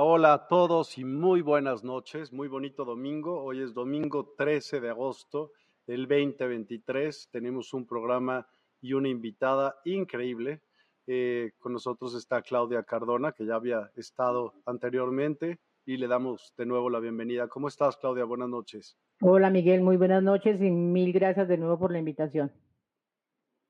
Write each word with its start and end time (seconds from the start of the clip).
Hola, 0.00 0.12
hola 0.12 0.32
a 0.34 0.46
todos 0.46 0.96
y 0.96 1.04
muy 1.04 1.42
buenas 1.42 1.82
noches, 1.82 2.32
muy 2.32 2.46
bonito 2.46 2.84
domingo. 2.84 3.42
Hoy 3.42 3.62
es 3.62 3.74
domingo 3.74 4.32
13 4.38 4.80
de 4.80 4.90
agosto 4.90 5.50
del 5.88 6.06
2023. 6.06 7.30
Tenemos 7.32 7.74
un 7.74 7.84
programa 7.84 8.46
y 8.80 8.92
una 8.92 9.08
invitada 9.08 9.74
increíble. 9.84 10.60
Eh, 11.08 11.50
con 11.58 11.72
nosotros 11.72 12.14
está 12.14 12.42
Claudia 12.42 12.84
Cardona, 12.84 13.32
que 13.32 13.44
ya 13.44 13.56
había 13.56 13.90
estado 13.96 14.54
anteriormente, 14.66 15.58
y 15.84 15.96
le 15.96 16.06
damos 16.06 16.54
de 16.56 16.64
nuevo 16.64 16.90
la 16.90 17.00
bienvenida. 17.00 17.48
¿Cómo 17.48 17.66
estás, 17.66 17.96
Claudia? 17.96 18.22
Buenas 18.22 18.50
noches. 18.50 18.96
Hola, 19.20 19.50
Miguel. 19.50 19.82
Muy 19.82 19.96
buenas 19.96 20.22
noches 20.22 20.62
y 20.62 20.70
mil 20.70 21.12
gracias 21.12 21.48
de 21.48 21.58
nuevo 21.58 21.76
por 21.76 21.90
la 21.90 21.98
invitación. 21.98 22.52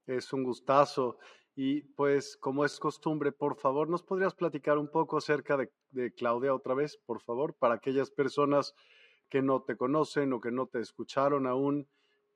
Es 0.06 0.30
un 0.34 0.44
gustazo. 0.44 1.18
Y 1.60 1.80
pues, 1.96 2.36
como 2.36 2.64
es 2.64 2.78
costumbre, 2.78 3.32
por 3.32 3.56
favor, 3.56 3.88
¿nos 3.88 4.04
podrías 4.04 4.32
platicar 4.32 4.78
un 4.78 4.86
poco 4.86 5.16
acerca 5.16 5.56
de, 5.56 6.12
Claudia 6.12 6.54
otra 6.54 6.72
vez, 6.72 6.96
por 7.04 7.20
favor, 7.20 7.52
para 7.52 7.74
aquellas 7.74 8.12
personas 8.12 8.76
que 9.28 9.42
no 9.42 9.62
te 9.62 9.76
conocen 9.76 10.32
o 10.32 10.40
que 10.40 10.52
no 10.52 10.68
te 10.68 10.78
escucharon 10.78 11.48
aún, 11.48 11.88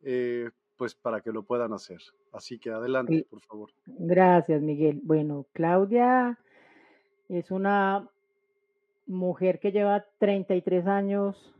eh, 0.03 0.50
pues 0.77 0.97
para 0.97 1.21
que 1.21 1.31
lo 1.31 1.44
puedan 1.44 1.72
hacer? 1.72 2.00
Así 2.32 2.59
que 2.59 2.71
adelante, 2.71 3.25
por 3.31 3.41
favor. 3.43 3.71
Gracias, 3.87 4.61
Miguel. 4.61 5.00
Bueno, 5.05 5.47
Claudia 5.53 6.41
es 7.28 7.53
una 7.53 8.11
mujer 9.06 9.61
que 9.61 9.71
lleva 9.71 10.05
33 10.19 10.88
años 10.88 11.55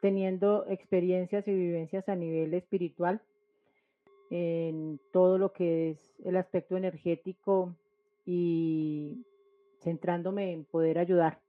teniendo 0.00 0.66
experiencias 0.68 1.48
y 1.48 1.54
vivencias 1.54 2.10
a 2.10 2.14
nivel 2.14 2.52
espiritual 2.52 3.22
en 4.30 5.00
todo 5.12 5.38
lo 5.38 5.52
que 5.52 5.90
es 5.90 6.14
el 6.24 6.36
aspecto 6.36 6.76
energético 6.76 7.74
y 8.24 9.26
centrándome 9.80 10.52
en 10.52 10.64
poder 10.64 10.98
ayudar, 10.98 11.40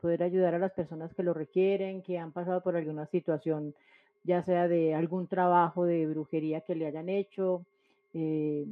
poder 0.00 0.22
ayudar 0.22 0.54
a 0.54 0.58
las 0.58 0.72
personas 0.72 1.12
que 1.14 1.24
lo 1.24 1.34
requieren, 1.34 2.02
que 2.02 2.18
han 2.18 2.32
pasado 2.32 2.62
por 2.62 2.76
alguna 2.76 3.06
situación, 3.06 3.74
ya 4.22 4.42
sea 4.42 4.68
de 4.68 4.94
algún 4.94 5.26
trabajo 5.26 5.84
de 5.84 6.06
brujería 6.06 6.60
que 6.60 6.76
le 6.76 6.86
hayan 6.86 7.08
hecho, 7.08 7.66
eh, 8.14 8.66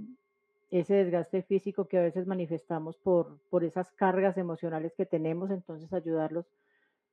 ese 0.71 0.94
desgaste 0.94 1.43
físico 1.43 1.87
que 1.87 1.99
a 1.99 2.03
veces 2.03 2.28
manifestamos 2.28 2.97
por, 2.99 3.39
por 3.50 3.65
esas 3.65 3.91
cargas 3.91 4.39
emocionales 4.39 4.94
que 4.94 5.06
tenemos, 5.06 5.50
entonces 5.50 5.93
ayudarlos 5.93 6.47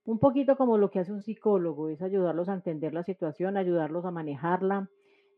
un 0.06 0.20
poquito 0.20 0.56
como 0.56 0.78
lo 0.78 0.92
que 0.92 1.00
hace 1.00 1.12
un 1.12 1.22
psicólogo, 1.22 1.90
es 1.90 2.02
ayudarlos 2.02 2.47
a 2.47 2.53
entender 2.53 2.94
la 2.94 3.03
situación, 3.03 3.58
ayudarlos 3.58 4.06
a 4.06 4.12
manejarla, 4.12 4.90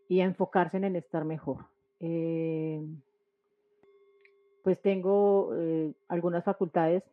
y 0.10 0.22
a 0.22 0.26
enfocarse 0.26 0.78
en 0.78 0.96
estar 0.96 1.24
mejor. 1.24 1.68
Eh, 2.00 2.82
pues 4.64 4.82
tengo 4.82 5.52
eh, 5.56 5.94
algunas 6.10 6.44
facultades, 6.44 7.04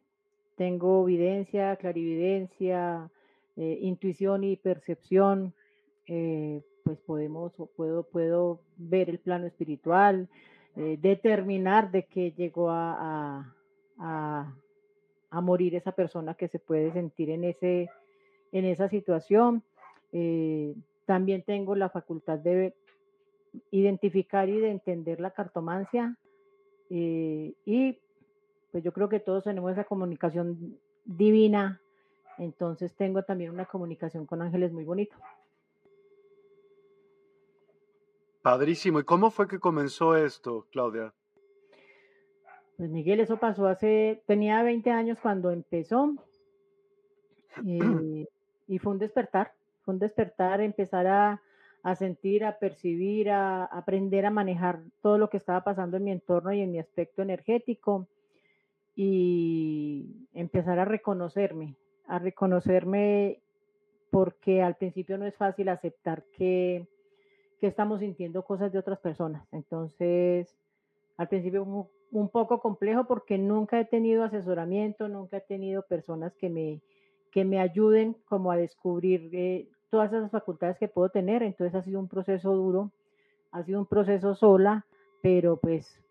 tengo 0.57 1.07
evidencia, 1.07 1.77
clarividencia, 1.77 3.11
eh, 3.57 3.79
intuición 3.83 4.43
y 4.43 4.57
percepción, 4.57 5.53
pues 6.85 6.99
podemos, 7.01 7.53
puedo, 7.77 8.05
puedo 8.05 8.61
ver 8.77 9.11
el 9.11 9.19
plano 9.19 9.47
espiritual, 9.47 10.29
determinar 10.77 11.91
de 11.91 12.05
qué 12.05 12.31
llegó 12.31 12.71
a, 12.71 13.53
a, 13.99 14.55
a, 15.31 15.41
morir 15.41 15.75
esa 15.75 15.91
persona 15.91 16.35
que 16.35 16.47
se 16.47 16.61
puede 16.61 16.93
sentir 16.93 17.31
en, 17.31 17.43
ese, 17.43 17.91
en 18.53 18.67
esa 18.67 18.89
situación. 18.89 19.65
también 21.07 21.43
tengo 21.43 21.75
la 21.75 21.89
facultad 21.89 22.39
de 22.39 22.73
identificar 23.71 24.49
y 24.49 24.61
de 24.61 24.71
entender 24.71 25.21
la 25.21 25.31
cartomancia. 25.31 26.17
Eh, 26.91 27.55
y 27.65 27.99
pues 28.73 28.85
yo 28.85 28.93
creo 28.93 29.09
que 29.09 29.21
todos 29.21 29.45
tenemos 29.45 29.73
esa 29.73 29.85
comunicación 29.85 30.79
divina. 31.05 31.81
Entonces 32.39 32.95
tengo 32.95 33.23
también 33.23 33.51
una 33.51 33.65
comunicación 33.65 34.27
con 34.27 34.43
ángeles 34.43 34.73
muy 34.73 34.85
bonito. 34.85 35.17
Padrísimo. 38.43 39.01
¿Y 39.01 39.05
cómo 39.05 39.31
fue 39.31 39.49
que 39.49 39.59
comenzó 39.59 40.17
esto, 40.17 40.67
Claudia? 40.71 41.13
Pues 42.77 42.91
Miguel, 42.91 43.21
eso 43.21 43.39
pasó 43.39 43.67
hace, 43.67 44.23
tenía 44.27 44.63
20 44.63 44.91
años 44.91 45.19
cuando 45.21 45.51
empezó. 45.51 46.15
Eh, 47.67 48.29
y 48.69 48.79
fue 48.79 48.93
un 48.93 48.99
despertar, 48.99 49.55
fue 49.83 49.95
un 49.95 49.99
despertar, 49.99 50.61
empezar 50.61 51.07
a, 51.07 51.41
a 51.87 51.95
sentir, 51.95 52.45
a 52.45 52.59
percibir, 52.59 53.31
a, 53.31 53.65
aprender 53.65 54.27
a 54.27 54.31
manejar 54.31 54.81
todo 55.03 55.19
lo 55.19 55.31
que 55.31 55.37
estaba 55.37 55.63
pasando 55.63 55.97
en 55.97 56.03
mi 56.03 56.11
entorno 56.11 56.53
y 56.53 56.61
en 56.61 56.73
mi 56.73 56.81
aspecto 56.81 57.23
energético 57.23 58.09
y 58.97 60.27
empezar 60.35 60.81
a 60.81 60.85
reconocerme, 60.85 61.77
a 62.09 62.19
reconocerme 62.19 63.41
porque 64.11 64.63
al 64.63 64.75
principio 64.75 65.17
no 65.17 65.27
es 65.27 65.37
fácil 65.37 65.69
aceptar 65.69 66.25
que, 66.37 66.89
que 67.61 67.69
estamos 67.69 68.01
sintiendo 68.01 68.45
cosas 68.45 68.73
de 68.73 68.81
otras 68.81 68.99
personas. 68.99 69.47
Entonces, 69.53 70.59
al 71.17 71.29
principio 71.29 71.89
un, 72.11 72.29
poco 72.31 72.59
complejo 72.59 73.07
porque 73.07 73.39
nunca 73.39 73.79
he 73.79 73.85
tenido 73.85 74.25
asesoramiento, 74.25 75.07
nunca 75.07 75.37
he 75.37 75.43
tenido 75.43 75.83
personas 75.83 76.35
que 76.35 76.51
me, 76.51 76.83
que 77.31 77.45
me 77.45 77.61
ayuden 77.61 78.17
como 78.25 78.51
a 78.51 78.57
descubrir 78.57 79.31
eh, 79.33 79.69
todas 79.91 80.13
esas 80.13 80.31
facultades 80.31 80.79
que 80.79 80.89
puedo 80.89 81.09
tener. 81.09 81.43
Entonces 81.43 81.75
ha 81.75 81.83
sido 81.83 82.01
un 82.01 82.09
proceso 82.09 82.53
duro, 82.53 82.91
ha 83.53 83.63
sido 83.63 83.81
un 83.81 83.87
proceso 83.87 84.35
sola, 84.35 84.87
pero 85.23 85.57
pues 85.57 86.03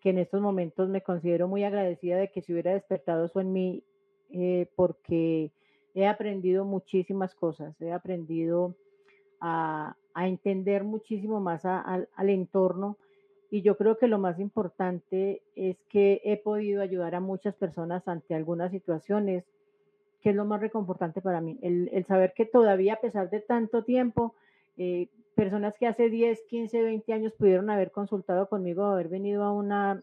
que 0.00 0.10
en 0.10 0.18
estos 0.18 0.40
momentos 0.40 0.88
me 0.88 1.02
considero 1.02 1.46
muy 1.46 1.62
agradecida 1.64 2.16
de 2.16 2.30
que 2.30 2.42
se 2.42 2.52
hubiera 2.52 2.72
despertado 2.72 3.26
eso 3.26 3.40
en 3.40 3.52
mí, 3.52 3.82
eh, 4.30 4.66
porque 4.74 5.50
he 5.94 6.06
aprendido 6.06 6.64
muchísimas 6.64 7.34
cosas, 7.34 7.80
he 7.80 7.92
aprendido 7.92 8.74
a, 9.40 9.96
entender 10.16 10.84
muchísimo 10.84 11.40
más 11.40 11.64
al 11.64 12.08
entorno. 12.28 12.96
Y 13.50 13.62
yo 13.62 13.76
creo 13.76 13.96
que 13.96 14.06
lo 14.06 14.18
más 14.18 14.38
importante 14.38 15.42
es 15.56 15.76
que 15.88 16.20
he 16.24 16.36
podido 16.36 16.82
ayudar 16.82 17.14
a 17.14 17.20
muchas 17.20 17.54
personas 17.54 18.06
ante 18.06 18.34
algunas 18.34 18.70
situaciones, 18.70 19.44
que 20.20 20.30
es 20.30 20.36
lo 20.36 20.44
más 20.44 20.60
reconfortante 20.60 21.20
para 21.20 21.40
mí, 21.40 21.58
el, 21.62 22.04
saber 22.06 22.32
que 22.34 22.44
todavía 22.44 22.94
a 22.94 23.00
pesar 23.00 23.30
de 23.30 23.40
tanto 23.40 23.84
tiempo, 23.84 24.34
eh, 24.76 25.08
personas 25.34 25.74
que 25.78 25.86
hace 25.86 26.10
10, 26.10 26.42
15, 26.48 26.82
20 26.82 27.12
años 27.12 27.32
pudieron 27.32 27.70
haber 27.70 27.90
consultado 27.90 28.48
conmigo, 28.48 28.84
haber 28.84 29.08
venido 29.08 29.44
a 29.44 29.52
una 29.52 30.02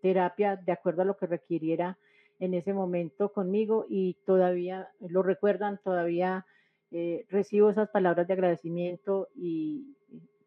terapia 0.00 0.56
de 0.56 0.72
acuerdo 0.72 1.02
a 1.02 1.04
lo 1.04 1.16
que 1.16 1.26
requiriera 1.26 1.98
en 2.38 2.54
ese 2.54 2.72
momento 2.72 3.32
conmigo 3.32 3.86
y 3.88 4.16
todavía 4.26 4.88
lo 5.00 5.22
recuerdan, 5.22 5.78
todavía 5.82 6.44
eh, 6.90 7.24
recibo 7.30 7.70
esas 7.70 7.88
palabras 7.88 8.26
de 8.26 8.34
agradecimiento 8.34 9.28
y 9.34 9.96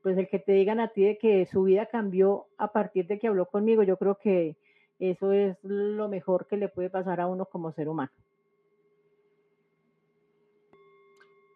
pues 0.04 0.18
el 0.18 0.28
que 0.28 0.40
te 0.40 0.52
digan 0.52 0.80
a 0.80 0.90
ti 0.90 1.04
de 1.04 1.18
que 1.18 1.46
su 1.48 1.64
vida 1.64 1.88
cambió 1.88 2.46
a 2.58 2.72
partir 2.72 3.08
de 3.08 3.18
que 3.18 3.28
habló 3.28 3.48
conmigo, 3.48 3.82
yo 3.82 3.98
creo 3.98 4.20
que 4.20 4.56
eso 5.00 5.32
es 5.32 5.58
lo 5.64 6.08
mejor 6.10 6.48
que 6.48 6.58
le 6.58 6.70
puede 6.70 6.90
pasar 6.90 7.20
a 7.20 7.28
uno 7.28 7.46
como 7.46 7.72
ser 7.72 7.90
humano. 7.90 8.12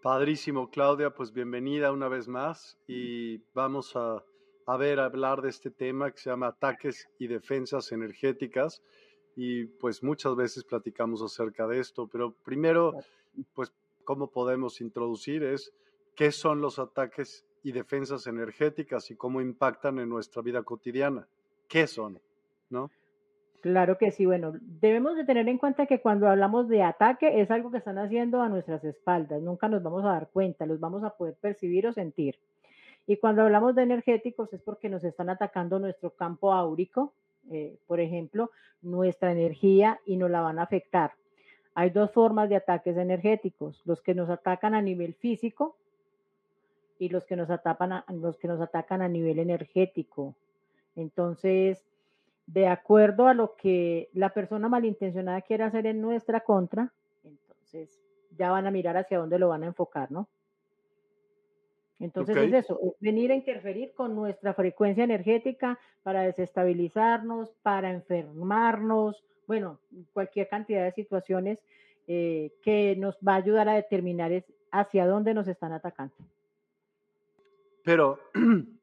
Padrísimo, 0.02 0.70
Claudia, 0.70 1.10
pues 1.10 1.34
bienvenida 1.34 1.92
una 1.92 2.08
vez 2.08 2.30
más 2.30 2.78
y 2.88 3.40
vamos 3.54 3.98
a, 3.98 4.24
a 4.66 4.78
ver, 4.78 4.98
a 5.02 5.06
hablar 5.06 5.42
de 5.42 5.50
este 5.50 5.72
tema 5.72 6.10
que 6.12 6.20
se 6.20 6.30
llama 6.30 6.48
ataques 6.48 7.10
y 7.20 7.28
defensas 7.28 7.92
energéticas 7.92 8.82
y 9.36 9.66
pues 9.66 10.02
muchas 10.02 10.38
veces 10.38 10.64
platicamos 10.64 11.22
acerca 11.22 11.68
de 11.68 11.82
esto, 11.82 12.08
pero 12.08 12.32
primero, 12.32 12.94
pues, 13.54 13.74
¿cómo 14.06 14.32
podemos 14.32 14.80
introducir 14.80 15.44
es 15.44 15.74
qué 16.16 16.32
son 16.32 16.62
los 16.62 16.80
ataques 16.80 17.46
y 17.62 17.74
defensas 17.74 18.26
energéticas 18.26 19.12
y 19.12 19.18
cómo 19.18 19.42
impactan 19.42 20.00
en 20.00 20.08
nuestra 20.08 20.42
vida 20.42 20.64
cotidiana? 20.64 21.28
¿Qué 21.68 21.88
son? 21.88 22.22
¿No? 22.70 22.90
Claro 23.62 23.98
que 23.98 24.12
sí. 24.12 24.26
Bueno, 24.26 24.54
debemos 24.62 25.18
de 25.18 25.26
tener 25.26 25.48
en 25.50 25.58
cuenta 25.58 25.86
que 25.86 26.00
cuando 26.00 26.30
hablamos 26.30 26.70
de 26.70 26.82
ataque 26.82 27.42
es 27.42 27.52
algo 27.52 27.72
que 27.72 27.78
están 27.78 27.98
haciendo 27.98 28.42
a 28.42 28.50
nuestras 28.50 28.84
espaldas. 28.86 29.42
Nunca 29.42 29.68
nos 29.68 29.84
vamos 29.84 30.06
a 30.06 30.10
dar 30.10 30.30
cuenta, 30.30 30.66
los 30.66 30.80
vamos 30.80 31.04
a 31.04 31.12
poder 31.12 31.36
percibir 31.36 31.86
o 31.88 31.92
sentir. 31.92 32.38
Y 33.06 33.18
cuando 33.18 33.42
hablamos 33.42 33.76
de 33.76 33.84
energéticos 33.84 34.54
es 34.54 34.62
porque 34.62 34.88
nos 34.88 35.04
están 35.04 35.30
atacando 35.30 35.80
nuestro 35.80 36.12
campo 36.12 36.54
áurico, 36.54 37.12
eh, 37.50 37.78
por 37.88 38.00
ejemplo, 38.00 38.52
nuestra 38.82 39.32
energía 39.32 40.00
y 40.06 40.16
nos 40.16 40.30
la 40.30 40.42
van 40.42 40.60
a 40.60 40.64
afectar. 40.64 41.14
Hay 41.74 41.90
dos 41.90 42.12
formas 42.12 42.50
de 42.50 42.56
ataques 42.56 42.96
energéticos, 42.98 43.82
los 43.86 44.02
que 44.02 44.14
nos 44.14 44.30
atacan 44.30 44.74
a 44.74 44.82
nivel 44.82 45.16
físico 45.16 45.76
y 46.98 47.10
los 47.10 47.26
que 47.26 47.36
nos 47.36 47.50
atacan 47.50 48.04
los 48.10 48.38
que 48.38 48.48
nos 48.48 48.62
atacan 48.62 49.02
a 49.02 49.08
nivel 49.08 49.40
energético. 49.40 50.36
Entonces, 50.96 51.89
de 52.52 52.68
acuerdo 52.68 53.28
a 53.28 53.36
lo 53.36 53.56
que 53.56 54.10
la 54.14 54.34
persona 54.34 54.68
malintencionada 54.68 55.42
quiere 55.42 55.64
hacer 55.64 55.86
en 55.86 56.02
nuestra 56.02 56.40
contra, 56.40 56.92
entonces 57.24 58.02
ya 58.36 58.50
van 58.50 58.66
a 58.66 58.72
mirar 58.72 58.98
hacia 58.98 59.20
dónde 59.20 59.38
lo 59.38 59.50
van 59.50 59.64
a 59.64 59.68
enfocar, 59.68 60.12
¿no? 60.12 60.28
Entonces 62.00 62.36
es 62.38 62.54
eso, 62.54 62.80
venir 63.02 63.32
a 63.32 63.36
interferir 63.36 63.94
con 63.94 64.16
nuestra 64.16 64.54
frecuencia 64.54 65.04
energética 65.04 65.78
para 66.02 66.22
desestabilizarnos, 66.22 67.52
para 67.62 67.92
enfermarnos, 67.92 69.24
bueno, 69.46 69.80
cualquier 70.14 70.48
cantidad 70.48 70.86
de 70.86 70.94
situaciones 70.94 71.60
eh, 72.08 72.54
que 72.64 72.96
nos 72.96 73.18
va 73.18 73.34
a 73.34 73.38
ayudar 73.38 73.70
a 73.70 73.76
determinar 73.76 74.32
hacia 74.72 75.06
dónde 75.06 75.34
nos 75.34 75.48
están 75.48 75.74
atacando. 75.74 76.16
Pero 77.84 78.20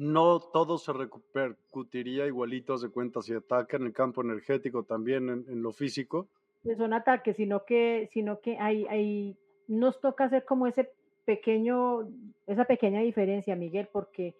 no 0.00 0.40
todo 0.40 0.78
se 0.78 0.94
repercutiría 0.94 2.24
igualito 2.24 2.78
de 2.78 2.88
cuenta 2.88 3.20
si 3.20 3.34
ataca 3.34 3.76
en 3.76 3.82
el 3.82 3.92
campo 3.92 4.22
energético 4.22 4.82
también 4.82 5.28
en, 5.28 5.62
lo 5.62 5.72
físico. 5.72 6.26
Pues 6.62 6.78
son 6.78 6.94
ataques, 6.94 7.36
sino 7.36 7.66
que, 7.66 8.08
sino 8.10 8.40
que 8.40 8.56
hay, 8.58 8.86
hay, 8.86 9.36
nos 9.68 10.00
toca 10.00 10.24
hacer 10.24 10.46
como 10.46 10.66
ese 10.66 10.90
pequeño, 11.26 12.08
esa 12.46 12.64
pequeña 12.64 13.00
diferencia, 13.00 13.54
Miguel, 13.56 13.90
porque 13.92 14.34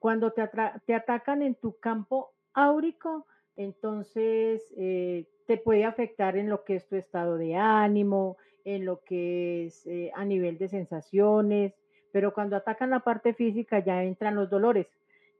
cuando 0.00 0.32
te, 0.32 0.50
te 0.84 0.94
atacan 0.96 1.42
en 1.42 1.54
tu 1.54 1.78
campo 1.78 2.32
áurico, 2.52 3.24
entonces 3.54 4.74
eh, 4.76 5.26
te 5.46 5.58
puede 5.58 5.84
afectar 5.84 6.36
en 6.36 6.48
lo 6.48 6.64
que 6.64 6.74
es 6.74 6.88
tu 6.88 6.96
estado 6.96 7.38
de 7.38 7.54
ánimo, 7.54 8.36
en 8.64 8.84
lo 8.84 9.04
que 9.04 9.66
es 9.66 9.86
eh, 9.86 10.10
a 10.16 10.24
nivel 10.24 10.58
de 10.58 10.66
sensaciones, 10.66 11.72
pero 12.10 12.34
cuando 12.34 12.56
atacan 12.56 12.90
la 12.90 13.00
parte 13.00 13.32
física 13.32 13.78
ya 13.78 14.02
entran 14.02 14.34
los 14.34 14.50
dolores 14.50 14.88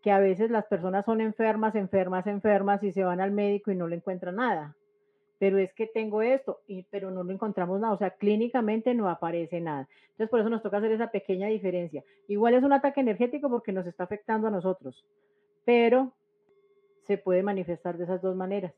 que 0.05 0.13
a 0.13 0.19
veces 0.19 0.51
las 0.51 0.67
personas 0.67 1.07
son 1.07 1.23
enfermas, 1.23 1.75
enfermas, 1.75 2.27
enfermas 2.27 2.83
y 2.83 2.93
se 2.93 3.03
van 3.03 3.23
al 3.23 3.31
médico 3.31 3.71
y 3.71 3.75
no 3.75 3.89
le 3.89 3.97
encuentran 3.97 4.37
nada. 4.37 4.77
Pero 5.39 5.57
es 5.57 5.73
que 5.73 5.87
tengo 5.87 6.21
esto, 6.21 6.61
y, 6.69 6.83
pero 6.91 7.11
no 7.11 7.25
lo 7.25 7.33
encontramos 7.33 7.81
nada, 7.81 7.95
o 7.95 7.97
sea, 7.97 8.11
clínicamente 8.11 8.93
no 8.93 9.09
aparece 9.09 9.63
nada. 9.63 9.89
Entonces, 10.11 10.29
por 10.29 10.41
eso 10.41 10.51
nos 10.51 10.63
toca 10.63 10.77
hacer 10.77 10.93
esa 10.93 11.11
pequeña 11.11 11.49
diferencia. 11.49 12.05
Igual 12.29 12.53
es 12.53 12.63
un 12.63 12.75
ataque 12.75 13.01
energético 13.01 13.49
porque 13.49 13.73
nos 13.73 13.87
está 13.87 14.05
afectando 14.05 14.47
a 14.47 14.51
nosotros, 14.51 15.07
pero 15.65 16.13
se 17.05 17.17
puede 17.17 17.43
manifestar 17.43 17.97
de 17.97 18.05
esas 18.05 18.21
dos 18.21 18.37
maneras. 18.37 18.75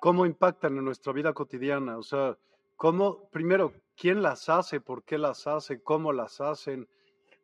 ¿Cómo 0.00 0.24
impactan 0.24 0.78
en 0.78 0.84
nuestra 0.86 1.12
vida 1.12 1.34
cotidiana? 1.34 1.98
O 1.98 2.02
sea, 2.02 2.38
¿cómo, 2.76 3.28
primero, 3.28 3.74
quién 3.98 4.22
las 4.22 4.48
hace, 4.48 4.80
por 4.80 5.04
qué 5.04 5.18
las 5.18 5.46
hace, 5.46 5.82
cómo 5.82 6.14
las 6.14 6.40
hacen? 6.40 6.88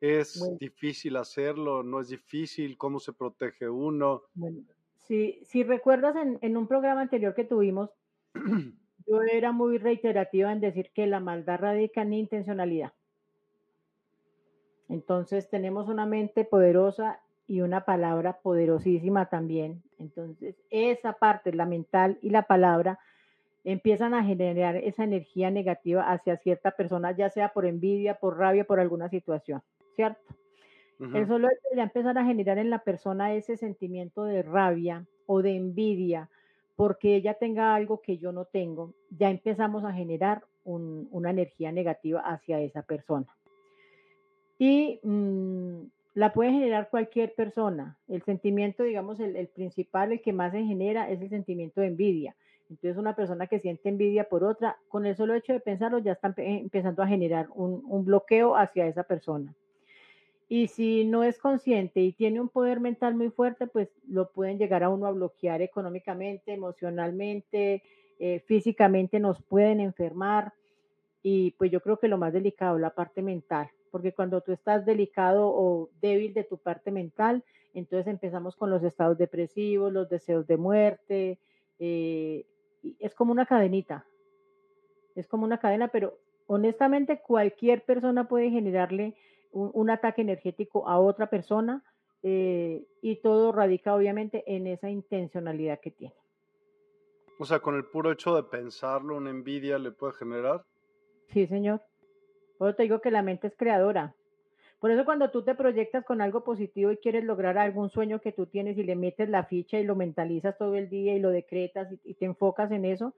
¿Es 0.00 0.42
difícil 0.58 1.16
hacerlo? 1.16 1.82
¿No 1.82 2.00
es 2.00 2.08
difícil? 2.08 2.78
¿Cómo 2.78 2.98
se 3.00 3.12
protege 3.12 3.68
uno? 3.68 4.22
Bueno, 4.34 4.62
si, 4.96 5.40
si 5.44 5.62
recuerdas 5.62 6.16
en, 6.16 6.38
en 6.40 6.56
un 6.56 6.66
programa 6.66 7.02
anterior 7.02 7.34
que 7.34 7.44
tuvimos, 7.44 7.90
yo 9.06 9.22
era 9.22 9.52
muy 9.52 9.78
reiterativa 9.78 10.52
en 10.52 10.60
decir 10.60 10.90
que 10.94 11.06
la 11.06 11.20
maldad 11.20 11.60
radica 11.60 12.02
en 12.02 12.14
intencionalidad. 12.14 12.92
Entonces 14.88 15.48
tenemos 15.50 15.88
una 15.88 16.06
mente 16.06 16.44
poderosa 16.44 17.20
y 17.46 17.60
una 17.60 17.84
palabra 17.84 18.40
poderosísima 18.40 19.26
también. 19.28 19.82
Entonces 19.98 20.56
esa 20.70 21.12
parte, 21.12 21.52
la 21.52 21.66
mental 21.66 22.18
y 22.22 22.30
la 22.30 22.42
palabra, 22.42 22.98
empiezan 23.64 24.14
a 24.14 24.24
generar 24.24 24.76
esa 24.76 25.04
energía 25.04 25.50
negativa 25.50 26.10
hacia 26.10 26.36
cierta 26.38 26.70
persona, 26.70 27.12
ya 27.12 27.28
sea 27.28 27.52
por 27.52 27.66
envidia, 27.66 28.14
por 28.14 28.38
rabia, 28.38 28.64
por 28.64 28.80
alguna 28.80 29.08
situación. 29.08 29.62
¿Cierto? 29.96 30.34
El 31.00 31.26
solo 31.26 31.48
hecho 31.48 31.74
de 31.74 31.80
empezar 31.80 32.18
a 32.18 32.24
generar 32.26 32.58
en 32.58 32.68
la 32.68 32.80
persona 32.80 33.32
ese 33.32 33.56
sentimiento 33.56 34.24
de 34.24 34.42
rabia 34.42 35.06
o 35.24 35.40
de 35.40 35.56
envidia 35.56 36.28
porque 36.76 37.14
ella 37.14 37.34
tenga 37.34 37.74
algo 37.74 38.00
que 38.00 38.16
yo 38.16 38.32
no 38.32 38.46
tengo, 38.46 38.94
ya 39.10 39.30
empezamos 39.30 39.84
a 39.84 39.92
generar 39.92 40.44
una 40.64 41.30
energía 41.30 41.72
negativa 41.72 42.20
hacia 42.20 42.60
esa 42.60 42.80
persona. 42.80 43.26
Y 44.58 44.98
mm, 45.02 45.80
la 46.14 46.32
puede 46.32 46.52
generar 46.52 46.88
cualquier 46.88 47.34
persona. 47.34 47.98
El 48.08 48.22
sentimiento, 48.22 48.82
digamos, 48.82 49.20
el, 49.20 49.46
principal, 49.48 50.12
el 50.12 50.22
que 50.22 50.32
más 50.32 50.52
se 50.52 50.64
genera 50.64 51.10
es 51.10 51.20
el 51.20 51.28
sentimiento 51.28 51.82
de 51.82 51.88
envidia. 51.88 52.34
Entonces, 52.70 52.96
una 52.96 53.14
persona 53.14 53.46
que 53.46 53.58
siente 53.58 53.90
envidia 53.90 54.28
por 54.28 54.42
otra, 54.42 54.78
con 54.88 55.04
el 55.04 55.16
solo 55.16 55.34
hecho 55.34 55.52
de 55.52 55.60
pensarlo, 55.60 55.98
ya 55.98 56.12
está 56.12 56.32
empezando 56.38 57.02
a 57.02 57.08
generar 57.08 57.48
un 57.54 58.04
bloqueo 58.06 58.56
hacia 58.56 58.86
esa 58.86 59.02
persona. 59.02 59.54
Y 60.52 60.66
si 60.66 61.04
no 61.04 61.22
es 61.22 61.38
consciente 61.38 62.00
y 62.00 62.12
tiene 62.12 62.40
un 62.40 62.48
poder 62.48 62.80
mental 62.80 63.14
muy 63.14 63.30
fuerte, 63.30 63.68
pues 63.68 63.88
lo 64.08 64.32
pueden 64.32 64.58
llegar 64.58 64.82
a 64.82 64.88
uno 64.88 65.06
a 65.06 65.12
bloquear 65.12 65.62
económicamente, 65.62 66.52
emocionalmente, 66.52 67.84
eh, 68.18 68.40
físicamente, 68.40 69.20
nos 69.20 69.40
pueden 69.40 69.78
enfermar. 69.78 70.52
Y 71.22 71.52
pues 71.52 71.70
yo 71.70 71.80
creo 71.80 72.00
que 72.00 72.08
lo 72.08 72.18
más 72.18 72.32
delicado, 72.32 72.80
la 72.80 72.90
parte 72.90 73.22
mental, 73.22 73.70
porque 73.92 74.12
cuando 74.12 74.40
tú 74.40 74.50
estás 74.50 74.84
delicado 74.84 75.46
o 75.46 75.88
débil 76.02 76.34
de 76.34 76.42
tu 76.42 76.58
parte 76.58 76.90
mental, 76.90 77.44
entonces 77.72 78.08
empezamos 78.08 78.56
con 78.56 78.70
los 78.70 78.82
estados 78.82 79.16
depresivos, 79.18 79.92
los 79.92 80.08
deseos 80.08 80.48
de 80.48 80.56
muerte. 80.56 81.38
Eh, 81.78 82.44
es 82.98 83.14
como 83.14 83.30
una 83.30 83.46
cadenita, 83.46 84.04
es 85.14 85.28
como 85.28 85.44
una 85.44 85.58
cadena, 85.58 85.86
pero 85.86 86.18
honestamente 86.48 87.20
cualquier 87.20 87.84
persona 87.84 88.26
puede 88.26 88.50
generarle 88.50 89.14
un, 89.52 89.90
ataque 89.90 90.22
energético 90.22 90.88
a 90.88 90.98
otra 90.98 91.28
persona 91.28 91.82
eh, 92.22 92.84
y 93.02 93.16
todo 93.16 93.52
radica 93.52 93.94
obviamente 93.94 94.44
en 94.46 94.66
esa 94.66 94.90
intencionalidad 94.90 95.80
que 95.80 95.90
tiene. 95.90 96.14
O 97.38 97.44
sea, 97.44 97.60
con 97.60 97.74
el 97.74 97.84
puro 97.86 98.12
hecho 98.12 98.36
de 98.36 98.42
pensarlo, 98.42 99.16
una 99.16 99.30
envidia 99.30 99.78
le 99.78 99.92
puede 99.92 100.12
generar. 100.12 100.64
Sí, 101.28 101.46
señor. 101.46 101.80
Por 102.58 102.74
te 102.74 102.82
digo 102.82 103.00
que 103.00 103.10
la 103.10 103.22
mente 103.22 103.46
es 103.46 103.56
creadora. 103.56 104.14
Por 104.80 104.90
eso 104.90 105.04
cuando 105.04 105.30
tú 105.30 105.42
te 105.42 105.54
proyectas 105.54 106.04
con 106.04 106.22
algo 106.22 106.42
positivo 106.42 106.90
y 106.90 106.96
quieres 106.96 107.24
lograr 107.24 107.58
algún 107.58 107.90
sueño 107.90 108.20
que 108.20 108.32
tú 108.32 108.46
tienes 108.46 108.78
y 108.78 108.82
le 108.82 108.96
metes 108.96 109.28
la 109.28 109.44
ficha 109.44 109.78
y 109.78 109.84
lo 109.84 109.94
mentalizas 109.94 110.56
todo 110.56 110.74
el 110.74 110.88
día 110.88 111.14
y 111.14 111.20
lo 111.20 111.30
decretas 111.30 111.88
y, 112.02 112.14
te 112.14 112.24
enfocas 112.24 112.70
en 112.72 112.86
eso, 112.86 113.14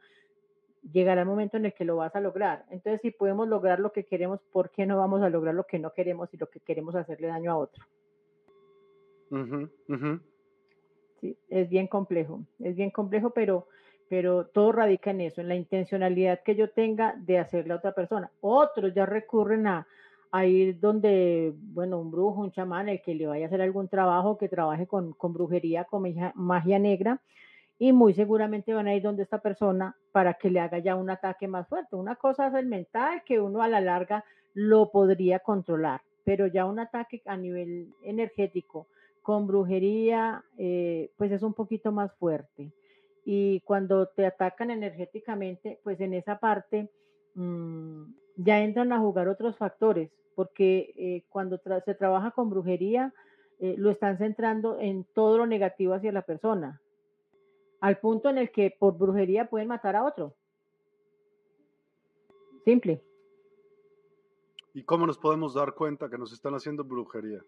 llegará 0.90 1.22
el 1.22 1.28
momento 1.28 1.56
en 1.56 1.66
el 1.66 1.74
que 1.74 1.84
lo 1.84 1.96
vas 1.96 2.14
a 2.16 2.20
lograr. 2.20 2.64
Entonces, 2.70 3.00
si 3.02 3.10
podemos 3.10 3.48
lograr 3.48 3.80
lo 3.80 3.92
que 3.92 4.04
queremos, 4.04 4.40
¿por 4.52 4.70
qué 4.70 4.86
no 4.86 4.98
vamos 4.98 5.22
a 5.22 5.30
lograr 5.30 5.54
lo 5.54 5.64
que 5.64 5.78
no 5.78 5.92
queremos 5.92 6.32
y 6.32 6.36
lo 6.36 6.48
que 6.48 6.60
queremos 6.60 6.94
hacerle 6.94 7.28
daño 7.28 7.52
a 7.52 7.56
otro? 7.56 7.84
Sí, 11.20 11.36
es 11.48 11.68
bien 11.68 11.86
complejo, 11.86 12.40
es 12.58 12.74
bien 12.74 12.90
complejo, 12.90 13.30
pero, 13.30 13.68
pero 14.08 14.46
todo 14.46 14.72
radica 14.72 15.10
en 15.12 15.20
eso, 15.20 15.40
en 15.40 15.48
la 15.48 15.54
intencionalidad 15.54 16.42
que 16.42 16.56
yo 16.56 16.70
tenga 16.70 17.14
de 17.16 17.38
hacerle 17.38 17.72
a 17.72 17.76
otra 17.76 17.92
persona. 17.92 18.30
Otros 18.40 18.92
ya 18.92 19.06
recurren 19.06 19.68
a, 19.68 19.86
a 20.32 20.46
ir 20.46 20.80
donde, 20.80 21.52
bueno, 21.56 22.00
un 22.00 22.10
brujo, 22.10 22.40
un 22.40 22.50
chamán, 22.50 22.88
el 22.88 23.02
que 23.02 23.14
le 23.14 23.26
vaya 23.26 23.44
a 23.44 23.48
hacer 23.48 23.60
algún 23.60 23.88
trabajo, 23.88 24.38
que 24.38 24.48
trabaje 24.48 24.86
con, 24.86 25.14
brujería, 25.20 25.84
con 25.84 26.02
magia, 26.34 26.78
negra, 26.78 27.20
y 27.79 27.93
muy 27.93 28.14
seguramente 28.14 28.75
van 28.75 28.87
a 28.87 28.95
ir 28.95 29.02
donde 29.02 29.23
esta 29.23 29.38
persona 29.38 29.97
para 30.12 30.35
que 30.35 30.50
le 30.50 30.61
haga 30.61 30.79
ya 30.79 30.95
un 30.97 31.11
ataque 31.11 31.49
más 31.49 31.69
fuerte. 31.69 31.97
Una 31.97 32.17
cosa 32.17 32.49
es 32.49 32.55
el 32.55 32.67
mental, 32.67 33.23
que 33.25 33.41
uno 33.41 33.62
a 33.62 33.69
la 33.69 33.81
larga 33.81 34.25
lo 34.55 34.91
podría 34.91 35.41
controlar, 35.41 36.02
pero 36.25 36.47
ya 36.47 36.67
un 36.67 36.79
ataque 36.79 37.23
a 37.26 37.37
nivel 37.37 37.93
energético 38.02 38.87
con 39.23 39.47
brujería, 39.47 40.45
eh, 40.59 41.11
pues 41.17 41.33
es 41.33 41.43
un 41.43 41.55
poquito 41.55 41.93
más 41.93 42.12
fuerte. 42.14 42.73
Y 43.25 43.61
cuando 43.61 44.07
te 44.07 44.26
atacan 44.26 44.71
energéticamente, 44.71 45.79
pues 45.85 46.00
en 46.00 46.14
esa 46.14 46.38
parte 46.38 46.91
mm, 47.35 48.02
ya 48.37 48.61
entran 48.61 48.93
a 48.93 48.99
jugar 48.99 49.29
otros 49.29 49.57
factores 49.57 50.11
porque 50.35 50.93
eh, 50.97 51.25
cuando 51.29 51.61
se 51.85 51.95
trabaja 51.95 52.31
con 52.31 52.50
brujería, 52.50 53.12
eh, 53.61 53.75
lo 53.79 53.91
están 53.91 54.19
centrando 54.19 54.79
en 54.81 55.05
todo 55.14 55.38
lo 55.38 55.47
negativo 55.47 55.95
hacia 55.95 56.12
la 56.12 56.23
persona, 56.23 56.81
al 57.82 57.98
punto 57.98 58.30
en 58.30 58.38
el 58.38 58.52
que 58.52 58.74
por 58.78 58.96
brujería 58.96 59.50
pueden 59.50 59.66
matar 59.66 59.96
a 59.96 60.04
otro. 60.04 60.36
Simple. 62.64 63.02
¿Y 64.72 64.84
cómo 64.84 65.04
nos 65.04 65.18
podemos 65.18 65.52
dar 65.54 65.74
cuenta 65.74 66.08
que 66.08 66.16
nos 66.16 66.32
están 66.32 66.54
haciendo 66.54 66.84
brujería? 66.84 67.42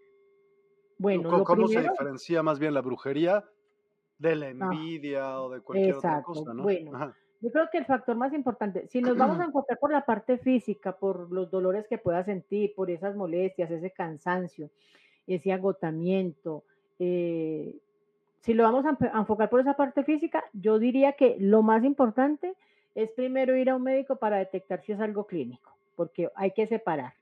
Bueno, 0.98 1.44
¿cómo, 1.44 1.68
se 1.68 1.82
diferencia 1.82 2.42
más 2.42 2.58
bien 2.58 2.74
la 2.74 2.80
brujería 2.80 3.44
de 4.18 4.34
la 4.34 4.46
ah, 4.46 4.50
envidia 4.50 5.40
o 5.40 5.50
de 5.50 5.60
cualquier 5.60 5.94
otra 5.94 6.22
cosa? 6.22 6.52
¿no? 6.52 6.64
Bueno, 6.64 7.14
yo 7.40 7.52
creo 7.52 7.68
que 7.70 7.78
el 7.78 7.86
factor 7.86 8.16
más 8.16 8.32
importante, 8.32 8.88
si 8.88 9.00
nos 9.00 9.16
vamos 9.16 9.38
a 9.38 9.44
enfocar 9.44 9.78
por 9.78 9.92
la 9.92 10.04
parte 10.04 10.38
física, 10.38 10.96
por 10.96 11.30
los 11.30 11.48
dolores 11.48 11.86
que 11.86 11.98
pueda 11.98 12.24
sentir, 12.24 12.74
por 12.74 12.90
esas 12.90 13.14
molestias, 13.14 13.70
ese 13.70 13.92
cansancio, 13.92 14.68
ese 15.28 15.52
agotamiento, 15.52 16.64
eh, 16.98 17.78
si 18.44 18.52
lo 18.52 18.64
vamos 18.64 18.84
a 18.84 19.18
enfocar 19.18 19.48
por 19.48 19.60
esa 19.60 19.72
parte 19.72 20.04
física, 20.04 20.44
yo 20.52 20.78
diría 20.78 21.12
que 21.12 21.34
lo 21.40 21.62
más 21.62 21.82
importante 21.82 22.54
es 22.94 23.10
primero 23.12 23.56
ir 23.56 23.70
a 23.70 23.76
un 23.76 23.82
médico 23.82 24.16
para 24.16 24.36
detectar 24.36 24.82
si 24.82 24.92
es 24.92 25.00
algo 25.00 25.26
clínico, 25.26 25.74
porque 25.96 26.28
hay 26.34 26.50
que 26.50 26.66
separar. 26.66 27.14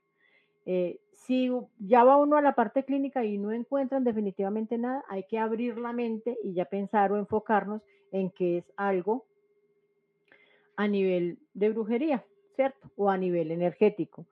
Eh, 0.65 0.99
si 1.13 1.49
ya 1.79 2.03
va 2.03 2.17
uno 2.17 2.35
a 2.35 2.41
la 2.41 2.55
parte 2.55 2.83
clínica 2.83 3.23
y 3.23 3.37
no 3.37 3.53
encuentran 3.53 4.03
definitivamente 4.03 4.77
nada, 4.77 5.05
hay 5.07 5.23
que 5.23 5.39
abrir 5.39 5.77
la 5.77 5.93
mente 5.93 6.37
y 6.43 6.55
ya 6.55 6.65
pensar 6.65 7.13
o 7.13 7.17
enfocarnos 7.17 7.81
en 8.11 8.29
que 8.29 8.57
es 8.57 8.65
algo 8.75 9.23
a 10.75 10.89
nivel 10.89 11.39
de 11.53 11.69
brujería, 11.69 12.25
¿cierto? 12.57 12.91
O 12.97 13.09
a 13.09 13.15
nivel 13.15 13.51
energético. 13.51 14.25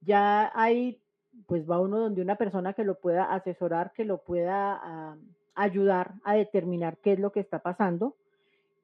Ya 0.00 0.52
ahí, 0.54 1.00
pues 1.46 1.68
va 1.68 1.80
uno 1.80 1.98
donde 1.98 2.22
una 2.22 2.36
persona 2.36 2.72
que 2.72 2.84
lo 2.84 3.00
pueda 3.00 3.34
asesorar, 3.34 3.90
que 3.92 4.04
lo 4.04 4.18
pueda 4.18 5.16
ayudar 5.56 6.12
a 6.22 6.34
determinar 6.34 6.98
qué 6.98 7.14
es 7.14 7.18
lo 7.18 7.32
que 7.32 7.40
está 7.40 7.58
pasando. 7.58 8.14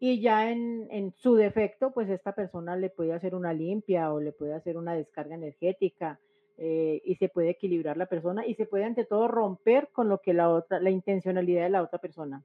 Y 0.00 0.20
ya 0.20 0.50
en, 0.50 1.14
su 1.18 1.36
defecto, 1.36 1.92
pues 1.92 2.10
esta 2.10 2.34
persona 2.34 2.74
le 2.74 2.90
puede 2.90 3.12
hacer 3.12 3.36
una 3.36 3.52
limpia 3.52 4.12
o 4.12 4.18
le 4.18 4.32
puede 4.32 4.54
hacer 4.54 4.76
una 4.76 4.94
descarga 4.94 5.36
energética 5.36 6.18
eh, 6.58 7.00
y 7.04 7.14
se 7.16 7.28
puede 7.28 7.50
equilibrar 7.50 7.96
la 7.96 8.06
persona 8.06 8.44
y 8.44 8.54
se 8.56 8.66
puede 8.66 8.84
ante 8.84 9.04
todo 9.04 9.28
romper 9.28 9.90
con 9.92 10.08
lo 10.08 10.18
que 10.18 10.34
la 10.34 10.48
otra, 10.48 10.80
la 10.80 10.90
intencionalidad 10.90 11.62
de 11.62 11.70
la 11.70 11.82
otra 11.82 12.00
persona. 12.00 12.42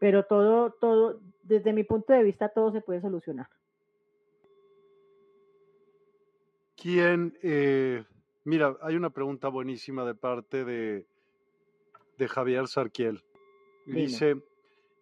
Pero 0.00 0.24
todo, 0.24 0.72
todo, 0.72 1.20
desde 1.44 1.72
mi 1.72 1.84
punto 1.84 2.12
de 2.12 2.24
vista, 2.24 2.48
todo 2.48 2.72
se 2.72 2.80
puede 2.80 3.00
solucionar. 3.00 3.46
¿Quién? 6.74 7.38
Eh, 7.42 8.02
mira, 8.44 8.76
hay 8.80 8.96
una 8.96 9.10
pregunta 9.10 9.48
buenísima 9.48 10.04
de 10.04 10.14
parte 10.14 10.64
de, 10.64 11.06
de 12.20 12.28
Javier 12.28 12.68
Sarquiel. 12.68 13.24
Dice, 13.86 14.36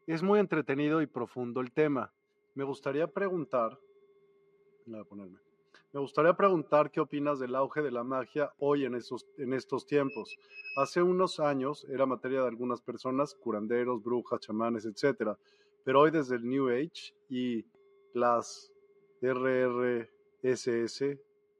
es 0.06 0.22
muy 0.22 0.38
entretenido 0.38 1.02
y 1.02 1.06
profundo 1.06 1.60
el 1.60 1.72
tema. 1.72 2.12
Me 2.54 2.62
gustaría 2.62 3.08
preguntar, 3.08 3.76
voy 4.86 5.00
a 5.00 5.04
ponerme. 5.04 5.40
Me 5.92 5.98
gustaría 5.98 6.32
preguntar 6.34 6.92
qué 6.92 7.00
opinas 7.00 7.40
del 7.40 7.56
auge 7.56 7.82
de 7.82 7.90
la 7.90 8.04
magia 8.04 8.52
hoy 8.60 8.84
en, 8.84 8.94
esos, 8.94 9.26
en 9.36 9.52
estos 9.52 9.84
tiempos. 9.84 10.38
Hace 10.76 11.02
unos 11.02 11.40
años 11.40 11.84
era 11.90 12.06
materia 12.06 12.42
de 12.42 12.46
algunas 12.46 12.80
personas, 12.80 13.34
curanderos, 13.34 14.00
brujas, 14.00 14.38
chamanes, 14.38 14.86
etc. 14.86 15.32
Pero 15.82 16.02
hoy 16.02 16.12
desde 16.12 16.36
el 16.36 16.48
New 16.48 16.68
Age 16.68 17.14
y 17.28 17.64
las 18.14 18.72
RRSS, 19.20 21.02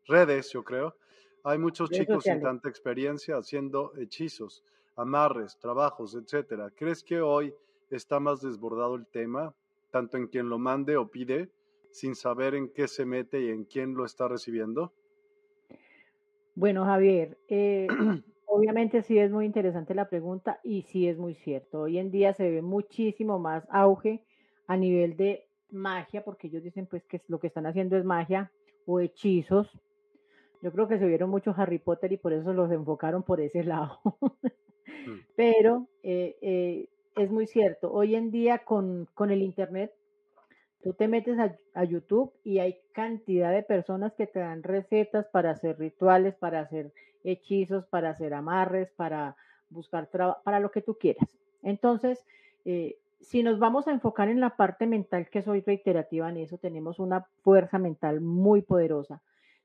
redes, 0.07 0.53
yo 0.53 0.63
creo, 0.63 0.95
hay 1.43 1.59
muchos 1.59 1.91
chicos 1.91 2.23
sin 2.23 2.41
tanta 2.41 2.69
experiencia 2.69 3.37
haciendo 3.39 3.93
hechizos, 3.97 4.63
amarres, 4.99 5.59
trabajos, 5.59 6.15
etc. 6.15 6.73
¿Crees 6.75 7.03
que 7.03 7.21
hoy 7.21 7.55
está 7.91 8.21
más 8.21 8.41
desbordado 8.41 8.97
el 8.97 9.07
tema, 9.07 9.55
tanto 9.91 10.17
en 10.17 10.27
quien 10.27 10.49
lo 10.49 10.59
mande 10.59 10.97
o 10.97 11.09
pide, 11.09 11.49
sin 11.91 12.15
saber 12.15 12.55
en 12.55 12.69
qué 12.69 12.89
se 12.89 13.07
mete 13.07 13.41
y 13.41 13.49
en 13.49 13.65
quién 13.65 13.95
lo 13.95 14.05
está 14.05 14.29
recibiendo? 14.29 14.93
Bueno, 16.55 16.85
Javier, 16.85 17.39
eh, 17.49 17.87
obviamente 18.47 19.03
sí 19.03 19.19
es 19.19 19.31
muy 19.31 19.47
interesante 19.47 19.95
la 19.95 20.09
pregunta 20.09 20.59
y 20.65 20.83
sí 20.83 21.09
es 21.09 21.17
muy 21.17 21.35
cierto. 21.35 21.83
Hoy 21.83 21.99
en 21.99 22.11
día 22.11 22.35
se 22.35 22.51
ve 22.51 22.63
muchísimo 22.63 23.39
más 23.39 23.65
auge 23.71 24.25
a 24.67 24.77
nivel 24.77 25.17
de 25.17 25.49
magia, 25.71 26.25
porque 26.25 26.49
ellos 26.49 26.63
dicen 26.63 26.87
pues 26.87 27.05
que 27.05 27.23
lo 27.29 27.39
que 27.39 27.47
están 27.47 27.67
haciendo 27.67 27.97
es 27.97 28.05
magia 28.05 28.51
o 28.87 29.01
hechizos. 29.01 29.71
Yo 30.61 30.73
creo 30.73 30.89
que 30.89 30.99
se 30.99 31.07
vieron 31.07 31.31
mucho 31.31 31.55
Harry 31.57 31.79
Potter 31.79 32.13
y 32.13 32.17
por 32.17 32.33
eso 32.33 32.53
los 32.53 32.71
enfocaron 32.73 33.23
por 33.23 33.41
ese 33.41 33.63
lado. 33.65 34.01
Mm. 35.07 35.19
Pero 35.37 35.89
eh, 36.03 36.37
eh, 36.41 36.89
es 37.17 37.31
muy 37.31 37.47
cierto, 37.47 37.93
hoy 37.93 38.15
en 38.15 38.31
día 38.31 38.59
con, 38.59 39.09
con 39.15 39.31
el 39.31 39.43
Internet 39.43 39.93
Tú 40.83 40.93
te 40.93 41.09
metes 41.09 41.37
a, 41.75 41.85
YouTube 41.85 42.33
y 42.45 42.61
hay 42.61 42.79
cantidad 42.93 43.53
de 43.53 43.63
personas 43.63 44.15
que 44.15 44.27
te 44.27 44.39
dan 44.39 44.63
recetas 44.63 45.27
para 45.27 45.51
hacer 45.51 45.79
rituales, 45.79 46.35
para 46.37 46.61
hacer 46.61 46.93
hechizos, 47.25 47.85
para 47.87 48.11
hacer 48.11 48.33
amarres, 48.33 48.91
para 48.93 49.37
buscar 49.71 50.07
trabajo, 50.07 50.41
para 50.45 50.61
lo 50.61 50.71
que 50.71 50.81
tú 50.81 50.97
quieras. 50.97 51.37
Entonces, 51.63 52.25
eh, 52.65 52.97
si 53.21 53.43
nos 53.43 53.59
vamos 53.59 53.89
a 53.89 53.91
enfocar 53.91 54.29
en 54.29 54.41
la 54.41 54.57
parte 54.57 54.87
mental, 54.87 55.29
que 55.29 55.43
soy 55.43 55.63
reiterativa 55.63 56.29
en 56.29 56.37
eso, 56.37 56.59
tenemos 56.59 57.01
una 57.01 57.27
fuerza 57.43 57.79
mental 57.79 58.21
muy 58.21 58.63
poderosa. 58.63 59.21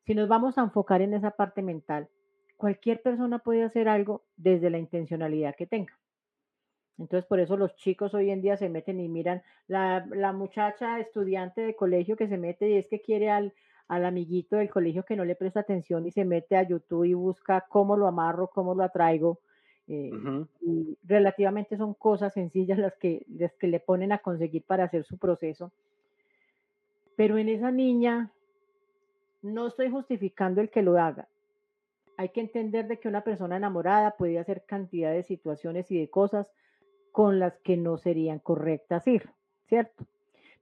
Si 0.05 0.15
nos 0.15 0.27
vamos 0.27 0.57
a 0.57 0.63
enfocar 0.63 1.03
en 1.03 1.13
esa 1.13 1.31
parte 1.31 1.61
mental, 1.61 2.09
cualquier 2.57 3.01
persona 3.01 3.39
puede 3.39 3.63
hacer 3.63 3.87
algo 3.87 4.23
desde 4.37 4.69
la 4.69 4.77
intencionalidad 4.77 5.55
que 5.55 5.67
tenga. 5.67 5.93
Entonces, 6.97 7.27
por 7.27 7.39
eso 7.39 7.57
los 7.57 7.75
chicos 7.75 8.13
hoy 8.13 8.29
en 8.29 8.41
día 8.41 8.55
se 8.55 8.69
meten 8.69 8.99
y 8.99 9.07
miran 9.07 9.41
la, 9.67 10.05
la 10.11 10.31
muchacha 10.31 10.99
estudiante 10.99 11.61
de 11.61 11.75
colegio 11.75 12.15
que 12.15 12.27
se 12.27 12.37
mete 12.37 12.69
y 12.69 12.77
es 12.77 12.87
que 12.87 13.01
quiere 13.01 13.29
al, 13.31 13.53
al 13.87 14.05
amiguito 14.05 14.57
del 14.57 14.69
colegio 14.69 15.03
que 15.03 15.15
no 15.15 15.25
le 15.25 15.35
presta 15.35 15.61
atención 15.61 16.05
y 16.05 16.11
se 16.11 16.25
mete 16.25 16.55
a 16.55 16.67
YouTube 16.67 17.05
y 17.05 17.13
busca 17.13 17.65
cómo 17.67 17.97
lo 17.97 18.07
amarro, 18.07 18.47
cómo 18.47 18.75
lo 18.75 18.83
atraigo. 18.83 19.39
Eh, 19.87 20.11
y 20.61 20.97
relativamente 21.03 21.75
son 21.75 21.93
cosas 21.93 22.33
sencillas 22.33 22.79
las 22.79 22.95
que, 22.95 23.25
las 23.27 23.53
que 23.53 23.67
le 23.67 23.81
ponen 23.81 24.13
a 24.13 24.19
conseguir 24.19 24.63
para 24.63 24.85
hacer 24.85 25.03
su 25.03 25.17
proceso. 25.17 25.71
Pero 27.15 27.37
en 27.37 27.49
esa 27.49 27.69
niña 27.69 28.31
no 29.41 29.67
estoy 29.67 29.89
justificando 29.89 30.61
el 30.61 30.69
que 30.69 30.81
lo 30.81 30.97
haga. 30.97 31.27
Hay 32.17 32.29
que 32.29 32.41
entender 32.41 32.87
de 32.87 32.99
que 32.99 33.07
una 33.07 33.23
persona 33.23 33.57
enamorada 33.57 34.15
puede 34.17 34.39
hacer 34.39 34.63
cantidad 34.65 35.11
de 35.11 35.23
situaciones 35.23 35.89
y 35.91 35.99
de 35.99 36.09
cosas 36.09 36.47
con 37.11 37.39
las 37.39 37.57
que 37.59 37.77
no 37.77 37.97
serían 37.97 38.39
correctas 38.39 39.07
ir, 39.07 39.29
¿cierto? 39.67 40.05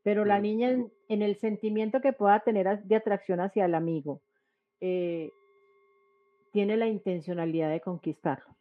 Pero 0.03 0.25
la 0.25 0.39
niña 0.39 0.71
en, 1.07 1.21
el 1.21 1.35
sentimiento 1.35 2.01
que 2.01 2.13
pueda 2.13 2.39
tener 2.39 2.83
de 2.83 2.95
atracción 2.95 3.39
hacia 3.39 3.65
el 3.65 3.75
amigo, 3.75 4.21
eh, 4.79 5.31
tiene 6.51 6.75
la 6.75 6.87
intencionalidad 6.87 7.69
de 7.69 7.81
conquistarlo. 7.81 8.55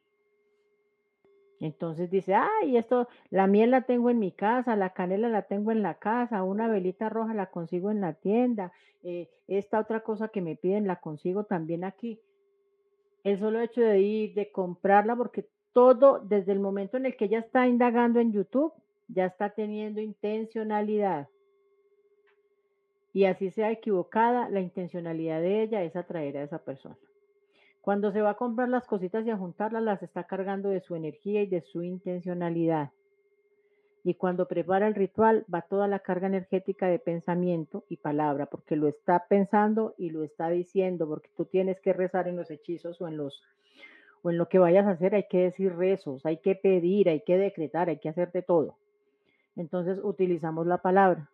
Entonces 1.61 2.11
dice, 2.11 2.35
ay, 2.35 2.79
esto, 2.79 3.09
la 3.29 3.47
miel 3.47 3.71
la 3.71 3.83
tengo 3.83 4.09
en 4.09 4.19
mi 4.19 4.33
casa, 4.33 4.77
la 4.77 4.91
canela 4.91 5.29
la 5.29 5.43
tengo 5.43 5.73
en 5.73 5.83
la 5.83 5.95
casa, 5.95 6.43
una 6.43 6.69
velita 6.69 7.11
roja 7.11 7.35
la 7.35 7.47
consigo 7.47 7.91
en 7.91 8.01
la 8.01 8.15
tienda, 8.15 8.73
eh, 9.03 9.29
esta 9.47 9.79
otra 9.79 10.01
cosa 10.01 10.29
que 10.29 10.41
me 10.41 10.57
piden 10.57 10.87
la 10.87 11.01
consigo 11.01 11.45
también 11.45 11.85
aquí. 11.85 12.19
El 13.25 13.39
solo 13.39 13.61
hecho 13.61 13.81
de 13.83 14.01
ir, 14.01 14.35
de 14.35 14.51
comprarla, 14.51 15.17
porque 15.17 15.47
todo, 15.73 16.21
desde 16.21 16.53
el 16.53 16.61
momento 16.61 16.97
en 16.97 17.07
el 17.07 17.17
que 17.17 17.27
ella 17.27 17.41
está 17.41 17.67
indagando 17.67 18.21
en 18.21 18.33
YouTube, 18.33 18.73
ya 19.09 19.27
está 19.27 19.51
teniendo 19.51 20.01
intencionalidad. 20.01 21.29
Y 23.13 23.25
así 23.25 23.51
sea 23.51 23.71
equivocada, 23.73 24.49
la 24.49 24.61
intencionalidad 24.61 25.41
de 25.41 25.63
ella 25.63 25.83
es 25.83 25.97
atraer 25.97 26.37
a 26.37 26.45
esa 26.45 26.59
persona. 26.59 26.97
Cuando 27.81 28.13
se 28.13 28.23
va 28.23 28.31
a 28.31 28.37
comprar 28.37 28.69
las 28.69 28.87
cositas 28.87 29.27
y 29.27 29.31
a 29.31 29.37
juntarlas, 29.37 29.83
las 29.83 30.03
está 30.03 30.25
cargando 30.25 30.69
de 30.69 30.81
su 30.81 30.95
energía 30.95 31.43
y 31.43 31.47
de 31.47 31.63
su 31.63 31.83
intencionalidad. 31.83 32.91
Y 34.03 34.15
cuando 34.15 34.49
prepara 34.49 34.87
el 34.87 34.95
ritual, 34.95 35.45
va 35.53 35.63
toda 35.63 35.87
la 35.87 35.99
carga 35.99 36.27
energética 36.27 36.87
de 36.87 36.99
pensamiento 36.99 37.85
y 37.89 37.97
palabra, 37.99 38.47
porque 38.47 38.77
lo 38.77 38.89
está 38.89 39.27
pensando 39.29 39.95
y 39.99 40.11
lo 40.11 40.25
está 40.25 40.49
diciendo, 40.49 41.07
porque 41.07 41.31
tú 41.37 41.45
tienes 41.45 41.81
que 41.81 41.93
rezar 41.93 42.27
en 42.27 42.37
los 42.37 42.51
hechizos 42.51 43.01
o 43.01 43.09
en 43.09 43.17
los 43.17 43.43
o 44.23 44.31
en 44.31 44.39
lo 44.39 44.49
que 44.49 44.59
vayas 44.59 44.87
a 44.87 44.91
hacer, 44.91 45.15
hay 45.15 45.25
que 45.29 45.39
decir 45.39 45.75
rezos, 45.75 46.27
hay 46.27 46.39
que 46.39 46.55
pedir, 46.55 47.09
hay 47.09 47.21
que 47.21 47.39
decretar, 47.39 47.89
hay 47.89 47.99
que 47.99 48.11
hacer 48.11 48.31
de 48.33 48.43
todo. 48.43 48.77
Entonces 49.57 49.99
utilizamos 50.03 50.67
la 50.67 50.79
palabra. 50.79 51.31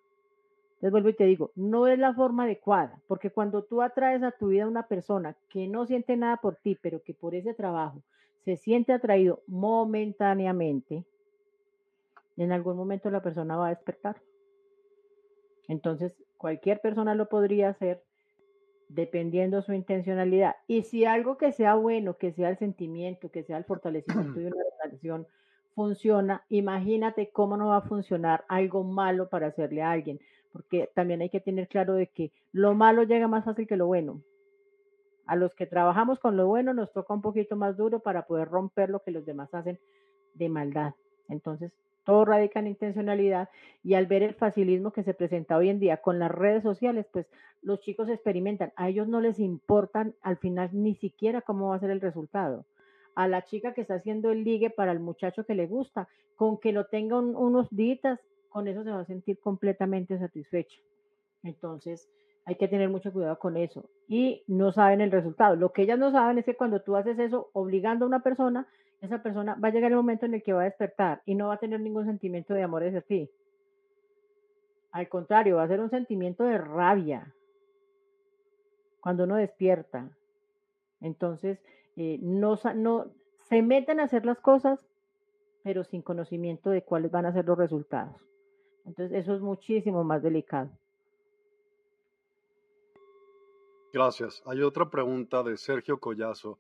Entonces 0.74 0.90
vuelvo 0.90 1.08
y 1.08 1.14
te 1.14 1.24
digo, 1.24 1.50
no 1.54 1.86
es 1.86 1.98
la 1.98 2.14
forma 2.14 2.44
adecuada, 2.44 3.00
porque 3.06 3.30
cuando 3.30 3.64
tú 3.64 3.82
atraes 3.82 4.22
a 4.22 4.30
tu 4.30 4.48
vida 4.48 4.64
a 4.64 4.68
una 4.68 4.86
persona 4.86 5.34
que 5.48 5.66
no 5.66 5.86
siente 5.86 6.16
nada 6.16 6.36
por 6.36 6.56
ti, 6.56 6.78
pero 6.80 7.02
que 7.02 7.14
por 7.14 7.34
ese 7.34 7.54
trabajo 7.54 8.02
se 8.44 8.56
siente 8.56 8.92
atraído 8.92 9.42
momentáneamente, 9.46 11.04
en 12.36 12.52
algún 12.52 12.76
momento 12.76 13.10
la 13.10 13.22
persona 13.22 13.56
va 13.56 13.68
a 13.68 13.70
despertar. 13.70 14.20
Entonces, 15.68 16.22
cualquier 16.36 16.80
persona 16.80 17.14
lo 17.14 17.28
podría 17.28 17.70
hacer 17.70 18.02
dependiendo 18.88 19.62
su 19.62 19.72
intencionalidad. 19.72 20.56
Y 20.68 20.82
si 20.82 21.04
algo 21.04 21.38
que 21.38 21.52
sea 21.52 21.74
bueno, 21.74 22.18
que 22.18 22.32
sea 22.32 22.50
el 22.50 22.58
sentimiento, 22.58 23.30
que 23.30 23.42
sea 23.42 23.58
el 23.58 23.64
fortalecimiento 23.64 24.38
de 24.38 24.46
una 24.46 24.56
relación, 24.82 25.26
funciona, 25.74 26.44
imagínate 26.48 27.30
cómo 27.30 27.56
no 27.56 27.68
va 27.68 27.78
a 27.78 27.82
funcionar 27.82 28.44
algo 28.48 28.84
malo 28.84 29.28
para 29.28 29.48
hacerle 29.48 29.82
a 29.82 29.90
alguien 29.90 30.20
porque 30.56 30.90
también 30.94 31.20
hay 31.20 31.28
que 31.28 31.40
tener 31.40 31.68
claro 31.68 31.92
de 31.92 32.06
que 32.06 32.32
lo 32.50 32.74
malo 32.74 33.02
llega 33.02 33.28
más 33.28 33.44
fácil 33.44 33.66
que 33.66 33.76
lo 33.76 33.86
bueno. 33.86 34.22
A 35.26 35.36
los 35.36 35.54
que 35.54 35.66
trabajamos 35.66 36.18
con 36.18 36.38
lo 36.38 36.46
bueno 36.46 36.72
nos 36.72 36.94
toca 36.94 37.12
un 37.12 37.20
poquito 37.20 37.56
más 37.56 37.76
duro 37.76 38.00
para 38.00 38.26
poder 38.26 38.48
romper 38.48 38.88
lo 38.88 39.02
que 39.02 39.10
los 39.10 39.26
demás 39.26 39.52
hacen 39.52 39.78
de 40.32 40.48
maldad. 40.48 40.94
Entonces, 41.28 41.72
todo 42.06 42.24
radica 42.24 42.60
en 42.60 42.68
intencionalidad 42.68 43.50
y 43.82 43.94
al 43.94 44.06
ver 44.06 44.22
el 44.22 44.34
facilismo 44.34 44.92
que 44.92 45.02
se 45.02 45.12
presenta 45.12 45.56
hoy 45.56 45.68
en 45.68 45.80
día 45.80 45.98
con 45.98 46.18
las 46.18 46.30
redes 46.30 46.62
sociales, 46.62 47.04
pues 47.12 47.26
los 47.62 47.80
chicos 47.80 48.08
experimentan, 48.08 48.72
a 48.76 48.88
ellos 48.88 49.08
no 49.08 49.20
les 49.20 49.40
importan 49.40 50.14
al 50.22 50.36
final 50.38 50.70
ni 50.72 50.94
siquiera 50.94 51.42
cómo 51.42 51.68
va 51.68 51.76
a 51.76 51.80
ser 51.80 51.90
el 51.90 52.00
resultado. 52.00 52.64
A 53.16 53.26
la 53.26 53.42
chica 53.42 53.74
que 53.74 53.80
está 53.80 53.96
haciendo 53.96 54.30
el 54.30 54.44
ligue 54.44 54.70
para 54.70 54.92
el 54.92 55.00
muchacho 55.00 55.44
que 55.44 55.54
le 55.54 55.66
gusta, 55.66 56.08
con 56.36 56.58
que 56.58 56.72
lo 56.72 56.86
tenga 56.86 57.18
unos 57.18 57.68
días 57.70 58.20
con 58.48 58.68
eso 58.68 58.84
se 58.84 58.90
va 58.90 59.00
a 59.00 59.04
sentir 59.04 59.38
completamente 59.40 60.18
satisfecha. 60.18 60.78
Entonces, 61.42 62.08
hay 62.44 62.54
que 62.54 62.68
tener 62.68 62.88
mucho 62.88 63.12
cuidado 63.12 63.38
con 63.38 63.56
eso. 63.56 63.90
Y 64.08 64.44
no 64.46 64.70
saben 64.72 65.00
el 65.00 65.10
resultado. 65.10 65.56
Lo 65.56 65.72
que 65.72 65.82
ellas 65.82 65.98
no 65.98 66.12
saben 66.12 66.38
es 66.38 66.44
que 66.44 66.56
cuando 66.56 66.80
tú 66.80 66.96
haces 66.96 67.18
eso 67.18 67.50
obligando 67.52 68.04
a 68.04 68.08
una 68.08 68.22
persona, 68.22 68.68
esa 69.06 69.22
persona 69.22 69.56
va 69.62 69.68
a 69.68 69.70
llegar 69.70 69.90
el 69.90 69.96
momento 69.96 70.26
en 70.26 70.34
el 70.34 70.42
que 70.42 70.52
va 70.52 70.62
a 70.62 70.64
despertar 70.64 71.22
y 71.24 71.34
no 71.34 71.48
va 71.48 71.54
a 71.54 71.58
tener 71.58 71.80
ningún 71.80 72.04
sentimiento 72.04 72.54
de 72.54 72.62
amor 72.62 72.84
hacia 72.84 73.00
ti. 73.00 73.30
Al 74.92 75.08
contrario, 75.08 75.56
va 75.56 75.64
a 75.64 75.68
ser 75.68 75.80
un 75.80 75.90
sentimiento 75.90 76.44
de 76.44 76.58
rabia 76.58 77.34
cuando 79.00 79.24
uno 79.24 79.36
despierta. 79.36 80.10
Entonces, 81.00 81.58
eh, 81.96 82.18
no, 82.22 82.58
no 82.74 83.06
se 83.48 83.62
meten 83.62 84.00
a 84.00 84.04
hacer 84.04 84.24
las 84.26 84.38
cosas, 84.38 84.80
pero 85.62 85.84
sin 85.84 86.02
conocimiento 86.02 86.70
de 86.70 86.82
cuáles 86.82 87.10
van 87.10 87.26
a 87.26 87.32
ser 87.32 87.44
los 87.44 87.58
resultados. 87.58 88.16
Entonces 88.84 89.18
eso 89.18 89.34
es 89.34 89.40
muchísimo 89.40 90.04
más 90.04 90.22
delicado. 90.22 90.70
Gracias. 93.92 94.42
Hay 94.46 94.62
otra 94.62 94.88
pregunta 94.90 95.42
de 95.42 95.56
Sergio 95.56 95.98
Collazo. 95.98 96.58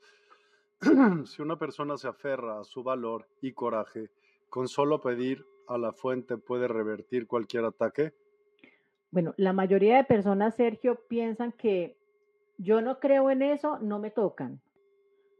si 1.26 1.42
una 1.42 1.58
persona 1.58 1.96
se 1.96 2.08
aferra 2.08 2.60
a 2.60 2.64
su 2.64 2.82
valor 2.82 3.28
y 3.40 3.52
coraje, 3.52 4.10
con 4.48 4.68
solo 4.68 5.00
pedir 5.00 5.44
a 5.68 5.78
la 5.78 5.92
fuente 5.92 6.36
puede 6.36 6.68
revertir 6.68 7.26
cualquier 7.26 7.64
ataque? 7.64 8.12
Bueno, 9.10 9.34
la 9.36 9.52
mayoría 9.52 9.96
de 9.96 10.04
personas, 10.04 10.56
Sergio, 10.56 11.00
piensan 11.08 11.52
que 11.52 11.96
yo 12.58 12.80
no 12.80 13.00
creo 13.00 13.30
en 13.30 13.42
eso, 13.42 13.78
no 13.78 13.98
me 13.98 14.10
tocan. 14.10 14.60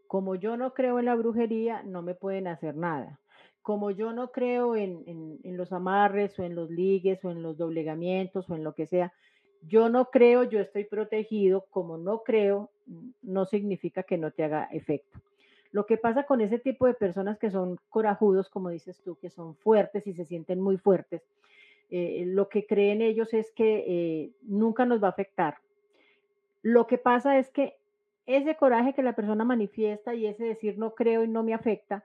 Como 0.07 0.35
yo 0.37 0.57
no 0.57 0.73
creo 0.73 0.99
en 0.99 1.07
la 1.07 1.15
brujería, 1.15 1.83
no 1.83 2.03
me 2.03 2.15
pueden 2.15 2.47
hacer 2.47 2.77
nada 2.77 3.21
como 3.67 3.91
yo 3.91 4.13
no 4.13 4.31
creo 4.31 4.77
en, 4.77 5.41
los 5.43 5.73
amarres 5.73 6.39
o 6.39 6.45
en 6.45 6.55
los 6.55 6.71
ligues 6.71 7.25
o 7.25 7.33
en 7.33 7.43
los 7.43 7.59
doblegamientos 7.59 8.49
o 8.49 8.55
en 8.55 8.63
lo 8.63 8.77
que 8.77 8.87
sea, 8.87 9.13
yo 9.69 9.89
no 9.89 10.11
creo, 10.11 10.45
yo 10.45 10.61
estoy 10.61 10.85
protegido, 10.85 11.67
como 11.71 11.99
no 11.99 12.23
creo, 12.23 12.71
no 13.23 13.45
significa 13.47 14.03
que 14.03 14.19
no 14.19 14.31
te 14.31 14.45
haga 14.45 14.69
efecto. 14.73 15.21
Lo 15.73 15.87
que 15.87 15.97
pasa 15.97 16.25
con 16.25 16.41
ese 16.41 16.59
tipo 16.59 16.87
de 16.87 16.95
personas 16.95 17.39
que 17.39 17.51
son 17.51 17.79
corajudos, 17.89 18.49
como 18.49 18.71
dices 18.71 19.01
tú, 19.03 19.17
que 19.17 19.31
son 19.31 19.57
fuertes 19.57 20.07
y 20.07 20.15
se 20.15 20.25
sienten 20.25 20.61
muy 20.61 20.79
fuertes, 20.79 21.23
eh, 21.91 22.25
lo 22.27 22.49
que 22.49 22.67
creen 22.67 23.03
ellos 23.03 23.33
es 23.35 23.51
que 23.53 23.85
eh, 23.87 24.31
nunca 24.43 24.87
nos 24.87 25.03
va 25.03 25.09
a 25.09 25.11
afectar. 25.11 25.59
Lo 26.63 26.87
que 26.87 26.99
pasa 26.99 27.39
es 27.39 27.51
que 27.51 27.77
ese 28.27 28.57
coraje 28.57 28.93
que 28.95 29.03
la 29.03 29.15
persona 29.15 29.45
manifiesta 29.45 30.15
y 30.15 30.27
ese 30.27 30.45
decir 30.45 30.79
no 30.79 30.95
creo 30.95 31.25
y 31.25 31.29
no 31.29 31.43
me 31.43 31.55
afecta, 31.55 32.03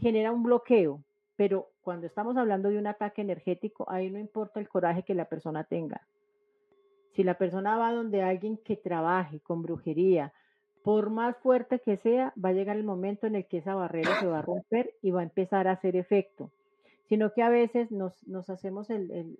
genera 0.00 0.32
un 0.32 0.42
bloqueo, 0.42 1.02
pero 1.36 1.70
cuando 1.82 2.06
estamos 2.06 2.36
hablando 2.36 2.70
de 2.70 2.78
un 2.78 2.86
ataque 2.86 3.22
energético, 3.22 3.84
ahí 3.90 4.10
no 4.10 4.18
importa 4.18 4.60
el 4.60 4.68
coraje 4.68 5.02
que 5.02 5.14
la 5.14 5.26
persona 5.26 5.64
tenga. 5.64 6.00
Si 7.14 7.22
la 7.22 7.38
persona 7.38 7.76
va 7.76 7.92
donde 7.92 8.22
alguien 8.22 8.56
que 8.58 8.76
trabaje 8.76 9.40
con 9.40 9.62
brujería, 9.62 10.32
por 10.82 11.10
más 11.10 11.36
fuerte 11.38 11.78
que 11.78 11.96
sea, 11.96 12.34
va 12.42 12.50
a 12.50 12.52
llegar 12.52 12.76
el 12.76 12.84
momento 12.84 13.26
en 13.26 13.36
el 13.36 13.46
que 13.46 13.58
esa 13.58 13.74
barrera 13.74 14.20
se 14.20 14.26
va 14.26 14.40
a 14.40 14.42
romper 14.42 14.94
y 15.00 15.12
va 15.12 15.20
a 15.20 15.24
empezar 15.24 15.68
a 15.68 15.72
hacer 15.72 15.96
efecto. 15.96 16.50
Sino 17.08 17.32
que 17.32 17.42
a 17.42 17.48
veces 17.48 17.90
nos, 17.90 18.22
hacemos 18.50 18.90
el, 18.90 19.38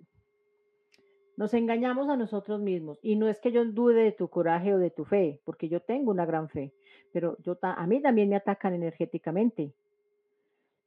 nos 1.37 1.53
engañamos 1.53 2.09
a 2.09 2.15
nosotros 2.15 2.61
mismos. 2.61 2.97
Y 3.03 3.15
no 3.15 3.27
es 3.27 3.39
que 3.39 3.51
yo 3.51 3.65
dude 3.65 4.03
de 4.03 4.11
tu 4.11 4.29
coraje 4.29 4.73
o 4.73 4.79
de 4.79 4.89
tu 4.89 5.05
fe, 5.05 5.41
porque 5.43 5.67
yo 5.67 5.81
tengo 5.81 6.11
una 6.11 6.25
gran 6.25 6.49
fe, 6.49 6.73
pero 7.11 7.37
yo 7.43 7.57
a 7.61 7.87
mí 7.87 8.01
también 8.01 8.29
me 8.29 8.37
atacan 8.37 8.73
energéticamente. 8.73 9.73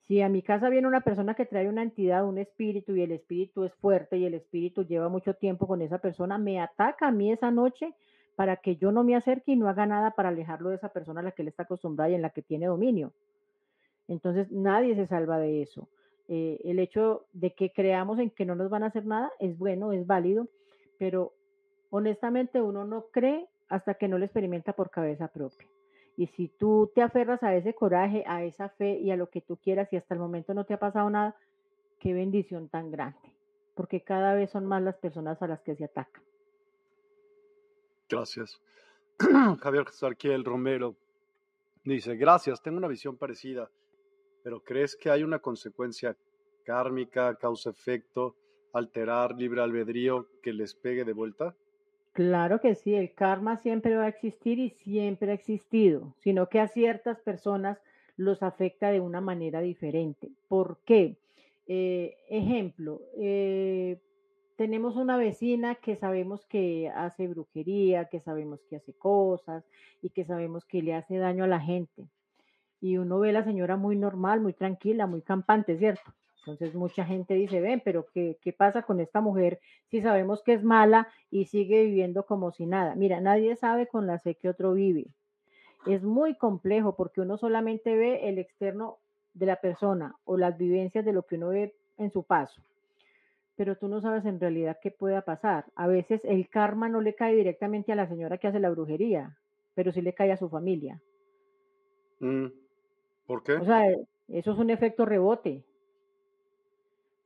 Si 0.09 0.23
a 0.23 0.31
mi 0.31 0.41
casa 0.41 0.71
viene 0.71 0.89
una 0.89 1.03
persona 1.03 1.35
que 1.35 1.45
trae 1.45 1.69
una 1.69 1.83
entidad, 1.83 2.27
un 2.27 2.39
espíritu, 2.39 2.97
y 2.97 3.03
el 3.03 3.13
espíritu 3.13 3.65
es 3.65 3.75
fuerte 3.75 4.17
y 4.17 4.25
el 4.25 4.33
espíritu 4.33 4.83
lleva 4.87 5.11
mucho 5.11 5.35
tiempo 5.35 5.67
con 5.67 5.83
esa 5.83 5.99
persona, 5.99 6.39
me 6.39 6.61
ataca 6.61 7.09
a 7.09 7.13
mí 7.13 7.31
esa 7.31 7.51
noche 7.51 7.95
para 8.35 8.57
que 8.57 8.77
yo 8.77 8.91
no 8.91 9.05
me 9.05 9.17
acerque 9.17 9.53
y 9.53 9.57
no 9.57 9.69
haga 9.69 9.85
nada 9.85 10.13
para 10.13 10.31
alejarlo 10.31 10.71
de 10.71 10.77
esa 10.77 10.89
persona 10.89 11.21
a 11.21 11.25
la 11.25 11.33
que 11.33 11.43
él 11.43 11.49
está 11.49 11.65
acostumbrada 11.65 12.09
y 12.11 12.15
en 12.15 12.23
la 12.23 12.31
que 12.31 12.41
tiene 12.41 12.67
dominio. 12.67 13.13
Entonces 14.07 14.51
nadie 14.51 14.95
se 14.95 15.07
salva 15.07 15.39
de 15.39 15.61
eso. 15.61 15.89
Eh, 16.27 16.59
el 16.65 16.79
hecho 16.79 17.27
de 17.35 17.53
que 17.53 17.71
creamos 17.71 18.19
en 18.19 18.31
que 18.31 18.47
no 18.47 18.55
nos 18.55 18.71
van 18.71 18.85
a 18.85 18.87
hacer 18.87 19.05
nada 19.05 19.31
es 19.41 19.59
bueno, 19.59 19.93
es 19.93 20.07
válido, 20.07 20.49
pero 20.99 21.35
honestamente 21.91 22.63
uno 22.63 22.87
no 22.87 23.09
cree 23.13 23.47
hasta 23.69 23.93
que 23.95 24.09
no 24.09 24.17
lo 24.17 24.25
experimenta 24.25 24.73
por 24.73 24.89
cabeza 24.89 25.29
propia. 25.29 25.69
Y 26.19 26.27
si 26.27 26.49
tú 26.49 26.91
te 26.97 27.01
aferras 27.01 27.45
a 27.45 27.55
ese 27.55 27.75
coraje, 27.75 28.25
a 28.27 28.43
esa 28.43 28.71
fe 28.71 28.99
y 28.99 29.13
a 29.13 29.17
lo 29.17 29.31
que 29.31 29.41
tú 29.41 29.57
quieras 29.57 29.89
y 29.93 29.97
hasta 29.97 30.15
el 30.15 30.21
momento 30.21 30.53
no 30.53 30.65
te 30.65 30.75
ha 30.75 30.79
pasado 30.81 31.09
nada, 31.09 31.37
qué 32.01 32.13
bendición 32.13 32.69
tan 32.69 32.91
grande, 32.91 33.37
porque 33.77 34.03
cada 34.03 34.35
vez 34.35 34.51
son 34.51 34.67
más 34.67 34.83
las 34.83 34.97
personas 34.97 35.41
a 35.41 35.47
las 35.47 35.61
que 35.61 35.77
se 35.77 35.85
atacan. 35.85 36.21
Gracias. 38.09 38.61
Javier 39.61 39.85
Sarquiel 39.93 40.45
Romero 40.45 40.97
dice, 41.85 42.17
gracias, 42.17 42.61
tengo 42.63 42.79
una 42.79 42.89
visión 42.89 43.17
parecida, 43.17 43.71
pero 44.43 44.61
¿crees 44.65 44.97
que 44.97 45.11
hay 45.11 45.23
una 45.23 45.39
consecuencia 45.39 46.17
kármica, 46.65 47.37
causa-efecto, 47.37 48.35
alterar 48.73 49.37
libre 49.37 49.63
albedrío 49.63 50.27
que 50.43 50.53
les 50.53 50.75
pegue 50.75 51.05
de 51.05 51.13
vuelta? 51.13 51.55
Claro 52.19 52.61
que 52.61 52.75
sí, 52.75 52.95
el 52.97 53.15
karma 53.15 53.59
siempre 53.59 53.95
va 53.97 54.07
a 54.07 54.09
existir 54.09 54.59
y 54.59 54.71
siempre 54.71 55.31
ha 55.31 55.35
existido, 55.35 56.15
sino 56.19 56.49
que 56.49 56.59
a 56.59 56.67
ciertas 56.67 57.21
personas 57.21 57.79
los 58.17 58.43
afecta 58.43 58.91
de 58.91 59.01
una 59.01 59.21
manera 59.21 59.61
diferente. 59.61 60.33
¿Por 60.49 60.81
qué? 60.85 61.17
Eh, 61.67 62.17
ejemplo, 62.29 63.03
eh, 63.17 64.01
tenemos 64.57 64.97
una 64.97 65.17
vecina 65.17 65.77
que 65.77 65.95
sabemos 65.95 66.45
que 66.47 66.89
hace 66.89 67.29
brujería, 67.29 68.07
que 68.07 68.19
sabemos 68.21 68.65
que 68.65 68.77
hace 68.77 68.95
cosas 68.95 69.65
y 70.03 70.11
que 70.11 70.25
sabemos 70.25 70.65
que 70.65 70.83
le 70.83 70.95
hace 70.95 71.19
daño 71.19 71.45
a 71.45 71.49
la 71.49 71.61
gente. 71.61 72.09
y 72.81 72.99
uno 72.99 73.21
ve 73.21 73.31
a 73.31 73.33
la 73.35 73.45
señora 73.45 73.77
muy 73.79 73.97
normal, 73.97 74.41
muy 74.43 74.55
tranquila, 74.55 75.07
muy 75.07 75.23
campante, 75.23 75.79
¿cierto? 75.79 76.13
Entonces 76.41 76.75
mucha 76.75 77.05
gente 77.05 77.35
dice, 77.35 77.61
ven, 77.61 77.83
pero 77.85 78.07
¿qué, 78.13 78.39
¿qué 78.41 78.53
pasa 78.53 78.83
con 78.83 79.01
esta 79.01 79.21
mujer 79.21 79.61
si 79.91 80.01
sabemos 80.01 80.43
que 80.43 80.55
es 80.55 80.65
mala 80.65 81.09
y 81.31 81.47
sigue 81.47 81.85
viviendo 81.85 82.25
como 82.25 82.53
si 82.53 82.67
nada? 82.67 82.95
Mira, 82.95 83.21
nadie 83.21 83.57
sabe 83.57 83.87
con 83.87 84.07
la 84.07 84.19
fe 84.19 84.35
que 84.35 84.49
otro 84.49 84.73
vive. 84.73 85.07
Es 85.87 86.03
muy 86.03 86.37
complejo 86.37 86.97
porque 86.97 87.21
uno 87.21 87.37
solamente 87.39 87.97
ve 87.97 88.29
el 88.29 88.39
externo 88.39 88.99
de 89.35 89.47
la 89.47 89.57
persona 89.57 90.17
o 90.25 90.37
las 90.37 90.59
vivencias 90.59 91.05
de 91.05 91.13
lo 91.13 91.23
que 91.25 91.37
uno 91.37 91.49
ve 91.49 91.75
en 91.97 92.11
su 92.11 92.25
paso. 92.25 92.63
Pero 93.57 93.77
tú 93.77 93.89
no 93.89 94.01
sabes 94.01 94.25
en 94.25 94.41
realidad 94.41 94.79
qué 94.81 94.91
pueda 94.91 95.23
pasar. 95.23 95.67
A 95.75 95.87
veces 95.87 96.25
el 96.25 96.49
karma 96.49 96.89
no 96.89 97.01
le 97.01 97.15
cae 97.15 97.35
directamente 97.35 97.93
a 97.93 97.97
la 97.97 98.09
señora 98.09 98.39
que 98.39 98.49
hace 98.49 98.61
la 98.61 98.71
brujería, 98.71 99.37
pero 99.75 99.93
sí 99.93 100.01
le 100.01 100.15
cae 100.15 100.33
a 100.33 100.37
su 100.37 100.49
familia. 100.49 101.01
Mm, 102.21 102.47
¿Por 103.27 103.43
qué? 103.43 103.55
O 103.55 103.65
sea, 103.65 103.91
eso 104.29 104.53
es 104.53 104.59
un 104.59 104.71
efecto 104.71 105.05
rebote. 105.05 105.65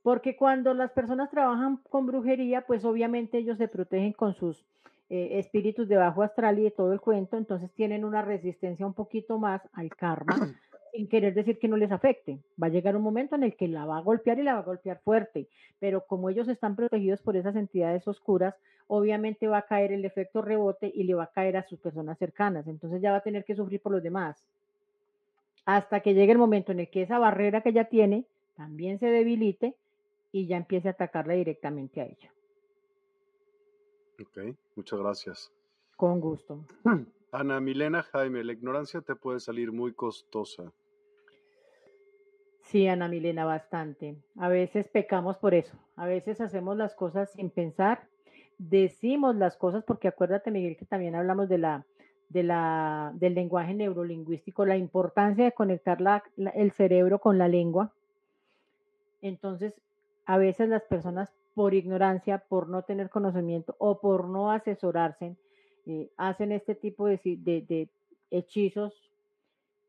Porque 0.02 0.36
cuando 0.36 0.74
las 0.74 0.90
personas 0.90 1.30
trabajan 1.30 1.78
con 1.88 2.06
brujería, 2.06 2.62
pues 2.62 2.84
obviamente 2.84 3.38
ellos 3.38 3.58
se 3.58 3.68
protegen 3.68 4.12
con 4.12 4.34
sus 4.34 4.64
eh, 5.10 5.38
espíritus 5.38 5.88
de 5.88 5.96
bajo 5.96 6.22
astral 6.22 6.58
y 6.58 6.62
de 6.62 6.70
todo 6.70 6.92
el 6.92 7.00
cuento, 7.00 7.36
entonces 7.36 7.70
tienen 7.72 8.04
una 8.04 8.22
resistencia 8.22 8.86
un 8.86 8.94
poquito 8.94 9.38
más 9.38 9.60
al 9.74 9.90
karma, 9.90 10.34
sin 10.92 11.06
querer 11.06 11.34
decir 11.34 11.58
que 11.58 11.68
no 11.68 11.76
les 11.76 11.92
afecte. 11.92 12.38
Va 12.60 12.68
a 12.68 12.70
llegar 12.70 12.96
un 12.96 13.02
momento 13.02 13.36
en 13.36 13.44
el 13.44 13.54
que 13.54 13.68
la 13.68 13.84
va 13.84 13.98
a 13.98 14.00
golpear 14.00 14.38
y 14.38 14.42
la 14.42 14.54
va 14.54 14.60
a 14.60 14.64
golpear 14.64 15.00
fuerte, 15.04 15.48
pero 15.78 16.06
como 16.06 16.30
ellos 16.30 16.48
están 16.48 16.74
protegidos 16.74 17.20
por 17.20 17.36
esas 17.36 17.54
entidades 17.56 18.08
oscuras, 18.08 18.54
obviamente 18.88 19.46
va 19.46 19.58
a 19.58 19.66
caer 19.66 19.92
el 19.92 20.04
efecto 20.04 20.42
rebote 20.42 20.90
y 20.92 21.04
le 21.04 21.14
va 21.14 21.24
a 21.24 21.30
caer 21.30 21.56
a 21.56 21.62
sus 21.62 21.78
personas 21.78 22.18
cercanas, 22.18 22.66
entonces 22.66 23.00
ya 23.00 23.12
va 23.12 23.18
a 23.18 23.22
tener 23.22 23.44
que 23.44 23.54
sufrir 23.54 23.80
por 23.80 23.92
los 23.92 24.02
demás. 24.02 24.42
Hasta 25.64 26.00
que 26.00 26.14
llegue 26.14 26.32
el 26.32 26.38
momento 26.38 26.72
en 26.72 26.80
el 26.80 26.88
que 26.88 27.02
esa 27.02 27.18
barrera 27.18 27.60
que 27.60 27.72
ya 27.72 27.84
tiene 27.84 28.24
también 28.56 28.98
se 28.98 29.06
debilite 29.06 29.74
y 30.32 30.46
ya 30.46 30.56
empiece 30.56 30.88
a 30.88 30.92
atacarla 30.92 31.34
directamente 31.34 32.00
a 32.00 32.06
ella. 32.06 32.32
Ok, 34.20 34.56
muchas 34.74 34.98
gracias. 34.98 35.52
Con 35.96 36.20
gusto. 36.20 36.64
Ana 37.32 37.60
Milena 37.60 38.02
Jaime, 38.02 38.42
la 38.44 38.52
ignorancia 38.52 39.00
te 39.00 39.14
puede 39.14 39.40
salir 39.40 39.72
muy 39.72 39.92
costosa. 39.92 40.72
Sí, 42.62 42.86
Ana 42.86 43.08
Milena, 43.08 43.44
bastante. 43.44 44.16
A 44.36 44.48
veces 44.48 44.88
pecamos 44.88 45.36
por 45.38 45.54
eso. 45.54 45.76
A 45.96 46.06
veces 46.06 46.40
hacemos 46.40 46.76
las 46.76 46.94
cosas 46.94 47.32
sin 47.32 47.50
pensar, 47.50 48.08
decimos 48.58 49.36
las 49.36 49.56
cosas, 49.56 49.84
porque 49.84 50.08
acuérdate, 50.08 50.50
Miguel, 50.50 50.76
que 50.76 50.84
también 50.84 51.14
hablamos 51.14 51.48
de 51.48 51.58
la, 51.58 51.86
de 52.28 52.42
la, 52.42 53.12
del 53.14 53.34
lenguaje 53.34 53.74
neurolingüístico, 53.74 54.64
la 54.64 54.76
importancia 54.76 55.44
de 55.44 55.52
conectar 55.52 56.00
la, 56.00 56.22
el 56.54 56.72
cerebro 56.72 57.18
con 57.18 57.38
la 57.38 57.48
lengua. 57.48 57.92
Entonces, 59.20 59.74
a 60.26 60.38
veces 60.38 60.68
las 60.68 60.82
personas 60.82 61.32
por 61.54 61.74
ignorancia, 61.74 62.38
por 62.38 62.68
no 62.68 62.82
tener 62.82 63.10
conocimiento 63.10 63.76
o 63.78 64.00
por 64.00 64.28
no 64.28 64.50
asesorarse, 64.50 65.36
eh, 65.86 66.10
hacen 66.16 66.52
este 66.52 66.74
tipo 66.74 67.06
de, 67.06 67.20
de, 67.24 67.88
hechizos 68.30 69.10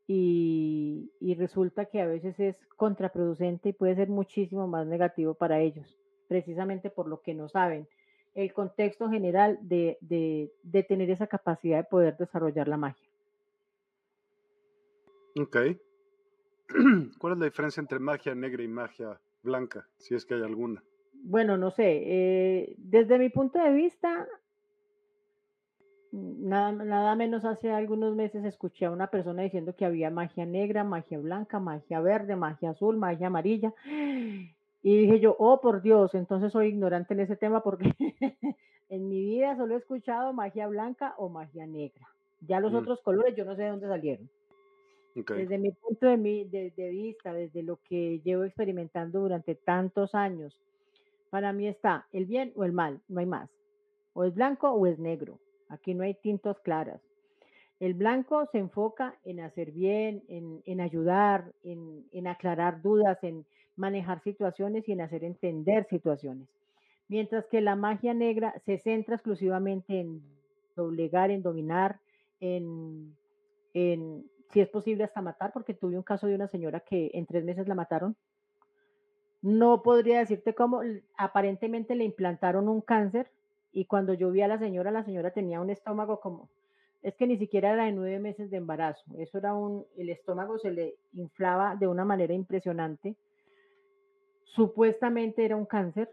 y, 0.06 1.10
resulta 1.38 1.86
que 1.86 2.00
a 2.00 2.06
veces 2.06 2.38
es 2.38 2.56
contraproducente 2.76 3.70
y 3.70 3.72
puede 3.72 3.94
ser 3.94 4.08
muchísimo 4.08 4.66
más 4.66 4.86
negativo 4.86 5.34
para 5.34 5.60
ellos, 5.60 5.98
precisamente 6.28 6.90
por 6.90 7.08
lo 7.08 7.22
que 7.22 7.34
no 7.34 7.48
saben 7.48 7.88
el 8.34 8.52
contexto 8.52 9.08
general 9.08 9.58
de, 9.62 9.96
de, 10.00 10.52
de 10.64 10.82
tener 10.82 11.08
esa 11.08 11.28
capacidad 11.28 11.78
de 11.78 11.84
poder 11.84 12.16
desarrollar 12.16 12.66
la 12.66 12.76
magia. 12.76 13.08
Ok. 15.40 15.56
¿Cuál 17.18 17.32
es 17.34 17.38
la 17.38 17.44
diferencia 17.44 17.80
entre 17.80 18.00
magia 18.00 18.34
negra 18.34 18.62
y 18.62 18.68
magia 18.68 19.20
blanca, 19.44 19.86
si 19.98 20.14
es 20.14 20.26
que 20.26 20.34
hay 20.34 20.42
alguna? 20.42 20.82
Bueno, 21.22 21.56
no 21.56 21.70
sé. 21.70 22.02
Eh, 22.04 22.74
desde 22.78 23.18
mi 23.18 23.28
punto 23.28 23.62
de 23.62 23.72
vista, 23.72 24.26
nada, 26.12 26.72
nada 26.72 27.14
menos 27.16 27.44
hace 27.44 27.70
algunos 27.70 28.14
meses 28.14 28.44
escuché 28.44 28.86
a 28.86 28.90
una 28.90 29.08
persona 29.08 29.42
diciendo 29.42 29.74
que 29.76 29.84
había 29.84 30.10
magia 30.10 30.46
negra, 30.46 30.84
magia 30.84 31.18
blanca, 31.18 31.60
magia 31.60 32.00
verde, 32.00 32.36
magia 32.36 32.70
azul, 32.70 32.96
magia 32.96 33.28
amarilla. 33.28 33.72
Y 34.86 34.98
dije 34.98 35.18
yo, 35.18 35.34
oh 35.38 35.62
por 35.62 35.80
Dios, 35.80 36.14
entonces 36.14 36.52
soy 36.52 36.66
ignorante 36.66 37.14
en 37.14 37.20
ese 37.20 37.36
tema 37.36 37.62
porque 37.62 37.94
en 38.90 39.08
mi 39.08 39.24
vida 39.24 39.56
solo 39.56 39.72
he 39.74 39.78
escuchado 39.78 40.34
magia 40.34 40.66
blanca 40.66 41.14
o 41.16 41.30
magia 41.30 41.66
negra. 41.66 42.06
Ya 42.42 42.60
los 42.60 42.72
mm. 42.72 42.76
otros 42.76 43.00
colores 43.00 43.34
yo 43.34 43.46
no 43.46 43.56
sé 43.56 43.62
de 43.62 43.70
dónde 43.70 43.88
salieron. 43.88 44.28
Desde 45.14 45.58
mi 45.58 45.70
punto 45.70 46.06
de, 46.06 46.72
de, 46.76 46.90
vista, 46.90 47.32
desde 47.32 47.62
lo 47.62 47.76
que 47.84 48.20
llevo 48.24 48.44
experimentando 48.44 49.20
durante 49.20 49.54
tantos 49.54 50.14
años, 50.14 50.60
para 51.30 51.52
mí 51.52 51.68
está 51.68 52.06
el 52.12 52.26
bien 52.26 52.52
o 52.56 52.64
el 52.64 52.72
mal, 52.72 53.00
no 53.08 53.20
hay 53.20 53.26
más. 53.26 53.48
O 54.12 54.24
es 54.24 54.34
blanco 54.34 54.70
o 54.70 54.86
es 54.86 54.98
negro. 54.98 55.38
Aquí 55.68 55.94
no 55.94 56.02
hay 56.02 56.14
tintos 56.14 56.58
claras. 56.60 57.00
El 57.78 57.94
blanco 57.94 58.46
se 58.50 58.58
enfoca 58.58 59.18
en 59.24 59.40
hacer 59.40 59.70
bien, 59.72 60.22
en, 60.28 60.62
en 60.64 60.80
ayudar, 60.80 61.52
en, 61.62 62.06
en, 62.12 62.26
aclarar 62.26 62.82
dudas, 62.82 63.22
en 63.22 63.44
manejar 63.76 64.20
situaciones 64.22 64.88
y 64.88 64.92
en 64.92 65.00
hacer 65.00 65.24
entender 65.24 65.86
situaciones. 65.88 66.48
Mientras 67.08 67.46
que 67.46 67.60
la 67.60 67.76
magia 67.76 68.14
negra 68.14 68.54
se 68.64 68.78
centra 68.78 69.16
exclusivamente 69.16 70.00
en 70.00 70.22
doblegar, 70.74 71.30
en 71.30 71.42
dominar, 71.42 72.00
en, 72.40 73.16
en 73.74 74.24
si 74.50 74.60
es 74.60 74.68
posible 74.68 75.04
hasta 75.04 75.22
matar, 75.22 75.52
porque 75.52 75.74
tuve 75.74 75.96
un 75.96 76.02
caso 76.02 76.26
de 76.26 76.34
una 76.34 76.48
señora 76.48 76.80
que 76.80 77.10
en 77.14 77.26
tres 77.26 77.44
meses 77.44 77.68
la 77.68 77.74
mataron. 77.74 78.16
No 79.42 79.82
podría 79.82 80.20
decirte 80.20 80.54
cómo, 80.54 80.80
aparentemente 81.16 81.94
le 81.94 82.04
implantaron 82.04 82.68
un 82.68 82.80
cáncer 82.80 83.30
y 83.72 83.86
cuando 83.86 84.14
yo 84.14 84.30
vi 84.30 84.40
a 84.42 84.48
la 84.48 84.58
señora, 84.58 84.90
la 84.90 85.04
señora 85.04 85.32
tenía 85.32 85.60
un 85.60 85.68
estómago 85.68 86.20
como, 86.20 86.48
es 87.02 87.14
que 87.16 87.26
ni 87.26 87.36
siquiera 87.36 87.72
era 87.72 87.84
de 87.84 87.92
nueve 87.92 88.18
meses 88.20 88.50
de 88.50 88.56
embarazo, 88.56 89.04
eso 89.18 89.36
era 89.38 89.54
un, 89.54 89.84
el 89.98 90.08
estómago 90.08 90.58
se 90.58 90.70
le 90.70 90.94
inflaba 91.12 91.76
de 91.76 91.88
una 91.88 92.04
manera 92.04 92.32
impresionante. 92.32 93.16
Supuestamente 94.44 95.44
era 95.44 95.56
un 95.56 95.66
cáncer, 95.66 96.08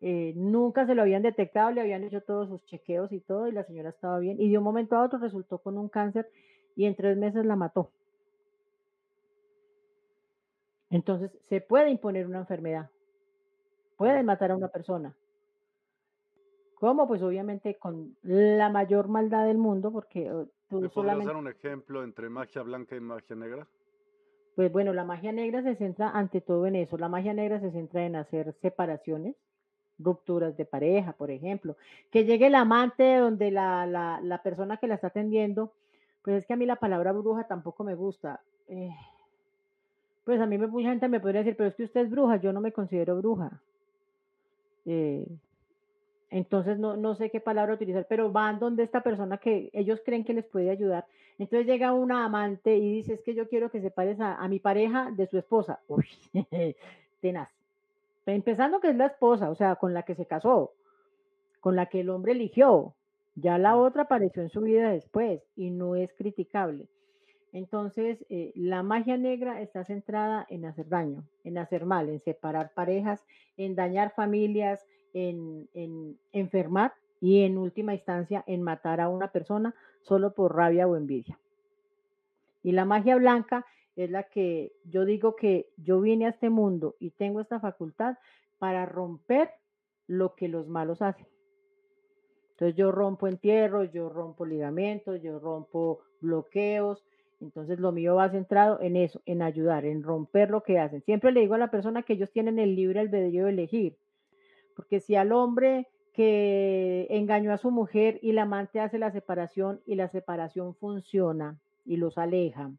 eh, 0.00 0.32
nunca 0.36 0.86
se 0.86 0.94
lo 0.94 1.02
habían 1.02 1.22
detectado, 1.22 1.72
le 1.72 1.80
habían 1.80 2.04
hecho 2.04 2.20
todos 2.20 2.48
sus 2.48 2.64
chequeos 2.66 3.10
y 3.10 3.20
todo, 3.20 3.48
y 3.48 3.52
la 3.52 3.64
señora 3.64 3.88
estaba 3.90 4.18
bien. 4.20 4.40
Y 4.40 4.50
de 4.50 4.58
un 4.58 4.64
momento 4.64 4.96
a 4.96 5.04
otro 5.04 5.18
resultó 5.18 5.58
con 5.58 5.76
un 5.76 5.88
cáncer 5.88 6.30
y 6.76 6.86
en 6.86 6.94
tres 6.94 7.16
meses 7.16 7.44
la 7.44 7.56
mató. 7.56 7.90
Entonces, 10.90 11.36
se 11.48 11.60
puede 11.60 11.90
imponer 11.90 12.26
una 12.26 12.38
enfermedad, 12.38 12.90
puede 13.96 14.22
matar 14.22 14.52
a 14.52 14.56
una 14.56 14.68
persona. 14.68 15.14
¿Cómo? 16.76 17.08
Pues 17.08 17.22
obviamente 17.22 17.76
con 17.76 18.16
la 18.22 18.68
mayor 18.68 19.08
maldad 19.08 19.46
del 19.46 19.58
mundo, 19.58 19.90
porque 19.90 20.32
uh, 20.32 20.48
tú 20.68 20.82
¿Me 20.82 20.88
solamente... 20.90 21.26
dar 21.26 21.36
un 21.36 21.48
ejemplo 21.48 22.04
entre 22.04 22.28
magia 22.28 22.62
blanca 22.62 22.94
y 22.94 23.00
magia 23.00 23.34
negra? 23.34 23.66
Pues 24.54 24.70
bueno, 24.70 24.92
la 24.92 25.04
magia 25.04 25.32
negra 25.32 25.62
se 25.62 25.74
centra 25.76 26.10
ante 26.10 26.40
todo 26.40 26.66
en 26.66 26.76
eso. 26.76 26.96
La 26.98 27.08
magia 27.08 27.32
negra 27.32 27.58
se 27.58 27.70
centra 27.72 28.04
en 28.04 28.16
hacer 28.16 28.52
separaciones, 28.60 29.34
rupturas 29.98 30.56
de 30.56 30.64
pareja, 30.64 31.12
por 31.12 31.30
ejemplo. 31.30 31.76
Que 32.10 32.24
llegue 32.24 32.46
el 32.46 32.54
amante 32.54 33.16
donde 33.16 33.50
la, 33.50 33.86
la, 33.86 34.20
la 34.22 34.42
persona 34.42 34.76
que 34.76 34.86
la 34.86 34.94
está 34.94 35.08
atendiendo 35.08 35.72
pues 36.24 36.38
es 36.38 36.46
que 36.46 36.54
a 36.54 36.56
mí 36.56 36.64
la 36.64 36.76
palabra 36.76 37.12
bruja 37.12 37.44
tampoco 37.44 37.84
me 37.84 37.94
gusta. 37.94 38.40
Eh, 38.68 38.90
pues 40.24 40.40
a 40.40 40.46
mí 40.46 40.56
me, 40.56 40.66
mucha 40.66 40.88
gente 40.88 41.06
me 41.06 41.20
podría 41.20 41.42
decir, 41.42 41.54
pero 41.54 41.68
es 41.68 41.74
que 41.74 41.84
usted 41.84 42.00
es 42.00 42.10
bruja, 42.10 42.36
yo 42.36 42.52
no 42.52 42.62
me 42.62 42.72
considero 42.72 43.18
bruja. 43.18 43.60
Eh, 44.86 45.26
entonces 46.30 46.78
no, 46.78 46.96
no 46.96 47.14
sé 47.14 47.30
qué 47.30 47.40
palabra 47.40 47.74
utilizar, 47.74 48.06
pero 48.08 48.32
van 48.32 48.58
donde 48.58 48.82
esta 48.82 49.02
persona 49.02 49.36
que 49.36 49.68
ellos 49.74 50.00
creen 50.02 50.24
que 50.24 50.32
les 50.32 50.46
puede 50.46 50.70
ayudar. 50.70 51.04
Entonces 51.38 51.66
llega 51.66 51.92
una 51.92 52.24
amante 52.24 52.74
y 52.74 52.90
dice, 52.90 53.12
es 53.12 53.22
que 53.22 53.34
yo 53.34 53.46
quiero 53.46 53.70
que 53.70 53.82
separes 53.82 54.18
a, 54.18 54.36
a 54.36 54.48
mi 54.48 54.60
pareja 54.60 55.10
de 55.10 55.26
su 55.26 55.36
esposa. 55.36 55.80
Uy, 55.88 56.06
tenaz. 57.20 57.50
Empezando 58.24 58.80
que 58.80 58.88
es 58.88 58.96
la 58.96 59.06
esposa, 59.06 59.50
o 59.50 59.54
sea, 59.54 59.76
con 59.76 59.92
la 59.92 60.04
que 60.04 60.14
se 60.14 60.24
casó, 60.24 60.72
con 61.60 61.76
la 61.76 61.86
que 61.86 62.00
el 62.00 62.08
hombre 62.08 62.32
eligió. 62.32 62.94
Ya 63.36 63.58
la 63.58 63.76
otra 63.76 64.02
apareció 64.02 64.42
en 64.42 64.50
su 64.50 64.60
vida 64.60 64.90
después 64.90 65.42
y 65.56 65.70
no 65.70 65.96
es 65.96 66.12
criticable. 66.14 66.88
Entonces, 67.52 68.24
eh, 68.30 68.52
la 68.56 68.82
magia 68.82 69.16
negra 69.16 69.60
está 69.60 69.84
centrada 69.84 70.46
en 70.50 70.64
hacer 70.64 70.88
daño, 70.88 71.24
en 71.44 71.58
hacer 71.58 71.86
mal, 71.86 72.08
en 72.08 72.20
separar 72.20 72.72
parejas, 72.74 73.24
en 73.56 73.76
dañar 73.76 74.12
familias, 74.14 74.84
en, 75.12 75.68
en 75.72 76.18
enfermar 76.32 76.92
y 77.20 77.42
en 77.42 77.56
última 77.56 77.94
instancia 77.94 78.42
en 78.46 78.62
matar 78.62 79.00
a 79.00 79.08
una 79.08 79.28
persona 79.28 79.74
solo 80.02 80.34
por 80.34 80.54
rabia 80.54 80.86
o 80.86 80.96
envidia. 80.96 81.38
Y 82.62 82.72
la 82.72 82.84
magia 82.84 83.16
blanca 83.16 83.64
es 83.96 84.10
la 84.10 84.24
que 84.24 84.72
yo 84.84 85.04
digo 85.04 85.36
que 85.36 85.68
yo 85.76 86.00
vine 86.00 86.26
a 86.26 86.30
este 86.30 86.50
mundo 86.50 86.96
y 86.98 87.10
tengo 87.10 87.40
esta 87.40 87.60
facultad 87.60 88.16
para 88.58 88.86
romper 88.86 89.50
lo 90.06 90.34
que 90.34 90.48
los 90.48 90.66
malos 90.66 91.02
hacen. 91.02 91.26
Entonces 92.54 92.76
yo 92.76 92.92
rompo 92.92 93.26
entierros, 93.26 93.90
yo 93.92 94.08
rompo 94.08 94.46
ligamentos, 94.46 95.20
yo 95.20 95.40
rompo 95.40 96.00
bloqueos. 96.20 97.04
Entonces 97.40 97.80
lo 97.80 97.90
mío 97.90 98.14
va 98.14 98.30
centrado 98.30 98.80
en 98.80 98.96
eso, 98.96 99.20
en 99.26 99.42
ayudar, 99.42 99.84
en 99.84 100.02
romper 100.02 100.50
lo 100.50 100.62
que 100.62 100.78
hacen. 100.78 101.02
Siempre 101.02 101.32
le 101.32 101.40
digo 101.40 101.54
a 101.54 101.58
la 101.58 101.70
persona 101.70 102.02
que 102.02 102.12
ellos 102.12 102.30
tienen 102.30 102.58
el 102.58 102.76
libre 102.76 103.00
albedrío 103.00 103.46
de 103.46 103.50
elegir, 103.50 103.98
porque 104.76 105.00
si 105.00 105.16
al 105.16 105.32
hombre 105.32 105.88
que 106.12 107.08
engañó 107.10 107.52
a 107.52 107.58
su 107.58 107.72
mujer 107.72 108.20
y 108.22 108.32
la 108.32 108.42
amante 108.42 108.78
hace 108.78 108.98
la 108.98 109.10
separación 109.10 109.80
y 109.84 109.96
la 109.96 110.08
separación 110.08 110.76
funciona 110.76 111.58
y 111.84 111.96
los 111.96 112.18
aleja, 112.18 112.70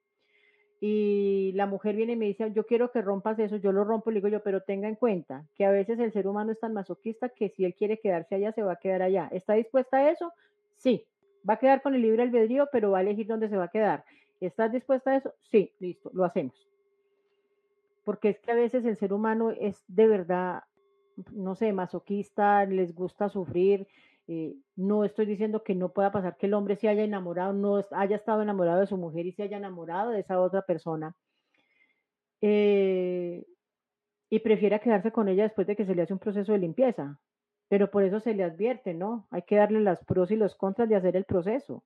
y 0.87 1.51
la 1.53 1.65
mujer 1.65 1.95
viene 1.95 2.13
y 2.13 2.15
me 2.15 2.25
dice, 2.25 2.51
yo 2.51 2.67
quiero 2.67 2.91
que 2.91 3.01
rompas 3.01 3.39
eso, 3.39 3.55
yo 3.55 3.71
lo 3.71 3.83
rompo, 3.83 4.11
le 4.11 4.17
digo 4.17 4.27
yo, 4.27 4.43
pero 4.43 4.61
tenga 4.61 4.87
en 4.87 4.93
cuenta 4.93 5.43
que 5.55 5.65
a 5.65 5.71
veces 5.71 5.97
el 5.97 6.11
ser 6.11 6.27
humano 6.27 6.51
es 6.51 6.59
tan 6.59 6.73
masoquista 6.73 7.29
que 7.29 7.49
si 7.49 7.65
él 7.65 7.73
quiere 7.73 7.99
quedarse 7.99 8.35
allá, 8.35 8.51
se 8.51 8.61
va 8.61 8.73
a 8.73 8.75
quedar 8.75 9.01
allá. 9.01 9.27
¿Está 9.31 9.53
dispuesta 9.53 9.97
a 9.97 10.11
eso? 10.11 10.31
Sí, 10.75 11.03
va 11.49 11.55
a 11.55 11.57
quedar 11.57 11.81
con 11.81 11.95
el 11.95 12.03
libre 12.03 12.21
albedrío, 12.21 12.69
pero 12.71 12.91
va 12.91 12.99
a 12.99 13.01
elegir 13.01 13.25
dónde 13.25 13.49
se 13.49 13.57
va 13.57 13.63
a 13.63 13.69
quedar. 13.69 14.05
¿Estás 14.39 14.71
dispuesta 14.71 15.09
a 15.09 15.15
eso? 15.17 15.33
Sí, 15.49 15.71
listo, 15.79 16.11
lo 16.13 16.23
hacemos. 16.23 16.69
Porque 18.03 18.29
es 18.29 18.39
que 18.39 18.51
a 18.51 18.55
veces 18.55 18.85
el 18.85 18.95
ser 18.95 19.11
humano 19.11 19.49
es 19.49 19.83
de 19.87 20.05
verdad, 20.05 20.65
no 21.31 21.55
sé, 21.55 21.73
masoquista, 21.73 22.63
les 22.65 22.93
gusta 22.93 23.29
sufrir, 23.29 23.87
eh, 24.27 24.55
no 24.75 25.03
estoy 25.03 25.25
diciendo 25.25 25.63
que 25.63 25.75
no 25.75 25.89
pueda 25.89 26.11
pasar 26.11 26.37
que 26.37 26.47
el 26.47 26.55
hombre 26.55 26.75
se 26.75 26.87
haya 26.87 27.03
enamorado, 27.03 27.53
no 27.53 27.81
haya 27.91 28.15
estado 28.15 28.41
enamorado 28.41 28.79
de 28.79 28.87
su 28.87 28.97
mujer 28.97 29.25
y 29.25 29.33
se 29.33 29.43
haya 29.43 29.57
enamorado 29.57 30.11
de 30.11 30.21
esa 30.21 30.39
otra 30.39 30.63
persona. 30.63 31.15
Eh, 32.41 33.45
y 34.29 34.39
prefiera 34.39 34.79
quedarse 34.79 35.11
con 35.11 35.27
ella 35.29 35.43
después 35.43 35.67
de 35.67 35.75
que 35.75 35.85
se 35.85 35.93
le 35.95 36.01
hace 36.01 36.13
un 36.13 36.19
proceso 36.19 36.51
de 36.51 36.59
limpieza. 36.59 37.19
Pero 37.67 37.89
por 37.89 38.03
eso 38.03 38.19
se 38.19 38.33
le 38.33 38.43
advierte, 38.43 38.93
¿no? 38.93 39.27
Hay 39.31 39.43
que 39.43 39.55
darle 39.55 39.79
las 39.79 40.03
pros 40.03 40.31
y 40.31 40.35
los 40.35 40.55
contras 40.55 40.89
de 40.89 40.95
hacer 40.95 41.15
el 41.15 41.25
proceso. 41.25 41.83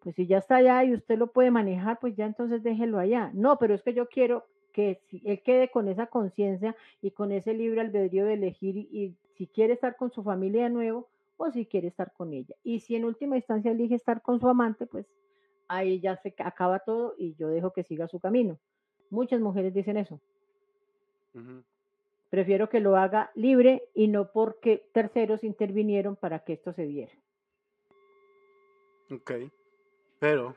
Pues 0.00 0.14
si 0.16 0.26
ya 0.26 0.38
está 0.38 0.56
allá 0.56 0.84
y 0.84 0.94
usted 0.94 1.18
lo 1.18 1.32
puede 1.32 1.50
manejar, 1.50 1.98
pues 2.00 2.14
ya 2.16 2.26
entonces 2.26 2.62
déjelo 2.62 2.98
allá. 2.98 3.30
No, 3.34 3.58
pero 3.58 3.74
es 3.74 3.82
que 3.82 3.94
yo 3.94 4.06
quiero 4.06 4.46
que 4.74 5.00
él 5.24 5.40
quede 5.42 5.70
con 5.70 5.88
esa 5.88 6.08
conciencia 6.08 6.76
y 7.00 7.12
con 7.12 7.30
ese 7.30 7.54
libre 7.54 7.80
albedrío 7.80 8.26
de 8.26 8.34
elegir 8.34 8.76
y, 8.76 9.16
si 9.36 9.46
quiere 9.46 9.72
estar 9.72 9.96
con 9.96 10.12
su 10.12 10.22
familia 10.22 10.64
de 10.64 10.70
nuevo 10.70 11.08
o 11.36 11.50
si 11.50 11.64
quiere 11.64 11.88
estar 11.88 12.12
con 12.12 12.32
ella. 12.32 12.54
Y 12.62 12.80
si 12.80 12.94
en 12.96 13.04
última 13.04 13.36
instancia 13.36 13.70
elige 13.70 13.94
estar 13.94 14.20
con 14.20 14.38
su 14.40 14.48
amante, 14.48 14.86
pues 14.86 15.06
ahí 15.66 16.00
ya 16.00 16.16
se 16.16 16.34
acaba 16.38 16.80
todo 16.80 17.14
y 17.18 17.34
yo 17.34 17.48
dejo 17.48 17.72
que 17.72 17.84
siga 17.84 18.06
su 18.06 18.20
camino. 18.20 18.58
Muchas 19.10 19.40
mujeres 19.40 19.72
dicen 19.74 19.96
eso. 19.96 20.20
Prefiero 22.30 22.68
que 22.68 22.80
lo 22.80 22.96
haga 22.96 23.30
libre 23.34 23.88
y 23.94 24.08
no 24.08 24.30
porque 24.32 24.88
terceros 24.92 25.42
intervinieron 25.42 26.16
para 26.16 26.40
que 26.40 26.52
esto 26.52 26.72
se 26.72 26.86
diera. 26.86 27.12
Ok, 29.10 29.32
pero 30.18 30.56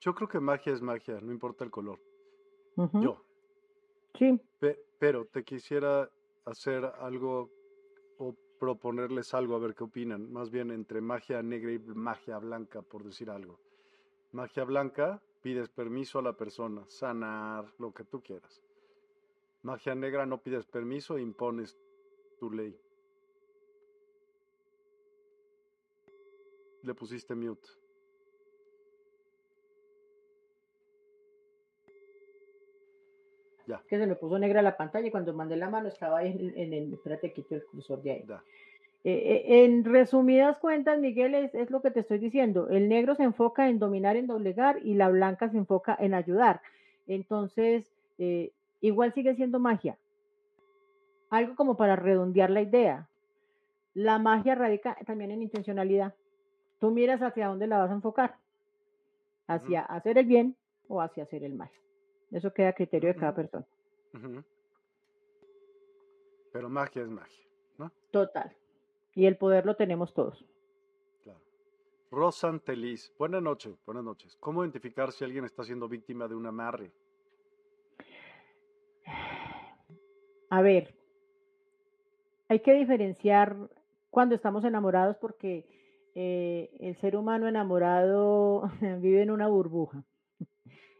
yo 0.00 0.14
creo 0.14 0.28
que 0.28 0.40
magia 0.40 0.72
es 0.72 0.80
magia, 0.80 1.20
no 1.20 1.32
importa 1.32 1.64
el 1.64 1.70
color. 1.70 1.98
Yo. 3.00 3.29
Sí. 4.18 4.40
pero 4.98 5.26
te 5.26 5.44
quisiera 5.44 6.10
hacer 6.44 6.84
algo 6.84 7.50
o 8.18 8.34
proponerles 8.58 9.32
algo 9.32 9.56
a 9.56 9.58
ver 9.58 9.74
qué 9.74 9.84
opinan, 9.84 10.30
más 10.30 10.50
bien 10.50 10.70
entre 10.70 11.00
magia 11.00 11.42
negra 11.42 11.72
y 11.72 11.78
magia 11.78 12.38
blanca, 12.38 12.82
por 12.82 13.04
decir 13.04 13.30
algo. 13.30 13.58
Magia 14.32 14.64
blanca, 14.64 15.22
pides 15.42 15.70
permiso 15.70 16.18
a 16.18 16.22
la 16.22 16.34
persona, 16.34 16.84
sanar, 16.86 17.72
lo 17.78 17.92
que 17.92 18.04
tú 18.04 18.20
quieras. 18.20 18.62
Magia 19.62 19.94
negra, 19.94 20.26
no 20.26 20.42
pides 20.42 20.66
permiso, 20.66 21.18
impones 21.18 21.76
tu 22.38 22.50
ley. 22.50 22.76
Le 26.82 26.94
pusiste 26.94 27.34
mute. 27.34 27.68
Que 33.88 33.98
se 33.98 34.06
me 34.06 34.16
puso 34.16 34.38
negra 34.38 34.62
la 34.62 34.76
pantalla 34.76 35.06
y 35.06 35.10
cuando 35.10 35.32
mandé 35.32 35.56
la 35.56 35.70
mano 35.70 35.88
estaba 35.88 36.18
ahí 36.18 36.52
en, 36.56 36.72
el. 36.72 36.92
Espérate, 36.94 37.32
quito 37.32 37.54
el 37.54 37.64
cursor 37.64 38.02
de 38.02 38.12
ahí. 38.12 38.24
Eh, 39.02 39.12
eh, 39.48 39.64
en 39.64 39.84
resumidas 39.84 40.58
cuentas, 40.58 40.98
Miguel, 40.98 41.34
es, 41.34 41.70
lo 41.70 41.80
que 41.80 41.90
te 41.90 42.00
estoy 42.00 42.18
diciendo. 42.18 42.68
El 42.68 42.88
negro 42.88 43.14
se 43.14 43.22
enfoca 43.22 43.68
en 43.68 43.78
dominar, 43.78 44.16
en 44.16 44.26
doblegar 44.26 44.78
y 44.84 44.94
la 44.94 45.08
blanca 45.08 45.48
se 45.48 45.56
enfoca 45.56 45.96
en 45.98 46.12
ayudar. 46.14 46.60
Entonces, 47.06 47.90
eh, 48.18 48.52
igual 48.80 49.14
sigue 49.14 49.34
siendo 49.34 49.58
magia. 49.58 49.96
Algo 51.30 51.54
como 51.54 51.76
para 51.76 51.96
redondear 51.96 52.50
la 52.50 52.60
idea. 52.60 53.08
La 53.94 54.18
magia 54.18 54.54
radica 54.54 54.96
también 55.06 55.30
en 55.30 55.42
intencionalidad. 55.42 56.14
Tú 56.78 56.90
miras 56.90 57.22
hacia 57.22 57.48
dónde 57.48 57.66
la 57.66 57.78
vas 57.78 57.90
a 57.90 57.94
enfocar. 57.94 58.36
Hacia 59.46 59.80
hacer 59.82 60.18
el 60.18 60.26
bien 60.26 60.56
o 60.88 61.00
hacia 61.00 61.24
hacer 61.24 61.42
el 61.44 61.54
mal. 61.54 61.70
Eso 62.30 62.52
queda 62.52 62.68
a 62.68 62.72
criterio 62.72 63.12
de 63.12 63.16
cada 63.16 63.34
persona. 63.34 63.66
Pero 66.52 66.68
magia 66.68 67.02
es 67.02 67.08
magia, 67.08 67.44
¿no? 67.78 67.92
Total. 68.10 68.56
Y 69.14 69.26
el 69.26 69.36
poder 69.36 69.66
lo 69.66 69.76
tenemos 69.76 70.14
todos. 70.14 70.44
Claro. 71.22 71.40
Rosan 72.10 72.60
Telis, 72.60 73.12
buenas 73.18 73.42
noches, 73.42 73.74
buenas 73.84 74.04
noches. 74.04 74.36
¿Cómo 74.40 74.62
identificar 74.64 75.12
si 75.12 75.24
alguien 75.24 75.44
está 75.44 75.64
siendo 75.64 75.88
víctima 75.88 76.28
de 76.28 76.34
un 76.34 76.46
amarre? 76.46 76.92
A 80.50 80.62
ver, 80.62 80.94
hay 82.48 82.60
que 82.60 82.74
diferenciar 82.74 83.56
cuando 84.10 84.34
estamos 84.34 84.64
enamorados 84.64 85.16
porque 85.16 85.66
eh, 86.16 86.76
el 86.80 86.96
ser 86.96 87.16
humano 87.16 87.46
enamorado 87.46 88.62
vive 88.98 89.22
en 89.22 89.30
una 89.30 89.46
burbuja. 89.46 90.02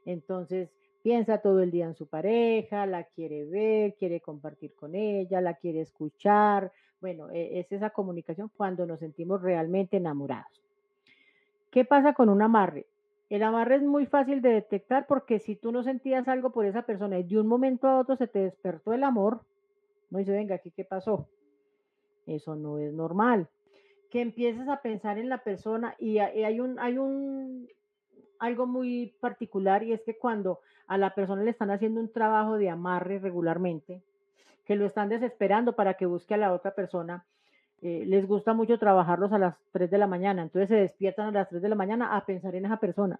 Entonces, 0.05 0.71
piensa 1.03 1.39
todo 1.39 1.61
el 1.61 1.71
día 1.71 1.87
en 1.87 1.95
su 1.95 2.07
pareja, 2.07 2.87
la 2.87 3.05
quiere 3.05 3.45
ver, 3.45 3.95
quiere 3.95 4.21
compartir 4.21 4.75
con 4.75 4.95
ella, 4.95 5.41
la 5.41 5.55
quiere 5.55 5.81
escuchar. 5.81 6.73
Bueno, 7.01 7.31
e, 7.31 7.61
es 7.61 7.73
esa 7.73 7.91
comunicación 7.91 8.51
cuando 8.57 8.87
nos 8.87 9.01
sentimos 9.01 9.43
realmente 9.43 9.97
enamorados. 9.97 10.63
¿Qué 11.71 11.85
pasa 11.85 12.15
con 12.15 12.29
un 12.29 12.43
amarre? 12.43 12.87
El 13.31 13.45
amarre 13.45 13.77
es 13.77 13.83
muy 13.83 14.07
fácil 14.07 14.43
de 14.43 14.51
detectar 14.51 15.07
porque 15.07 15.39
si 15.39 15.55
tú 15.55 15.71
no 15.71 15.85
sentías 15.85 16.27
algo 16.27 16.51
por 16.51 16.67
esa 16.67 16.83
persona 16.83 17.19
y 17.19 17.23
de 17.23 17.39
un 17.39 17.47
momento 17.47 17.87
a 17.87 18.01
otro 18.01 18.17
se 18.17 18.27
te 18.27 18.41
despertó 18.41 18.93
el 18.93 19.05
amor, 19.05 19.41
no 20.11 20.19
dice, 20.19 20.33
venga, 20.33 20.57
aquí 20.57 20.73
qué 20.73 20.85
pasó. 20.85 21.29
Eso 22.27 22.57
no 22.57 22.79
es 22.79 22.93
normal. 22.93 23.49
Que 24.11 24.21
empieces 24.21 24.69
a 24.69 24.83
pensar 24.83 25.19
en 25.19 25.29
la 25.29 25.39
persona 25.39 25.95
y 26.01 26.19
hay 26.19 26.59
un, 26.59 26.81
hay 26.81 26.99
un, 26.99 27.69
algo 28.41 28.67
muy 28.67 29.15
particular 29.21 29.85
y 29.85 29.93
es 29.93 30.03
que 30.03 30.19
cuando 30.19 30.61
a 30.91 30.99
la 30.99 31.15
persona 31.15 31.45
le 31.45 31.51
están 31.51 31.71
haciendo 31.71 32.01
un 32.01 32.11
trabajo 32.13 32.59
de 32.59 32.69
amarre 32.69 33.21
regularmente, 33.21 34.03
que 34.65 34.75
lo 34.75 34.87
están 34.87 35.09
desesperando 35.09 35.77
para 35.77 35.95
que 35.95 36.05
busque 36.05 36.35
a 36.35 36.37
la 36.37 36.53
otra 36.53 36.75
persona, 36.75 37.25
eh, 37.81 38.03
les 38.07 38.27
gusta 38.27 38.55
mucho 38.55 38.77
trabajarlos 38.77 39.33
a 39.33 39.39
las 39.39 39.55
3 39.71 39.89
de 39.89 39.99
la 39.99 40.09
mañana, 40.09 40.43
entonces 40.43 40.69
se 40.69 40.75
despiertan 40.75 41.29
a 41.29 41.31
las 41.31 41.49
3 41.49 41.63
de 41.63 41.69
la 41.69 41.77
mañana 41.77 42.17
a 42.17 42.27
pensar 42.27 42.57
en 42.57 42.65
esa 42.65 42.79
persona. 42.79 43.17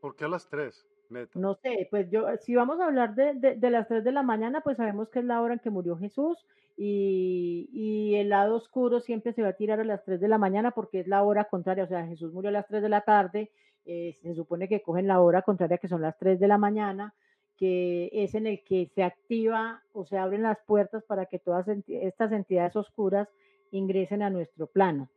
¿Por 0.00 0.14
qué 0.14 0.26
a 0.26 0.28
las 0.28 0.48
3? 0.48 0.86
No 1.34 1.54
sé, 1.54 1.88
pues 1.90 2.08
yo, 2.08 2.28
si 2.38 2.54
vamos 2.54 2.78
a 2.78 2.84
hablar 2.84 3.16
de, 3.16 3.56
de, 3.56 3.70
las 3.70 3.88
3 3.88 4.04
de 4.04 4.12
la 4.12 4.22
mañana, 4.22 4.60
pues 4.60 4.76
sabemos 4.76 5.08
que 5.08 5.18
es 5.18 5.24
la 5.24 5.42
hora 5.42 5.54
en 5.54 5.58
que 5.58 5.70
murió 5.70 5.98
Jesús 5.98 6.46
y, 6.76 7.68
y, 7.72 8.14
el 8.14 8.28
lado 8.28 8.54
oscuro 8.54 9.00
siempre 9.00 9.32
se 9.32 9.42
va 9.42 9.48
a 9.48 9.54
tirar 9.54 9.80
a 9.80 9.84
las 9.84 10.04
3 10.04 10.20
de 10.20 10.28
la 10.28 10.38
mañana 10.38 10.70
porque 10.70 11.00
es 11.00 11.08
la 11.08 11.24
hora 11.24 11.46
contraria, 11.46 11.82
o 11.82 11.88
sea, 11.88 12.06
Jesús 12.06 12.32
murió 12.32 12.50
a 12.50 12.52
las 12.52 12.68
3 12.68 12.80
de 12.80 12.88
la 12.88 13.00
tarde 13.00 13.50
eh, 13.84 14.12
se 14.20 14.34
supone 14.34 14.68
que 14.68 14.82
cogen 14.82 15.06
la 15.06 15.20
hora 15.20 15.42
contraria 15.42 15.78
que 15.78 15.88
son 15.88 16.02
las 16.02 16.18
3 16.18 16.38
de 16.38 16.48
la 16.48 16.58
mañana, 16.58 17.14
que 17.56 18.10
es 18.12 18.34
en 18.34 18.46
el 18.46 18.64
que 18.64 18.86
se 18.86 19.02
activa 19.02 19.82
o 19.92 20.04
se 20.04 20.16
abren 20.16 20.42
las 20.42 20.58
puertas 20.66 21.04
para 21.04 21.26
que 21.26 21.38
todas 21.38 21.66
estas 21.88 22.32
entidades 22.32 22.74
oscuras 22.76 23.28
ingresen 23.70 24.22
a 24.22 24.30
nuestro 24.30 24.66
plano. 24.66 25.10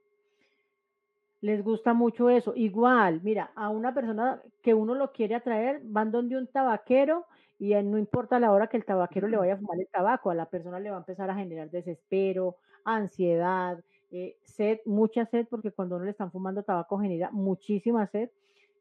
Les 1.41 1.63
gusta 1.63 1.93
mucho 1.93 2.29
eso. 2.29 2.53
Igual, 2.55 3.21
mira, 3.23 3.51
a 3.55 3.69
una 3.69 3.93
persona 3.93 4.41
que 4.61 4.73
uno 4.73 4.95
lo 4.95 5.11
quiere 5.11 5.35
atraer, 5.35 5.81
van 5.83 6.11
donde 6.11 6.37
un 6.37 6.47
tabaquero 6.47 7.25
y 7.59 7.73
no 7.83 7.97
importa 7.97 8.39
la 8.39 8.51
hora 8.51 8.67
que 8.67 8.77
el 8.77 8.85
tabaquero 8.85 9.27
le 9.27 9.37
vaya 9.37 9.53
a 9.53 9.57
fumar 9.57 9.79
el 9.79 9.87
tabaco, 9.87 10.29
a 10.29 10.35
la 10.35 10.49
persona 10.49 10.79
le 10.79 10.89
va 10.89 10.97
a 10.97 10.99
empezar 10.99 11.29
a 11.29 11.35
generar 11.35 11.69
desespero, 11.69 12.57
ansiedad, 12.83 13.79
eh, 14.11 14.37
sed, 14.43 14.79
mucha 14.85 15.25
sed, 15.25 15.47
porque 15.49 15.71
cuando 15.71 15.95
uno 15.95 16.05
le 16.05 16.11
están 16.11 16.31
fumando 16.31 16.63
tabaco 16.63 16.97
genera 16.99 17.31
muchísima 17.31 18.05
sed 18.07 18.29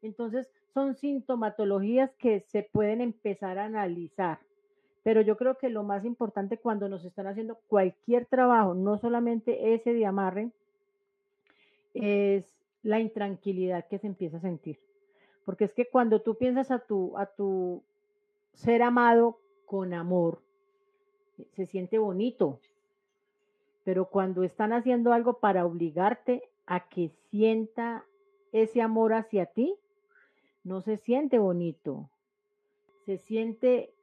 entonces, 0.03 0.49
son 0.73 0.95
sintomatologías 0.95 2.11
que 2.15 2.41
se 2.41 2.63
pueden 2.63 3.01
empezar 3.01 3.57
a 3.57 3.65
analizar. 3.65 4.39
Pero 5.01 5.21
yo 5.21 5.37
creo 5.37 5.57
que 5.57 5.69
lo 5.69 5.83
más 5.83 6.05
importante 6.05 6.57
cuando 6.57 6.89
nos 6.89 7.05
están 7.05 7.27
haciendo 7.27 7.59
cualquier 7.67 8.25
trabajo, 8.25 8.73
no 8.73 8.97
solamente 8.97 9.73
ese 9.73 9.93
de 9.93 10.05
amarre, 10.05 10.51
es 11.93 12.45
la 12.83 12.99
intranquilidad 12.99 13.87
que 13.87 13.97
se 13.97 14.07
empieza 14.07 14.37
a 14.37 14.41
sentir. 14.41 14.77
Porque 15.45 15.65
es 15.65 15.73
que 15.73 15.87
cuando 15.87 16.21
tú 16.21 16.35
piensas 16.35 16.69
a 16.71 16.79
tu, 16.79 17.17
a 17.17 17.25
tu 17.25 17.81
ser 18.53 18.81
amado 18.81 19.39
con 19.65 19.93
amor, 19.93 20.41
se 21.53 21.65
siente 21.65 21.97
bonito. 21.97 22.59
Pero 23.83 24.09
cuando 24.09 24.43
están 24.43 24.73
haciendo 24.73 25.13
algo 25.13 25.39
para 25.39 25.65
obligarte 25.65 26.49
a 26.65 26.87
que 26.87 27.09
sienta 27.29 28.05
ese 28.53 28.81
amor 28.81 29.13
hacia 29.13 29.45
ti, 29.47 29.75
no 30.63 30.81
se 30.81 30.97
siente 30.97 31.39
bonito, 31.39 32.09
se 33.05 33.17
siente 33.17 33.93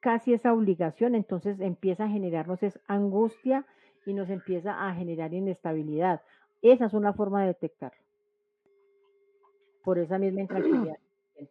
casi 0.00 0.34
esa 0.34 0.52
obligación, 0.52 1.14
entonces 1.14 1.60
empieza 1.60 2.04
a 2.04 2.08
generarnos 2.08 2.62
esa 2.62 2.80
angustia 2.86 3.66
y 4.06 4.12
nos 4.12 4.28
empieza 4.30 4.86
a 4.86 4.94
generar 4.94 5.32
inestabilidad. 5.32 6.22
Esa 6.62 6.86
es 6.86 6.94
una 6.94 7.12
forma 7.12 7.40
de 7.42 7.48
detectar. 7.48 7.92
Por 9.82 9.98
esa 9.98 10.18
misma 10.18 10.42
intranquilidad. 10.42 10.98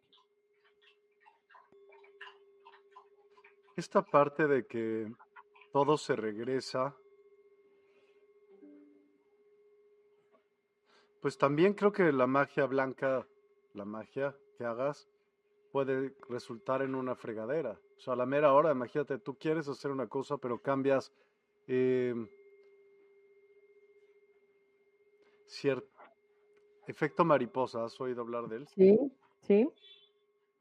Esta 3.75 4.03
parte 4.03 4.47
de 4.47 4.67
que 4.67 5.11
todo 5.71 5.97
se 5.97 6.15
regresa, 6.15 6.95
pues 11.21 11.39
también 11.39 11.73
creo 11.73 11.91
que 11.91 12.11
la 12.11 12.27
magia 12.27 12.67
blanca, 12.67 13.25
la 13.73 13.83
magia 13.83 14.35
que 14.53 14.65
hagas, 14.65 15.09
puede 15.71 16.13
resultar 16.29 16.81
en 16.81 16.95
una 16.95 17.15
fregadera. 17.15 17.79
O 17.97 17.99
sea, 17.99 18.13
a 18.13 18.17
la 18.17 18.25
mera 18.25 18.53
hora, 18.53 18.71
imagínate, 18.71 19.17
tú 19.17 19.35
quieres 19.35 19.67
hacer 19.67 19.91
una 19.91 20.07
cosa, 20.07 20.37
pero 20.37 20.61
cambias 20.61 21.11
eh, 21.67 22.13
cierto 25.45 25.93
efecto 26.87 27.23
mariposa. 27.25 27.85
¿Has 27.85 27.99
oído 27.99 28.21
hablar 28.21 28.47
de 28.47 28.57
él? 28.57 28.67
Sí, 28.67 28.99
sí. 29.41 29.69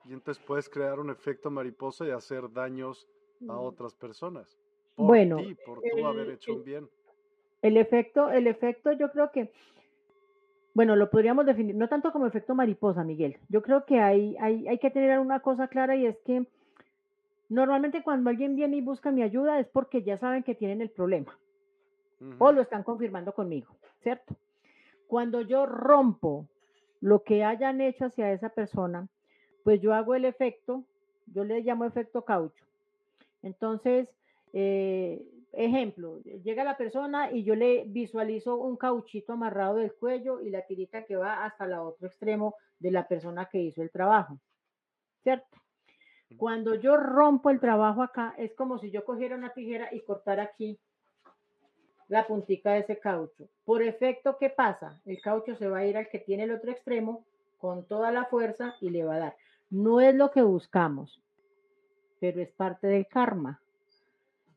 Y 0.05 0.12
entonces 0.12 0.42
puedes 0.44 0.68
crear 0.68 0.98
un 0.98 1.11
efecto 1.11 1.50
mariposa 1.50 2.07
y 2.07 2.11
hacer 2.11 2.52
daños 2.52 3.09
a 3.42 3.55
mm. 3.55 3.59
otras 3.59 3.94
personas. 3.94 4.59
Por 4.96 5.07
bueno, 5.07 5.37
ti, 5.37 5.55
por 5.66 5.81
tú 5.81 6.07
haber 6.07 6.31
hecho 6.31 6.55
un 6.55 6.64
bien. 6.64 6.90
El 7.62 7.76
efecto, 7.76 8.28
el 8.31 8.46
efecto, 8.46 8.92
yo 8.92 9.11
creo 9.12 9.31
que, 9.31 9.52
bueno, 10.74 10.96
lo 10.96 11.11
podríamos 11.11 11.44
definir, 11.44 11.74
no 11.74 11.88
tanto 11.88 12.12
como 12.12 12.26
efecto 12.26 12.54
mariposa, 12.54 13.04
Miguel. 13.04 13.38
Yo 13.48 13.62
creo 13.62 13.85
que 13.85 14.00
hay, 14.00 14.37
hay, 14.40 14.66
hay 14.68 14.78
que 14.78 14.90
tener 14.90 15.18
una 15.18 15.40
cosa 15.40 15.68
clara 15.68 15.96
y 15.96 16.06
es 16.06 16.16
que 16.24 16.46
normalmente 17.48 18.02
cuando 18.02 18.30
alguien 18.30 18.56
viene 18.56 18.78
y 18.78 18.80
busca 18.80 19.11
mi 19.11 19.22
ayuda 19.22 19.58
es 19.58 19.66
porque 19.68 20.02
ya 20.02 20.18
saben 20.18 20.42
que 20.42 20.54
tienen 20.54 20.80
el 20.80 20.90
problema 20.90 21.38
o 22.38 22.52
lo 22.52 22.62
están 22.62 22.85
confirmando 22.85 23.35
conmigo, 23.35 23.74
¿cierto? 24.02 24.37
Cuando 25.08 25.40
yo 25.40 25.66
rompo 25.66 26.46
lo 27.00 27.24
que 27.24 27.44
hayan 27.44 27.80
hecho 27.80 28.06
hacia 28.06 28.32
esa 28.32 28.48
persona, 28.48 29.08
pues 29.64 29.80
yo 29.80 29.92
hago 29.92 30.14
el 30.14 30.24
efecto, 30.24 30.85
yo 31.26 31.44
le 31.44 31.62
llamo 31.62 31.85
efecto 31.85 32.24
caucho. 32.24 32.64
Entonces, 33.42 34.08
eh, 34.52 35.20
ejemplo, 35.52 36.20
llega 36.22 36.64
la 36.64 36.76
persona 36.76 37.30
y 37.30 37.44
yo 37.44 37.54
le 37.54 37.84
visualizo 37.86 38.56
un 38.56 38.76
cauchito 38.76 39.34
amarrado 39.34 39.76
del 39.76 39.94
cuello 39.94 40.40
y 40.40 40.50
la 40.50 40.66
tirita 40.66 41.04
que 41.04 41.16
va 41.16 41.44
hasta 41.44 41.64
el 41.64 41.74
otro 41.74 42.08
extremo 42.08 42.54
de 42.78 42.90
la 42.90 43.06
persona 43.06 43.48
que 43.50 43.58
hizo 43.58 43.82
el 43.82 43.90
trabajo, 43.90 44.38
¿cierto? 45.22 45.58
Cuando 46.36 46.74
yo 46.74 46.96
rompo 46.96 47.50
el 47.50 47.60
trabajo 47.60 48.02
acá, 48.02 48.34
es 48.38 48.54
como 48.54 48.78
si 48.78 48.90
yo 48.90 49.04
cogiera 49.04 49.36
una 49.36 49.52
tijera 49.52 49.88
y 49.92 50.00
cortara 50.00 50.44
aquí 50.44 50.78
la 52.08 52.26
puntica 52.26 52.72
de 52.72 52.80
ese 52.80 52.98
caucho. 52.98 53.48
Por 53.64 53.82
efecto, 53.82 54.36
¿qué 54.38 54.50
pasa? 54.50 55.00
El 55.04 55.20
caucho 55.22 55.56
se 55.56 55.68
va 55.68 55.78
a 55.78 55.86
ir 55.86 55.96
al 55.96 56.08
que 56.08 56.18
tiene 56.18 56.44
el 56.44 56.52
otro 56.52 56.70
extremo 56.70 57.24
con 57.58 57.86
toda 57.86 58.10
la 58.10 58.26
fuerza 58.26 58.74
y 58.80 58.90
le 58.90 59.04
va 59.04 59.16
a 59.16 59.18
dar. 59.18 59.36
No 59.70 60.00
es 60.00 60.14
lo 60.14 60.30
que 60.30 60.42
buscamos, 60.42 61.22
pero 62.20 62.42
es 62.42 62.50
parte 62.52 62.86
del 62.86 63.06
karma. 63.06 63.62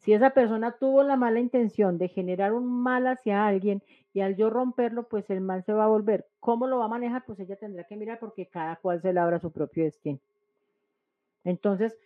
Si 0.06 0.14
esa 0.14 0.30
persona 0.30 0.72
tuvo 0.74 1.02
la 1.02 1.16
mala 1.16 1.40
intención 1.40 1.98
de 1.98 2.10
generar 2.10 2.54
un 2.54 2.68
mal 2.68 3.08
hacia 3.08 3.48
alguien 3.48 3.82
y 4.14 4.22
al 4.22 4.36
yo 4.36 4.52
romperlo, 4.52 5.08
pues 5.08 5.28
el 5.32 5.42
mal 5.42 5.64
se 5.64 5.74
va 5.74 5.86
a 5.86 5.88
volver. 5.88 6.28
¿Cómo 6.40 6.68
lo 6.68 6.78
va 6.78 6.86
a 6.86 6.90
manejar? 6.90 7.26
Pues 7.26 7.40
ella 7.40 7.56
tendrá 7.56 7.86
que 7.86 7.98
mirar 7.98 8.20
porque 8.20 8.46
cada 8.46 8.76
cual 8.76 9.02
se 9.02 9.14
labra 9.14 9.40
su 9.40 9.52
propio 9.52 9.84
destino. 9.84 10.20
Entonces, 11.44 11.98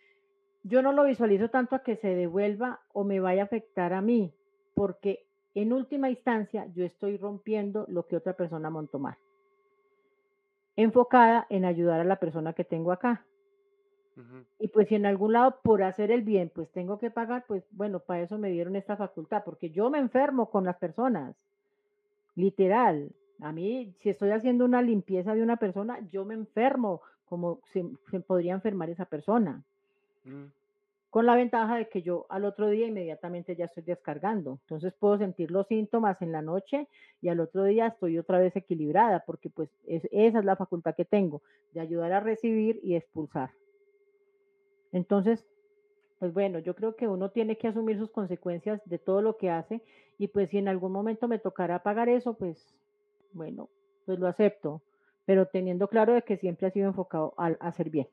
yo 0.63 0.81
no 0.81 0.93
lo 0.93 1.03
visualizo 1.03 1.49
tanto 1.49 1.75
a 1.75 1.83
que 1.83 1.97
se 1.97 2.15
devuelva 2.15 2.79
o 2.93 3.03
me 3.03 3.19
vaya 3.19 3.41
a 3.41 3.45
afectar 3.45 3.91
a 3.91 4.01
mí, 4.01 4.33
porque 4.75 5.27
en 5.53 5.73
última 5.73 6.09
instancia 6.09 6.67
yo 6.73 6.85
estoy 6.85 7.17
rompiendo 7.17 7.85
lo 7.89 8.07
que 8.07 8.15
otra 8.15 8.31
persona 8.31 8.69
montó 8.69 8.97
mal. 8.97 9.17
Enfocada 10.77 11.47
en 11.49 11.65
ayudar 11.65 11.99
a 11.99 12.05
la 12.05 12.15
persona 12.15 12.53
que 12.53 12.63
tengo 12.63 12.93
acá. 12.93 13.25
Y 14.59 14.67
pues 14.67 14.89
si 14.89 14.95
en 14.95 15.05
algún 15.05 15.33
lado 15.33 15.59
por 15.63 15.81
hacer 15.81 16.11
el 16.11 16.23
bien, 16.23 16.51
pues 16.53 16.69
tengo 16.71 16.99
que 16.99 17.09
pagar, 17.09 17.45
pues 17.47 17.63
bueno, 17.71 17.99
para 17.99 18.21
eso 18.21 18.37
me 18.37 18.49
dieron 18.49 18.75
esta 18.75 18.97
facultad, 18.97 19.43
porque 19.45 19.69
yo 19.69 19.89
me 19.89 19.97
enfermo 19.97 20.49
con 20.49 20.65
las 20.65 20.75
personas, 20.77 21.35
literal. 22.35 23.11
A 23.41 23.51
mí, 23.51 23.93
si 23.99 24.09
estoy 24.09 24.31
haciendo 24.31 24.65
una 24.65 24.81
limpieza 24.81 25.33
de 25.33 25.41
una 25.41 25.55
persona, 25.55 25.99
yo 26.11 26.25
me 26.25 26.33
enfermo 26.33 27.01
como 27.25 27.61
se, 27.71 27.83
podría 28.21 28.53
enfermar 28.53 28.89
esa 28.89 29.05
persona. 29.05 29.63
Mm. 30.25 30.45
Con 31.09 31.25
la 31.25 31.35
ventaja 31.35 31.77
de 31.77 31.89
que 31.89 32.01
yo 32.01 32.25
al 32.29 32.45
otro 32.45 32.67
día 32.69 32.85
inmediatamente 32.85 33.55
ya 33.55 33.65
estoy 33.65 33.83
descargando. 33.83 34.59
Entonces 34.63 34.93
puedo 34.93 35.17
sentir 35.17 35.49
los 35.49 35.67
síntomas 35.67 36.21
en 36.21 36.31
la 36.31 36.41
noche 36.41 36.87
y 37.21 37.29
al 37.29 37.39
otro 37.39 37.63
día 37.63 37.87
estoy 37.87 38.19
otra 38.19 38.37
vez 38.39 38.55
equilibrada, 38.55 39.23
porque 39.25 39.49
pues 39.49 39.69
esa 39.87 40.39
es 40.39 40.45
la 40.45 40.55
facultad 40.55 40.95
que 40.95 41.05
tengo, 41.05 41.41
de 41.73 41.79
ayudar 41.79 42.11
a 42.13 42.19
recibir 42.19 42.79
y 42.83 42.95
expulsar. 42.95 43.51
Entonces, 44.91 45.45
pues 46.19 46.33
bueno, 46.33 46.59
yo 46.59 46.75
creo 46.75 46.95
que 46.95 47.07
uno 47.07 47.31
tiene 47.31 47.57
que 47.57 47.67
asumir 47.67 47.97
sus 47.97 48.11
consecuencias 48.11 48.81
de 48.85 48.99
todo 48.99 49.21
lo 49.21 49.37
que 49.37 49.49
hace 49.49 49.81
y 50.17 50.27
pues 50.27 50.49
si 50.49 50.57
en 50.57 50.67
algún 50.67 50.91
momento 50.91 51.27
me 51.27 51.39
tocará 51.39 51.81
pagar 51.81 52.09
eso, 52.09 52.33
pues 52.33 52.75
bueno, 53.31 53.69
pues 54.05 54.19
lo 54.19 54.27
acepto, 54.27 54.81
pero 55.25 55.47
teniendo 55.47 55.87
claro 55.87 56.13
de 56.13 56.23
que 56.23 56.37
siempre 56.37 56.67
ha 56.67 56.71
sido 56.71 56.87
enfocado 56.87 57.33
a 57.37 57.47
hacer 57.59 57.89
bien. 57.89 58.07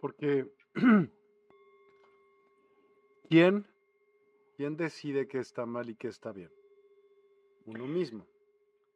Porque 0.00 0.46
¿quién, 3.28 3.66
¿quién 4.56 4.76
decide 4.76 5.26
qué 5.26 5.38
está 5.38 5.66
mal 5.66 5.90
y 5.90 5.96
qué 5.96 6.08
está 6.08 6.30
bien? 6.30 6.50
Uno 7.66 7.86
mismo. 7.86 8.24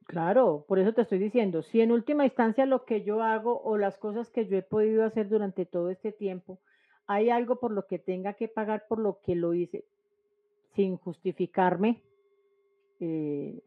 Claro, 0.06 0.64
por 0.68 0.78
eso 0.78 0.92
te 0.92 1.02
estoy 1.02 1.18
diciendo, 1.18 1.62
si 1.62 1.80
en 1.80 1.92
última 1.92 2.24
instancia 2.24 2.66
lo 2.66 2.84
que 2.84 3.02
yo 3.02 3.22
hago 3.22 3.60
o 3.62 3.78
las 3.78 3.98
cosas 3.98 4.30
que 4.30 4.46
yo 4.46 4.56
he 4.56 4.62
podido 4.62 5.04
hacer 5.04 5.28
durante 5.28 5.64
todo 5.64 5.90
este 5.90 6.12
tiempo, 6.12 6.58
hay 7.06 7.30
algo 7.30 7.56
por 7.60 7.72
lo 7.72 7.86
que 7.86 7.98
tenga 7.98 8.34
que 8.34 8.48
pagar 8.48 8.86
por 8.88 8.98
lo 8.98 9.20
que 9.22 9.34
lo 9.34 9.54
hice 9.54 9.84
sin 10.74 10.96
justificarme, 10.96 12.02
eh, 13.00 13.62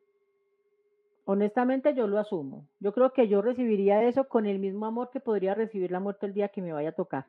honestamente 1.25 1.93
yo 1.93 2.07
lo 2.07 2.19
asumo. 2.19 2.67
Yo 2.79 2.93
creo 2.93 3.11
que 3.13 3.27
yo 3.27 3.41
recibiría 3.41 4.03
eso 4.03 4.27
con 4.27 4.45
el 4.45 4.59
mismo 4.59 4.85
amor 4.85 5.09
que 5.11 5.19
podría 5.19 5.53
recibir 5.53 5.91
la 5.91 5.99
muerte 5.99 6.25
el 6.25 6.33
día 6.33 6.49
que 6.49 6.61
me 6.61 6.73
vaya 6.73 6.89
a 6.89 6.93
tocar, 6.95 7.27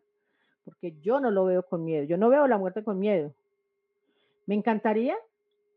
porque 0.65 0.95
yo 1.01 1.21
no 1.21 1.31
lo 1.31 1.45
veo 1.47 1.63
con 1.65 1.85
miedo, 1.85 2.05
yo 2.05 2.17
no 2.19 2.29
veo 2.31 2.47
la 2.49 2.59
muerte 2.59 2.85
con 2.85 2.99
miedo. 2.99 3.35
Me 4.47 4.55
encantaría 4.55 5.17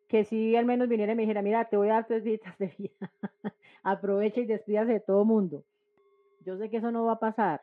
que 0.10 0.26
si 0.26 0.56
al 0.56 0.66
menos 0.66 0.90
viniera 0.90 1.14
y 1.14 1.16
me 1.16 1.22
dijera, 1.22 1.44
mira, 1.44 1.66
te 1.66 1.78
voy 1.78 1.90
a 1.90 1.94
dar 1.94 2.08
tres 2.08 2.24
días 2.24 2.42
de 2.58 2.74
vida, 2.78 3.12
aprovecha 3.84 4.42
y 4.42 4.46
despídase 4.46 4.94
de 4.94 5.00
todo 5.00 5.24
mundo. 5.24 5.64
Yo 6.44 6.58
sé 6.58 6.70
que 6.70 6.78
eso 6.78 6.92
no 6.92 7.06
va 7.06 7.14
a 7.14 7.20
pasar, 7.20 7.62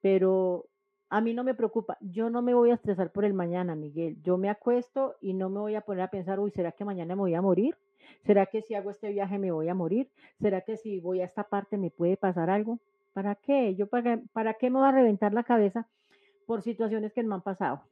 pero 0.00 0.66
a 1.08 1.20
mí 1.20 1.34
no 1.34 1.42
me 1.42 1.54
preocupa. 1.54 1.98
Yo 2.00 2.30
no 2.30 2.40
me 2.40 2.54
voy 2.54 2.70
a 2.70 2.74
estresar 2.74 3.10
por 3.10 3.24
el 3.24 3.34
mañana, 3.34 3.74
Miguel. 3.74 4.16
Yo 4.22 4.38
me 4.38 4.48
acuesto 4.48 5.16
y 5.20 5.34
no 5.34 5.50
me 5.50 5.58
voy 5.58 5.74
a 5.74 5.80
poner 5.80 6.04
a 6.04 6.10
pensar, 6.10 6.38
uy, 6.38 6.52
¿será 6.52 6.70
que 6.70 6.84
mañana 6.84 7.16
me 7.16 7.20
voy 7.20 7.34
a 7.34 7.42
morir? 7.42 7.76
¿Será 8.24 8.46
que 8.46 8.62
si 8.62 8.74
hago 8.76 8.90
este 8.90 9.08
viaje 9.10 9.38
me 9.38 9.50
voy 9.50 9.68
a 9.68 9.74
morir? 9.74 10.08
¿Será 10.40 10.60
que 10.60 10.76
si 10.76 11.00
voy 11.00 11.20
a 11.20 11.24
esta 11.24 11.42
parte 11.42 11.78
me 11.78 11.90
puede 11.90 12.16
pasar 12.16 12.48
algo? 12.48 12.78
¿Para 13.12 13.34
qué? 13.34 13.74
Yo 13.74 13.88
para, 13.88 14.20
para 14.32 14.54
qué 14.54 14.70
me 14.70 14.78
voy 14.78 14.88
a 14.88 14.92
reventar 14.92 15.34
la 15.34 15.42
cabeza 15.42 15.88
por 16.46 16.62
situaciones 16.62 17.12
que 17.12 17.24
no 17.24 17.34
han 17.34 17.42
pasado 17.42 17.82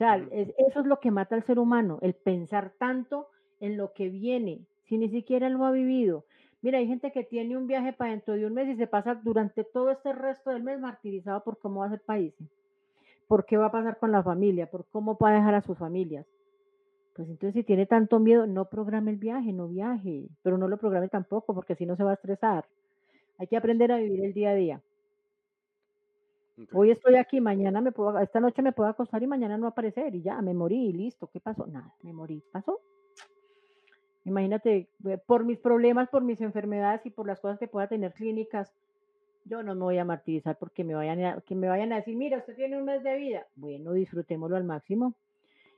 sea, 0.00 0.16
eso 0.30 0.80
es 0.80 0.86
lo 0.86 0.98
que 1.00 1.10
mata 1.10 1.34
al 1.34 1.44
ser 1.44 1.58
humano, 1.58 1.98
el 2.02 2.14
pensar 2.14 2.72
tanto 2.78 3.28
en 3.60 3.76
lo 3.76 3.92
que 3.92 4.08
viene, 4.08 4.66
si 4.84 4.98
ni 4.98 5.10
siquiera 5.10 5.48
lo 5.48 5.64
ha 5.64 5.70
vivido. 5.70 6.24
Mira, 6.62 6.78
hay 6.78 6.86
gente 6.86 7.12
que 7.12 7.24
tiene 7.24 7.56
un 7.56 7.66
viaje 7.66 7.92
para 7.92 8.10
dentro 8.10 8.34
de 8.34 8.46
un 8.46 8.54
mes 8.54 8.68
y 8.68 8.76
se 8.76 8.86
pasa 8.86 9.14
durante 9.14 9.64
todo 9.64 9.90
este 9.90 10.12
resto 10.12 10.50
del 10.50 10.62
mes 10.62 10.80
martirizado 10.80 11.44
por 11.44 11.58
cómo 11.58 11.80
va 11.80 11.86
a 11.86 11.90
ser 11.90 12.00
país, 12.00 12.34
por 13.28 13.46
qué 13.46 13.56
va 13.56 13.66
a 13.66 13.72
pasar 13.72 13.98
con 13.98 14.12
la 14.12 14.22
familia, 14.22 14.70
por 14.70 14.86
cómo 14.86 15.16
va 15.16 15.30
a 15.30 15.34
dejar 15.34 15.54
a 15.54 15.62
sus 15.62 15.78
familias. 15.78 16.26
Pues 17.14 17.28
entonces 17.28 17.54
si 17.54 17.64
tiene 17.64 17.86
tanto 17.86 18.18
miedo, 18.20 18.46
no 18.46 18.66
programe 18.70 19.10
el 19.10 19.18
viaje, 19.18 19.52
no 19.52 19.68
viaje, 19.68 20.28
pero 20.42 20.58
no 20.58 20.68
lo 20.68 20.78
programe 20.78 21.08
tampoco 21.08 21.54
porque 21.54 21.76
si 21.76 21.86
no 21.86 21.96
se 21.96 22.04
va 22.04 22.12
a 22.12 22.14
estresar. 22.14 22.66
Hay 23.38 23.48
que 23.48 23.56
aprender 23.56 23.92
a 23.92 23.98
vivir 23.98 24.24
el 24.24 24.34
día 24.34 24.50
a 24.50 24.54
día. 24.54 24.82
Hoy 26.72 26.90
estoy 26.90 27.16
aquí, 27.16 27.40
mañana 27.40 27.80
me 27.80 27.92
puedo, 27.92 28.18
esta 28.18 28.40
noche 28.40 28.62
me 28.62 28.72
puedo 28.72 28.88
acostar 28.88 29.22
y 29.22 29.26
mañana 29.26 29.56
no 29.56 29.66
aparecer 29.66 30.14
y 30.14 30.22
ya, 30.22 30.40
me 30.42 30.54
morí 30.54 30.88
y 30.88 30.92
listo. 30.92 31.28
¿Qué 31.32 31.40
pasó? 31.40 31.66
Nada, 31.66 31.94
me 32.02 32.12
morí. 32.12 32.42
¿Pasó? 32.52 32.80
Imagínate, 34.24 34.88
eh, 35.06 35.18
por 35.26 35.44
mis 35.44 35.58
problemas, 35.58 36.08
por 36.08 36.22
mis 36.22 36.40
enfermedades 36.40 37.04
y 37.06 37.10
por 37.10 37.26
las 37.26 37.40
cosas 37.40 37.58
que 37.58 37.68
pueda 37.68 37.88
tener 37.88 38.12
clínicas, 38.12 38.72
yo 39.44 39.62
no 39.62 39.74
me 39.74 39.80
voy 39.80 39.98
a 39.98 40.04
martirizar 40.04 40.58
porque 40.58 40.84
me 40.84 40.94
vayan 40.94 41.24
a, 41.24 41.40
que 41.40 41.54
me 41.54 41.68
vayan 41.68 41.92
a 41.92 41.96
decir, 41.96 42.16
mira, 42.16 42.38
usted 42.38 42.54
tiene 42.54 42.76
un 42.76 42.84
mes 42.84 43.02
de 43.02 43.16
vida. 43.16 43.46
Bueno, 43.56 43.92
disfrutémoslo 43.92 44.56
al 44.56 44.64
máximo. 44.64 45.14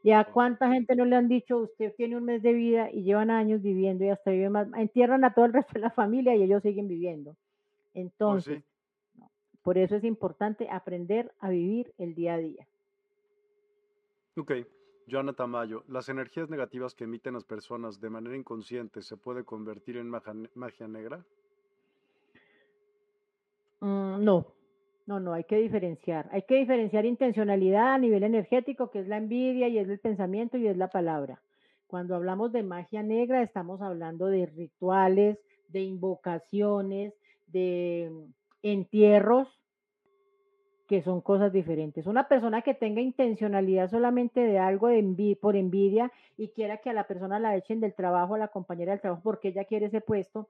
¿Y 0.03 0.11
a 0.11 0.25
cuánta 0.25 0.69
gente 0.73 0.97
no 0.97 1.05
le 1.05 1.15
han 1.15 1.29
dicho, 1.29 1.59
usted 1.59 1.95
tiene 1.97 2.17
un 2.17 2.25
mes 2.25 2.43
de 2.43 2.53
vida 2.53 2.91
y 2.91 3.05
llevan 3.05 3.31
años 3.31 3.63
viviendo 3.63 4.05
y 4.05 4.09
hasta 4.09 4.33
viven 4.33 4.51
más? 4.51 4.69
Entierran 4.77 5.25
a 5.25 5.33
todo 5.33 5.45
el 5.45 5.53
resto 5.53 5.75
de 5.75 5.81
la 5.81 5.91
familia 5.91 6.35
y 6.35 6.43
ellos 6.43 6.63
siguen 6.63 6.89
viviendo. 6.89 7.37
Entonces, 7.95 8.65
por 9.63 9.79
eso 9.79 9.97
es 9.97 10.05
importante 10.05 10.69
aprender 10.71 11.33
a 11.41 11.51
vivir 11.51 11.93
el 11.99 12.15
día 12.15 12.35
a 12.35 12.39
día. 12.39 12.69
Ok. 14.37 14.53
Joana 15.11 15.33
Tamayo, 15.33 15.85
¿las 15.89 16.09
energías 16.09 16.49
negativas 16.49 16.95
que 16.95 17.05
emiten 17.05 17.35
las 17.35 17.45
personas 17.45 18.01
de 18.01 18.11
manera 18.11 18.37
inconsciente 18.37 19.03
se 19.03 19.17
puede 19.17 19.45
convertir 19.45 19.97
en 19.97 20.09
magia, 20.09 20.89
negra? 20.89 21.25
Mm, 23.81 24.25
no, 24.25 24.47
no, 25.07 25.21
no, 25.21 25.33
hay 25.33 25.45
que 25.45 25.57
diferenciar. 25.57 26.29
Hay 26.33 26.43
que 26.43 26.57
diferenciar 26.57 27.05
intencionalidad 27.05 27.95
a 27.95 27.99
nivel 27.99 28.23
energético, 28.23 28.91
que 28.91 29.01
es 29.01 29.09
la 29.09 29.17
envidia 29.17 29.69
y 29.69 29.79
es 29.79 29.89
el 29.89 29.99
pensamiento 29.99 30.57
y 30.57 30.69
es 30.69 30.77
la 30.77 30.89
palabra. 30.89 31.43
Cuando 31.89 32.15
hablamos 32.15 32.53
de 32.53 32.63
magia 32.63 33.03
negra, 33.03 33.43
estamos 33.43 33.83
hablando 33.83 34.27
de 34.27 34.47
rituales, 34.47 35.39
de 35.69 35.81
invocaciones, 35.81 37.13
de 37.49 38.11
entierros, 38.63 39.63
que 40.87 41.01
son 41.03 41.21
cosas 41.21 41.53
diferentes. 41.53 42.07
Una 42.07 42.29
persona 42.29 42.63
que 42.63 42.75
tenga 42.75 43.01
intencionalidad 43.01 43.89
solamente 43.91 44.41
de 44.41 44.59
algo 44.59 44.89
por 45.41 45.57
envidia 45.57 46.13
y 46.37 46.49
quiera 46.49 46.79
que 46.79 46.91
a 46.91 46.93
la 46.93 47.07
persona 47.07 47.39
la 47.39 47.57
echen 47.57 47.81
del 47.81 47.95
trabajo, 47.95 48.35
a 48.35 48.39
la 48.39 48.49
compañera 48.49 48.93
del 48.93 49.01
trabajo, 49.01 49.23
porque 49.23 49.49
ella 49.49 49.65
quiere 49.65 49.87
ese 49.87 50.01
puesto, 50.01 50.49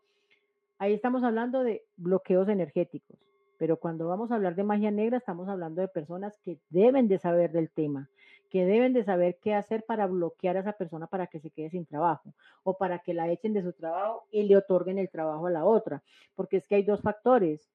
ahí 0.79 0.95
estamos 0.95 1.23
hablando 1.23 1.63
de 1.63 1.85
bloqueos 1.97 2.49
energéticos. 2.49 3.19
Pero 3.57 3.77
cuando 3.77 4.09
vamos 4.09 4.33
a 4.33 4.35
hablar 4.35 4.57
de 4.57 4.65
magia 4.65 4.91
negra, 4.91 5.19
estamos 5.19 5.49
hablando 5.49 5.81
de 5.81 5.87
personas 5.87 6.37
que 6.39 6.59
deben 6.71 7.07
de 7.07 7.19
saber 7.19 7.53
del 7.53 7.71
tema, 7.71 8.11
que 8.51 8.65
deben 8.65 8.93
de 8.93 9.05
saber 9.05 9.39
qué 9.41 9.55
hacer 9.55 9.85
para 9.85 10.09
bloquear 10.09 10.57
a 10.57 10.61
esa 10.61 10.73
persona 10.73 11.07
para 11.07 11.29
que 11.29 11.39
se 11.39 11.51
quede 11.51 11.71
sin 11.71 11.87
trabajo 11.87 12.35
o 12.65 12.77
para 12.77 12.99
que 12.99 13.15
la 13.15 13.31
echen 13.31 13.53
de 13.53 13.63
su 13.63 13.73
trabajo 13.73 14.27
y 14.33 14.43
le 14.43 14.57
otorguen 14.57 14.99
el 14.99 15.09
trabajo 15.09 15.47
a 15.47 15.51
la 15.53 15.65
otra. 15.65 16.03
Porque 16.35 16.57
es 16.57 16.67
que 16.67 16.75
hay 16.75 16.83
dos 16.83 17.01
factores. 17.01 17.71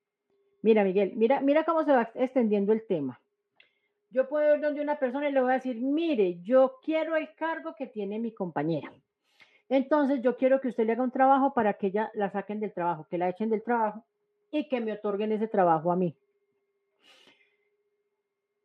Mira, 0.68 0.84
Miguel, 0.84 1.14
mira, 1.16 1.40
mira 1.40 1.64
cómo 1.64 1.86
se 1.86 1.94
va 1.94 2.12
extendiendo 2.14 2.74
el 2.74 2.86
tema. 2.86 3.22
Yo 4.10 4.28
puedo 4.28 4.54
ir 4.54 4.60
donde 4.60 4.82
una 4.82 5.00
persona 5.00 5.30
y 5.30 5.32
le 5.32 5.40
voy 5.40 5.52
a 5.52 5.54
decir, 5.54 5.78
mire, 5.78 6.42
yo 6.42 6.80
quiero 6.84 7.16
el 7.16 7.34
cargo 7.36 7.74
que 7.74 7.88
tiene 7.88 8.20
mi 8.20 8.34
compañera. 8.34 8.92
Entonces 9.70 10.22
yo 10.22 10.36
quiero 10.36 10.60
que 10.60 10.68
usted 10.68 10.86
le 10.86 10.92
haga 10.92 11.04
un 11.04 11.12
trabajo 11.12 11.54
para 11.54 11.76
que 11.76 11.88
ella 11.88 12.12
la 12.16 12.30
saquen 12.32 12.60
del 12.60 12.74
trabajo, 12.74 13.08
que 13.10 13.18
la 13.18 13.30
echen 13.30 13.50
del 13.50 13.64
trabajo 13.64 14.04
y 14.52 14.68
que 14.68 14.82
me 14.82 14.92
otorguen 14.92 15.32
ese 15.32 15.48
trabajo 15.48 15.90
a 15.90 15.96
mí. 15.96 16.14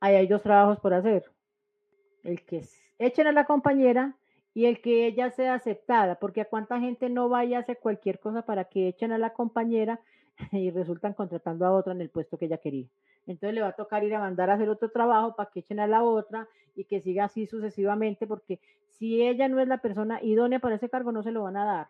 Ahí 0.01 0.17
hay 0.17 0.27
dos 0.27 0.43
trabajos 0.43 0.81
por 0.81 0.95
hacer. 0.95 1.31
El 2.25 2.43
que 2.43 2.65
echen 2.99 3.29
a 3.29 3.33
la 3.33 3.45
compañera 3.45 4.17
y 4.55 4.65
el 4.65 4.81
que 4.81 5.07
ella 5.07 5.31
sea 5.31 5.55
aceptada, 5.55 6.17
porque 6.17 6.41
a 6.41 6.47
cuánta 6.47 6.81
gente 6.81 7.09
no 7.09 7.29
vaya 7.29 7.59
a 7.59 7.61
hacer 7.61 7.79
cualquier 7.79 8.19
cosa 8.19 8.43
para 8.43 8.65
que 8.65 8.89
echen 8.89 9.13
a 9.13 9.19
la 9.19 9.35
compañera 9.35 10.01
y 10.53 10.71
resultan 10.71 11.15
contratando 11.15 11.67
a 11.67 11.73
otra 11.73 11.93
en 11.93 12.01
el 12.01 12.11
puesto 12.11 12.39
que 12.39 12.47
ella 12.47 12.59
quería. 12.59 12.87
Entonces 13.27 13.55
le 13.55 13.63
va 13.63 13.69
a 13.69 13.77
tocar 13.77 14.03
ir 14.05 14.15
a 14.15 14.21
mandar 14.21 14.51
a 14.51 14.55
hacer 14.55 14.69
otro 14.69 14.91
trabajo 14.91 15.37
para 15.37 15.51
que 15.51 15.61
echen 15.61 15.81
a 15.81 15.87
la 15.87 16.03
otra 16.03 16.49
y 16.75 16.85
que 16.85 17.01
siga 17.01 17.25
así 17.25 17.47
sucesivamente, 17.47 18.27
porque 18.27 18.59
si 18.89 19.23
ella 19.23 19.49
no 19.49 19.61
es 19.61 19.69
la 19.69 19.79
persona 19.79 20.23
idónea 20.23 20.59
para 20.59 20.77
ese 20.77 20.89
cargo, 20.89 21.13
no 21.13 21.23
se 21.23 21.33
lo 21.33 21.43
van 21.43 21.57
a 21.57 21.65
dar. 21.65 21.89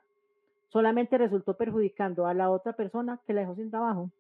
Solamente 0.69 1.19
resultó 1.19 1.57
perjudicando 1.57 2.27
a 2.27 2.35
la 2.35 2.51
otra 2.51 2.73
persona 2.75 3.21
que 3.27 3.33
la 3.33 3.43
dejó 3.43 3.55
sin 3.55 3.71
trabajo. 3.71 4.11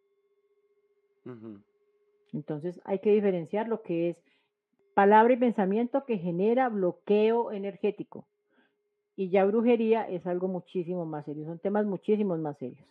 Entonces 2.32 2.80
hay 2.84 2.98
que 2.98 3.12
diferenciar 3.12 3.68
lo 3.68 3.82
que 3.82 4.10
es 4.10 4.16
palabra 4.94 5.32
y 5.32 5.36
pensamiento 5.36 6.04
que 6.04 6.18
genera 6.18 6.68
bloqueo 6.68 7.52
energético. 7.52 8.26
Y 9.16 9.28
ya 9.28 9.44
brujería 9.44 10.08
es 10.08 10.26
algo 10.26 10.48
muchísimo 10.48 11.04
más 11.04 11.24
serio, 11.26 11.44
son 11.44 11.58
temas 11.58 11.84
muchísimos 11.84 12.38
más 12.38 12.56
serios. 12.58 12.86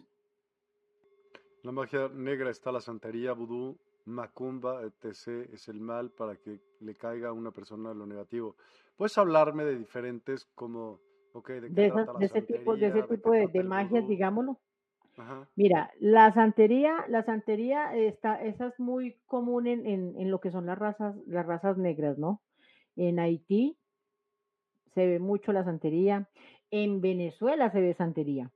La 1.64 1.72
magia 1.72 2.09
negra 2.14 2.49
está 2.49 2.72
la 2.72 2.82
santería, 2.82 3.34
vudú, 3.34 3.78
macumba, 4.05 4.82
etc. 4.84 5.49
Es 5.53 5.68
el 5.68 5.80
mal 5.80 6.09
para 6.09 6.36
que 6.36 6.59
le 6.80 6.95
caiga 6.95 7.30
a 7.30 7.34
una 7.34 7.51
persona 7.51 7.93
lo 7.93 8.05
negativo. 8.05 8.55
¿Puedes 8.95 9.18
hablarme 9.18 9.64
de 9.64 9.78
diferentes 9.78 10.45
como, 10.55 10.99
okay, 11.34 11.59
de, 11.59 11.70
de, 11.70 11.93
ese 12.22 12.41
tipo, 12.41 12.76
de 12.76 12.88
ese 12.88 13.03
tipo 13.03 13.32
de, 13.32 13.64
magias, 13.64 14.07
digámoslo? 14.07 14.59
Mira, 15.55 15.91
la 15.99 16.34
santería, 16.34 17.05
la 17.07 17.24
santería 17.24 17.95
está, 17.95 18.41
esa 18.41 18.68
es 18.68 18.80
muy 18.80 19.18
común 19.28 19.68
en, 19.68 19.86
en, 19.86 20.32
lo 20.32 20.39
que 20.39 20.51
son 20.51 20.66
las 20.66 20.80
razas, 20.80 21.16
las 21.28 21.45
razas 21.45 21.78
negras, 21.78 22.18
¿no? 22.18 22.41
En 22.95 23.20
Haití 23.20 23.78
se 24.95 25.05
ve 25.05 25.20
mucho 25.20 25.51
la 25.53 25.64
santería, 25.64 26.28
en 26.72 27.01
Venezuela 27.01 27.72
se 27.72 27.82
ve 27.82 27.93
santería. 27.93 28.51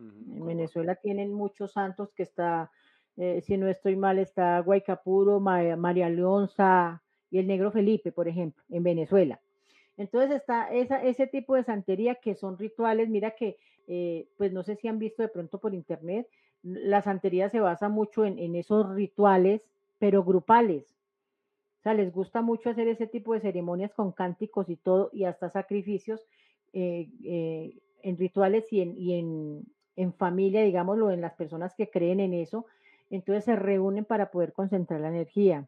En 0.00 0.46
Venezuela 0.46 0.94
tienen 0.94 1.32
muchos 1.32 1.72
santos 1.72 2.12
que 2.12 2.22
está, 2.22 2.70
eh, 3.16 3.42
si 3.42 3.56
no 3.56 3.68
estoy 3.68 3.96
mal, 3.96 4.18
está 4.18 4.58
Guaycapuro, 4.60 5.40
María 5.40 6.08
Leonza 6.08 7.02
y 7.30 7.38
el 7.38 7.46
Negro 7.46 7.70
Felipe, 7.70 8.12
por 8.12 8.28
ejemplo, 8.28 8.62
en 8.70 8.82
Venezuela. 8.82 9.40
Entonces 9.96 10.30
está 10.30 10.72
esa, 10.72 11.02
ese 11.02 11.26
tipo 11.26 11.54
de 11.54 11.64
santería 11.64 12.14
que 12.14 12.34
son 12.34 12.56
rituales, 12.58 13.08
mira 13.08 13.32
que, 13.32 13.58
eh, 13.86 14.28
pues 14.38 14.52
no 14.52 14.62
sé 14.62 14.76
si 14.76 14.88
han 14.88 14.98
visto 14.98 15.22
de 15.22 15.28
pronto 15.28 15.58
por 15.58 15.74
internet, 15.74 16.26
la 16.62 17.02
santería 17.02 17.50
se 17.50 17.60
basa 17.60 17.88
mucho 17.88 18.24
en, 18.24 18.54
esos 18.54 18.94
rituales, 18.94 19.68
pero 19.98 20.24
grupales. 20.24 20.96
O 21.80 21.82
sea, 21.82 21.94
les 21.94 22.12
gusta 22.12 22.42
mucho 22.42 22.70
hacer 22.70 22.88
ese 22.88 23.06
tipo 23.06 23.34
de 23.34 23.40
ceremonias 23.40 23.92
con 23.94 24.12
cánticos 24.12 24.68
y 24.68 24.76
todo, 24.76 25.10
y 25.12 25.24
hasta 25.24 25.50
sacrificios 25.50 26.26
eh, 26.72 27.08
en 28.02 28.16
rituales 28.18 28.70
y 28.70 28.82
en, 28.82 28.96
en 28.98 29.66
familia, 30.12 30.62
digámoslo, 30.62 31.10
en 31.10 31.20
las 31.20 31.34
personas 31.34 31.74
que 31.74 31.90
creen 31.90 32.20
en 32.20 32.34
eso, 32.34 32.66
entonces 33.10 33.44
se 33.44 33.56
reúnen 33.56 34.04
para 34.04 34.30
poder 34.30 34.52
concentrar 34.52 35.00
la 35.00 35.08
energía. 35.08 35.66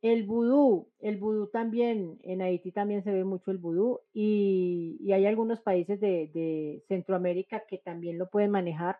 El 0.00 0.24
vudú, 0.24 0.86
el 1.00 1.16
vudú 1.16 1.48
también, 1.48 2.18
en 2.22 2.40
Haití 2.40 2.70
también 2.70 3.02
se 3.02 3.12
ve 3.12 3.24
mucho 3.24 3.50
el 3.50 3.58
vudú 3.58 4.00
y, 4.14 5.10
hay 5.12 5.26
algunos 5.26 5.60
países 5.60 6.00
de, 6.00 6.82
Centroamérica 6.86 7.64
que 7.68 7.78
también 7.78 8.18
lo 8.18 8.28
pueden 8.28 8.52
manejar. 8.52 8.98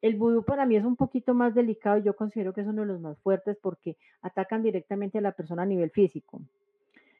El 0.00 0.16
vudú 0.16 0.42
para 0.42 0.64
mí 0.64 0.76
es 0.76 0.84
un 0.84 0.96
poquito 0.96 1.34
más 1.34 1.54
delicado 1.54 1.98
y 1.98 2.02
yo 2.02 2.16
considero 2.16 2.54
que 2.54 2.62
es 2.62 2.66
uno 2.66 2.82
de 2.82 2.88
los 2.88 3.00
más 3.00 3.18
fuertes 3.18 3.58
porque 3.60 3.96
atacan 4.22 4.62
directamente 4.62 5.18
a 5.18 5.20
la 5.20 5.32
persona 5.32 5.62
a 5.62 5.66
nivel 5.66 5.90
físico. 5.90 6.40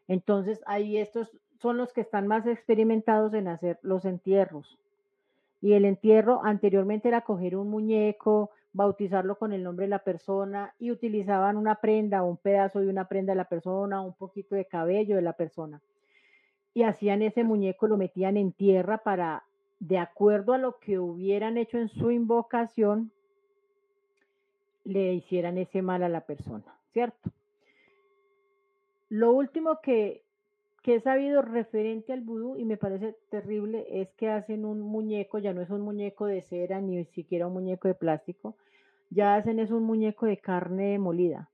Entonces 0.08 0.60
ahí 0.66 0.96
estos 0.96 1.30
son 1.60 1.76
los 1.76 1.92
que 1.92 2.00
están 2.00 2.26
más 2.26 2.46
experimentados 2.46 3.34
en 3.34 3.46
hacer 3.46 3.78
los 3.82 4.04
entierros. 4.04 4.78
Y 5.62 5.72
el 5.72 5.86
entierro 5.86 6.44
anteriormente 6.44 7.08
era 7.08 7.22
coger 7.22 7.56
un 7.56 7.70
muñeco, 7.70 8.50
bautizarlo 8.72 9.38
con 9.38 9.52
el 9.52 9.62
nombre 9.62 9.86
de 9.86 9.90
la 9.90 10.00
persona 10.00 10.74
y 10.78 10.90
utilizaban 10.90 11.56
una 11.56 11.76
prenda, 11.76 12.24
un 12.24 12.36
pedazo 12.36 12.80
de 12.80 12.88
una 12.88 13.06
prenda 13.06 13.32
de 13.32 13.36
la 13.36 13.48
persona, 13.48 14.00
un 14.00 14.12
poquito 14.12 14.56
de 14.56 14.66
cabello 14.66 15.16
de 15.16 15.22
la 15.22 15.34
persona. 15.34 15.80
Y 16.74 16.82
hacían 16.82 17.22
ese 17.22 17.44
muñeco, 17.44 17.86
lo 17.86 17.96
metían 17.96 18.36
en 18.36 18.52
tierra 18.52 18.98
para, 18.98 19.44
de 19.78 19.98
acuerdo 19.98 20.52
a 20.52 20.58
lo 20.58 20.78
que 20.78 20.98
hubieran 20.98 21.56
hecho 21.56 21.78
en 21.78 21.88
su 21.88 22.10
invocación, 22.10 23.12
le 24.84 25.14
hicieran 25.14 25.58
ese 25.58 25.80
mal 25.80 26.02
a 26.02 26.08
la 26.08 26.22
persona, 26.22 26.74
¿cierto? 26.92 27.30
Lo 29.10 29.32
último 29.32 29.78
que 29.80 30.21
que 30.82 30.96
he 30.96 31.00
sabido 31.00 31.42
referente 31.42 32.12
al 32.12 32.20
vudú 32.22 32.56
y 32.56 32.64
me 32.64 32.76
parece 32.76 33.16
terrible 33.30 33.86
es 33.88 34.10
que 34.14 34.28
hacen 34.28 34.64
un 34.64 34.80
muñeco, 34.80 35.38
ya 35.38 35.52
no 35.54 35.62
es 35.62 35.70
un 35.70 35.80
muñeco 35.82 36.26
de 36.26 36.42
cera 36.42 36.80
ni 36.80 37.04
siquiera 37.06 37.46
un 37.46 37.54
muñeco 37.54 37.88
de 37.88 37.94
plástico, 37.94 38.56
ya 39.10 39.36
hacen 39.36 39.60
es 39.60 39.70
un 39.70 39.84
muñeco 39.84 40.26
de 40.26 40.38
carne 40.38 40.98
molida. 40.98 41.50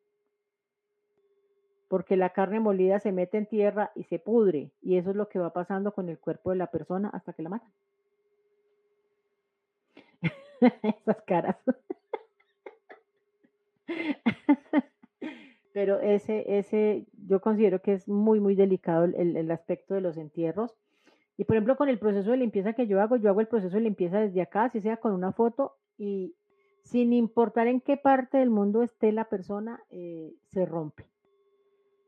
Porque 1.89 2.17
la 2.17 2.31
carne 2.31 2.61
molida 2.61 3.01
se 3.01 3.11
mete 3.11 3.37
en 3.37 3.47
tierra 3.47 3.91
y 3.97 4.05
se 4.05 4.19
pudre 4.21 4.71
y 4.81 4.97
eso 4.97 5.11
es 5.11 5.17
lo 5.17 5.29
que 5.29 5.39
va 5.39 5.53
pasando 5.53 5.93
con 5.93 6.09
el 6.09 6.19
cuerpo 6.19 6.51
de 6.51 6.57
la 6.57 6.71
persona 6.71 7.09
hasta 7.09 7.33
que 7.33 7.43
la 7.43 7.49
matan. 7.51 7.71
Esas 10.83 11.23
caras. 11.27 11.57
pero 15.79 16.01
ese, 16.01 16.59
ese, 16.59 17.07
yo 17.29 17.41
considero 17.41 17.81
que 17.81 17.93
es 17.93 18.09
muy, 18.09 18.41
muy 18.41 18.57
delicado 18.57 19.05
el, 19.05 19.49
aspecto 19.53 19.95
de 19.95 20.01
los 20.01 20.17
entierros. 20.17 20.75
Y 21.37 21.45
por 21.45 21.55
ejemplo, 21.55 21.77
con 21.77 21.89
el 21.89 22.01
proceso 22.01 22.33
de 22.33 22.37
limpieza 22.37 22.73
que 22.73 22.89
yo 22.89 23.01
hago, 23.01 23.15
yo 23.15 23.31
hago 23.31 23.41
el 23.41 23.47
proceso 23.47 23.77
de 23.77 23.83
limpieza 23.83 24.19
desde 24.19 24.43
acá, 24.43 24.71
si 24.71 24.81
sea 24.81 24.97
con 24.97 25.13
una 25.13 25.31
foto, 25.31 25.77
y 25.97 26.35
sin 26.83 27.13
importar 27.13 27.69
en 27.69 27.81
qué 27.81 27.97
parte 27.97 28.39
del 28.39 28.51
mundo 28.51 28.83
esté 28.83 29.13
la 29.13 29.29
persona, 29.29 29.81
eh, 29.91 30.35
se 30.51 30.67
rompe. 30.67 31.07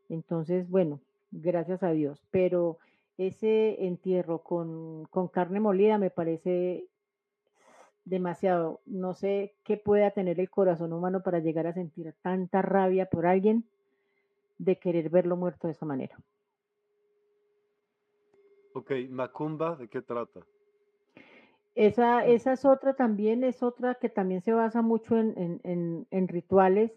Entonces, 0.09 0.69
bueno, 0.69 1.01
gracias 1.31 1.85
a 1.85 1.93
Dios. 1.93 2.27
Pero 2.33 2.79
ese 3.19 3.87
entierro 3.87 4.43
con, 4.43 5.05
con 5.11 5.29
carne 5.29 5.61
molida 5.61 5.97
me 5.97 6.11
parece 6.11 6.89
demasiado. 8.05 8.81
No 8.87 9.15
sé 9.15 9.55
qué 9.65 9.77
pueda 9.77 10.11
tener 10.11 10.41
el 10.41 10.51
corazón 10.51 10.93
humano 10.93 11.23
para 11.23 11.39
llegar 11.41 11.67
a 11.67 11.73
sentir 11.75 12.15
tanta 12.23 12.63
rabia 12.63 13.07
por 13.07 13.27
alguien 13.27 13.65
de 14.59 14.79
querer 14.79 15.11
verlo 15.11 15.37
muerto 15.37 15.67
de 15.69 15.73
esa 15.73 15.87
manera. 15.87 16.19
Ok, 18.75 18.93
Macumba, 19.11 19.77
¿de 19.77 19.89
qué 19.89 20.01
trata? 20.03 20.41
Esa, 21.75 22.27
Mm, 22.27 22.31
esa 22.31 22.53
es 22.53 22.65
otra 22.65 22.95
también, 22.95 23.45
es 23.45 23.63
otra 23.63 23.95
que 23.95 24.09
también 24.09 24.43
se 24.43 24.53
basa 24.53 24.83
mucho 24.83 25.17
en, 25.17 25.35
en- 25.39 25.61
en- 25.65 26.07
en 26.11 26.29
rituales 26.29 26.93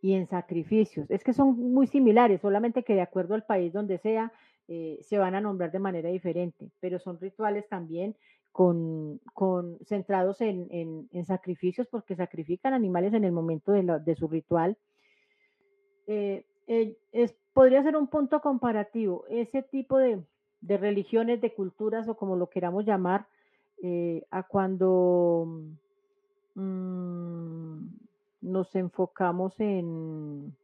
y 0.00 0.14
en 0.14 0.26
sacrificios. 0.26 1.10
Es 1.10 1.24
que 1.24 1.32
son 1.32 1.58
muy 1.72 1.86
similares, 1.86 2.40
solamente 2.40 2.82
que 2.84 2.94
de 2.94 3.00
acuerdo 3.00 3.34
al 3.34 3.44
país 3.44 3.72
donde 3.72 3.98
sea, 3.98 4.32
eh, 4.68 4.98
se 5.02 5.18
van 5.18 5.34
a 5.34 5.40
nombrar 5.40 5.72
de 5.72 5.78
manera 5.78 6.08
diferente, 6.10 6.70
pero 6.80 6.98
son 6.98 7.18
rituales 7.20 7.68
también 7.68 8.16
con, 8.52 9.20
con 9.32 9.78
centrados 9.84 10.40
en, 10.42 10.68
en- 10.70 11.24
sacrificios 11.24 11.86
porque 11.88 12.14
sacrifican 12.16 12.74
animales 12.74 13.14
en 13.14 13.24
el 13.24 13.32
momento 13.32 13.72
de, 13.72 13.82
de 14.04 14.14
su 14.14 14.28
ritual. 14.28 14.76
Eh, 16.06 16.44
eh, 16.66 16.96
es, 17.12 17.34
podría 17.54 17.82
ser 17.82 17.96
un 17.96 18.08
punto 18.08 18.40
comparativo. 18.40 19.24
Ese 19.28 19.62
tipo 19.62 19.98
de, 19.98 20.22
de 20.60 20.76
religiones, 20.76 21.40
de 21.40 21.54
culturas 21.54 22.08
o 22.08 22.14
como 22.16 22.36
lo 22.36 22.48
queramos 22.50 22.84
llamar, 22.84 23.26
eh, 23.82 24.22
a 24.30 24.42
cuando 24.44 25.46
mm, 26.54 27.86
nos 28.42 28.74
enfocamos 28.76 29.58
en, 29.60 30.54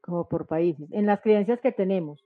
como 0.00 0.28
por 0.28 0.46
países, 0.46 0.88
en 0.92 1.06
las 1.06 1.20
creencias 1.20 1.60
que 1.60 1.72
tenemos. 1.72 2.24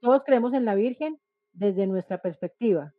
Todos 0.00 0.22
creemos 0.24 0.54
en 0.54 0.64
la 0.64 0.74
Virgen 0.74 1.18
desde 1.52 1.86
nuestra 1.86 2.18
perspectiva, 2.18 2.92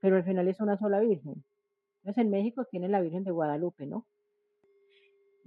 pero 0.00 0.16
al 0.16 0.24
final 0.24 0.48
es 0.48 0.60
una 0.60 0.76
sola 0.78 1.00
Virgen. 1.00 1.44
Entonces 1.98 2.24
en 2.24 2.30
México 2.30 2.64
tienen 2.64 2.92
la 2.92 3.00
Virgen 3.00 3.24
de 3.24 3.30
Guadalupe, 3.30 3.86
¿no? 3.86 4.06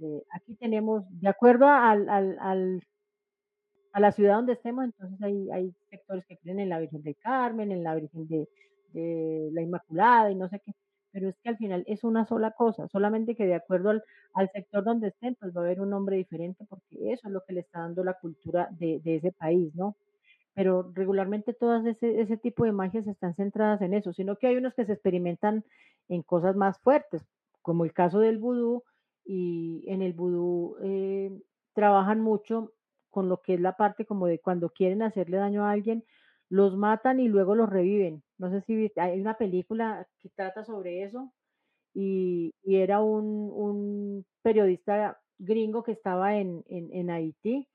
Eh, 0.00 0.22
aquí 0.30 0.54
tenemos, 0.54 1.04
de 1.20 1.28
acuerdo 1.28 1.66
al, 1.68 2.08
a 3.92 4.00
la 4.00 4.12
ciudad 4.12 4.36
donde 4.36 4.54
estemos, 4.54 4.84
entonces 4.84 5.20
hay, 5.22 5.72
sectores 5.90 6.24
que 6.26 6.38
creen 6.38 6.60
en 6.60 6.68
la 6.68 6.80
Virgen 6.80 7.02
del 7.02 7.16
Carmen, 7.16 7.70
en 7.70 7.84
la 7.84 7.94
Virgen 7.94 8.26
de, 8.26 8.48
de 8.92 9.50
la 9.52 9.62
Inmaculada 9.62 10.30
y 10.30 10.34
no 10.34 10.48
sé 10.48 10.60
qué, 10.60 10.72
pero 11.12 11.28
es 11.28 11.36
que 11.42 11.50
al 11.50 11.58
final 11.58 11.84
es 11.86 12.02
una 12.02 12.24
sola 12.24 12.52
cosa, 12.52 12.88
solamente 12.88 13.36
que 13.36 13.46
de 13.46 13.54
acuerdo 13.54 13.90
al, 13.90 14.02
al 14.34 14.50
sector 14.50 14.82
donde 14.82 15.08
estén, 15.08 15.34
pues 15.36 15.54
va 15.54 15.60
a 15.60 15.64
haber 15.64 15.80
un 15.80 15.90
nombre 15.90 16.16
diferente 16.16 16.64
porque 16.68 17.12
eso 17.12 17.28
es 17.28 17.32
lo 17.32 17.42
que 17.44 17.52
le 17.52 17.60
está 17.60 17.80
dando 17.80 18.02
la 18.02 18.14
cultura 18.14 18.68
de, 18.72 19.00
de 19.04 19.16
ese 19.16 19.30
país, 19.32 19.74
¿no? 19.74 19.94
Pero 20.54 20.92
regularmente 20.94 21.54
todas 21.54 21.84
ese, 21.86 22.20
ese 22.20 22.36
tipo 22.36 22.64
de 22.64 22.72
magias 22.72 23.06
están 23.06 23.34
centradas 23.34 23.80
en 23.82 23.94
eso, 23.94 24.12
sino 24.12 24.36
que 24.36 24.48
hay 24.48 24.56
unos 24.56 24.74
que 24.74 24.84
se 24.86 24.92
experimentan 24.92 25.64
en 26.08 26.22
cosas 26.22 26.56
más 26.56 26.78
fuertes, 26.80 27.22
como 27.62 27.84
el 27.84 27.92
caso 27.94 28.18
del 28.20 28.38
vudú, 28.38 28.84
y 29.24 29.84
en 29.88 30.02
el 30.02 30.12
vudú 30.12 30.76
eh, 30.82 31.30
trabajan 31.74 32.20
mucho 32.20 32.72
con 33.10 33.28
lo 33.28 33.40
que 33.42 33.54
es 33.54 33.60
la 33.60 33.76
parte 33.76 34.04
como 34.06 34.26
de 34.26 34.40
cuando 34.40 34.70
quieren 34.70 35.02
hacerle 35.02 35.36
daño 35.38 35.64
a 35.64 35.70
alguien, 35.72 36.04
los 36.48 36.76
matan 36.76 37.20
y 37.20 37.28
luego 37.28 37.54
los 37.54 37.68
reviven. 37.70 38.22
No 38.38 38.50
sé 38.50 38.60
si 38.62 38.74
viste, 38.76 39.00
hay 39.00 39.20
una 39.20 39.38
película 39.38 40.06
que 40.18 40.28
trata 40.30 40.64
sobre 40.64 41.02
eso 41.04 41.32
y, 41.94 42.54
y 42.62 42.76
era 42.76 43.00
un, 43.02 43.24
un 43.52 44.26
periodista 44.42 45.20
gringo 45.38 45.82
que 45.82 45.92
estaba 45.92 46.36
en, 46.38 46.64
en, 46.68 46.92
en 46.92 47.10
Haití 47.10 47.68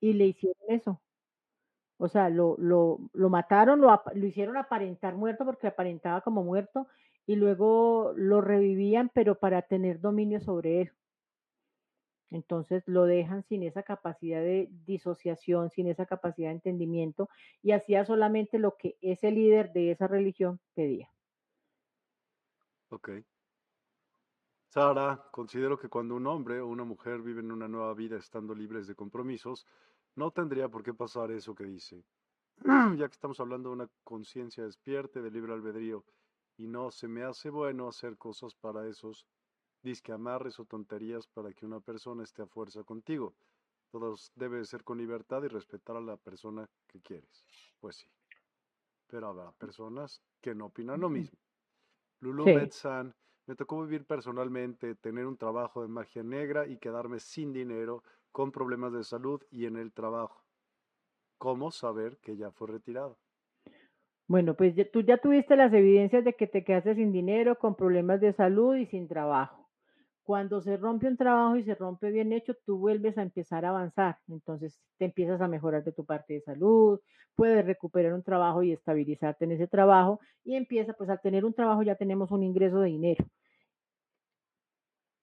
y 0.00 0.12
le 0.14 0.26
hicieron 0.26 0.56
eso. 0.68 1.02
O 2.02 2.08
sea, 2.08 2.28
lo, 2.30 2.56
lo, 2.58 2.98
lo 3.12 3.30
mataron, 3.30 3.80
lo, 3.80 4.02
lo 4.12 4.26
hicieron 4.26 4.56
aparentar 4.56 5.14
muerto 5.14 5.44
porque 5.44 5.68
aparentaba 5.68 6.20
como 6.20 6.42
muerto 6.42 6.88
y 7.26 7.36
luego 7.36 8.12
lo 8.16 8.40
revivían, 8.40 9.08
pero 9.14 9.38
para 9.38 9.62
tener 9.62 10.00
dominio 10.00 10.40
sobre 10.40 10.80
él. 10.80 10.92
Entonces 12.32 12.82
lo 12.86 13.04
dejan 13.04 13.44
sin 13.44 13.62
esa 13.62 13.84
capacidad 13.84 14.40
de 14.40 14.68
disociación, 14.84 15.70
sin 15.70 15.86
esa 15.86 16.04
capacidad 16.04 16.48
de 16.48 16.54
entendimiento 16.56 17.28
y 17.62 17.70
hacía 17.70 18.04
solamente 18.04 18.58
lo 18.58 18.76
que 18.76 18.96
ese 19.00 19.30
líder 19.30 19.72
de 19.72 19.92
esa 19.92 20.08
religión 20.08 20.58
pedía. 20.74 21.08
ok. 22.90 23.10
Sara, 24.66 25.28
considero 25.30 25.78
que 25.78 25.88
cuando 25.88 26.16
un 26.16 26.26
hombre 26.26 26.58
o 26.58 26.66
una 26.66 26.82
mujer 26.82 27.20
viven 27.20 27.52
una 27.52 27.68
nueva 27.68 27.94
vida 27.94 28.16
estando 28.16 28.56
libres 28.56 28.88
de 28.88 28.96
compromisos, 28.96 29.68
no 30.16 30.30
tendría 30.30 30.68
por 30.68 30.82
qué 30.82 30.94
pasar 30.94 31.30
eso 31.30 31.54
que 31.54 31.64
dice. 31.64 32.04
Ya 32.98 33.08
que 33.08 33.14
estamos 33.14 33.40
hablando 33.40 33.70
de 33.70 33.74
una 33.76 33.90
conciencia 34.04 34.64
despierta 34.64 35.20
de 35.22 35.30
libre 35.30 35.52
albedrío, 35.54 36.04
y 36.56 36.66
no 36.68 36.90
se 36.90 37.08
me 37.08 37.24
hace 37.24 37.50
bueno 37.50 37.88
hacer 37.88 38.18
cosas 38.18 38.54
para 38.54 38.88
esos 38.88 39.26
disque 39.82 40.12
amarres 40.12 40.60
o 40.60 40.64
tonterías 40.66 41.26
para 41.28 41.52
que 41.52 41.66
una 41.66 41.80
persona 41.80 42.24
esté 42.24 42.42
a 42.42 42.46
fuerza 42.46 42.84
contigo. 42.84 43.36
Todo 43.90 44.14
debe 44.36 44.58
de 44.58 44.64
ser 44.66 44.84
con 44.84 44.98
libertad 44.98 45.42
y 45.44 45.48
respetar 45.48 45.96
a 45.96 46.00
la 46.00 46.16
persona 46.16 46.70
que 46.88 47.00
quieres. 47.02 47.46
Pues 47.80 47.96
sí, 47.96 48.06
pero 49.06 49.28
habrá 49.28 49.52
personas 49.52 50.22
que 50.40 50.54
no 50.54 50.66
opinan 50.66 51.00
lo 51.00 51.10
mismo. 51.10 51.38
Lulu 52.20 52.50
Sí. 52.50 52.52
Betsan, 52.52 53.14
me 53.46 53.56
tocó 53.56 53.82
vivir 53.82 54.06
personalmente, 54.06 54.94
tener 54.96 55.26
un 55.26 55.36
trabajo 55.36 55.82
de 55.82 55.88
magia 55.88 56.22
negra 56.22 56.66
y 56.66 56.78
quedarme 56.78 57.20
sin 57.20 57.52
dinero, 57.52 58.04
con 58.32 58.50
problemas 58.50 58.92
de 58.92 59.04
salud 59.04 59.42
y 59.50 59.66
en 59.66 59.76
el 59.76 59.92
trabajo. 59.92 60.42
¿Cómo 61.38 61.70
saber 61.70 62.18
que 62.18 62.36
ya 62.36 62.50
fue 62.50 62.68
retirado? 62.68 63.18
Bueno, 64.26 64.54
pues 64.54 64.74
tú 64.92 65.02
ya 65.02 65.18
tuviste 65.18 65.56
las 65.56 65.72
evidencias 65.72 66.24
de 66.24 66.32
que 66.34 66.46
te 66.46 66.64
quedaste 66.64 66.94
sin 66.94 67.12
dinero, 67.12 67.58
con 67.58 67.74
problemas 67.74 68.20
de 68.20 68.32
salud 68.32 68.76
y 68.76 68.86
sin 68.86 69.06
trabajo. 69.06 69.68
Cuando 70.22 70.60
se 70.60 70.76
rompe 70.76 71.08
un 71.08 71.16
trabajo 71.16 71.56
y 71.56 71.64
se 71.64 71.74
rompe 71.74 72.10
bien 72.10 72.32
hecho, 72.32 72.54
tú 72.64 72.78
vuelves 72.78 73.18
a 73.18 73.22
empezar 73.22 73.64
a 73.64 73.70
avanzar. 73.70 74.18
Entonces 74.28 74.80
te 74.96 75.04
empiezas 75.04 75.40
a 75.40 75.48
mejorar 75.48 75.84
de 75.84 75.92
tu 75.92 76.04
parte 76.04 76.34
de 76.34 76.40
salud, 76.40 77.00
puedes 77.34 77.64
recuperar 77.66 78.14
un 78.14 78.22
trabajo 78.22 78.62
y 78.62 78.72
estabilizarte 78.72 79.44
en 79.44 79.52
ese 79.52 79.66
trabajo 79.66 80.20
y 80.44 80.54
empieza, 80.54 80.92
pues 80.94 81.10
al 81.10 81.20
tener 81.20 81.44
un 81.44 81.52
trabajo 81.52 81.82
ya 81.82 81.96
tenemos 81.96 82.30
un 82.30 82.44
ingreso 82.44 82.80
de 82.80 82.88
dinero. 82.88 83.24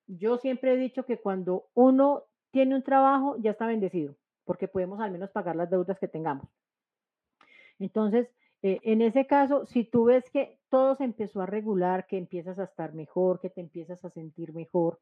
Yo 0.06 0.38
siempre 0.38 0.74
he 0.74 0.78
dicho 0.78 1.06
que 1.06 1.18
cuando 1.18 1.66
uno 1.74 2.26
tiene 2.52 2.76
un 2.76 2.84
trabajo 2.84 3.38
ya 3.38 3.52
está 3.52 3.68
bendecido, 3.68 4.16
porque 4.46 4.68
podemos 4.68 5.00
al 5.00 5.12
menos 5.12 5.32
pagar 5.32 5.56
las 5.56 5.70
deudas 5.70 6.00
que 6.00 6.08
tengamos. 6.08 6.50
Entonces, 7.80 8.30
eh, 8.62 8.80
en 8.84 9.02
ese 9.02 9.26
caso, 9.26 9.66
si 9.66 9.86
tú 9.86 10.06
ves 10.06 10.30
que 10.32 10.60
todo 10.70 10.96
se 10.96 11.06
empezó 11.06 11.42
a 11.42 11.46
regular, 11.46 12.08
que 12.08 12.18
empiezas 12.18 12.60
a 12.60 12.66
estar 12.66 12.94
mejor, 12.94 13.40
que 13.40 13.50
te 13.50 13.62
empiezas 13.62 14.04
a 14.04 14.10
sentir 14.10 14.54
mejor 14.54 15.00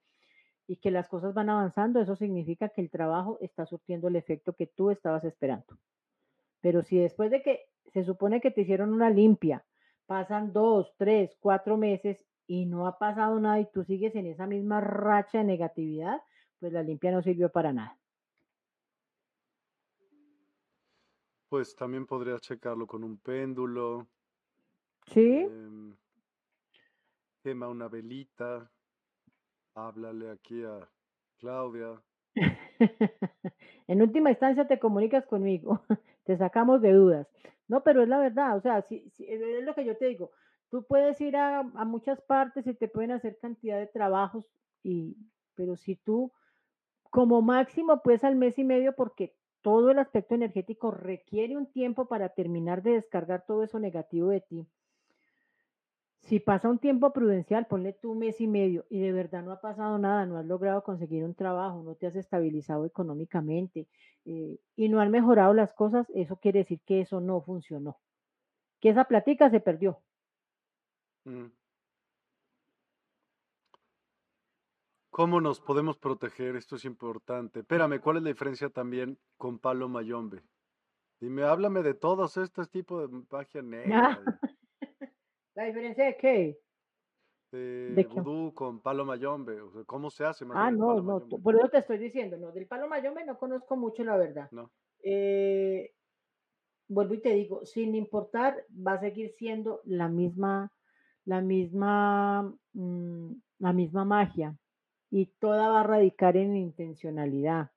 y 0.67 0.77
que 0.77 0.91
las 0.91 1.07
cosas 1.07 1.33
van 1.33 1.49
avanzando, 1.49 1.99
eso 1.99 2.15
significa 2.15 2.69
que 2.69 2.81
el 2.81 2.91
trabajo 2.91 3.37
está 3.41 3.65
surtiendo 3.65 4.07
el 4.09 4.15
efecto 4.15 4.53
que 4.53 4.67
tú 4.67 4.91
estabas 4.91 5.23
esperando. 5.23 5.77
Pero 6.61 6.83
si 6.83 6.97
después 6.97 7.31
de 7.31 7.41
que 7.41 7.65
se 7.93 8.03
supone 8.03 8.41
que 8.41 8.51
te 8.51 8.61
hicieron 8.61 8.93
una 8.93 9.09
limpia, 9.09 9.65
pasan 10.05 10.53
dos, 10.53 10.93
tres, 10.97 11.35
cuatro 11.39 11.77
meses 11.77 12.23
y 12.45 12.65
no 12.65 12.87
ha 12.87 12.97
pasado 12.97 13.39
nada 13.39 13.59
y 13.59 13.65
tú 13.71 13.83
sigues 13.83 14.15
en 14.15 14.27
esa 14.27 14.45
misma 14.45 14.81
racha 14.81 15.39
de 15.39 15.43
negatividad, 15.45 16.21
pues 16.59 16.73
la 16.73 16.83
limpia 16.83 17.11
no 17.11 17.21
sirvió 17.21 17.49
para 17.49 17.73
nada. 17.73 17.97
Pues 21.49 21.75
también 21.75 22.05
podrías 22.05 22.41
checarlo 22.41 22.85
con 22.85 23.03
un 23.03 23.17
péndulo, 23.17 24.05
¿Sí? 25.07 25.47
em, 25.49 25.95
quema 27.41 27.69
una 27.69 27.87
velita, 27.87 28.69
háblale 29.75 30.29
aquí 30.31 30.63
a 30.63 30.89
Claudia. 31.37 32.01
En 33.87 34.01
última 34.01 34.31
instancia 34.31 34.67
te 34.67 34.79
comunicas 34.79 35.25
conmigo, 35.25 35.81
te 36.25 36.37
sacamos 36.37 36.81
de 36.81 36.91
dudas. 36.91 37.27
No, 37.69 37.83
pero 37.83 38.03
es 38.03 38.09
la 38.09 38.19
verdad, 38.19 38.57
o 38.57 38.61
sea, 38.61 38.79
es 38.79 39.19
es 39.19 39.63
lo 39.63 39.73
que 39.73 39.85
yo 39.85 39.97
te 39.97 40.07
digo. 40.07 40.31
Tú 40.69 40.85
puedes 40.85 41.19
ir 41.21 41.37
a, 41.37 41.59
a 41.59 41.85
muchas 41.85 42.21
partes 42.21 42.67
y 42.67 42.73
te 42.73 42.89
pueden 42.89 43.11
hacer 43.11 43.37
cantidad 43.39 43.79
de 43.79 43.87
trabajos, 43.87 44.51
y, 44.83 45.15
pero 45.55 45.77
si 45.77 45.95
tú 45.95 46.33
como 47.17 47.41
máximo 47.41 48.03
pues 48.03 48.23
al 48.23 48.35
mes 48.35 48.59
y 48.59 48.63
medio, 48.63 48.93
porque 48.93 49.33
todo 49.63 49.89
el 49.89 49.97
aspecto 49.97 50.35
energético 50.35 50.91
requiere 50.91 51.57
un 51.57 51.65
tiempo 51.65 52.07
para 52.07 52.29
terminar 52.29 52.83
de 52.83 52.91
descargar 52.91 53.43
todo 53.43 53.63
eso 53.63 53.79
negativo 53.79 54.29
de 54.29 54.41
ti. 54.41 54.67
Si 56.19 56.39
pasa 56.39 56.69
un 56.69 56.77
tiempo 56.77 57.11
prudencial, 57.13 57.65
ponle 57.65 57.93
tú 57.93 58.11
un 58.11 58.19
mes 58.19 58.39
y 58.39 58.45
medio 58.45 58.85
y 58.91 58.99
de 58.99 59.13
verdad 59.13 59.41
no 59.41 59.51
ha 59.51 59.61
pasado 59.61 59.97
nada, 59.97 60.27
no 60.27 60.37
has 60.37 60.45
logrado 60.45 60.83
conseguir 60.83 61.23
un 61.23 61.33
trabajo, 61.33 61.81
no 61.81 61.95
te 61.95 62.05
has 62.05 62.15
estabilizado 62.15 62.85
económicamente 62.85 63.87
eh, 64.25 64.59
y 64.75 64.87
no 64.87 64.99
han 64.99 65.09
mejorado 65.09 65.55
las 65.55 65.73
cosas, 65.73 66.05
eso 66.13 66.35
quiere 66.35 66.59
decir 66.59 66.81
que 66.85 67.01
eso 67.01 67.19
no 67.19 67.41
funcionó, 67.41 67.97
que 68.79 68.89
esa 68.89 69.05
platica 69.05 69.49
se 69.49 69.59
perdió. 69.59 69.97
Mm. 71.25 71.47
¿Cómo 75.17 75.41
nos 75.41 75.59
podemos 75.59 75.97
proteger? 75.97 76.55
Esto 76.55 76.75
es 76.75 76.85
importante. 76.85 77.61
Espérame, 77.61 77.99
¿cuál 77.99 78.17
es 78.17 78.23
la 78.23 78.29
diferencia 78.29 78.69
también 78.69 79.17
con 79.35 79.57
palo 79.57 79.89
mayombe? 79.89 80.43
Dime, 81.19 81.41
háblame 81.41 81.81
de 81.81 81.95
todos 81.95 82.37
estos 82.37 82.69
tipos 82.69 83.09
de 83.09 83.23
magia 83.31 83.63
negra, 83.63 84.21
¿La 85.55 85.63
diferencia 85.63 86.05
de 86.05 86.17
qué? 86.17 86.59
de, 87.51 87.95
¿De 87.95 88.03
vudú 88.03 88.53
con 88.53 88.79
palo 88.79 89.05
mayombe. 89.05 89.59
O 89.59 89.71
sea, 89.71 89.83
¿cómo 89.85 90.11
se 90.11 90.23
hace 90.23 90.45
más 90.45 90.55
Ah, 90.55 90.69
no, 90.69 90.85
palo 90.89 91.01
no, 91.01 91.17
mayombe? 91.17 91.41
por 91.41 91.55
eso 91.55 91.69
te 91.69 91.79
estoy 91.79 91.97
diciendo, 91.97 92.37
no, 92.37 92.51
del 92.51 92.67
palo 92.67 92.87
mayombe 92.87 93.25
no 93.25 93.39
conozco 93.39 93.75
mucho 93.75 94.03
la 94.03 94.17
verdad. 94.17 94.51
No. 94.51 94.69
Eh, 95.01 95.95
vuelvo 96.87 97.15
y 97.15 97.21
te 97.23 97.33
digo, 97.33 97.65
sin 97.65 97.95
importar, 97.95 98.63
va 98.69 98.93
a 98.93 98.99
seguir 98.99 99.31
siendo 99.31 99.81
la 99.83 100.09
misma, 100.09 100.71
la 101.25 101.41
misma, 101.41 102.55
mm, 102.73 103.31
la 103.57 103.73
misma 103.73 104.05
magia 104.05 104.55
y 105.09 105.27
toda 105.39 105.69
va 105.69 105.81
a 105.81 105.83
radicar 105.83 106.37
en 106.37 106.55
intencionalidad. 106.55 107.71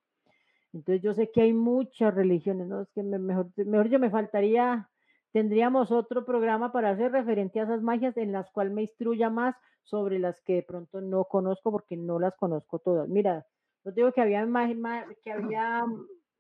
Entonces 0.73 1.03
yo 1.03 1.15
sé 1.15 1.31
que 1.31 1.43
hay 1.43 1.53
muchas 1.53 2.15
religiones, 2.15 2.69
¿no? 2.69 2.83
Es 2.83 2.91
que 2.91 3.03
mejor, 3.03 3.51
mejor 3.57 3.89
yo 3.89 3.99
me 3.99 4.11
faltaría, 4.11 4.89
tendríamos 5.33 5.91
otro 5.91 6.25
programa 6.25 6.73
para 6.73 6.91
hacer 6.91 7.13
referente 7.13 7.61
a 7.61 7.65
esas 7.65 7.83
magias 7.83 8.17
en 8.17 8.33
las 8.33 8.51
cuales 8.51 8.73
me 8.73 8.83
instruya 8.83 9.31
más 9.31 9.57
sobre 9.83 10.19
las 10.19 10.41
que 10.43 10.55
de 10.55 10.63
pronto 10.63 11.01
no 11.01 11.25
conozco 11.25 11.73
porque 11.73 11.97
no 11.97 12.19
las 12.19 12.37
conozco 12.37 12.79
todas. 12.79 13.09
Mira, 13.09 13.47
yo 13.85 13.93
digo 13.93 14.13
que 14.13 14.21
había, 14.21 14.45
magia, 14.47 15.07
que 15.25 15.33
había 15.33 15.85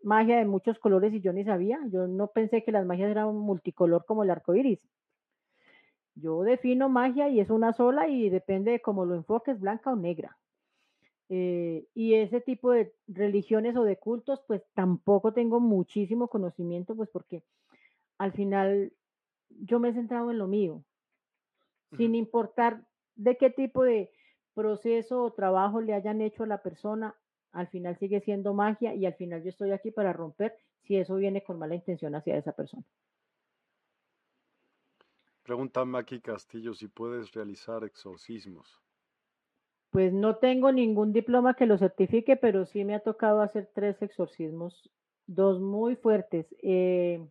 magia 0.02 0.38
de 0.38 0.44
muchos 0.44 0.78
colores 0.78 1.12
y 1.12 1.20
yo 1.20 1.32
ni 1.32 1.44
sabía. 1.44 1.80
Yo 1.88 2.06
no 2.06 2.28
pensé 2.28 2.62
que 2.62 2.72
las 2.72 2.86
magias 2.86 3.10
eran 3.10 3.34
multicolor 3.34 4.04
como 4.04 4.22
el 4.22 4.30
arco 4.30 4.54
iris. 4.54 4.88
Yo 6.14 6.42
defino 6.42 6.88
magia 6.88 7.28
y 7.28 7.40
es 7.40 7.50
una 7.50 7.72
sola 7.72 8.08
y 8.08 8.28
depende 8.28 8.72
de 8.72 8.80
cómo 8.80 9.04
lo 9.04 9.14
enfoques, 9.14 9.58
blanca 9.58 9.90
o 9.90 9.96
negra. 9.96 10.36
Eh, 11.32 11.86
y 11.94 12.14
ese 12.14 12.40
tipo 12.40 12.72
de 12.72 12.92
religiones 13.06 13.76
o 13.76 13.84
de 13.84 13.96
cultos, 13.96 14.42
pues 14.48 14.62
tampoco 14.74 15.32
tengo 15.32 15.60
muchísimo 15.60 16.26
conocimiento, 16.26 16.96
pues 16.96 17.08
porque 17.08 17.44
al 18.18 18.32
final 18.32 18.92
yo 19.48 19.78
me 19.78 19.90
he 19.90 19.94
centrado 19.94 20.32
en 20.32 20.38
lo 20.38 20.48
mío, 20.48 20.84
sin 21.96 22.16
importar 22.16 22.84
de 23.14 23.36
qué 23.36 23.48
tipo 23.48 23.84
de 23.84 24.10
proceso 24.54 25.22
o 25.22 25.32
trabajo 25.32 25.80
le 25.80 25.94
hayan 25.94 26.20
hecho 26.20 26.42
a 26.42 26.48
la 26.48 26.62
persona, 26.62 27.14
al 27.52 27.68
final 27.68 27.96
sigue 27.96 28.20
siendo 28.20 28.52
magia 28.52 28.96
y 28.96 29.06
al 29.06 29.14
final 29.14 29.44
yo 29.44 29.50
estoy 29.50 29.70
aquí 29.70 29.92
para 29.92 30.12
romper 30.12 30.56
si 30.82 30.96
eso 30.96 31.14
viene 31.14 31.44
con 31.44 31.60
mala 31.60 31.76
intención 31.76 32.16
hacia 32.16 32.36
esa 32.36 32.52
persona. 32.52 32.84
Pregunta 35.44 35.84
Maki 35.84 36.20
Castillo 36.20 36.74
si 36.74 36.88
puedes 36.88 37.32
realizar 37.32 37.84
exorcismos. 37.84 38.80
Pues 39.90 40.12
no 40.12 40.36
tengo 40.36 40.70
ningún 40.70 41.12
diploma 41.12 41.54
que 41.54 41.66
lo 41.66 41.76
certifique, 41.76 42.36
pero 42.36 42.64
sí 42.64 42.84
me 42.84 42.94
ha 42.94 43.00
tocado 43.00 43.42
hacer 43.42 43.68
tres 43.74 44.00
exorcismos, 44.02 44.88
dos 45.26 45.60
muy 45.60 45.96
fuertes. 45.96 46.46
Eh, 46.62 47.26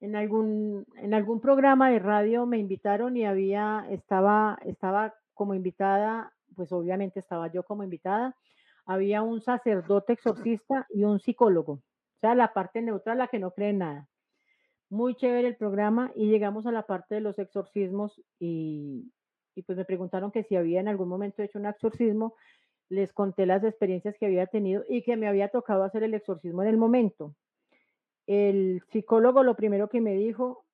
en 0.00 0.16
algún, 0.16 0.86
en 0.96 1.14
algún 1.14 1.40
programa 1.40 1.90
de 1.90 2.00
radio 2.00 2.46
me 2.46 2.58
invitaron 2.58 3.16
y 3.16 3.24
había, 3.24 3.86
estaba, 3.90 4.58
estaba 4.64 5.14
como 5.34 5.54
invitada, 5.54 6.32
pues 6.56 6.72
obviamente 6.72 7.20
estaba 7.20 7.50
yo 7.52 7.62
como 7.62 7.84
invitada, 7.84 8.36
había 8.84 9.22
un 9.22 9.40
sacerdote 9.40 10.14
exorcista 10.14 10.86
y 10.90 11.04
un 11.04 11.20
psicólogo, 11.20 11.72
o 11.74 12.18
sea, 12.20 12.34
la 12.34 12.52
parte 12.52 12.82
neutral, 12.82 13.18
la 13.18 13.28
que 13.28 13.38
no 13.38 13.52
cree 13.52 13.70
en 13.70 13.78
nada. 13.78 14.08
Muy 14.90 15.14
chévere 15.14 15.46
el 15.46 15.56
programa 15.56 16.10
y 16.16 16.28
llegamos 16.28 16.66
a 16.66 16.72
la 16.72 16.86
parte 16.86 17.16
de 17.16 17.20
los 17.20 17.38
exorcismos 17.38 18.20
y, 18.40 19.12
y 19.58 19.62
pues 19.62 19.76
me 19.76 19.84
preguntaron 19.84 20.30
que 20.30 20.44
si 20.44 20.54
había 20.54 20.78
en 20.78 20.86
algún 20.86 21.08
momento 21.08 21.42
hecho 21.42 21.58
un 21.58 21.66
exorcismo, 21.66 22.36
les 22.88 23.12
conté 23.12 23.44
las 23.44 23.64
experiencias 23.64 24.16
que 24.16 24.26
había 24.26 24.46
tenido 24.46 24.84
y 24.88 25.02
que 25.02 25.16
me 25.16 25.26
había 25.26 25.48
tocado 25.48 25.82
hacer 25.82 26.04
el 26.04 26.14
exorcismo 26.14 26.62
en 26.62 26.68
el 26.68 26.76
momento. 26.76 27.34
El 28.28 28.82
psicólogo 28.92 29.42
lo 29.42 29.56
primero 29.56 29.88
que 29.88 30.00
me 30.00 30.14
dijo, 30.14 30.64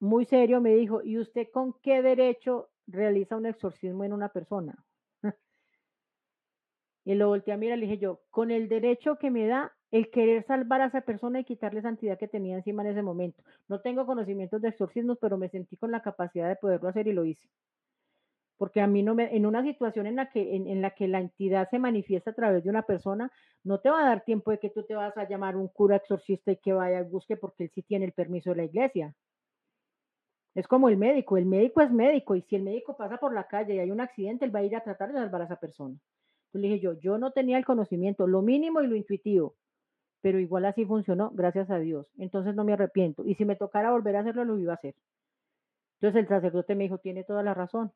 muy 0.00 0.26
serio, 0.26 0.60
me 0.60 0.74
dijo, 0.74 1.00
¿y 1.02 1.18
usted 1.18 1.48
con 1.50 1.72
qué 1.82 2.02
derecho 2.02 2.68
realiza 2.86 3.36
un 3.36 3.46
exorcismo 3.46 4.04
en 4.04 4.12
una 4.12 4.28
persona? 4.28 4.84
y 7.06 7.14
lo 7.14 7.28
volteé 7.28 7.54
a 7.54 7.56
mirar, 7.56 7.78
le 7.78 7.86
dije 7.86 7.98
yo, 7.98 8.20
con 8.28 8.50
el 8.50 8.68
derecho 8.68 9.16
que 9.16 9.30
me 9.30 9.46
da 9.46 9.72
el 9.90 10.10
querer 10.10 10.44
salvar 10.44 10.82
a 10.82 10.86
esa 10.86 11.00
persona 11.00 11.40
y 11.40 11.44
quitarle 11.44 11.80
santidad 11.80 12.18
que 12.18 12.28
tenía 12.28 12.56
encima 12.56 12.82
en 12.82 12.90
ese 12.90 13.02
momento. 13.02 13.42
No 13.68 13.80
tengo 13.80 14.04
conocimientos 14.04 14.60
de 14.60 14.68
exorcismos, 14.68 15.16
pero 15.18 15.38
me 15.38 15.48
sentí 15.48 15.76
con 15.76 15.90
la 15.90 16.02
capacidad 16.02 16.48
de 16.48 16.56
poderlo 16.56 16.88
hacer 16.88 17.06
y 17.06 17.12
lo 17.12 17.24
hice. 17.24 17.48
Porque 18.58 18.80
a 18.80 18.86
mí 18.86 19.02
no 19.02 19.14
me, 19.14 19.36
en 19.36 19.44
una 19.46 19.62
situación 19.62 20.06
en 20.06 20.16
la 20.16 20.30
que, 20.30 20.56
en, 20.56 20.80
la 20.80 20.90
que 20.90 21.08
la 21.08 21.20
entidad 21.20 21.68
se 21.70 21.78
manifiesta 21.78 22.30
a 22.30 22.34
través 22.34 22.64
de 22.64 22.70
una 22.70 22.82
persona, 22.82 23.30
no 23.64 23.80
te 23.80 23.90
va 23.90 24.00
a 24.02 24.08
dar 24.08 24.24
tiempo 24.24 24.50
de 24.50 24.58
que 24.58 24.70
tú 24.70 24.82
te 24.84 24.94
vas 24.94 25.16
a 25.16 25.28
llamar 25.28 25.56
un 25.56 25.68
cura 25.68 25.96
exorcista 25.96 26.52
y 26.52 26.56
que 26.56 26.72
vaya 26.72 27.00
a 27.00 27.02
busque 27.02 27.36
porque 27.36 27.64
él 27.64 27.70
sí 27.74 27.82
tiene 27.82 28.06
el 28.06 28.12
permiso 28.12 28.50
de 28.50 28.56
la 28.56 28.64
iglesia. 28.64 29.14
Es 30.54 30.66
como 30.66 30.88
el 30.88 30.96
médico, 30.96 31.36
el 31.36 31.44
médico 31.44 31.82
es 31.82 31.90
médico 31.90 32.34
y 32.34 32.40
si 32.42 32.56
el 32.56 32.62
médico 32.62 32.96
pasa 32.96 33.18
por 33.18 33.34
la 33.34 33.46
calle 33.46 33.74
y 33.74 33.78
hay 33.78 33.90
un 33.90 34.00
accidente, 34.00 34.46
él 34.46 34.54
va 34.54 34.60
a 34.60 34.64
ir 34.64 34.74
a 34.74 34.80
tratar 34.80 35.12
de 35.12 35.18
salvar 35.18 35.42
a 35.42 35.44
esa 35.44 35.56
persona. 35.56 35.94
Entonces 36.46 36.60
le 36.62 36.68
dije 36.68 36.80
yo, 36.80 36.94
yo 36.94 37.18
no 37.18 37.32
tenía 37.32 37.58
el 37.58 37.66
conocimiento, 37.66 38.26
lo 38.26 38.40
mínimo 38.40 38.80
y 38.80 38.86
lo 38.86 38.96
intuitivo, 38.96 39.54
pero 40.22 40.40
igual 40.40 40.64
así 40.64 40.86
funcionó, 40.86 41.30
gracias 41.34 41.70
a 41.70 41.78
Dios. 41.78 42.06
Entonces 42.16 42.54
no 42.54 42.64
me 42.64 42.72
arrepiento. 42.72 43.24
Y 43.26 43.34
si 43.34 43.44
me 43.44 43.56
tocara 43.56 43.90
volver 43.90 44.16
a 44.16 44.20
hacerlo, 44.20 44.44
lo 44.44 44.58
iba 44.58 44.72
a 44.72 44.76
hacer. 44.76 44.94
Entonces 46.00 46.22
el 46.22 46.28
sacerdote 46.28 46.74
me 46.74 46.84
dijo, 46.84 46.98
tiene 46.98 47.24
toda 47.24 47.42
la 47.42 47.54
razón. 47.54 47.92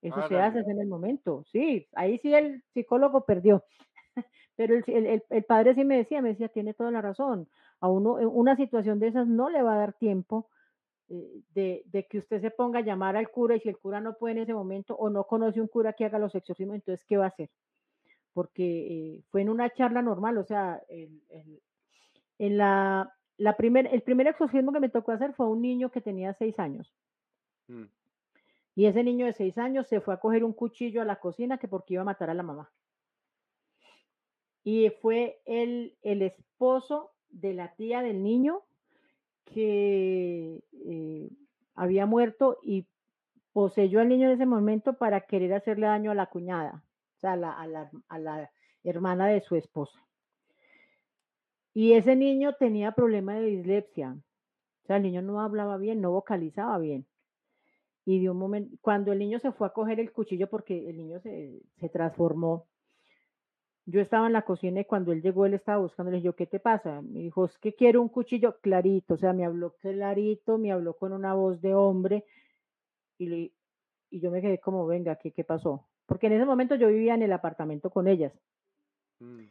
Eso 0.00 0.28
se 0.28 0.38
hace 0.38 0.60
en 0.60 0.80
el 0.80 0.86
momento. 0.86 1.44
Sí, 1.50 1.88
ahí 1.94 2.18
sí 2.18 2.32
el 2.32 2.62
psicólogo 2.72 3.24
perdió. 3.24 3.64
Pero 4.56 4.74
el, 4.74 5.22
el, 5.28 5.44
padre 5.44 5.74
sí 5.74 5.84
me 5.84 5.96
decía, 5.96 6.22
me 6.22 6.30
decía, 6.30 6.48
tiene 6.48 6.74
toda 6.74 6.90
la 6.90 7.00
razón. 7.00 7.48
A 7.80 7.88
uno, 7.88 8.14
una 8.14 8.56
situación 8.56 8.98
de 8.98 9.08
esas 9.08 9.26
no 9.26 9.50
le 9.50 9.62
va 9.62 9.74
a 9.74 9.78
dar 9.78 9.92
tiempo 9.94 10.48
eh, 11.08 11.42
de, 11.54 12.06
que 12.08 12.18
usted 12.18 12.40
se 12.40 12.50
ponga 12.50 12.80
a 12.80 12.82
llamar 12.82 13.16
al 13.16 13.30
cura 13.30 13.56
y 13.56 13.60
si 13.60 13.68
el 13.68 13.78
cura 13.78 14.00
no 14.00 14.16
puede 14.18 14.32
en 14.34 14.42
ese 14.42 14.54
momento 14.54 14.94
o 14.94 15.10
no 15.10 15.24
conoce 15.24 15.60
un 15.60 15.68
cura 15.68 15.92
que 15.92 16.04
haga 16.04 16.18
los 16.18 16.34
exorcismos, 16.34 16.76
entonces, 16.76 17.04
¿qué 17.06 17.16
va 17.16 17.26
a 17.26 17.28
hacer? 17.28 17.50
Porque 18.32 18.64
eh, 18.64 19.22
fue 19.30 19.42
en 19.42 19.48
una 19.48 19.70
charla 19.70 20.02
normal, 20.02 20.38
o 20.38 20.44
sea, 20.44 20.80
en 20.88 22.56
la, 22.56 23.12
la 23.36 23.56
primer, 23.56 23.88
el 23.92 24.02
primer 24.02 24.26
exorcismo 24.26 24.72
que 24.72 24.80
me 24.80 24.90
tocó 24.90 25.12
hacer 25.12 25.32
fue 25.34 25.48
un 25.48 25.62
niño 25.62 25.90
que 25.90 26.00
tenía 26.00 26.34
seis 26.34 26.58
años. 26.58 26.92
Mm. 27.68 27.84
Y 28.78 28.86
ese 28.86 29.02
niño 29.02 29.26
de 29.26 29.32
seis 29.32 29.58
años 29.58 29.88
se 29.88 30.00
fue 30.00 30.14
a 30.14 30.20
coger 30.20 30.44
un 30.44 30.52
cuchillo 30.52 31.02
a 31.02 31.04
la 31.04 31.18
cocina 31.18 31.58
que 31.58 31.66
porque 31.66 31.94
iba 31.94 32.02
a 32.02 32.04
matar 32.04 32.30
a 32.30 32.34
la 32.34 32.44
mamá. 32.44 32.70
Y 34.62 34.88
fue 35.02 35.42
el, 35.46 35.98
el 36.02 36.22
esposo 36.22 37.10
de 37.28 37.54
la 37.54 37.74
tía 37.74 38.02
del 38.02 38.22
niño 38.22 38.62
que 39.46 40.62
eh, 40.86 41.28
había 41.74 42.06
muerto 42.06 42.60
y 42.62 42.86
poseyó 43.52 43.98
al 43.98 44.10
niño 44.10 44.28
en 44.28 44.34
ese 44.34 44.46
momento 44.46 44.92
para 44.92 45.22
querer 45.22 45.54
hacerle 45.54 45.88
daño 45.88 46.12
a 46.12 46.14
la 46.14 46.26
cuñada, 46.26 46.84
o 47.16 47.18
sea, 47.18 47.32
a 47.32 47.36
la, 47.36 47.90
a 48.08 48.18
la, 48.20 48.52
hermana 48.84 49.26
de 49.26 49.40
su 49.40 49.56
esposa. 49.56 49.98
Y 51.74 51.94
ese 51.94 52.14
niño 52.14 52.52
tenía 52.52 52.92
problema 52.92 53.34
de 53.34 53.46
dislexia, 53.46 54.12
o 54.12 54.86
sea, 54.86 54.98
el 54.98 55.02
niño 55.02 55.20
no 55.20 55.40
hablaba 55.40 55.78
bien, 55.78 56.00
no 56.00 56.12
vocalizaba 56.12 56.78
bien. 56.78 57.08
Y 58.08 58.20
de 58.22 58.30
un 58.30 58.38
momento, 58.38 58.74
cuando 58.80 59.12
el 59.12 59.18
niño 59.18 59.38
se 59.38 59.52
fue 59.52 59.66
a 59.66 59.74
coger 59.74 60.00
el 60.00 60.12
cuchillo, 60.12 60.48
porque 60.48 60.88
el 60.88 60.96
niño 60.96 61.20
se, 61.20 61.60
se 61.76 61.90
transformó, 61.90 62.66
yo 63.84 64.00
estaba 64.00 64.26
en 64.26 64.32
la 64.32 64.46
cocina 64.46 64.80
y 64.80 64.86
cuando 64.86 65.12
él 65.12 65.20
llegó, 65.20 65.44
él 65.44 65.52
estaba 65.52 65.82
buscando, 65.82 66.10
le 66.10 66.16
dije, 66.16 66.32
¿qué 66.32 66.46
te 66.46 66.58
pasa? 66.58 67.02
Me 67.02 67.20
dijo, 67.20 67.44
es 67.44 67.58
que 67.58 67.74
quiero 67.74 68.00
un 68.00 68.08
cuchillo 68.08 68.60
clarito, 68.62 69.12
o 69.12 69.16
sea, 69.18 69.34
me 69.34 69.44
habló 69.44 69.76
clarito, 69.76 70.56
me 70.56 70.72
habló 70.72 70.94
con 70.96 71.12
una 71.12 71.34
voz 71.34 71.60
de 71.60 71.74
hombre 71.74 72.24
y, 73.18 73.52
y 74.08 74.20
yo 74.20 74.30
me 74.30 74.40
quedé 74.40 74.58
como, 74.58 74.86
venga, 74.86 75.16
¿qué, 75.16 75.32
¿qué 75.32 75.44
pasó? 75.44 75.86
Porque 76.06 76.28
en 76.28 76.32
ese 76.32 76.46
momento 76.46 76.76
yo 76.76 76.88
vivía 76.88 77.12
en 77.12 77.20
el 77.20 77.32
apartamento 77.34 77.90
con 77.90 78.08
ellas. 78.08 78.32
Mm. 79.20 79.44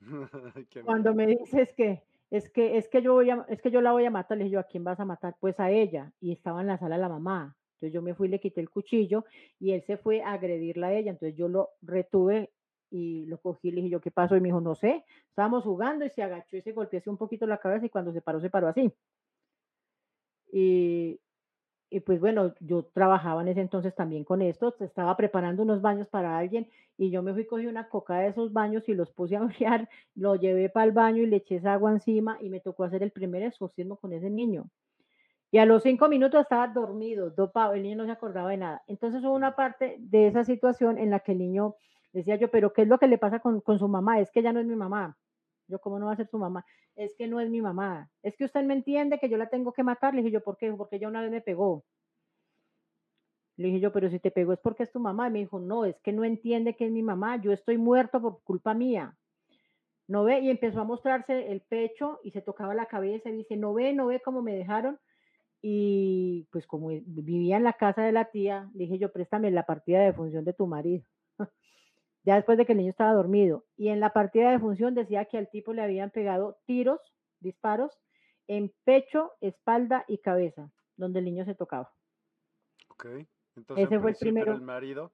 cuando 0.84 1.16
me 1.16 1.26
dices 1.26 1.72
que 1.72 2.04
es 2.30 2.48
que 2.48 2.76
es 2.76 2.88
que 2.88 3.02
yo 3.02 3.14
voy 3.14 3.30
a, 3.30 3.44
es 3.48 3.60
que 3.60 3.72
yo 3.72 3.80
la 3.80 3.90
voy 3.90 4.04
a 4.04 4.10
matar, 4.12 4.38
le 4.38 4.44
dije 4.44 4.54
yo, 4.54 4.60
¿a 4.60 4.68
quién 4.68 4.84
vas 4.84 5.00
a 5.00 5.04
matar? 5.04 5.34
Pues 5.40 5.58
a 5.58 5.72
ella. 5.72 6.12
Y 6.20 6.30
estaba 6.30 6.60
en 6.60 6.68
la 6.68 6.78
sala 6.78 6.96
la 6.96 7.08
mamá. 7.08 7.56
Yo 7.90 8.02
me 8.02 8.14
fui, 8.14 8.28
le 8.28 8.40
quité 8.40 8.60
el 8.60 8.70
cuchillo 8.70 9.24
y 9.58 9.72
él 9.72 9.82
se 9.82 9.96
fue 9.96 10.22
a 10.22 10.32
agredirla 10.34 10.88
a 10.88 10.94
ella. 10.94 11.10
Entonces 11.12 11.36
yo 11.36 11.48
lo 11.48 11.70
retuve 11.82 12.50
y 12.90 13.26
lo 13.26 13.38
cogí 13.38 13.68
y 13.68 13.70
le 13.72 13.76
dije 13.78 13.90
yo, 13.90 14.00
¿qué 14.00 14.10
pasó? 14.10 14.36
Y 14.36 14.40
me 14.40 14.48
dijo, 14.48 14.60
no 14.60 14.74
sé, 14.74 15.04
estábamos 15.28 15.64
jugando 15.64 16.04
y 16.04 16.10
se 16.10 16.22
agachó 16.22 16.56
y 16.56 16.62
se 16.62 16.72
golpeó 16.72 16.98
así 16.98 17.10
un 17.10 17.16
poquito 17.18 17.46
la 17.46 17.58
cabeza 17.58 17.86
y 17.86 17.90
cuando 17.90 18.12
se 18.12 18.22
paró, 18.22 18.40
se 18.40 18.50
paró 18.50 18.68
así. 18.68 18.92
Y, 20.52 21.20
y 21.90 22.00
pues 22.00 22.20
bueno, 22.20 22.54
yo 22.60 22.84
trabajaba 22.86 23.42
en 23.42 23.48
ese 23.48 23.60
entonces 23.60 23.94
también 23.94 24.24
con 24.24 24.42
esto, 24.42 24.74
estaba 24.80 25.16
preparando 25.16 25.62
unos 25.62 25.82
baños 25.82 26.08
para 26.08 26.38
alguien 26.38 26.68
y 26.96 27.10
yo 27.10 27.22
me 27.22 27.34
fui, 27.34 27.46
cogí 27.46 27.66
una 27.66 27.88
coca 27.88 28.18
de 28.18 28.28
esos 28.28 28.52
baños 28.52 28.88
y 28.88 28.94
los 28.94 29.12
puse 29.12 29.36
a 29.36 29.40
enfriar, 29.42 29.88
lo 30.14 30.36
llevé 30.36 30.70
para 30.70 30.86
el 30.86 30.92
baño 30.92 31.22
y 31.22 31.26
le 31.26 31.36
eché 31.36 31.56
esa 31.56 31.74
agua 31.74 31.92
encima 31.92 32.38
y 32.40 32.50
me 32.50 32.60
tocó 32.60 32.84
hacer 32.84 33.02
el 33.02 33.12
primer 33.12 33.42
exorcismo 33.42 33.96
con 33.98 34.12
ese 34.12 34.30
niño. 34.30 34.70
Y 35.54 35.58
a 35.58 35.66
los 35.66 35.84
cinco 35.84 36.08
minutos 36.08 36.40
estaba 36.40 36.66
dormido, 36.66 37.30
dopado, 37.30 37.74
el 37.74 37.84
niño 37.84 37.98
no 37.98 38.06
se 38.06 38.10
acordaba 38.10 38.50
de 38.50 38.56
nada. 38.56 38.82
Entonces 38.88 39.22
hubo 39.22 39.34
una 39.34 39.54
parte 39.54 39.96
de 40.00 40.26
esa 40.26 40.42
situación 40.42 40.98
en 40.98 41.10
la 41.10 41.20
que 41.20 41.30
el 41.30 41.38
niño 41.38 41.76
Decía 42.14 42.36
yo, 42.36 42.48
pero 42.48 42.72
¿qué 42.72 42.82
es 42.82 42.88
lo 42.88 42.98
que 42.98 43.08
le 43.08 43.18
pasa 43.18 43.40
con, 43.40 43.60
su 43.60 43.88
mamá? 43.88 44.20
Es 44.20 44.30
que 44.30 44.38
ella 44.38 44.52
no 44.52 44.60
es 44.60 44.66
mi 44.66 44.76
mamá. 44.76 45.18
Yo, 45.66 45.80
¿cómo 45.80 45.98
no 45.98 46.06
va 46.06 46.12
a 46.12 46.16
ser 46.16 46.28
su 46.28 46.38
mamá? 46.38 46.64
Es 46.94 47.12
que 47.16 47.26
no 47.26 47.40
es 47.40 47.50
mi 47.50 47.60
mamá. 47.60 48.08
Es 48.22 48.36
que 48.36 48.44
usted 48.44 48.62
me 48.62 48.74
entiende 48.74 49.18
que 49.18 49.28
yo 49.28 49.36
la 49.36 49.48
tengo 49.48 49.72
que 49.72 49.82
matar. 49.82 50.14
Le 50.14 50.22
dije 50.22 50.32
yo, 50.32 50.40
¿por 50.40 50.56
qué? 50.56 50.72
Porque 50.72 50.96
ella 50.96 51.08
una 51.08 51.22
vez 51.22 51.32
me 51.32 51.40
pegó. 51.40 51.84
Le 53.56 53.66
dije 53.66 53.80
yo, 53.80 53.92
pero 53.92 54.08
si 54.10 54.20
te 54.20 54.30
pegó 54.30 54.52
es 54.52 54.60
porque 54.60 54.84
es 54.84 54.92
tu 54.92 55.00
mamá. 55.00 55.26
Y 55.26 55.32
me 55.32 55.38
dijo, 55.40 55.58
no, 55.58 55.84
es 55.84 55.98
que 56.02 56.12
no 56.12 56.22
entiende 56.22 56.76
que 56.76 56.86
es 56.86 56.92
mi 56.92 57.02
mamá. 57.02 57.36
Yo 57.40 57.50
estoy 57.50 57.78
muerto 57.78 58.22
por 58.22 58.42
culpa 58.44 58.74
mía. 58.74 59.16
no 60.06 60.22
ve, 60.22 60.38
y 60.38 60.50
empezó 60.50 60.82
a 60.82 60.84
mostrarse 60.84 61.50
el 61.50 61.62
pecho 61.62 62.20
y 62.22 62.30
se 62.30 62.42
tocaba 62.42 62.74
la 62.74 62.86
cabeza 62.86 63.28
y 63.28 63.38
dice, 63.38 63.56
no 63.56 63.74
ve, 63.74 63.92
no 63.92 64.06
ve 64.06 64.20
cómo 64.20 64.40
me 64.40 64.54
dejaron. 64.54 65.00
Y 65.66 66.46
pues 66.52 66.66
como 66.66 66.88
vivía 66.88 67.56
en 67.56 67.64
la 67.64 67.72
casa 67.72 68.02
de 68.02 68.12
la 68.12 68.26
tía, 68.26 68.68
dije 68.74 68.98
yo, 68.98 69.10
préstame 69.10 69.50
la 69.50 69.64
partida 69.64 70.00
de 70.00 70.12
función 70.12 70.44
de 70.44 70.52
tu 70.52 70.66
marido. 70.66 71.06
ya 72.22 72.34
después 72.34 72.58
de 72.58 72.66
que 72.66 72.72
el 72.72 72.78
niño 72.78 72.90
estaba 72.90 73.14
dormido. 73.14 73.64
Y 73.74 73.88
en 73.88 73.98
la 73.98 74.12
partida 74.12 74.50
de 74.50 74.58
función 74.58 74.94
decía 74.94 75.24
que 75.24 75.38
al 75.38 75.48
tipo 75.48 75.72
le 75.72 75.80
habían 75.80 76.10
pegado 76.10 76.58
tiros, 76.66 77.00
disparos, 77.40 77.98
en 78.46 78.74
pecho, 78.84 79.32
espalda 79.40 80.04
y 80.06 80.18
cabeza, 80.18 80.70
donde 80.96 81.20
el 81.20 81.24
niño 81.24 81.46
se 81.46 81.54
tocaba. 81.54 81.90
Ok, 82.90 83.06
entonces 83.56 83.86
Ese 83.86 83.98
fue 83.98 84.10
el 84.10 84.16
primero. 84.18 84.52
El 84.52 84.60
marido 84.60 85.12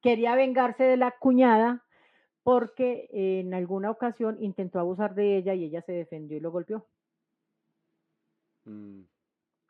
quería 0.00 0.34
vengarse 0.34 0.84
de 0.84 0.96
la 0.96 1.10
cuñada 1.18 1.84
porque 2.42 3.10
en 3.12 3.52
alguna 3.52 3.90
ocasión 3.90 4.42
intentó 4.42 4.80
abusar 4.80 5.14
de 5.14 5.36
ella 5.36 5.52
y 5.52 5.64
ella 5.64 5.82
se 5.82 5.92
defendió 5.92 6.38
y 6.38 6.40
lo 6.40 6.50
golpeó. 6.50 6.86
Mm. 8.64 9.02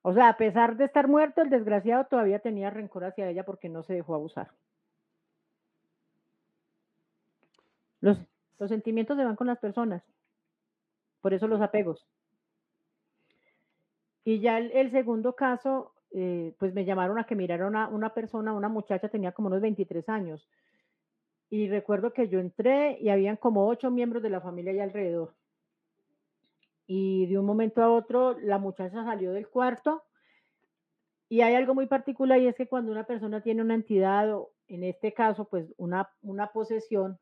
O 0.02 0.12
sea, 0.12 0.28
a 0.28 0.36
pesar 0.36 0.76
de 0.76 0.84
estar 0.86 1.08
muerto, 1.08 1.42
el 1.42 1.50
desgraciado 1.50 2.04
todavía 2.06 2.40
tenía 2.40 2.70
rencor 2.70 3.04
hacia 3.04 3.28
ella 3.28 3.44
porque 3.44 3.68
no 3.68 3.82
se 3.82 3.94
dejó 3.94 4.14
abusar. 4.14 4.50
Los, 8.00 8.18
los 8.58 8.68
sentimientos 8.68 9.16
se 9.16 9.24
van 9.24 9.36
con 9.36 9.46
las 9.46 9.58
personas. 9.58 10.02
Por 11.20 11.32
eso 11.34 11.46
los 11.46 11.60
apegos. 11.60 12.04
Y 14.24 14.40
ya 14.40 14.58
el, 14.58 14.90
segundo 14.90 15.34
caso, 15.34 15.94
eh, 16.12 16.54
pues 16.58 16.74
me 16.74 16.84
llamaron 16.84 17.18
a 17.18 17.24
que 17.24 17.34
miraron 17.34 17.76
a 17.76 17.88
una 17.88 18.12
persona, 18.12 18.52
una 18.52 18.68
muchacha, 18.68 19.08
tenía 19.08 19.32
como 19.32 19.48
unos 19.48 19.60
23 19.60 20.08
años. 20.08 20.48
Y 21.48 21.68
recuerdo 21.68 22.12
que 22.12 22.28
yo 22.28 22.40
entré 22.40 22.98
y 23.00 23.08
habían 23.08 23.36
como 23.36 23.66
ocho 23.68 23.90
miembros 23.90 24.22
de 24.22 24.30
la 24.30 24.40
familia 24.40 24.72
allá 24.72 24.84
alrededor. 24.84 25.34
Y 26.86 27.26
de 27.26 27.38
un 27.38 27.46
momento 27.46 27.82
a 27.82 27.90
otro 27.90 28.38
la 28.40 28.58
muchacha 28.58 29.04
salió 29.04 29.32
del 29.32 29.48
cuarto. 29.48 30.02
Y 31.28 31.40
hay 31.40 31.54
algo 31.54 31.74
muy 31.74 31.86
particular 31.86 32.38
y 32.40 32.46
es 32.46 32.54
que 32.54 32.68
cuando 32.68 32.92
una 32.92 33.04
persona 33.04 33.40
tiene 33.40 33.62
una 33.62 33.74
entidad, 33.74 34.34
o 34.34 34.50
en 34.68 34.84
este 34.84 35.12
caso, 35.14 35.46
pues 35.46 35.72
una, 35.78 36.10
una 36.22 36.48
posesión, 36.52 37.18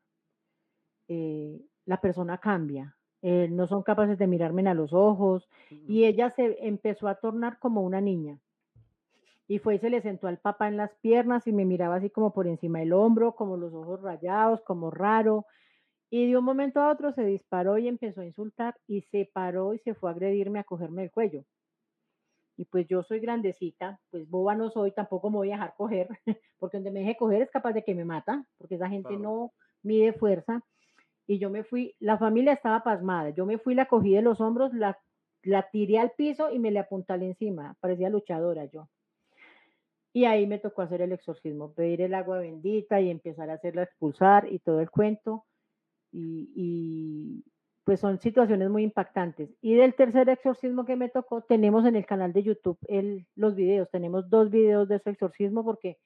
eh, 1.07 1.61
la 1.85 2.01
persona 2.01 2.37
cambia. 2.37 2.95
Eh, 3.21 3.47
no 3.51 3.67
son 3.67 3.83
capaces 3.83 4.17
de 4.17 4.27
mirarme 4.27 4.67
a 4.69 4.73
los 4.73 4.93
ojos. 4.93 5.47
Y 5.69 6.05
ella 6.05 6.29
se 6.31 6.57
empezó 6.67 7.07
a 7.07 7.15
tornar 7.15 7.59
como 7.59 7.81
una 7.81 8.01
niña. 8.01 8.39
Y 9.47 9.59
fue 9.59 9.75
y 9.75 9.79
se 9.79 9.89
le 9.89 10.01
sentó 10.01 10.27
al 10.27 10.37
papá 10.37 10.67
en 10.67 10.77
las 10.77 10.95
piernas 11.01 11.45
y 11.45 11.51
me 11.51 11.65
miraba 11.65 11.95
así 11.95 12.09
como 12.09 12.33
por 12.33 12.47
encima 12.47 12.79
del 12.79 12.93
hombro, 12.93 13.35
como 13.35 13.57
los 13.57 13.73
ojos 13.73 14.01
rayados, 14.01 14.61
como 14.61 14.91
raro. 14.91 15.45
Y 16.13 16.29
de 16.29 16.37
un 16.37 16.43
momento 16.43 16.81
a 16.81 16.91
otro 16.91 17.13
se 17.13 17.23
disparó 17.23 17.77
y 17.77 17.87
empezó 17.87 18.19
a 18.19 18.25
insultar 18.25 18.75
y 18.85 19.01
se 19.03 19.31
paró 19.33 19.73
y 19.73 19.79
se 19.79 19.95
fue 19.95 20.09
a 20.09 20.13
agredirme, 20.13 20.59
a 20.59 20.65
cogerme 20.65 21.03
el 21.03 21.11
cuello. 21.11 21.45
Y 22.57 22.65
pues 22.65 22.85
yo 22.85 23.01
soy 23.01 23.21
grandecita, 23.21 23.97
pues 24.09 24.29
boba 24.29 24.53
no 24.53 24.69
soy, 24.69 24.91
tampoco 24.91 25.29
me 25.29 25.37
voy 25.37 25.51
a 25.51 25.53
dejar 25.53 25.73
coger, 25.77 26.09
porque 26.59 26.77
donde 26.77 26.91
me 26.91 26.99
deje 26.99 27.15
coger 27.15 27.41
es 27.43 27.49
capaz 27.49 27.71
de 27.71 27.83
que 27.83 27.95
me 27.95 28.03
mata, 28.03 28.45
porque 28.57 28.75
esa 28.75 28.89
gente 28.89 29.15
no 29.15 29.53
mide 29.83 30.11
fuerza. 30.11 30.61
Y 31.27 31.39
yo 31.39 31.49
me 31.49 31.63
fui, 31.63 31.95
la 31.99 32.17
familia 32.17 32.51
estaba 32.51 32.83
pasmada, 32.83 33.29
yo 33.29 33.45
me 33.45 33.57
fui, 33.57 33.73
la 33.73 33.85
cogí 33.85 34.13
de 34.13 34.21
los 34.21 34.41
hombros, 34.41 34.73
la, 34.73 34.99
la 35.43 35.69
tiré 35.71 35.97
al 35.97 36.11
piso 36.11 36.51
y 36.51 36.59
me 36.59 36.71
le 36.71 36.79
apuntalé 36.79 37.25
encima, 37.25 37.77
parecía 37.79 38.09
luchadora 38.09 38.65
yo. 38.65 38.89
Y 40.11 40.25
ahí 40.25 40.45
me 40.45 40.59
tocó 40.59 40.81
hacer 40.81 41.01
el 41.01 41.13
exorcismo, 41.13 41.71
pedir 41.73 42.01
el 42.01 42.13
agua 42.13 42.39
bendita 42.39 42.99
y 42.99 43.09
empezar 43.09 43.49
a 43.49 43.53
hacerla 43.53 43.83
expulsar 43.83 44.51
y 44.51 44.59
todo 44.59 44.81
el 44.81 44.91
cuento. 44.91 45.45
Y, 46.11 47.43
pues 47.83 47.99
son 47.99 48.19
situaciones 48.19 48.69
muy 48.69 48.83
impactantes. 48.83 49.49
Y 49.61 49.75
del 49.75 49.95
tercer 49.95 50.29
exorcismo 50.29 50.85
que 50.85 50.95
me 50.95 51.09
tocó, 51.09 51.41
tenemos 51.41 51.85
en 51.85 51.95
el 51.95 52.05
canal 52.05 52.31
de 52.33 52.43
YouTube 52.43 52.77
el, 52.87 53.27
los 53.35 53.55
videos. 53.55 53.89
Tenemos 53.89 54.29
dos 54.29 54.51
videos 54.51 54.87
de 54.87 54.97
ese 54.97 55.09
exorcismo 55.11 55.63
porque 55.63 55.97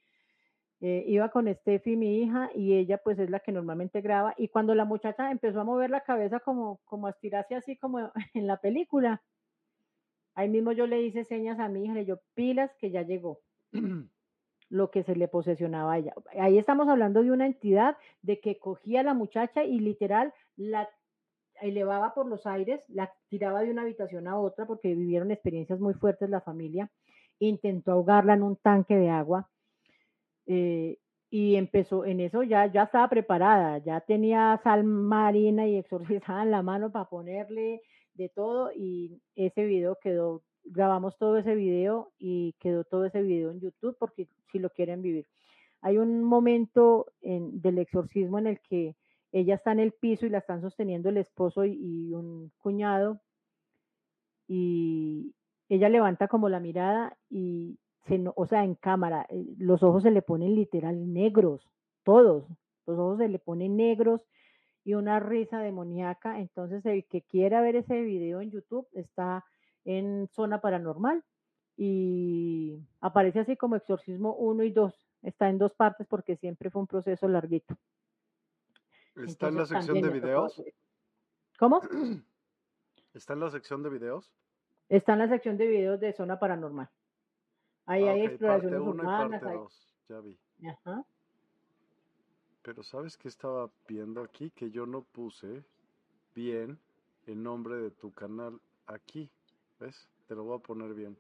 eh, 0.82 1.04
iba 1.08 1.30
con 1.30 1.54
Steffi, 1.54 1.96
mi 1.96 2.22
hija, 2.22 2.50
y 2.54 2.74
ella 2.74 2.98
pues 2.98 3.20
es 3.20 3.30
la 3.30 3.40
que 3.40 3.52
normalmente 3.52 4.02
graba. 4.02 4.34
Y 4.38 4.50
cuando 4.50 4.76
la 4.76 4.86
muchacha 4.86 5.32
empezó 5.32 5.62
a 5.62 5.64
mover 5.64 5.90
la 5.90 6.02
cabeza 6.02 6.40
como, 6.40 6.80
como 6.86 7.08
a 7.08 7.12
estirarse 7.12 7.56
así 7.56 7.78
como 7.78 8.12
en 8.34 8.48
la 8.48 8.58
película, 8.58 9.22
ahí 10.36 10.50
mismo 10.50 10.72
yo 10.72 10.88
le 10.88 11.02
hice 11.02 11.24
señas 11.26 11.60
a 11.60 11.70
mi 11.70 11.86
hija, 11.86 11.94
le 11.94 12.06
yo 12.06 12.20
pilas 12.36 12.72
que 12.80 12.92
ya 12.92 13.02
llegó. 13.02 13.42
lo 14.76 14.92
que 14.92 15.04
se 15.04 15.16
le 15.16 15.28
posesionaba 15.28 15.94
a 15.94 15.98
ella. 15.98 16.14
Ahí 16.38 16.58
estamos 16.58 16.88
hablando 16.90 17.24
de 17.24 17.32
una 17.32 17.46
entidad 17.46 17.98
de 18.22 18.40
que 18.42 18.60
cogía 18.60 19.00
a 19.00 19.04
la 19.04 19.14
muchacha 19.14 19.64
y 19.64 19.80
literal 19.80 20.34
la 20.58 20.90
elevaba 21.62 22.14
por 22.14 22.28
los 22.28 22.46
aires, 22.46 22.82
la 22.90 23.14
tiraba 23.30 23.62
de 23.62 23.72
una 23.72 23.84
habitación 23.84 24.28
a 24.28 24.38
otra 24.38 24.66
porque 24.66 24.94
vivieron 24.94 25.32
experiencias 25.32 25.80
muy 25.80 25.94
fuertes 25.94 26.30
la 26.30 26.42
familia, 26.42 26.92
intentó 27.40 27.94
ahogarla 27.94 28.34
en 28.34 28.44
un 28.44 28.58
tanque 28.58 28.98
de 28.98 29.10
agua 29.10 29.50
eh, 30.46 30.98
y 31.30 31.56
empezó 31.56 32.04
en 32.04 32.20
eso 32.20 32.44
ya, 32.44 32.66
ya 32.66 32.84
estaba 32.84 33.08
preparada, 33.08 33.78
ya 33.78 34.02
tenía 34.02 34.60
sal 34.62 34.84
marina 34.84 35.66
y 35.68 35.78
exorcizada 35.78 36.44
en 36.44 36.52
la 36.52 36.62
mano 36.62 36.92
para 36.92 37.06
ponerle 37.06 37.82
de 38.14 38.28
todo 38.28 38.72
y 38.76 39.22
ese 39.36 39.64
video 39.64 39.98
quedó 40.02 40.44
grabamos 40.66 41.18
todo 41.18 41.38
ese 41.38 41.56
video 41.56 42.12
y 42.18 42.54
quedó 42.60 42.84
todo 42.84 43.06
ese 43.06 43.22
video 43.22 43.52
en 43.52 43.60
YouTube 43.60 43.96
porque 44.00 44.28
si 44.52 44.60
lo 44.60 44.70
quieren 44.70 45.02
vivir. 45.02 45.28
Hay 45.82 45.98
un 45.98 46.24
momento 46.24 47.08
en, 47.22 47.62
del 47.62 47.78
exorcismo 47.78 48.40
en 48.40 48.48
el 48.48 48.60
que 48.60 48.96
ella 49.32 49.56
está 49.56 49.72
en 49.72 49.80
el 49.80 49.92
piso 49.92 50.26
y 50.26 50.30
la 50.30 50.40
están 50.40 50.62
sosteniendo 50.62 51.10
el 51.10 51.18
esposo 51.18 51.66
y, 51.66 52.14
un 52.14 52.52
cuñado 52.58 53.20
y 54.48 55.34
ella 55.70 55.90
levanta 55.90 56.28
como 56.28 56.50
la 56.50 56.60
mirada 56.60 57.18
y 57.30 57.78
se, 58.08 58.24
o 58.36 58.46
sea, 58.46 58.64
en 58.64 58.76
cámara, 58.76 59.26
eh, 59.30 59.46
los 59.58 59.84
ojos 59.84 60.04
se 60.04 60.12
le 60.12 60.22
ponen 60.22 60.56
literal 60.56 61.12
negros, 61.12 61.68
todos, 62.04 62.46
los 62.86 62.98
ojos 63.00 63.18
se 63.18 63.28
le 63.28 63.40
ponen 63.40 63.76
negros 63.76 64.22
y 64.84 64.94
una 64.94 65.20
risa 65.20 65.60
demoníaca. 65.60 66.40
Entonces, 66.40 66.86
el 66.86 67.06
que 67.06 67.24
quiera 67.24 67.62
ver 67.62 67.76
ese 67.76 68.02
video 68.02 68.40
en 68.42 68.52
YouTube 68.52 68.88
está 68.94 69.44
en 69.86 70.28
Zona 70.34 70.60
Paranormal 70.60 71.24
y 71.78 72.80
aparece 73.02 73.40
así 73.40 73.58
como 73.58 73.76
Exorcismo 73.76 74.36
1 74.36 74.64
y 74.64 74.72
2. 74.72 74.94
Está 75.24 75.50
en 75.50 75.58
dos 75.58 75.74
partes 75.74 76.08
porque 76.08 76.36
siempre 76.38 76.70
fue 76.70 76.82
un 76.82 76.88
proceso 76.88 77.28
larguito. 77.28 77.76
¿Está 79.16 79.48
en 79.48 79.56
la 79.56 79.66
sección 79.66 80.02
de 80.02 80.10
videos? 80.10 80.62
¿Cómo? 81.58 81.82
¿Está 83.14 83.34
en 83.34 83.40
la 83.40 83.50
sección 83.50 83.82
de 83.82 83.90
videos? 83.90 84.32
Está 84.90 85.14
en 85.14 85.20
la 85.20 85.30
sección 85.30 85.58
de 85.58 85.68
videos 85.68 86.00
de 86.00 86.14
Zona 86.14 86.38
Paranormal. 86.38 86.90
Ahí 87.86 88.08
ah, 88.08 88.12
hay 88.12 88.26
exploraciones 88.26 88.80
urbanas. 88.80 89.42
Ya 90.10 90.20
vi. 90.20 90.38
Pero 92.62 92.84
¿sabes 92.84 93.18
qué 93.18 93.28
estaba 93.28 93.70
viendo 93.88 94.22
aquí? 94.22 94.52
Que 94.52 94.70
yo 94.70 94.86
no 94.86 95.04
puse 95.04 95.64
bien 96.34 96.80
el 97.26 97.42
nombre 97.42 97.78
de 97.78 97.92
tu 97.92 98.12
canal 98.12 98.60
aquí. 98.86 99.32
¿Ves? 99.80 100.10
Te 100.28 100.36
lo 100.36 100.44
voy 100.44 100.58
a 100.58 100.62
poner 100.62 100.94
bien. 100.94 101.18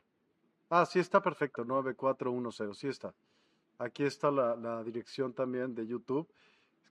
Ah, 0.69 0.85
sí 0.85 0.99
está 0.99 1.21
perfecto, 1.21 1.63
9410, 1.63 2.77
sí 2.77 2.87
está. 2.87 3.13
Aquí 3.77 4.03
está 4.03 4.31
la, 4.31 4.83
dirección 4.83 5.33
también 5.33 5.75
de 5.75 5.85
YouTube. 5.85 6.27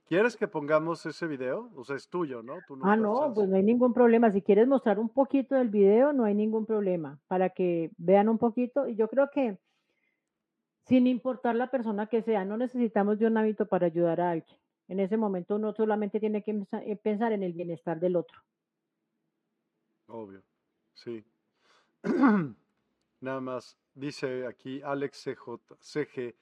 ¿Quieres 0.07 0.37
que 0.37 0.47
pongamos 0.47 1.03
ese 1.05 1.25
video? 1.25 1.71
O 1.75 1.83
sea, 1.83 1.95
es 1.95 2.07
tuyo, 2.07 2.43
¿no? 2.43 2.59
ah, 2.83 2.95
no, 2.95 3.33
pues 3.33 3.49
no 3.49 3.55
hay 3.55 3.63
ningún 3.63 3.91
problema. 3.91 4.31
Si 4.31 4.41
quieres 4.43 4.67
mostrar 4.67 4.99
un 4.99 5.09
poquito 5.09 5.55
del 5.55 5.69
video, 5.69 6.13
no 6.13 6.25
hay 6.25 6.35
ningún 6.35 6.67
problema. 6.67 7.19
Para 7.27 7.49
que 7.49 7.91
vean 7.97 8.29
un 8.29 8.37
poquito. 8.37 8.87
Y 8.87 8.95
yo 8.95 9.07
creo 9.07 9.31
que, 9.31 9.57
sin 10.85 11.07
importar 11.07 11.55
la 11.55 11.71
persona 11.71 12.05
que 12.05 12.21
sea, 12.21 12.45
no 12.45 12.55
necesitamos 12.55 13.17
de 13.17 13.25
un 13.25 13.37
hábito 13.37 13.65
para 13.65 13.87
ayudar 13.87 14.21
a 14.21 14.29
alguien. 14.29 14.59
En 14.87 14.99
ese 14.99 15.17
momento 15.17 15.55
uno 15.55 15.73
solamente 15.73 16.19
tiene 16.19 16.43
que 16.43 16.63
eh, 16.71 16.95
pensar 16.97 17.31
en 17.31 17.41
el 17.41 17.53
bienestar 17.53 17.99
del 17.99 18.15
otro. 18.15 18.39
Obvio, 20.07 20.43
sí. 20.93 21.25
Nada 23.21 23.41
más, 23.41 23.77
dice 23.95 24.45
aquí 24.45 24.81
Alex 24.83 25.23
CJ, 25.23 25.75
CG, 25.79 26.35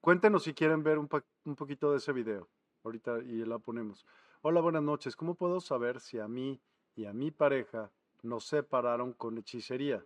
cuéntenos 0.00 0.44
si 0.44 0.54
quieren 0.54 0.82
ver 0.82 0.98
un, 0.98 1.08
un 1.44 1.56
poquito 1.56 1.90
de 1.90 1.98
ese 1.98 2.12
video, 2.12 2.48
ahorita 2.84 3.18
y 3.18 3.44
la 3.44 3.58
ponemos. 3.58 4.06
Hola, 4.40 4.62
buenas 4.62 4.82
noches, 4.82 5.14
¿cómo 5.14 5.34
puedo 5.34 5.60
saber 5.60 6.00
si 6.00 6.18
a 6.18 6.26
mí 6.26 6.58
y 6.96 7.04
a 7.04 7.12
mi 7.12 7.30
pareja 7.30 7.90
nos 8.22 8.46
separaron 8.46 9.12
con 9.12 9.36
hechicería? 9.36 10.02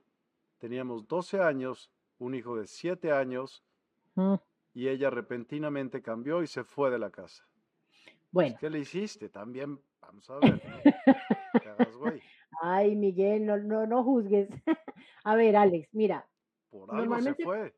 Teníamos 0.59 1.07
12 1.07 1.41
años, 1.41 1.93
un 2.19 2.35
hijo 2.35 2.57
de 2.57 2.67
7 2.67 3.13
años, 3.13 3.63
mm. 4.17 4.35
y 4.75 4.89
ella 4.89 5.11
repentinamente 5.11 6.03
cambió 6.03 6.43
y 6.43 6.49
se 6.49 6.65
fue 6.65 6.91
de 6.91 6.99
la 6.99 7.11
casa. 7.11 7.47
Bueno. 8.33 8.57
¿Qué 8.59 8.69
le 8.69 8.81
hiciste? 8.81 9.29
También, 9.29 9.81
vamos 10.01 10.29
a 10.29 10.39
ver. 10.41 10.61
Ay, 12.61 12.97
Miguel, 12.97 13.47
no, 13.47 13.57
no, 13.57 13.87
no 13.87 14.05
juzgues. 14.05 14.49
a 15.25 15.37
ver, 15.37 15.57
Alex, 15.57 15.89
mira. 15.93 16.27
Por 16.71 16.95
algo 16.95 17.21
se 17.21 17.35
fue. 17.35 17.75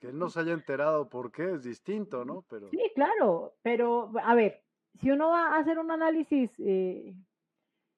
Que 0.00 0.08
él 0.08 0.18
no 0.18 0.28
se 0.28 0.40
haya 0.40 0.52
enterado 0.52 1.08
por 1.08 1.30
qué 1.30 1.52
es 1.52 1.62
distinto, 1.62 2.24
¿no? 2.24 2.44
Pero... 2.48 2.68
Sí, 2.70 2.80
claro, 2.94 3.54
pero 3.62 4.10
a 4.20 4.34
ver, 4.34 4.64
si 5.00 5.10
uno 5.12 5.28
va 5.28 5.54
a 5.54 5.58
hacer 5.58 5.78
un 5.78 5.92
análisis, 5.92 6.50
eh, 6.58 7.14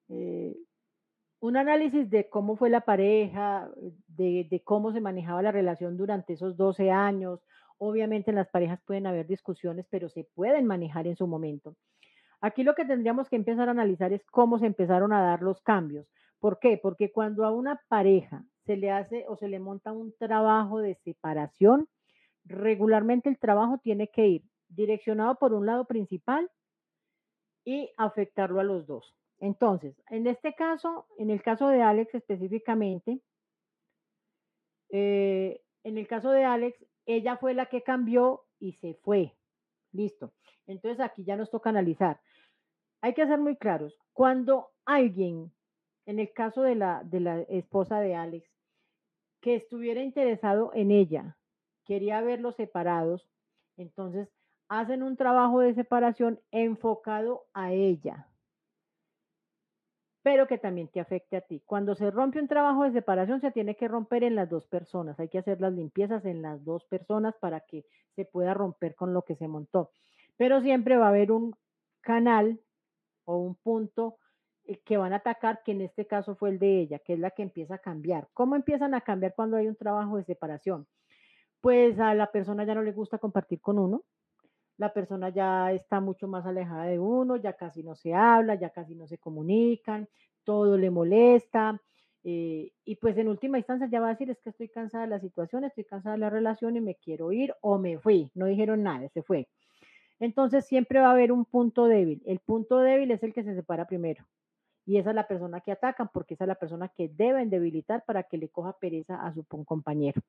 eh, 0.09 0.55
un 1.41 1.57
análisis 1.57 2.11
de 2.11 2.29
cómo 2.29 2.57
fue 2.57 2.69
la 2.69 2.83
pareja, 2.83 3.71
de, 4.07 4.47
de, 4.51 4.63
cómo 4.63 4.93
se 4.93 5.01
manejaba 5.01 5.41
la 5.41 5.53
relación 5.53 5.97
durante 5.97 6.35
esos 6.35 6.59
12 6.59 6.91
años, 6.91 7.41
obviamente 7.79 8.31
en 8.31 8.37
las 8.37 8.49
parejas 8.49 8.81
pueden 8.85 9.07
haber 9.07 9.27
discusiones, 9.27 9.87
pero 9.89 10.09
se 10.09 10.25
pueden 10.35 10.67
manejar 10.67 11.07
en 11.07 11.17
su 11.17 11.27
momento. 11.27 11.75
Aquí 12.41 12.63
lo 12.63 12.75
que 12.75 12.85
tendríamos 12.85 13.29
que 13.29 13.37
empezar 13.37 13.69
a 13.69 13.73
analizar 13.73 14.13
es 14.13 14.25
cómo 14.27 14.59
se 14.59 14.67
empezaron 14.67 15.13
a 15.13 15.23
dar 15.23 15.43
los 15.43 15.61
cambios. 15.63 16.07
¿Por 16.39 16.61
qué? 16.61 16.79
Porque 16.81 17.11
cuando 17.11 17.45
a 17.45 17.51
una 17.51 17.81
pareja 17.89 18.45
se 18.65 18.77
le 18.77 18.91
hace 18.91 19.25
o 19.29 19.37
se 19.37 19.49
le 19.49 19.59
monta 19.59 19.93
un 19.93 20.15
trabajo 20.17 20.79
de 20.79 20.95
separación, 20.95 21.89
regularmente 22.45 23.29
el 23.29 23.39
trabajo 23.39 23.79
tiene 23.79 24.09
que 24.09 24.27
ir 24.27 24.43
direccionado 24.69 25.37
por 25.37 25.53
un 25.53 25.67
lado 25.67 25.87
principal 25.87 26.51
y 27.65 27.91
afectarlo 27.97 28.61
a 28.61 28.65
los 28.65 28.87
dos. 28.87 29.15
Entonces, 29.41 30.01
en 30.11 30.27
este 30.27 30.55
caso, 30.55 31.07
en 31.19 31.31
el 31.31 31.43
caso 31.43 31.69
de 31.69 31.83
Alex 31.83 32.15
específicamente, 32.15 33.21
eh, 34.91 35.61
en 35.85 35.99
el 35.99 36.07
caso 36.07 36.31
de 36.31 36.45
Alex, 36.45 36.85
ella 37.07 37.37
fue 37.37 37.55
la 37.55 37.67
que 37.67 37.83
cambió 37.83 38.45
y 38.59 38.73
se 38.73 38.95
fue. 38.95 39.38
Listo. 39.93 40.33
Entonces 40.67 41.01
aquí 41.01 41.25
ya 41.25 41.37
nos 41.37 41.51
toca 41.51 41.71
analizar. 41.71 42.21
Hay 43.01 43.15
que 43.15 43.27
ser 43.27 43.39
muy 43.39 43.57
claros. 43.57 43.99
Cuando 44.13 44.71
alguien, 44.85 45.53
en 46.07 46.19
el 46.19 46.33
caso 46.33 46.63
de 46.63 46.75
la, 46.75 47.03
de 47.05 47.21
la 47.21 47.41
esposa 47.43 48.01
de 48.01 48.15
Alex, 48.15 48.49
que 49.41 49.55
estuviera 49.57 50.03
interesado 50.03 50.73
en 50.75 50.91
ella, 50.91 51.37
quería 51.85 52.21
verlos 52.21 52.57
separados, 52.57 53.29
entonces 53.77 54.29
hacen 54.69 55.03
un 55.03 55.17
trabajo 55.17 55.61
de 55.61 55.75
separación 55.75 56.41
enfocado 56.51 57.47
a 57.55 57.73
ella, 57.73 58.29
pero 60.23 60.47
que 60.47 60.59
también 60.59 60.89
te 60.89 61.01
afecte 61.01 61.37
a 61.37 61.41
ti. 61.41 61.63
Cuando 61.65 61.95
se 61.95 62.11
rompe 62.11 62.41
un 62.41 62.49
trabajo 62.49 62.85
de 62.85 62.93
separación, 62.93 63.41
se 63.41 63.51
tiene 63.51 63.77
que 63.77 63.89
romper 63.89 64.25
en 64.25 64.35
las 64.35 64.49
dos 64.49 64.67
personas. 64.67 65.19
Hay 65.21 65.29
que 65.29 65.39
hacer 65.39 65.61
las 65.61 65.73
limpiezas 65.73 66.25
en 66.25 66.43
las 66.43 66.65
dos 66.65 66.85
personas 66.85 67.35
para 67.37 67.61
que 67.61 67.85
se 68.17 68.25
pueda 68.25 68.55
romper 68.55 68.95
con 68.95 69.15
lo 69.15 69.23
que 69.23 69.37
se 69.37 69.49
montó. 69.49 69.91
Pero 70.37 70.61
siempre 70.61 70.97
va 70.97 71.07
a 71.07 71.11
haber 71.11 71.33
un 71.33 71.55
canal 72.01 72.61
o 73.25 73.37
un 73.37 73.55
punto 73.55 74.17
eh, 74.65 74.81
que 74.85 74.97
van 74.97 75.13
a 75.13 75.17
atacar, 75.17 75.63
que 75.65 75.73
en 75.73 75.83
este 75.83 76.07
caso 76.07 76.35
fue 76.37 76.51
el 76.51 76.59
de 76.59 76.81
ella, 76.81 76.99
que 76.99 77.15
es 77.15 77.19
la 77.19 77.31
que 77.31 77.43
empieza 77.43 77.77
a 77.77 77.79
cambiar. 77.79 78.29
¿Cómo 78.35 78.57
empiezan 78.57 78.95
a 78.95 79.03
cambiar 79.03 79.35
cuando 79.35 79.57
hay 79.57 79.69
un 79.69 79.77
trabajo 79.77 80.17
de 80.17 80.25
separación? 80.25 80.87
Pues 81.61 81.99
a 81.99 82.15
la 82.15 82.31
persona 82.31 82.65
ya 82.65 82.75
no 82.75 82.83
le 82.83 82.93
gusta 82.93 83.19
compartir 83.19 83.61
con 83.61 83.79
uno, 83.79 84.05
la 84.79 84.93
persona 84.93 85.29
ya 85.29 85.73
está 85.73 86.01
mucho 86.01 86.29
más 86.29 86.47
alejada 86.47 86.85
de 86.85 86.99
uno, 86.99 87.37
ya 87.37 87.53
casi 87.53 87.83
no 87.83 87.95
se 87.95 88.15
habla, 88.15 88.55
ya 88.55 88.71
casi 88.71 88.95
no 88.95 89.07
se 89.07 89.19
comunican, 89.19 90.09
todo 90.45 90.79
le 90.79 90.91
molesta. 90.91 91.81
Eh, 92.25 92.73
y 92.85 92.97
pues 92.97 93.17
en 93.19 93.29
última 93.29 93.59
instancia 93.59 93.89
ya 93.91 94.01
va 94.01 94.07
a 94.07 94.11
decir, 94.11 94.31
es 94.31 94.41
que 94.41 94.51
estoy 94.51 94.69
cansada 94.69 95.05
de 95.05 95.11
la 95.11 95.21
situación, 95.21 95.65
estoy 95.65 95.85
cansada 95.85 96.15
de 96.15 96.21
la 96.21 96.31
relación 96.31 96.77
y 96.77 96.81
me 96.81 96.95
quiero 96.95 97.33
ir 97.33 97.55
o 97.61 97.79
me 97.79 97.99
fui. 97.99 98.31
No 98.35 98.47
dijeron 98.47 98.83
nada, 98.85 99.09
se 99.09 99.23
fue. 99.23 99.49
Entonces 100.21 100.65
siempre 100.65 101.01
va 101.01 101.09
a 101.09 101.13
haber 101.13 101.33
un 101.33 101.45
punto 101.45 101.87
débil. 101.87 102.23
El 102.25 102.39
punto 102.39 102.79
débil 102.79 103.11
es 103.11 103.23
el 103.23 103.33
que 103.33 103.43
se 103.43 103.55
separa 103.55 103.87
primero. 103.87 104.25
Y 104.87 104.99
esa 104.99 105.11
es 105.11 105.17
la 105.17 105.27
persona 105.27 105.61
que 105.61 105.73
atacan 105.73 106.09
porque 106.13 106.35
esa 106.35 106.45
es 106.45 106.49
la 106.49 106.55
persona 106.55 106.89
que 106.89 107.09
deben 107.09 107.51
debilitar 107.51 108.05
para 108.05 108.23
que 108.23 108.39
le 108.39 108.49
coja 108.49 108.77
pereza 108.79 109.27
a 109.27 109.35
su 109.35 109.45
compañero. 109.45 110.23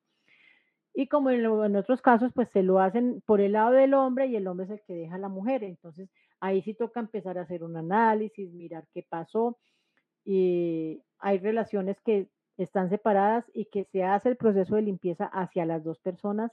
Y 1.00 1.08
como 1.08 1.30
en, 1.30 1.78
otros 1.78 2.02
casos, 2.02 2.34
pues 2.34 2.50
se 2.50 2.62
lo 2.62 2.82
hacen 2.82 3.22
por 3.26 3.40
el 3.40 3.54
lado 3.54 3.72
del 3.72 3.94
hombre 3.94 4.26
y 4.28 4.36
el 4.36 4.48
hombre 4.48 4.66
es 4.66 4.72
el 4.72 4.82
que 4.82 4.94
deja 4.94 5.16
a 5.16 5.18
la 5.18 5.30
mujer. 5.30 5.64
Entonces 5.64 6.10
ahí 6.42 6.62
sí 6.62 6.74
toca 6.74 7.00
empezar 7.00 7.38
a 7.38 7.44
hacer 7.44 7.64
un 7.64 7.78
análisis, 7.78 8.52
mirar 8.52 8.86
qué 8.94 9.06
pasó. 9.08 9.58
Y 10.26 11.02
hay 11.20 11.38
relaciones 11.38 12.02
que 12.02 12.28
están 12.58 12.90
separadas 12.90 13.50
y 13.54 13.68
que 13.68 13.86
se 13.86 14.04
hace 14.04 14.28
el 14.28 14.36
proceso 14.36 14.76
de 14.76 14.82
limpieza 14.82 15.24
hacia 15.28 15.66
las 15.66 15.86
dos 15.86 16.00
personas 16.00 16.52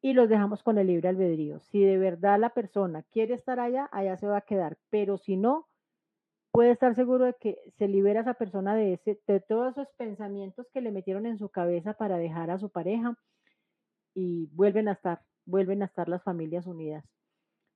y 0.00 0.12
los 0.12 0.28
dejamos 0.28 0.62
con 0.62 0.78
el 0.78 0.86
libre 0.86 1.08
albedrío. 1.08 1.58
Si 1.58 1.82
de 1.82 1.98
verdad 1.98 2.38
la 2.38 2.50
persona 2.50 3.02
quiere 3.10 3.34
estar 3.34 3.58
allá, 3.58 3.88
allá 3.90 4.16
se 4.18 4.28
va 4.28 4.36
a 4.36 4.42
quedar, 4.42 4.78
pero 4.88 5.18
si 5.18 5.36
no, 5.36 5.66
puede 6.52 6.70
estar 6.70 6.94
seguro 6.94 7.24
de 7.24 7.34
que 7.34 7.58
se 7.76 7.88
libera 7.88 8.20
esa 8.20 8.34
persona 8.34 8.76
de, 8.76 8.92
ese, 8.92 9.18
de 9.26 9.40
todos 9.40 9.72
esos 9.72 9.88
pensamientos 9.96 10.68
que 10.72 10.80
le 10.80 10.92
metieron 10.92 11.26
en 11.26 11.38
su 11.38 11.48
cabeza 11.48 11.94
para 11.94 12.18
dejar 12.18 12.52
a 12.52 12.58
su 12.60 12.70
pareja 12.70 13.18
y 14.14 14.46
vuelven 14.52 14.88
a 14.88 14.92
estar, 14.92 15.20
vuelven 15.46 15.82
a 15.82 15.86
estar 15.86 16.08
las 16.08 16.22
familias 16.22 16.66
unidas. 16.66 17.04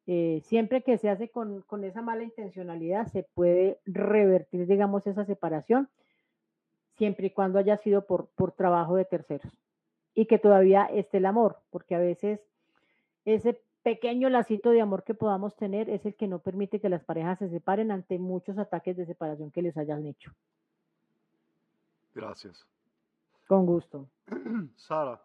Eh, 0.06 0.40
siempre 0.44 0.82
que 0.82 0.98
se 0.98 1.08
hace 1.08 1.28
con, 1.28 1.62
con 1.62 1.84
esa 1.84 2.02
mala 2.02 2.24
intencionalidad, 2.24 3.06
se 3.06 3.24
puede 3.34 3.80
revertir, 3.84 4.66
digamos, 4.66 5.06
esa 5.06 5.24
separación, 5.24 5.88
siempre 6.96 7.28
y 7.28 7.30
cuando 7.30 7.58
haya 7.58 7.76
sido 7.76 8.06
por, 8.06 8.28
por 8.34 8.52
trabajo 8.52 8.96
de 8.96 9.04
terceros 9.04 9.52
y 10.14 10.26
que 10.26 10.38
todavía 10.38 10.84
esté 10.86 11.18
el 11.18 11.26
amor, 11.26 11.58
porque 11.70 11.94
a 11.94 11.98
veces 11.98 12.40
ese 13.24 13.62
pequeño 13.82 14.28
lacito 14.28 14.70
de 14.70 14.80
amor 14.80 15.04
que 15.04 15.14
podamos 15.14 15.56
tener 15.56 15.88
es 15.88 16.04
el 16.06 16.14
que 16.14 16.28
no 16.28 16.40
permite 16.40 16.80
que 16.80 16.88
las 16.88 17.04
parejas 17.04 17.38
se 17.38 17.48
separen 17.48 17.90
ante 17.90 18.18
muchos 18.18 18.58
ataques 18.58 18.96
de 18.96 19.06
separación 19.06 19.50
que 19.50 19.62
les 19.62 19.76
hayan 19.76 20.06
hecho. 20.06 20.32
Gracias. 22.14 22.66
Con 23.48 23.66
gusto. 23.66 24.08
Sara, 24.76 25.20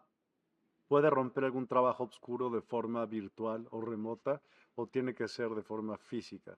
¿puede 0.88 1.10
romper 1.10 1.44
algún 1.44 1.66
trabajo 1.66 2.04
oscuro 2.04 2.50
de 2.50 2.62
forma 2.62 3.04
virtual 3.06 3.68
o 3.70 3.80
remota 3.80 4.40
o 4.74 4.86
tiene 4.86 5.14
que 5.14 5.28
ser 5.28 5.50
de 5.50 5.62
forma 5.62 5.98
física? 5.98 6.56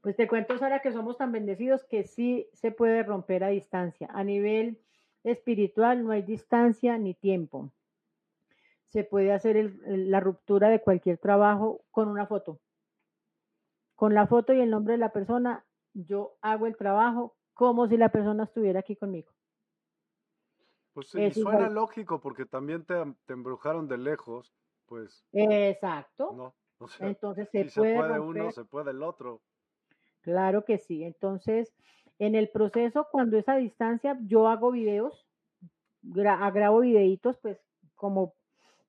Pues 0.00 0.16
te 0.16 0.26
cuento, 0.26 0.58
Sara, 0.58 0.80
que 0.80 0.92
somos 0.92 1.16
tan 1.16 1.30
bendecidos 1.30 1.84
que 1.84 2.04
sí 2.04 2.48
se 2.52 2.72
puede 2.72 3.02
romper 3.02 3.44
a 3.44 3.48
distancia. 3.48 4.08
A 4.12 4.24
nivel 4.24 4.78
espiritual 5.22 6.04
no 6.04 6.10
hay 6.10 6.22
distancia 6.22 6.98
ni 6.98 7.14
tiempo. 7.14 7.70
Se 8.88 9.04
puede 9.04 9.32
hacer 9.32 9.74
la 9.86 10.20
ruptura 10.20 10.68
de 10.68 10.80
cualquier 10.80 11.18
trabajo 11.18 11.82
con 11.92 12.08
una 12.08 12.26
foto. 12.26 12.58
Con 13.94 14.14
la 14.14 14.26
foto 14.26 14.52
y 14.52 14.60
el 14.60 14.70
nombre 14.70 14.94
de 14.94 14.98
la 14.98 15.12
persona, 15.12 15.64
yo 15.94 16.34
hago 16.40 16.66
el 16.66 16.76
trabajo 16.76 17.36
como 17.54 17.86
si 17.86 17.96
la 17.96 18.08
persona 18.10 18.44
estuviera 18.44 18.80
aquí 18.80 18.96
conmigo. 18.96 19.30
Pues 20.92 21.08
sí, 21.08 21.30
suena 21.32 21.70
lógico 21.70 22.20
porque 22.20 22.44
también 22.44 22.84
te, 22.84 22.94
embrujaron 23.28 23.88
de 23.88 23.98
lejos, 23.98 24.52
pues. 24.86 25.24
Exacto. 25.32 26.54
Entonces 27.00 27.48
se 27.50 27.58
puede, 27.58 27.70
se 27.70 27.80
puede 27.80 28.20
uno, 28.20 28.50
se 28.50 28.64
puede 28.64 28.90
el 28.90 29.02
otro. 29.02 29.40
Claro 30.20 30.64
que 30.64 30.78
sí. 30.78 31.04
Entonces, 31.04 31.72
en 32.18 32.34
el 32.34 32.48
proceso, 32.48 33.08
cuando 33.10 33.38
es 33.38 33.48
a 33.48 33.56
distancia, 33.56 34.18
yo 34.26 34.48
hago 34.48 34.70
videos, 34.70 35.26
grabo 36.02 36.80
videitos, 36.80 37.36
pues 37.38 37.58
como 37.94 38.34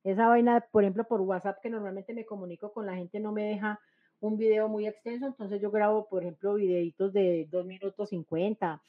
esa 0.03 0.27
vaina, 0.27 0.65
por 0.71 0.83
ejemplo, 0.83 1.05
por 1.05 1.21
WhatsApp, 1.21 1.59
que 1.61 1.69
normalmente 1.69 2.13
me 2.13 2.25
comunico 2.25 2.73
con 2.73 2.85
la 2.85 2.95
gente, 2.95 3.19
no 3.19 3.31
me 3.31 3.43
deja 3.43 3.79
un 4.19 4.37
video 4.37 4.67
muy 4.67 4.87
extenso, 4.87 5.25
entonces 5.25 5.61
yo 5.61 5.71
grabo, 5.71 6.07
por 6.07 6.23
ejemplo, 6.23 6.55
videitos 6.55 7.13
de 7.13 7.47
2 7.49 7.65
minutos 7.65 8.09
50. 8.09 8.81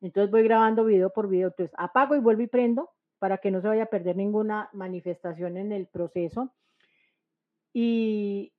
Entonces 0.00 0.30
voy 0.30 0.42
grabando 0.42 0.84
video 0.84 1.10
por 1.10 1.28
video. 1.28 1.48
Entonces 1.48 1.74
apago 1.78 2.14
y 2.14 2.20
vuelvo 2.20 2.42
y 2.42 2.46
prendo 2.46 2.90
para 3.18 3.38
que 3.38 3.50
no 3.50 3.60
se 3.60 3.68
vaya 3.68 3.84
a 3.84 3.86
perder 3.86 4.16
ninguna 4.16 4.70
manifestación 4.72 5.56
en 5.56 5.72
el 5.72 5.86
proceso. 5.86 6.52
Y 7.72 8.52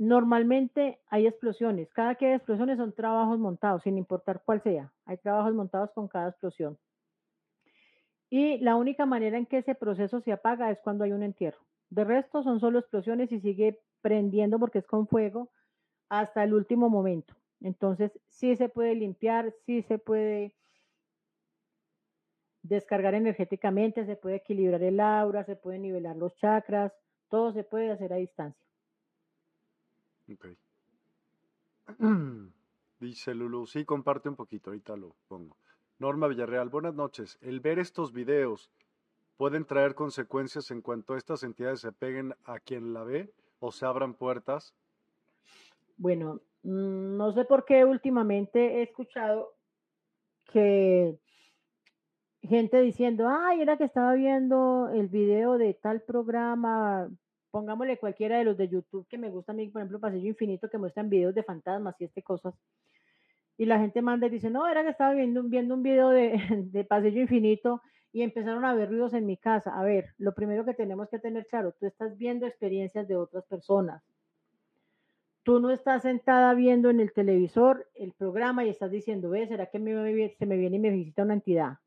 Normalmente 0.00 0.98
hay 1.10 1.26
explosiones. 1.26 1.92
Cada 1.92 2.14
que 2.14 2.24
hay 2.24 2.32
explosiones 2.32 2.78
son 2.78 2.94
trabajos 2.94 3.38
montados, 3.38 3.82
sin 3.82 3.98
importar 3.98 4.40
cuál 4.46 4.62
sea. 4.62 4.90
Hay 5.04 5.18
trabajos 5.18 5.52
montados 5.52 5.90
con 5.92 6.08
cada 6.08 6.30
explosión. 6.30 6.78
Y 8.30 8.56
la 8.60 8.76
única 8.76 9.04
manera 9.04 9.36
en 9.36 9.44
que 9.44 9.58
ese 9.58 9.74
proceso 9.74 10.22
se 10.22 10.32
apaga 10.32 10.70
es 10.70 10.80
cuando 10.80 11.04
hay 11.04 11.12
un 11.12 11.22
entierro. 11.22 11.58
De 11.90 12.04
resto 12.04 12.42
son 12.42 12.60
solo 12.60 12.78
explosiones 12.78 13.30
y 13.30 13.40
sigue 13.40 13.78
prendiendo 14.00 14.58
porque 14.58 14.78
es 14.78 14.86
con 14.86 15.06
fuego 15.06 15.50
hasta 16.08 16.44
el 16.44 16.54
último 16.54 16.88
momento. 16.88 17.34
Entonces 17.60 18.10
sí 18.26 18.56
se 18.56 18.70
puede 18.70 18.94
limpiar, 18.94 19.52
sí 19.66 19.82
se 19.82 19.98
puede 19.98 20.54
descargar 22.70 23.14
energéticamente, 23.14 24.06
se 24.06 24.14
puede 24.14 24.36
equilibrar 24.36 24.82
el 24.82 25.00
aura, 25.00 25.44
se 25.44 25.56
puede 25.56 25.78
nivelar 25.78 26.16
los 26.16 26.34
chakras, 26.36 26.92
todo 27.28 27.52
se 27.52 27.64
puede 27.64 27.90
hacer 27.90 28.12
a 28.12 28.16
distancia. 28.16 28.64
Ok. 30.32 30.46
Dice 33.00 33.34
Lulu, 33.34 33.66
sí, 33.66 33.84
comparte 33.84 34.28
un 34.28 34.36
poquito, 34.36 34.70
ahorita 34.70 34.96
lo 34.96 35.16
pongo. 35.26 35.56
Norma 35.98 36.28
Villarreal, 36.28 36.68
buenas 36.68 36.94
noches. 36.94 37.38
El 37.40 37.58
ver 37.58 37.80
estos 37.80 38.12
videos 38.12 38.70
pueden 39.36 39.64
traer 39.64 39.96
consecuencias 39.96 40.70
en 40.70 40.80
cuanto 40.80 41.16
estas 41.16 41.42
entidades 41.42 41.80
se 41.80 41.90
peguen 41.90 42.34
a 42.44 42.60
quien 42.60 42.94
la 42.94 43.02
ve 43.02 43.32
o 43.58 43.72
se 43.72 43.84
abran 43.84 44.14
puertas. 44.14 44.74
Bueno, 45.96 46.40
mm, 46.62 47.16
no 47.16 47.32
sé 47.32 47.44
por 47.46 47.64
qué 47.64 47.84
últimamente 47.84 48.78
he 48.78 48.82
escuchado 48.82 49.54
que 50.52 51.18
gente 52.42 52.80
diciendo, 52.80 53.28
ay, 53.28 53.60
era 53.60 53.76
que 53.76 53.84
estaba 53.84 54.14
viendo 54.14 54.88
el 54.94 55.08
video 55.08 55.58
de 55.58 55.74
tal 55.74 56.02
programa 56.02 57.08
pongámosle 57.50 57.98
cualquiera 57.98 58.38
de 58.38 58.44
los 58.44 58.56
de 58.56 58.68
YouTube 58.68 59.06
que 59.08 59.18
me 59.18 59.30
gusta 59.30 59.52
a 59.52 59.54
mí, 59.54 59.68
por 59.68 59.80
ejemplo, 59.80 60.00
Pasillo 60.00 60.28
Infinito, 60.28 60.68
que 60.68 60.78
muestran 60.78 61.10
videos 61.10 61.34
de 61.34 61.42
fantasmas 61.42 62.00
y 62.00 62.04
este 62.04 62.22
cosas. 62.22 62.54
Y 63.56 63.66
la 63.66 63.78
gente 63.78 64.00
manda 64.02 64.26
y 64.26 64.30
dice, 64.30 64.50
no, 64.50 64.66
era 64.66 64.82
que 64.82 64.90
estaba 64.90 65.12
viendo, 65.12 65.42
viendo 65.42 65.74
un 65.74 65.82
video 65.82 66.10
de, 66.10 66.38
de 66.72 66.84
Pasillo 66.84 67.20
Infinito 67.20 67.82
y 68.12 68.22
empezaron 68.22 68.64
a 68.64 68.74
ver 68.74 68.88
ruidos 68.88 69.14
en 69.14 69.26
mi 69.26 69.36
casa. 69.36 69.78
A 69.78 69.84
ver, 69.84 70.14
lo 70.18 70.34
primero 70.34 70.64
que 70.64 70.74
tenemos 70.74 71.08
que 71.08 71.18
tener 71.18 71.46
claro, 71.46 71.72
tú 71.78 71.86
estás 71.86 72.16
viendo 72.16 72.46
experiencias 72.46 73.06
de 73.06 73.16
otras 73.16 73.44
personas. 73.44 74.02
Tú 75.42 75.58
no 75.58 75.70
estás 75.70 76.02
sentada 76.02 76.52
viendo 76.54 76.90
en 76.90 77.00
el 77.00 77.12
televisor 77.12 77.88
el 77.94 78.12
programa 78.12 78.64
y 78.64 78.68
estás 78.68 78.90
diciendo, 78.90 79.30
ve, 79.30 79.46
¿será 79.46 79.66
que 79.66 79.78
se 80.38 80.46
me 80.46 80.56
viene 80.56 80.76
y 80.76 80.80
me 80.80 80.90
visita 80.90 81.22
una 81.22 81.34
entidad? 81.34 81.78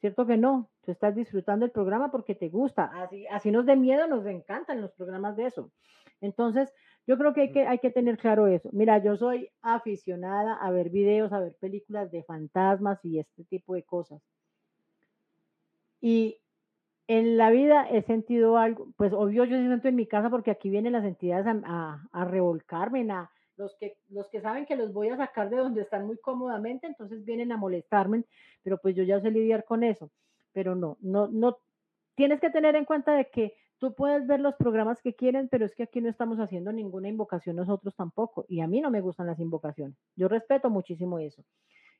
¿Cierto 0.00 0.26
que 0.26 0.36
no? 0.36 0.70
Tú 0.84 0.92
estás 0.92 1.14
disfrutando 1.14 1.64
el 1.64 1.70
programa 1.70 2.10
porque 2.10 2.34
te 2.34 2.48
gusta. 2.48 2.84
Así, 3.02 3.26
así 3.28 3.50
nos 3.50 3.66
de 3.66 3.76
miedo, 3.76 4.06
nos 4.06 4.26
encantan 4.26 4.80
los 4.80 4.92
programas 4.92 5.36
de 5.36 5.46
eso. 5.46 5.72
Entonces, 6.20 6.72
yo 7.06 7.16
creo 7.18 7.32
que 7.32 7.42
hay, 7.42 7.52
que 7.52 7.66
hay 7.66 7.78
que 7.78 7.90
tener 7.90 8.18
claro 8.18 8.46
eso. 8.46 8.68
Mira, 8.72 8.98
yo 8.98 9.16
soy 9.16 9.50
aficionada 9.62 10.54
a 10.54 10.70
ver 10.70 10.90
videos, 10.90 11.32
a 11.32 11.40
ver 11.40 11.56
películas 11.60 12.10
de 12.10 12.24
fantasmas 12.24 13.04
y 13.04 13.18
este 13.18 13.44
tipo 13.44 13.74
de 13.74 13.84
cosas. 13.84 14.20
Y 16.00 16.40
en 17.08 17.36
la 17.36 17.50
vida 17.50 17.88
he 17.88 18.02
sentido 18.02 18.58
algo, 18.58 18.88
pues 18.96 19.12
obvio 19.12 19.44
yo 19.44 19.56
siento 19.56 19.88
en 19.88 19.96
mi 19.96 20.06
casa 20.06 20.30
porque 20.30 20.50
aquí 20.50 20.70
vienen 20.70 20.92
las 20.92 21.04
entidades 21.04 21.46
a, 21.64 22.08
a, 22.12 22.24
revolcarme, 22.24 23.10
a, 23.10 23.30
los 23.56 23.74
que, 23.76 23.96
los 24.08 24.28
que 24.28 24.40
saben 24.40 24.66
que 24.66 24.76
los 24.76 24.92
voy 24.92 25.08
a 25.08 25.16
sacar 25.16 25.50
de 25.50 25.56
donde 25.56 25.82
están 25.82 26.06
muy 26.06 26.18
cómodamente, 26.18 26.86
entonces 26.86 27.24
vienen 27.24 27.52
a 27.52 27.56
molestarme, 27.56 28.24
pero 28.62 28.78
pues 28.78 28.94
yo 28.94 29.02
ya 29.02 29.20
sé 29.20 29.30
lidiar 29.30 29.64
con 29.64 29.82
eso. 29.82 30.10
Pero 30.52 30.74
no, 30.74 30.96
no, 31.00 31.28
no, 31.28 31.58
tienes 32.14 32.40
que 32.40 32.50
tener 32.50 32.76
en 32.76 32.84
cuenta 32.84 33.14
de 33.14 33.28
que 33.30 33.54
tú 33.78 33.94
puedes 33.94 34.26
ver 34.26 34.40
los 34.40 34.54
programas 34.56 35.00
que 35.02 35.14
quieren, 35.14 35.48
pero 35.48 35.64
es 35.64 35.74
que 35.74 35.84
aquí 35.84 36.00
no 36.00 36.08
estamos 36.08 36.38
haciendo 36.38 36.72
ninguna 36.72 37.08
invocación 37.08 37.56
nosotros 37.56 37.94
tampoco. 37.94 38.46
Y 38.48 38.60
a 38.60 38.66
mí 38.66 38.80
no 38.80 38.90
me 38.90 39.00
gustan 39.00 39.26
las 39.26 39.38
invocaciones. 39.38 39.96
Yo 40.16 40.28
respeto 40.28 40.70
muchísimo 40.70 41.18
eso. 41.18 41.44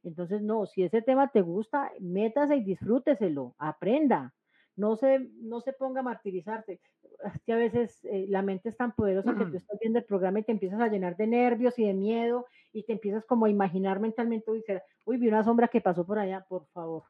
Entonces, 0.02 0.42
no, 0.42 0.66
si 0.66 0.84
ese 0.84 1.02
tema 1.02 1.28
te 1.28 1.42
gusta, 1.42 1.90
métase 2.00 2.56
y 2.56 2.64
disfrúteselo, 2.64 3.54
aprenda. 3.58 4.34
No 4.76 4.96
se, 4.96 5.30
no 5.40 5.60
se 5.60 5.72
ponga 5.72 6.00
a 6.00 6.04
martirizarte. 6.04 6.80
Es 7.24 7.42
que 7.44 7.52
a 7.52 7.56
veces 7.56 8.04
eh, 8.04 8.26
la 8.28 8.42
mente 8.42 8.68
es 8.68 8.76
tan 8.76 8.94
poderosa 8.94 9.34
que 9.34 9.46
tú 9.46 9.56
estás 9.56 9.78
viendo 9.80 9.98
el 9.98 10.04
programa 10.04 10.40
y 10.40 10.42
te 10.42 10.52
empiezas 10.52 10.80
a 10.80 10.88
llenar 10.88 11.16
de 11.16 11.26
nervios 11.26 11.78
y 11.78 11.86
de 11.86 11.94
miedo 11.94 12.46
y 12.72 12.84
te 12.84 12.92
empiezas 12.92 13.24
como 13.24 13.46
a 13.46 13.50
imaginar 13.50 14.00
mentalmente, 14.00 14.50
uy, 14.50 14.62
uy 15.04 15.16
vi 15.16 15.28
una 15.28 15.42
sombra 15.42 15.68
que 15.68 15.80
pasó 15.80 16.06
por 16.06 16.18
allá, 16.18 16.44
por 16.46 16.66
favor. 16.66 17.04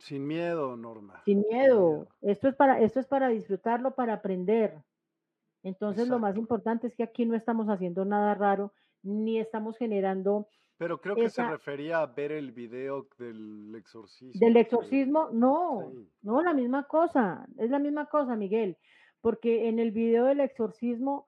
Sin 0.00 0.26
miedo, 0.26 0.76
Norma. 0.76 1.22
Sin 1.24 1.44
miedo. 1.48 2.08
Esto, 2.22 2.48
es 2.48 2.54
para, 2.56 2.80
esto 2.80 3.00
es 3.00 3.06
para 3.06 3.28
disfrutarlo, 3.28 3.94
para 3.94 4.14
aprender. 4.14 4.82
Entonces, 5.62 6.08
lo 6.08 6.18
más 6.18 6.36
importante 6.36 6.86
es 6.86 6.94
que 6.94 7.02
aquí 7.02 7.26
no 7.26 7.36
estamos 7.36 7.68
haciendo 7.68 8.06
nada 8.06 8.34
raro, 8.34 8.72
ni 9.02 9.38
estamos 9.38 9.76
generando 9.76 10.48
pero 10.80 10.98
creo 10.98 11.14
que 11.14 11.28
se 11.28 11.46
refería 11.46 12.00
a 12.00 12.06
ver 12.06 12.32
el 12.32 12.52
video 12.52 13.06
del 13.18 13.74
exorcismo. 13.74 14.40
Del 14.40 14.56
exorcismo, 14.56 15.28
no, 15.30 15.92
no, 16.22 16.42
la 16.42 16.54
misma 16.54 16.84
cosa, 16.84 17.46
es 17.58 17.68
la 17.68 17.78
misma 17.78 18.06
cosa, 18.06 18.34
Miguel, 18.34 18.78
porque 19.20 19.68
en 19.68 19.78
el 19.78 19.90
video 19.90 20.24
del 20.24 20.40
exorcismo 20.40 21.26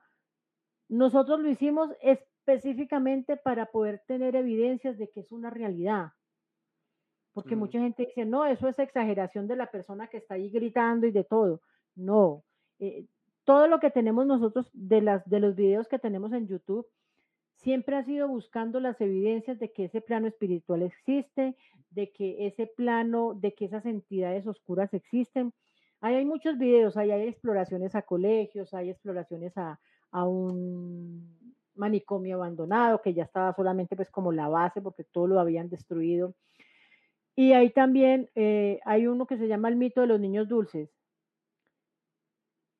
nosotros 0.88 1.38
lo 1.40 1.50
hicimos 1.50 1.90
específicamente 2.00 3.36
para 3.36 3.66
poder 3.66 4.02
tener 4.06 4.36
evidencias 4.36 4.96
de 4.96 5.10
que 5.10 5.20
es 5.20 5.30
una 5.30 5.50
realidad. 5.50 6.12
Porque 7.34 7.54
mm. 7.54 7.58
mucha 7.58 7.78
gente 7.78 8.06
dice, 8.06 8.24
no, 8.24 8.46
eso 8.46 8.68
es 8.68 8.78
exageración 8.78 9.48
de 9.48 9.56
la 9.56 9.70
persona 9.70 10.08
que 10.08 10.16
está 10.16 10.36
ahí 10.36 10.48
gritando 10.48 11.06
y 11.06 11.10
de 11.10 11.24
todo. 11.24 11.60
No, 11.94 12.42
eh, 12.78 13.04
todo 13.44 13.68
lo 13.68 13.80
que 13.80 13.90
tenemos 13.90 14.24
nosotros 14.24 14.70
de, 14.72 15.02
las, 15.02 15.28
de 15.28 15.40
los 15.40 15.54
videos 15.54 15.88
que 15.88 15.98
tenemos 15.98 16.32
en 16.32 16.48
YouTube 16.48 16.86
siempre 17.62 17.96
ha 17.96 18.04
sido 18.04 18.28
buscando 18.28 18.80
las 18.80 19.00
evidencias 19.00 19.58
de 19.58 19.72
que 19.72 19.84
ese 19.84 20.00
plano 20.00 20.26
espiritual 20.26 20.82
existe, 20.82 21.56
de 21.90 22.10
que 22.10 22.46
ese 22.46 22.66
plano, 22.66 23.34
de 23.34 23.54
que 23.54 23.66
esas 23.66 23.86
entidades 23.86 24.46
oscuras 24.46 24.92
existen. 24.94 25.52
Ahí 26.00 26.16
hay 26.16 26.24
muchos 26.24 26.58
videos, 26.58 26.96
ahí 26.96 27.12
hay 27.12 27.28
exploraciones 27.28 27.94
a 27.94 28.02
colegios, 28.02 28.74
hay 28.74 28.90
exploraciones 28.90 29.52
a, 29.56 29.78
un 30.12 31.56
manicomio 31.74 32.36
abandonado 32.36 33.00
que 33.00 33.14
ya 33.14 33.22
estaba 33.22 33.54
solamente 33.54 33.96
pues 33.96 34.10
como 34.10 34.30
la 34.30 34.46
base 34.46 34.82
porque 34.82 35.04
todo 35.04 35.26
lo 35.26 35.40
habían 35.40 35.70
destruido. 35.70 36.34
Y 37.34 37.52
ahí 37.52 37.70
también 37.70 38.28
eh, 38.34 38.78
hay 38.84 39.06
uno 39.06 39.26
que 39.26 39.38
se 39.38 39.48
llama 39.48 39.68
el 39.68 39.76
mito 39.76 40.02
de 40.02 40.08
los 40.08 40.20
niños 40.20 40.48
dulces. 40.48 40.90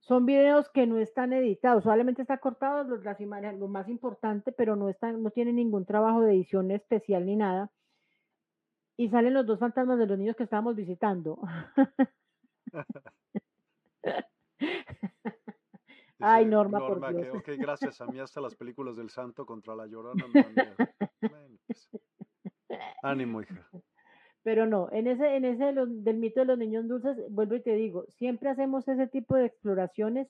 Son 0.03 0.27
videos 0.27 0.69
que 0.71 0.87
no 0.87 0.99
están 0.99 1.33
editados, 1.33 1.85
solamente 1.85 2.23
está 2.23 2.39
cortado 2.39 2.83
los, 2.83 3.05
las 3.05 3.21
imágenes, 3.21 3.61
lo 3.61 3.69
más 3.69 3.89
importante, 3.89 4.51
pero 4.51 4.75
no 4.75 4.89
están, 4.89 5.23
no 5.23 5.31
tienen 5.31 5.55
ningún 5.57 5.87
trabajo 5.87 6.23
de 6.23 6.33
edición 6.33 6.73
especial 6.73 7.25
ni 7.25 7.37
nada. 7.37 7.71
Y 8.97 9.09
salen 9.09 9.35
los 9.35 9.47
dos 9.47 9.61
fantasmas 9.61 9.99
de 9.99 10.07
los 10.07 10.19
niños 10.19 10.35
que 10.35 10.43
estábamos 10.43 10.75
visitando. 10.75 11.39
Ay, 16.19 16.47
Norma, 16.47 16.79
por 16.79 17.15
Dios. 17.15 17.43
Que, 17.43 17.57
gracias 17.57 18.01
a 18.01 18.07
mí 18.07 18.19
hasta 18.19 18.41
las 18.41 18.57
películas 18.57 18.97
del 18.97 19.11
santo 19.11 19.47
contra 19.47 19.77
la 19.77 19.87
llorona. 19.87 20.25
Pues, 21.23 21.89
ánimo, 23.03 23.43
hija. 23.43 23.69
Pero 24.43 24.67
no, 24.67 24.89
en 24.91 25.07
ese, 25.07 25.37
en 25.37 25.45
ese 25.45 25.73
del 25.73 26.17
mito 26.17 26.41
de 26.41 26.47
los 26.47 26.59
niños 26.59 26.89
dulces, 26.89 27.17
vuelvo 27.31 27.55
y 27.55 27.63
te 27.63 27.75
digo, 27.75 28.07
siempre 28.09 28.51
hacemos 28.51 28.87
ese 28.89 29.07
tipo 29.07 29.37
de 29.37 29.47
exploraciones 29.47 30.29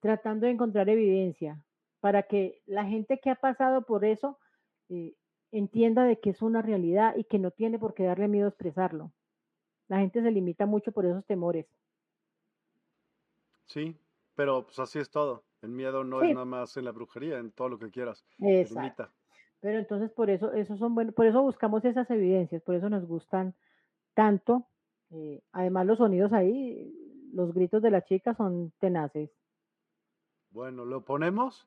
tratando 0.00 0.46
de 0.46 0.52
encontrar 0.52 0.88
evidencia 0.88 1.62
para 2.00 2.24
que 2.24 2.62
la 2.66 2.84
gente 2.84 3.18
que 3.20 3.30
ha 3.30 3.36
pasado 3.36 3.82
por 3.82 4.04
eso 4.04 4.38
eh, 4.88 5.14
entienda 5.52 6.04
de 6.04 6.18
que 6.20 6.30
es 6.30 6.42
una 6.42 6.62
realidad 6.62 7.14
y 7.16 7.24
que 7.24 7.38
no 7.38 7.50
tiene 7.50 7.78
por 7.78 7.94
qué 7.94 8.04
darle 8.04 8.28
miedo 8.28 8.46
a 8.46 8.50
expresarlo. 8.50 9.12
La 9.88 9.98
gente 9.98 10.22
se 10.22 10.30
limita 10.30 10.66
mucho 10.66 10.92
por 10.92 11.06
esos 11.06 11.24
temores. 11.26 11.66
Sí, 13.66 13.96
pero 14.34 14.64
pues 14.64 14.78
así 14.78 14.98
es 14.98 15.10
todo. 15.10 15.44
El 15.62 15.70
miedo 15.70 16.04
no 16.04 16.22
es 16.22 16.32
nada 16.32 16.44
más 16.44 16.76
en 16.76 16.84
la 16.84 16.92
brujería, 16.92 17.38
en 17.38 17.50
todo 17.50 17.68
lo 17.68 17.78
que 17.78 17.90
quieras. 17.90 18.24
Exacto. 18.38 19.08
Pero 19.60 19.78
entonces 19.78 20.10
por 20.10 20.30
eso, 20.30 20.52
eso 20.52 20.76
son 20.76 20.94
buenos, 20.94 21.14
por 21.14 21.26
eso 21.26 21.42
buscamos 21.42 21.84
esas 21.84 22.10
evidencias, 22.10 22.62
por 22.62 22.74
eso 22.74 22.88
nos 22.88 23.06
gustan 23.06 23.54
tanto. 24.14 24.66
Eh, 25.10 25.40
además 25.52 25.86
los 25.86 25.98
sonidos 25.98 26.32
ahí, 26.32 26.92
los 27.32 27.52
gritos 27.54 27.82
de 27.82 27.90
la 27.90 28.04
chica 28.04 28.34
son 28.34 28.72
tenaces. 28.78 29.30
Bueno, 30.50 30.84
¿lo 30.84 31.04
ponemos? 31.04 31.66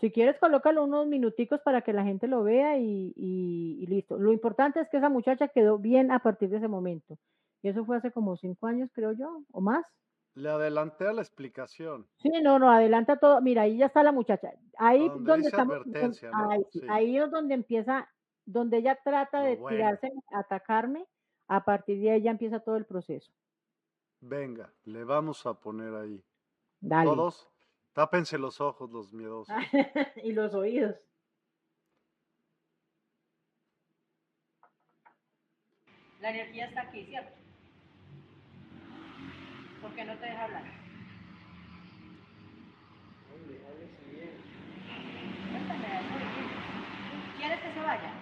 Si 0.00 0.10
quieres, 0.10 0.38
colócalo 0.38 0.84
unos 0.84 1.06
minuticos 1.06 1.60
para 1.60 1.82
que 1.82 1.92
la 1.92 2.04
gente 2.04 2.26
lo 2.26 2.42
vea 2.42 2.78
y, 2.78 3.12
y, 3.16 3.86
listo. 3.86 4.18
Lo 4.18 4.32
importante 4.32 4.80
es 4.80 4.88
que 4.88 4.96
esa 4.96 5.08
muchacha 5.08 5.48
quedó 5.48 5.78
bien 5.78 6.10
a 6.10 6.18
partir 6.18 6.48
de 6.48 6.56
ese 6.56 6.68
momento. 6.68 7.16
Y 7.62 7.68
eso 7.68 7.84
fue 7.84 7.96
hace 7.96 8.10
como 8.10 8.36
cinco 8.36 8.66
años, 8.66 8.90
creo 8.92 9.12
yo, 9.12 9.42
o 9.52 9.60
más. 9.60 9.86
Le 10.34 10.50
adelanté 10.50 11.06
a 11.06 11.12
la 11.12 11.22
explicación. 11.22 12.08
Sí, 12.16 12.30
no, 12.42 12.58
no, 12.58 12.70
adelanta 12.70 13.18
todo. 13.18 13.40
Mira, 13.40 13.62
ahí 13.62 13.76
ya 13.76 13.86
está 13.86 14.02
la 14.02 14.10
muchacha. 14.10 14.50
Ahí 14.78 15.08
donde 15.20 15.48
estamos. 15.48 15.78
ahí, 16.88 17.16
es 17.16 17.30
donde 17.30 17.54
empieza, 17.54 18.08
donde 18.44 18.78
ella 18.78 18.98
trata 19.04 19.42
de 19.42 19.56
tirarse, 19.56 20.10
atacarme. 20.32 21.06
A 21.46 21.64
partir 21.64 22.00
de 22.00 22.10
ahí 22.10 22.22
ya 22.22 22.30
empieza 22.30 22.58
todo 22.60 22.76
el 22.76 22.86
proceso. 22.86 23.30
Venga, 24.20 24.72
le 24.84 25.04
vamos 25.04 25.44
a 25.46 25.54
poner 25.54 25.94
ahí. 25.94 26.24
Dale. 26.80 27.10
Todos, 27.10 27.48
tápense 27.92 28.38
los 28.38 28.60
ojos, 28.60 28.90
los 28.90 29.12
miedosos. 29.12 29.54
y 30.24 30.32
los 30.32 30.54
oídos. 30.54 30.96
La 36.20 36.30
energía 36.30 36.66
está 36.66 36.80
aquí, 36.80 37.04
¿cierto? 37.04 37.43
¿Por 39.84 39.94
qué 39.94 40.02
no 40.02 40.16
te 40.16 40.24
deja 40.24 40.44
hablar? 40.44 40.62
¿Quieres 47.36 47.60
que 47.60 47.72
se 47.74 47.80
vaya? 47.80 48.12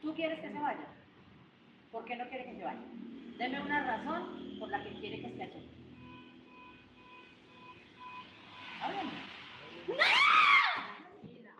¿Tú 0.00 0.14
quieres 0.14 0.38
que 0.38 0.52
se 0.52 0.58
vaya? 0.60 0.86
¿Por 1.90 2.04
qué 2.04 2.14
no 2.14 2.28
quiere 2.28 2.44
que 2.44 2.56
se 2.58 2.62
vaya? 2.62 2.80
Deme 3.38 3.60
una 3.60 3.86
razón 3.88 4.56
por 4.60 4.68
la 4.70 4.84
que 4.84 4.90
quiere 5.00 5.20
que 5.20 5.26
esté 5.26 5.42
aquí. 5.42 5.68
Háblame. 8.82 9.10
Tranquila, 11.26 11.54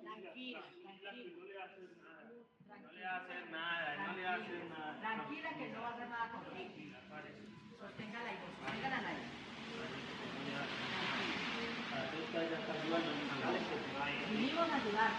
tranquila, 0.00 0.62
tranquila. 0.82 1.66
No 2.80 2.92
le 2.92 3.04
haces 3.04 3.50
nada, 3.50 4.06
no 4.06 4.16
le 4.16 4.28
haces 4.28 4.70
nada. 4.70 5.00
Tranquila 5.00 5.50
que 5.58 5.68
no 5.70 5.80
va 5.82 5.88
a 5.88 5.94
hacer 5.94 6.08
nada 6.08 6.30
contigo. 6.30 6.83
Sosténgala 7.94 8.28
ahí, 8.28 8.38
sosténgala 8.42 9.08
ahí. 9.08 9.22
Vinimos 14.30 14.68
a 14.68 14.76
ayudar. 14.76 15.12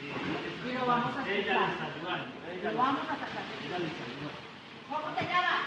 Y 0.00 0.72
lo 0.72 0.86
vamos 0.86 1.16
a 1.16 1.24
sacar. 1.24 1.68
Lo 2.64 2.78
vamos 2.78 3.02
a 3.02 3.14
sacar. 3.16 3.44
¿Cómo 4.88 5.14
te 5.14 5.24
llamas? 5.24 5.60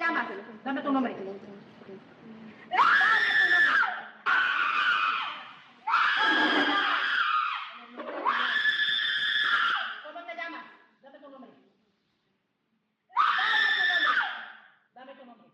llamas? 0.00 0.26
Dame 0.64 0.82
tu 0.82 0.92
nombre. 0.92 1.14
¿Cómo 10.04 10.24
te 10.26 10.34
llamas? 10.34 10.64
Dame 11.02 11.18
tu 11.18 11.30
nombre. 11.30 11.50
Dame 14.94 15.14
tu 15.14 15.24
nombre. 15.26 15.48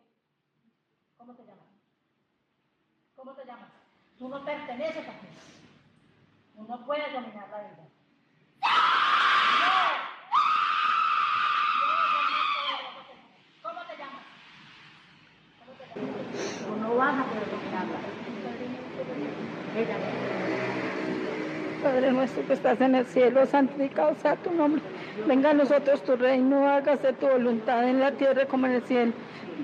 ¿Cómo 1.18 1.34
te 1.34 1.44
llamas? 1.44 1.66
¿Cómo 3.16 3.32
te 3.34 3.44
llamas? 3.44 3.70
Tú 4.18 4.28
no 4.28 4.44
perteneces 4.44 5.09
aquí. 5.09 5.26
Tú 6.54 6.62
no 6.62 6.86
puedes 6.86 7.12
dominar 7.12 7.48
la 7.50 7.59
vida. 7.59 7.86
¿Cómo 13.62 13.80
te 13.86 13.96
llamas? 13.96 14.22
¿Cómo 15.59 15.72
te 15.76 15.86
llamas? 15.92 16.16
Tú 16.66 16.76
no 16.76 16.96
vas 16.96 17.18
a 17.18 17.24
poder 17.24 17.50
dominarla. 17.50 17.98
Ella 19.76 19.96
Padre 21.82 22.12
nuestro 22.12 22.36
que 22.47 22.53
estás 22.55 22.80
en 22.80 22.94
el 22.94 23.07
cielo, 23.07 23.44
santificado 23.47 24.14
sea 24.16 24.36
tu 24.36 24.51
nombre. 24.53 24.80
Venga 25.26 25.51
a 25.51 25.55
nosotros 25.55 26.03
tu 26.03 26.16
reino, 26.16 26.68
hágase 26.68 27.12
tu 27.14 27.26
voluntad 27.26 27.88
en 27.88 28.01
la 28.01 28.12
tierra 28.12 28.47
como 28.47 28.66
en 28.66 28.72
el 28.72 28.82
cielo. 28.82 29.12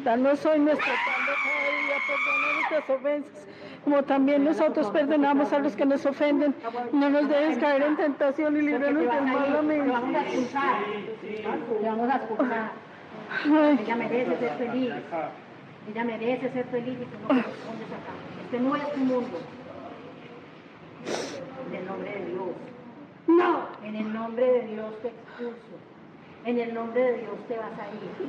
Danos 0.04 0.44
hoy 0.46 0.58
nuestro 0.58 0.86
pan 0.86 1.26
de 1.26 1.32
cada 1.42 1.70
día, 1.78 1.96
perdona 2.08 2.52
nuestras 2.54 2.90
ofensas, 2.90 3.46
como 3.84 4.02
también 4.02 4.44
nosotros 4.44 4.90
perdonamos 4.90 5.52
a 5.52 5.58
los 5.58 5.76
que 5.76 5.84
nos 5.86 6.04
ofenden. 6.06 6.54
No 6.92 7.10
nos 7.10 7.28
dejes 7.28 7.58
caer 7.58 7.82
en 7.82 7.96
tentación 7.96 8.56
y 8.56 8.62
líbranos 8.62 9.02
del 9.02 9.06
mal. 9.06 9.56
Amén. 9.56 9.92
Ella 13.80 13.96
merece 13.96 14.36
ser 14.36 14.50
feliz. 14.58 14.92
Ella 15.90 16.04
merece 16.04 16.48
ser 16.50 16.64
feliz 16.66 16.96
y 17.00 17.04
tú 17.04 17.16
no 17.22 17.28
correspondes 17.28 17.88
acá. 17.88 18.12
Este 18.44 18.60
no 18.60 18.76
es 18.76 18.92
tu 18.92 19.00
mundo. 19.00 19.38
En 21.72 21.78
el 21.78 21.86
nombre 21.86 22.10
de 22.10 22.26
Dios. 22.26 22.48
no. 23.28 23.68
En 23.82 23.96
el 23.96 24.12
nombre 24.12 24.44
de 24.44 24.66
Dios 24.66 25.00
te 25.00 25.08
expulso. 25.08 25.78
En 26.44 26.58
el 26.58 26.74
nombre 26.74 27.00
de 27.00 27.18
Dios 27.18 27.34
te 27.48 27.56
vas 27.56 27.72
a 27.78 27.88
ir. 27.88 28.28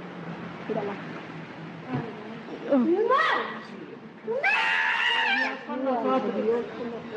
Mírala. 0.70 0.94
Dios 5.36 5.60
con 5.68 5.84
nosotros. 5.84 6.36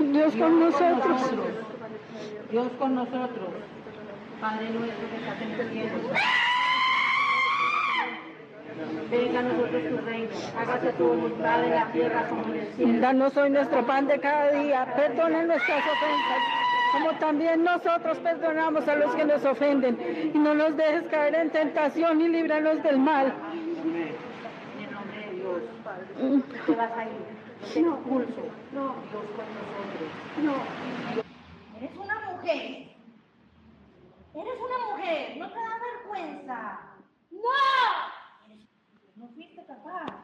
Dios 0.01 0.35
con 0.35 0.61
nosotros. 0.61 1.20
Dios 2.51 2.68
con 2.79 2.95
nosotros. 2.97 3.49
Padre 4.41 4.70
nuestro 4.70 5.11
que 5.11 5.16
estás 5.16 5.43
en 5.43 5.51
el 5.53 5.70
cielo. 5.70 6.11
Venga 9.11 9.39
a 9.39 9.43
nosotros 9.43 9.83
tu 9.89 9.97
reino. 10.05 10.31
Hágase 10.59 10.93
tu 10.93 11.07
voluntad 11.07 11.64
en 11.64 11.70
la 11.70 11.93
tierra 11.93 12.29
como 12.29 12.45
en 12.45 12.61
el 12.61 12.66
cielo. 12.74 13.01
Danos 13.01 13.37
hoy 13.37 13.51
nuestro 13.51 13.87
pan 13.87 14.07
de 14.07 14.20
cada 14.20 14.51
día. 14.51 14.87
Perdona 14.95 15.43
nuestras 15.45 15.79
ofensas, 15.79 16.43
como 16.93 17.12
también 17.18 17.64
nosotros 17.64 18.18
perdonamos 18.18 18.87
a 18.87 18.97
los 18.97 19.14
que 19.14 19.24
nos 19.24 19.45
ofenden. 19.45 20.31
Y 20.35 20.39
no 20.39 20.55
nos 20.55 20.77
dejes 20.77 21.05
caer 21.05 21.35
en 21.37 21.51
tentación 21.51 22.20
y 22.20 22.29
líbranos 22.29 22.83
del 22.83 22.99
mal. 22.99 23.33
En 23.55 24.85
el 24.85 24.93
nombre 24.93 25.27
de 25.27 25.33
Dios. 25.37 25.62
Te 26.66 26.74
vas 26.74 26.93
a 26.93 27.05
ir. 27.05 27.37
Te 27.72 27.81
expulso. 27.81 28.43
No. 28.72 28.95
Dios 29.11 29.24
con 29.37 29.47
nosotros. 29.57 30.11
No. 30.43 30.55
Eres 31.79 31.97
una 31.97 32.20
mujer. 32.31 32.87
Eres 34.35 34.59
una 34.61 34.79
mujer. 34.91 35.37
No 35.39 35.49
te 35.49 35.59
da 35.59 35.79
vergüenza. 35.81 36.81
¡No! 37.31 38.16
Capaz. 39.67 40.14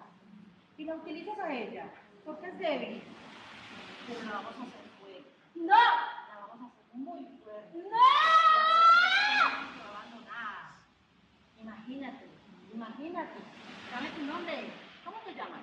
Y 0.76 0.84
la 0.84 0.94
utilizas 0.94 1.38
a 1.38 1.52
ella. 1.52 1.86
Porque 2.24 2.46
es 2.48 2.58
débil. 2.58 3.02
Pero 4.06 4.22
la 4.24 4.32
vamos 4.32 4.54
a 4.54 4.62
hacer 4.62 4.88
fuerte. 5.00 5.30
¡No! 5.56 5.74
La 5.74 6.46
vamos 6.46 6.60
a 6.62 6.66
hacer 6.66 6.84
muy 6.94 7.26
fuerte. 7.42 7.78
¡No! 7.78 7.98
Abandonar. 9.88 10.76
Imagínate. 11.60 12.26
Imagínate. 12.72 13.38
Dame 13.92 14.10
tu 14.10 14.22
nombre. 14.24 14.70
¿Cómo 15.04 15.18
te 15.24 15.34
llamas? 15.34 15.60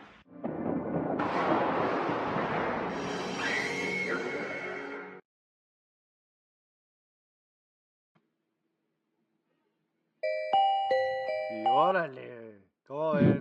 Y 11.52 11.66
órale, 11.68 12.62
¿cómo 12.86 13.14
ven? 13.14 13.39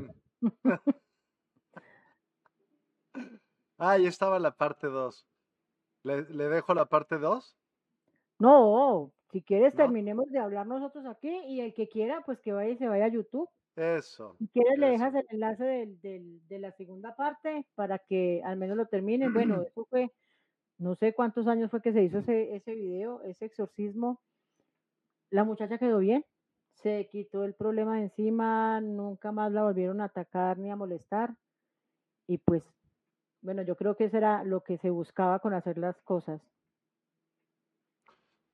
Ah, 3.78 3.93
ahí 3.93 4.07
estaba 4.07 4.39
la 4.39 4.57
parte 4.57 4.86
2. 4.89 5.26
¿Le, 6.05 6.22
le 6.24 6.49
dejo 6.49 6.74
la 6.74 6.86
parte 6.86 7.18
2? 7.18 7.59
No, 8.39 9.12
si 9.30 9.43
quieres 9.43 9.74
¿No? 9.74 9.76
terminemos 9.76 10.26
de 10.30 10.39
hablar 10.39 10.66
nosotros 10.66 11.05
aquí 11.07 11.28
y 11.47 11.61
el 11.61 11.74
que 11.74 11.89
quiera, 11.89 12.22
pues 12.24 12.41
que 12.41 12.53
vaya 12.53 12.70
y 12.70 12.76
se 12.76 12.89
vaya 12.89 13.07
a 13.07 13.09
YouTube. 13.09 13.49
Eso. 13.76 14.39
Si 14.39 14.49
quieres 14.49 14.78
le 14.78 14.89
dejas 14.91 15.14
el 15.14 15.26
enlace 15.30 15.64
del, 15.64 16.01
del- 16.03 16.49
de 16.49 16.59
la 16.61 16.72
segunda 16.72 17.16
parte 17.16 17.66
para 17.76 17.99
que 18.01 18.43
al 18.45 18.59
menos 18.59 18.76
lo 18.78 18.86
terminen. 18.89 19.32
Bueno, 19.32 19.62
eso 19.62 19.86
fue, 19.91 20.12
no 20.78 20.95
sé 20.97 21.14
cuántos 21.14 21.49
años 21.49 21.70
fue 21.70 21.82
que 21.82 21.93
se 21.93 22.05
hizo 22.05 22.18
ese, 22.20 22.57
ese 22.57 22.74
video, 22.74 23.22
ese 23.24 23.47
exorcismo. 23.47 24.22
La 25.30 25.43
muchacha 25.45 25.78
quedó 25.78 26.01
bien, 26.01 26.26
se 26.83 27.09
quitó 27.11 27.45
el 27.45 27.55
problema 27.55 27.97
de 27.97 28.05
encima, 28.05 28.81
nunca 28.81 29.33
más 29.33 29.53
la 29.53 29.64
volvieron 29.64 30.01
a 30.01 30.05
atacar 30.05 30.59
ni 30.59 30.70
a 30.70 30.76
molestar. 30.76 31.37
Y 32.26 32.39
pues, 32.39 32.62
bueno, 33.41 33.62
yo 33.62 33.76
creo 33.76 33.97
que 33.97 34.05
eso 34.05 34.16
era 34.16 34.45
lo 34.45 34.62
que 34.62 34.79
se 34.79 34.91
buscaba 34.91 35.41
con 35.41 35.55
hacer 35.55 35.79
las 35.79 36.01
cosas. 36.03 36.41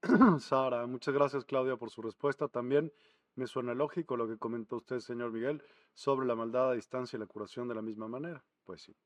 Sara, 0.38 0.86
muchas 0.86 1.14
gracias 1.14 1.44
Claudia 1.44 1.76
por 1.76 1.90
su 1.90 2.02
respuesta. 2.02 2.48
También 2.48 2.92
me 3.34 3.46
suena 3.46 3.74
lógico 3.74 4.16
lo 4.16 4.28
que 4.28 4.38
comentó 4.38 4.76
usted, 4.76 5.00
señor 5.00 5.32
Miguel, 5.32 5.62
sobre 5.94 6.26
la 6.26 6.34
maldad 6.34 6.70
a 6.70 6.74
distancia 6.74 7.16
y 7.16 7.20
la 7.20 7.26
curación 7.26 7.68
de 7.68 7.74
la 7.74 7.82
misma 7.82 8.08
manera. 8.08 8.44
Pues 8.64 8.82
sí. 8.82 8.96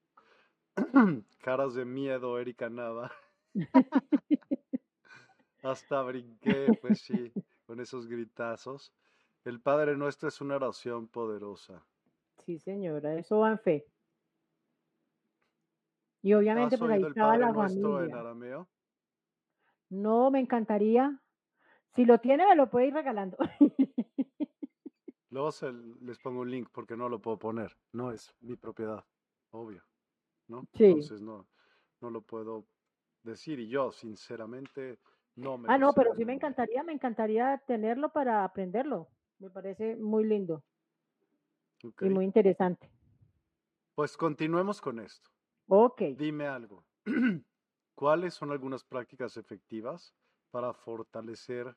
Caras 1.39 1.75
de 1.75 1.85
miedo, 1.85 2.39
Erika 2.39 2.69
Nava. 2.69 3.11
Hasta 5.63 6.03
brinqué, 6.03 6.79
pues 6.81 7.01
sí, 7.01 7.33
con 7.67 7.81
esos 7.81 8.07
gritazos. 8.07 8.93
El 9.45 9.61
Padre 9.61 9.97
Nuestro 9.97 10.29
es 10.29 10.41
una 10.41 10.55
oración 10.55 11.09
poderosa. 11.09 11.85
Sí, 12.45 12.59
señora, 12.59 13.15
eso 13.17 13.39
va 13.39 13.51
en 13.53 13.59
fe. 13.61 13.87
Y 16.23 16.33
obviamente 16.35 16.77
¿Has 16.77 16.79
pues 16.79 16.91
ahí 16.93 16.99
oído 16.99 17.07
el 17.09 17.13
estaba 17.13 17.33
Padre 17.33 17.41
la 17.41 17.53
Nuestro 17.53 18.05
en 18.05 18.15
arameo? 18.15 18.69
No, 19.91 20.31
me 20.31 20.41
encantaría. 20.41 21.21
Si 21.97 22.05
lo 22.07 22.21
tiene, 22.21 22.47
me 22.47 22.57
lo 22.57 22.71
puede 22.71 22.89
ir 22.89 22.95
regalando. 22.95 23.39
Luego 25.31 25.53
se- 25.53 25.73
les 25.73 26.19
pongo 26.19 26.41
un 26.41 26.51
link 26.51 26.69
porque 26.73 26.97
no 26.97 27.09
lo 27.09 27.21
puedo 27.21 27.39
poner. 27.39 27.77
No 27.93 28.13
es 28.13 28.35
mi 28.41 28.57
propiedad, 28.57 29.05
obvio, 29.51 29.85
¿no? 30.49 30.69
Sí. 30.75 30.85
Entonces 30.85 31.23
no, 31.23 31.49
no 32.01 32.11
lo 32.11 32.23
puedo 32.23 32.69
decir 33.23 33.61
y 33.61 33.69
yo, 33.69 33.93
sinceramente, 33.93 35.01
no 35.37 35.59
me 35.59 35.69
Ah, 35.69 35.79
no, 35.79 35.93
pero 35.95 36.15
sí 36.15 36.25
me 36.25 36.33
encantaría, 36.33 36.83
me 36.83 36.93
encantaría 36.93 37.59
tenerlo 37.67 38.13
para 38.13 38.45
aprenderlo. 38.45 39.09
Me 39.39 39.51
parece 39.51 39.97
muy 39.97 40.25
lindo 40.25 40.65
Ok, 41.85 42.03
y 42.03 42.09
muy 42.11 42.25
interesante. 42.25 42.91
Pues 43.95 44.17
continuemos 44.17 44.81
con 44.81 44.99
esto. 45.01 45.31
Ok. 45.69 46.03
Dime 46.17 46.47
algo. 46.47 46.85
¿Cuáles 47.95 48.35
son 48.35 48.51
algunas 48.53 48.85
prácticas 48.85 49.37
efectivas 49.37 50.15
para 50.51 50.73
fortalecer 50.73 51.77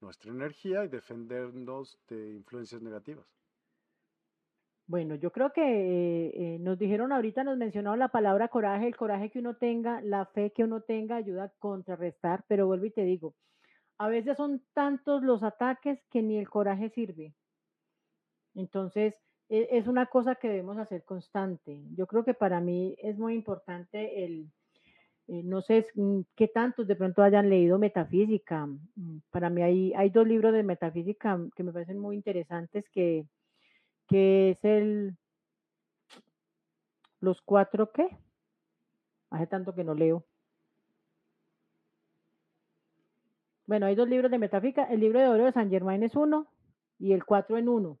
nuestra 0.00 0.32
energía 0.32 0.84
y 0.84 0.88
defendernos 0.88 1.98
de 2.08 2.34
influencias 2.34 2.82
negativas? 2.82 3.26
Bueno, 4.86 5.14
yo 5.14 5.32
creo 5.32 5.52
que 5.52 5.62
eh, 5.62 6.32
eh, 6.34 6.58
nos 6.58 6.78
dijeron 6.78 7.12
ahorita, 7.12 7.44
nos 7.44 7.56
mencionaron 7.56 7.98
la 7.98 8.08
palabra 8.08 8.48
coraje, 8.48 8.88
el 8.88 8.96
coraje 8.96 9.30
que 9.30 9.38
uno 9.38 9.56
tenga, 9.56 10.00
la 10.02 10.26
fe 10.26 10.52
que 10.52 10.64
uno 10.64 10.82
tenga 10.82 11.16
ayuda 11.16 11.44
a 11.44 11.52
contrarrestar, 11.58 12.44
pero 12.48 12.66
vuelvo 12.66 12.86
y 12.86 12.90
te 12.90 13.04
digo, 13.04 13.34
a 14.02 14.08
veces 14.08 14.36
son 14.36 14.60
tantos 14.74 15.22
los 15.22 15.44
ataques 15.44 16.00
que 16.10 16.22
ni 16.22 16.36
el 16.36 16.50
coraje 16.50 16.90
sirve. 16.90 17.36
Entonces, 18.56 19.14
e- 19.48 19.68
es 19.70 19.86
una 19.86 20.06
cosa 20.06 20.34
que 20.34 20.48
debemos 20.48 20.76
hacer 20.78 21.04
constante. 21.04 21.84
Yo 21.96 22.08
creo 22.08 22.24
que 22.24 22.34
para 22.34 22.60
mí 22.60 22.96
es 22.98 23.16
muy 23.16 23.34
importante 23.34 24.24
el, 24.24 24.50
eh, 25.28 25.42
no 25.44 25.62
sé 25.62 25.86
mm, 25.94 26.22
qué 26.36 26.48
tantos 26.48 26.88
de 26.88 26.96
pronto 26.96 27.22
hayan 27.22 27.48
leído 27.48 27.78
metafísica. 27.78 28.66
Mm, 28.66 29.18
Para 29.30 29.50
mí 29.50 29.62
hay, 29.62 29.92
hay 29.94 30.10
dos 30.10 30.26
libros 30.26 30.52
de 30.52 30.64
metafísica 30.64 31.38
que 31.54 31.62
me 31.62 31.72
parecen 31.72 31.98
muy 32.00 32.16
interesantes 32.16 32.88
que, 32.90 33.26
que 34.08 34.50
es 34.50 34.64
el 34.64 35.16
los 37.20 37.40
cuatro 37.40 37.90
qué 37.90 38.18
hace 39.30 39.46
tanto 39.48 39.74
que 39.74 39.82
no 39.84 39.94
leo 39.94 40.26
bueno 43.72 43.86
hay 43.86 43.94
dos 43.94 44.06
libros 44.06 44.30
de 44.30 44.38
metafísica 44.38 44.84
el 44.84 45.00
libro 45.00 45.18
de 45.18 45.28
oro 45.28 45.44
de 45.46 45.52
San 45.52 45.70
Germain 45.70 46.02
es 46.02 46.14
uno 46.14 46.46
y 46.98 47.14
el 47.14 47.24
cuatro 47.24 47.56
en 47.56 47.70
uno 47.70 47.98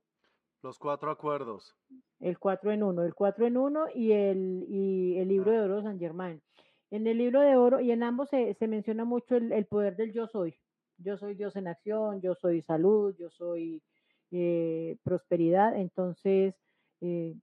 Los 0.62 0.78
cuatro 0.78 1.10
acuerdos. 1.10 1.74
El 2.20 2.38
cuatro 2.38 2.70
en 2.72 2.82
uno, 2.82 3.02
el 3.04 3.14
cuatro 3.14 3.46
en 3.46 3.56
uno 3.56 3.86
y 3.94 4.12
el, 4.12 4.66
y 4.68 5.16
el 5.16 5.28
libro 5.28 5.50
Ah. 5.50 5.54
de 5.54 5.60
oro 5.62 5.76
de 5.76 5.82
San 5.84 5.98
Germain. 5.98 6.42
En 6.90 7.06
el 7.06 7.16
libro 7.16 7.40
de 7.40 7.56
oro 7.56 7.80
y 7.80 7.90
en 7.90 8.02
ambos 8.02 8.28
se, 8.28 8.52
se 8.52 8.68
menciona 8.68 9.06
mucho 9.06 9.34
el, 9.36 9.50
el 9.50 9.64
poder 9.64 9.96
del 9.96 10.12
yo 10.12 10.26
soy. 10.26 10.54
Yo 10.98 11.16
soy 11.16 11.34
Dios 11.34 11.56
en 11.56 11.66
acción, 11.68 12.20
yo 12.20 12.34
soy 12.34 12.60
salud, 12.62 13.16
yo 13.18 13.30
soy 13.30 13.82
eh, 14.30 14.98
prosperidad. 15.02 15.74
Entonces, 15.74 16.54
eh, 17.00 17.34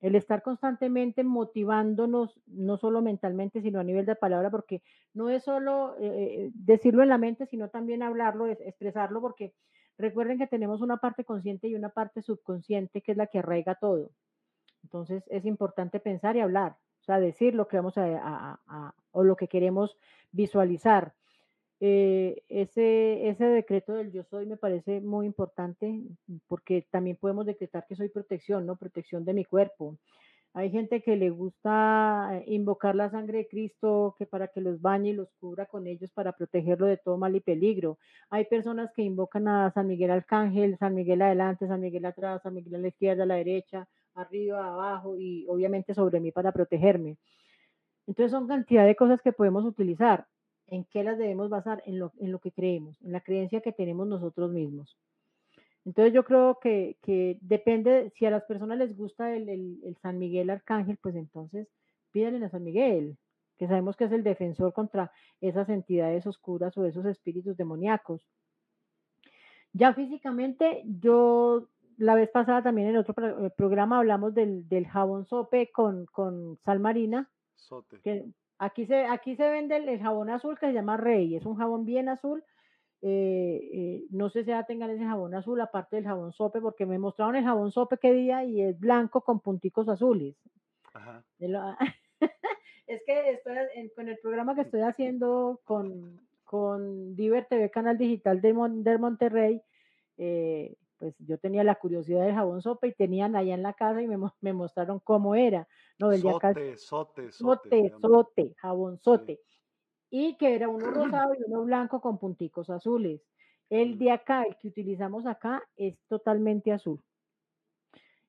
el 0.00 0.14
estar 0.14 0.42
constantemente 0.42 1.24
motivándonos, 1.24 2.40
no 2.46 2.76
solo 2.76 3.02
mentalmente, 3.02 3.60
sino 3.62 3.80
a 3.80 3.84
nivel 3.84 4.06
de 4.06 4.14
palabra, 4.16 4.50
porque 4.50 4.82
no 5.14 5.28
es 5.30 5.42
solo 5.44 5.96
eh, 6.00 6.50
decirlo 6.54 7.02
en 7.02 7.08
la 7.08 7.18
mente, 7.18 7.46
sino 7.46 7.68
también 7.68 8.02
hablarlo, 8.02 8.46
es- 8.46 8.60
expresarlo, 8.60 9.20
porque 9.20 9.54
recuerden 9.98 10.38
que 10.38 10.46
tenemos 10.46 10.80
una 10.80 10.98
parte 10.98 11.24
consciente 11.24 11.68
y 11.68 11.74
una 11.74 11.88
parte 11.90 12.22
subconsciente 12.22 13.02
que 13.02 13.12
es 13.12 13.18
la 13.18 13.26
que 13.26 13.40
arraiga 13.40 13.74
todo. 13.76 14.10
Entonces 14.84 15.24
es 15.28 15.44
importante 15.44 16.00
pensar 16.00 16.36
y 16.36 16.40
hablar, 16.40 16.76
o 17.00 17.04
sea, 17.04 17.20
decir 17.20 17.54
lo 17.54 17.68
que 17.68 17.76
vamos 17.76 17.98
a- 17.98 18.60
a- 18.66 18.94
o 19.12 19.24
lo 19.24 19.36
que 19.36 19.48
queremos 19.48 19.98
visualizar. 20.32 21.14
Eh, 21.80 22.42
ese, 22.48 23.28
ese 23.28 23.44
decreto 23.44 23.94
del 23.94 24.10
yo 24.10 24.24
soy 24.24 24.46
me 24.46 24.56
parece 24.56 25.00
muy 25.00 25.26
importante 25.26 26.02
porque 26.48 26.84
también 26.90 27.16
podemos 27.16 27.46
decretar 27.46 27.86
que 27.88 27.94
soy 27.94 28.08
protección, 28.08 28.66
¿no? 28.66 28.76
Protección 28.76 29.24
de 29.24 29.34
mi 29.34 29.44
cuerpo. 29.44 29.96
Hay 30.54 30.70
gente 30.70 31.02
que 31.02 31.16
le 31.16 31.30
gusta 31.30 32.30
eh, 32.32 32.44
invocar 32.48 32.96
la 32.96 33.10
sangre 33.10 33.38
de 33.38 33.48
Cristo, 33.48 34.16
que 34.18 34.26
para 34.26 34.48
que 34.48 34.60
los 34.60 34.80
bañe 34.80 35.10
y 35.10 35.12
los 35.12 35.28
cubra 35.40 35.66
con 35.66 35.86
ellos 35.86 36.10
para 36.12 36.32
protegerlo 36.32 36.86
de 36.86 36.96
todo 36.96 37.16
mal 37.16 37.36
y 37.36 37.40
peligro. 37.40 37.98
Hay 38.30 38.46
personas 38.46 38.90
que 38.92 39.02
invocan 39.02 39.46
a 39.46 39.70
San 39.72 39.86
Miguel 39.86 40.10
Arcángel, 40.10 40.76
San 40.78 40.94
Miguel 40.94 41.22
adelante, 41.22 41.68
San 41.68 41.80
Miguel 41.80 42.06
atrás, 42.06 42.42
San 42.42 42.54
Miguel 42.54 42.76
a 42.76 42.78
la 42.78 42.88
izquierda, 42.88 43.22
a 43.22 43.26
la 43.26 43.36
derecha, 43.36 43.88
arriba, 44.14 44.66
abajo 44.66 45.16
y 45.16 45.46
obviamente 45.48 45.94
sobre 45.94 46.18
mí 46.20 46.32
para 46.32 46.50
protegerme. 46.52 47.18
Entonces 48.06 48.32
son 48.32 48.48
cantidad 48.48 48.86
de 48.86 48.96
cosas 48.96 49.20
que 49.22 49.32
podemos 49.32 49.64
utilizar. 49.64 50.26
¿En 50.68 50.84
qué 50.84 51.02
las 51.02 51.18
debemos 51.18 51.48
basar? 51.50 51.82
En 51.86 51.98
lo, 51.98 52.12
en 52.18 52.30
lo 52.32 52.38
que 52.38 52.52
creemos, 52.52 53.00
en 53.02 53.12
la 53.12 53.20
creencia 53.20 53.60
que 53.60 53.72
tenemos 53.72 54.06
nosotros 54.06 54.50
mismos. 54.52 54.96
Entonces 55.84 56.12
yo 56.12 56.24
creo 56.24 56.58
que, 56.60 56.96
que 57.02 57.38
depende, 57.40 58.12
si 58.16 58.26
a 58.26 58.30
las 58.30 58.44
personas 58.44 58.76
les 58.78 58.96
gusta 58.96 59.34
el, 59.34 59.48
el- 59.48 59.80
el 59.84 59.96
San 60.02 60.18
Miguel 60.18 60.50
Arcángel, 60.50 60.98
pues 61.00 61.14
entonces 61.16 61.66
pídanle 62.12 62.44
a 62.44 62.50
San 62.50 62.64
Miguel, 62.64 63.16
que 63.56 63.66
sabemos 63.66 63.96
que 63.96 64.04
es 64.04 64.12
el 64.12 64.22
defensor 64.22 64.72
contra 64.72 65.10
esas 65.40 65.68
entidades 65.68 66.26
oscuras 66.26 66.76
o 66.76 66.84
esos 66.84 67.06
espíritus 67.06 67.56
demoníacos. 67.56 68.20
Ya 69.72 69.94
físicamente, 69.94 70.82
yo 71.00 71.68
la 71.96 72.14
vez 72.14 72.30
pasada 72.30 72.62
también 72.62 72.88
en 72.88 72.96
otro 72.96 73.14
eh, 73.46 73.50
programa 73.56 73.98
hablamos 73.98 74.34
del, 74.34 74.68
del 74.68 74.86
jabón 74.86 75.26
sope 75.26 75.70
con, 75.72 76.06
con 76.06 76.58
sal 76.64 76.80
marina, 76.80 77.28
Sote. 77.56 77.98
que 78.02 78.24
aquí 78.58 78.86
se, 78.86 79.04
aquí 79.06 79.36
se 79.36 79.48
vende 79.50 79.76
el, 79.76 79.88
el 79.88 80.00
jabón 80.00 80.30
azul 80.30 80.58
que 80.58 80.66
se 80.66 80.72
llama 80.72 80.96
Rey, 80.96 81.36
es 81.36 81.46
un 81.46 81.56
jabón 81.56 81.84
bien 81.84 82.08
azul. 82.08 82.44
eh, 83.00 83.60
eh, 83.72 84.04
no 84.10 84.28
sé 84.28 84.42
si 84.42 84.48
ya 84.50 84.64
tengan 84.64 84.90
ese 84.90 85.04
jabón 85.04 85.34
azul 85.34 85.60
aparte 85.60 85.96
del 85.96 86.04
jabón 86.06 86.32
sope, 86.32 86.60
porque 86.60 86.84
me 86.86 86.98
mostraron 86.98 87.36
el 87.36 87.44
jabón 87.44 87.70
sope 87.70 87.98
que 87.98 88.12
día 88.12 88.44
y 88.44 88.60
es 88.60 88.78
blanco 88.80 89.20
con 89.20 89.38
punticos 89.40 89.88
azules. 89.88 90.34
Ajá. 90.94 91.22
Es 92.88 93.02
que 93.04 93.30
estoy 93.32 93.54
en- 93.74 93.90
con 93.90 94.08
el 94.08 94.18
programa 94.18 94.54
que 94.54 94.62
estoy 94.62 94.80
haciendo 94.80 95.60
con, 95.64 96.18
con 96.44 97.14
Diver 97.14 97.44
TV, 97.44 97.70
canal 97.70 97.98
digital 97.98 98.40
de, 98.40 98.54
Mon- 98.54 98.82
de 98.82 98.96
Monterrey, 98.96 99.60
eh, 100.16 100.74
pues 100.98 101.14
yo 101.18 101.38
tenía 101.38 101.64
la 101.64 101.76
curiosidad 101.76 102.24
del 102.24 102.34
jabón 102.34 102.62
sopa 102.62 102.86
y 102.86 102.94
tenían 102.94 103.36
allá 103.36 103.54
en 103.54 103.62
la 103.62 103.74
casa 103.74 104.02
y 104.02 104.08
me, 104.08 104.18
me 104.40 104.52
mostraron 104.52 105.00
cómo 105.00 105.34
era. 105.34 105.68
No, 105.98 106.12
el 106.12 106.22
de 106.22 106.30
acá 106.30 106.50
es 106.50 106.58
Sote, 106.82 107.32
sote, 107.32 107.32
sote. 107.32 107.90
sote, 108.00 108.54
jabón 108.58 108.98
sote. 108.98 109.40
Y 110.10 110.36
que 110.38 110.54
era 110.54 110.68
uno 110.68 110.78
rosado 111.24 111.34
y 111.34 111.42
uno 111.46 111.64
blanco 111.64 112.00
con 112.00 112.18
punticos 112.18 112.70
azules. 112.70 113.22
El 113.70 113.96
Mm. 113.96 113.98
de 113.98 114.10
acá, 114.12 114.42
el 114.44 114.56
que 114.56 114.68
utilizamos 114.68 115.26
acá, 115.26 115.62
es 115.76 115.98
totalmente 116.08 116.72
azul. 116.72 117.02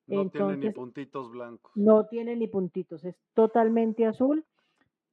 No 0.08 0.30
tiene 0.30 0.58
ni 0.58 0.70
puntitos 0.72 1.32
blancos. 1.32 1.72
no 1.76 2.08
tiene 2.08 2.36
ni 2.36 2.48
puntitos, 2.48 3.06
es 3.06 3.16
totalmente 3.36 4.06
azul 4.06 4.46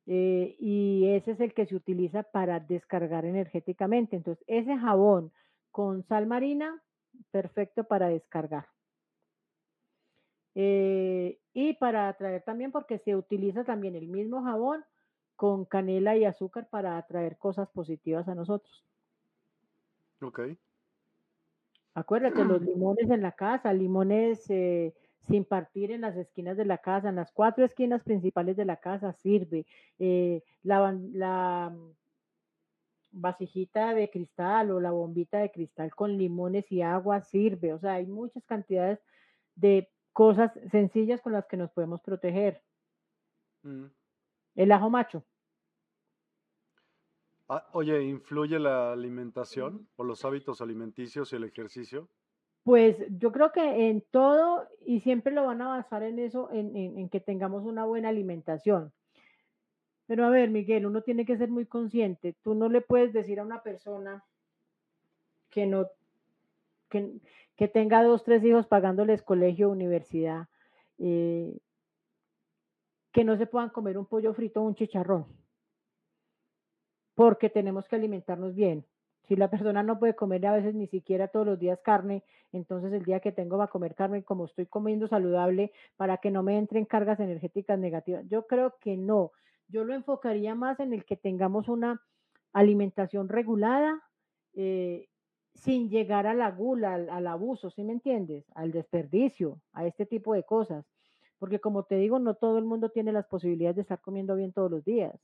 eh, 0.07 0.57
y 0.59 1.07
ese 1.09 1.33
es 1.33 1.41
el 1.41 1.53
que 1.53 1.66
se 1.66 1.77
utiliza 1.77 2.23
para 2.23 2.61
descargar 2.61 3.24
energéticamente. 3.24 4.16
Entonces, 4.16 4.43
ese 4.47 4.77
jabón 4.78 5.33
con 5.70 6.03
sal 6.05 6.27
marina, 6.27 6.83
perfecto 7.30 7.84
para 7.84 8.09
descargar. 8.09 8.66
Eh, 10.55 11.38
y 11.52 11.74
para 11.74 12.09
atraer 12.09 12.43
también, 12.43 12.72
porque 12.72 12.98
se 12.98 13.14
utiliza 13.14 13.64
también 13.64 13.94
el 13.94 14.09
mismo 14.09 14.43
jabón 14.43 14.84
con 15.36 15.66
canela 15.66 16.16
y 16.16 16.24
azúcar 16.24 16.68
para 16.70 16.97
atraer 16.97 17.36
cosas 17.36 17.68
positivas 17.68 18.26
a 18.28 18.34
nosotros. 18.34 18.84
Ok. 20.22 20.40
Acuérdate, 21.94 22.44
los 22.44 22.62
limones 22.62 23.10
en 23.10 23.22
la 23.22 23.32
casa, 23.32 23.72
limones 23.72 24.48
eh, 24.48 24.94
sin 25.28 25.44
partir 25.44 25.90
en 25.90 26.01
las 26.01 26.16
esquinas 26.16 26.56
de 26.56 26.64
la 26.64 26.78
casa, 26.78 27.10
en 27.10 27.16
las 27.16 27.32
cuatro 27.32 27.64
esquinas 27.64 28.02
principales 28.02 28.56
de 28.56 28.64
la 28.64 28.76
casa 28.76 29.12
sirve. 29.12 29.66
Eh, 29.98 30.43
la, 30.62 30.93
la 31.12 31.74
vasijita 33.18 33.94
de 33.94 34.10
cristal 34.10 34.70
o 34.70 34.80
la 34.80 34.90
bombita 34.90 35.38
de 35.38 35.51
cristal 35.51 35.94
con 35.94 36.16
limones 36.16 36.70
y 36.70 36.82
agua 36.82 37.20
sirve. 37.22 37.72
O 37.72 37.78
sea, 37.78 37.94
hay 37.94 38.06
muchas 38.06 38.44
cantidades 38.44 39.01
de 39.55 39.90
cosas 40.12 40.52
sencillas 40.70 41.20
con 41.20 41.32
las 41.32 41.47
que 41.47 41.56
nos 41.56 41.70
podemos 41.70 42.01
proteger. 42.02 42.62
Mm. 43.62 43.86
El 44.55 44.72
ajo 44.72 44.90
macho. 44.90 45.24
Ah, 47.48 47.68
oye, 47.72 48.02
¿influye 48.02 48.59
la 48.59 48.93
alimentación 48.93 49.88
o 49.97 50.05
los 50.05 50.24
hábitos 50.24 50.60
alimenticios 50.60 51.32
y 51.32 51.36
el 51.36 51.44
ejercicio? 51.44 52.09
Pues 52.64 52.97
yo 53.10 53.30
creo 53.30 53.52
que 53.52 53.88
en 53.88 54.02
todo 54.10 54.66
y 54.84 55.01
siempre 55.01 55.32
lo 55.32 55.47
van 55.47 55.62
a 55.62 55.68
basar 55.68 56.02
en 56.02 56.18
eso, 56.18 56.51
en, 56.51 56.74
en- 56.76 56.98
en 56.98 57.09
que 57.09 57.20
tengamos 57.20 57.62
una 57.62 57.84
buena 57.84 58.09
alimentación. 58.09 58.93
Pero 60.07 60.24
a 60.24 60.31
ver, 60.31 60.51
Miguel, 60.51 60.87
uno 60.87 61.03
tiene 61.03 61.24
que 61.24 61.37
ser 61.37 61.51
muy 61.51 61.66
consciente. 61.66 62.35
Tú 62.43 62.55
no 62.55 62.69
le 62.69 62.81
puedes 62.81 63.12
decir 63.12 63.41
a 63.41 63.45
una 63.45 63.62
persona 63.62 64.24
que 65.51 65.66
no, 65.66 65.89
que, 66.89 67.12
que 67.57 67.69
tenga 67.69 68.03
dos, 68.03 68.23
tres 68.23 68.45
hijos 68.45 68.66
pagándoles 68.66 69.23
colegio, 69.23 69.70
universidad, 69.70 70.49
eh, 70.99 71.57
que 73.12 73.24
no 73.24 73.37
se 73.37 73.47
puedan 73.47 73.70
comer 73.70 73.99
un 73.99 74.07
pollo 74.07 74.35
frito 74.35 74.61
o 74.61 74.65
un 74.65 74.74
chicharrón, 74.74 75.27
porque 77.15 77.49
tenemos 77.49 77.89
que 77.89 77.97
alimentarnos 77.97 78.55
bien. 78.55 78.85
Si 79.27 79.35
la 79.35 79.51
persona 79.51 79.83
no 79.83 79.99
puede 79.99 80.15
comer 80.15 80.47
a 80.47 80.53
veces 80.53 80.74
ni 80.74 80.87
siquiera 80.87 81.28
todos 81.28 81.47
los 81.47 81.59
días 81.59 81.81
carne, 81.81 82.23
entonces 82.53 82.93
el 82.93 83.05
día 83.05 83.20
que 83.20 83.33
tengo 83.33 83.59
va 83.59 83.65
a 83.65 83.69
comer 83.69 83.95
carne, 83.95 84.23
como 84.23 84.45
estoy 84.45 84.66
comiendo 84.66 85.09
saludable, 85.09 85.73
para 85.97 86.19
que 86.19 86.31
no 86.31 86.43
me 86.45 86.59
entren 86.59 86.85
cargas 86.85 87.19
energéticas 87.19 87.78
negativas. 87.78 88.24
Yo 88.28 88.47
creo 88.47 88.77
que 88.81 88.97
no. 88.97 89.33
Yo 89.68 89.84
lo 89.84 89.94
enfocaría 89.94 90.55
más 90.55 90.80
en 90.80 90.93
el 90.93 91.05
que 91.05 91.16
tengamos 91.16 91.68
una 91.68 92.02
alimentación 92.52 93.28
regulada, 93.28 94.02
eh, 94.55 95.09
sin 95.55 95.88
llegar 95.88 96.26
a 96.26 96.34
la 96.34 96.51
gula, 96.51 96.94
al, 96.94 97.09
al 97.10 97.26
abuso, 97.26 97.70
¿sí 97.70 97.82
me 97.84 97.93
entiendes? 97.93 98.44
Al 98.55 98.72
desperdicio, 98.72 99.62
a 99.72 99.86
este 99.86 100.06
tipo 100.06 100.34
de 100.34 100.44
cosas. 100.44 100.86
Porque 101.38 101.60
como 101.60 101.84
te 101.84 101.97
digo, 101.97 102.18
no 102.18 102.34
todo 102.34 102.59
el 102.59 102.64
mundo 102.64 102.90
tiene 102.90 103.12
las 103.12 103.26
posibilidades 103.26 103.76
de 103.76 103.82
estar 103.82 104.01
comiendo 104.01 104.36
bien 104.36 104.52
todos 104.52 104.70
los 104.70 104.84
días. 104.84 105.14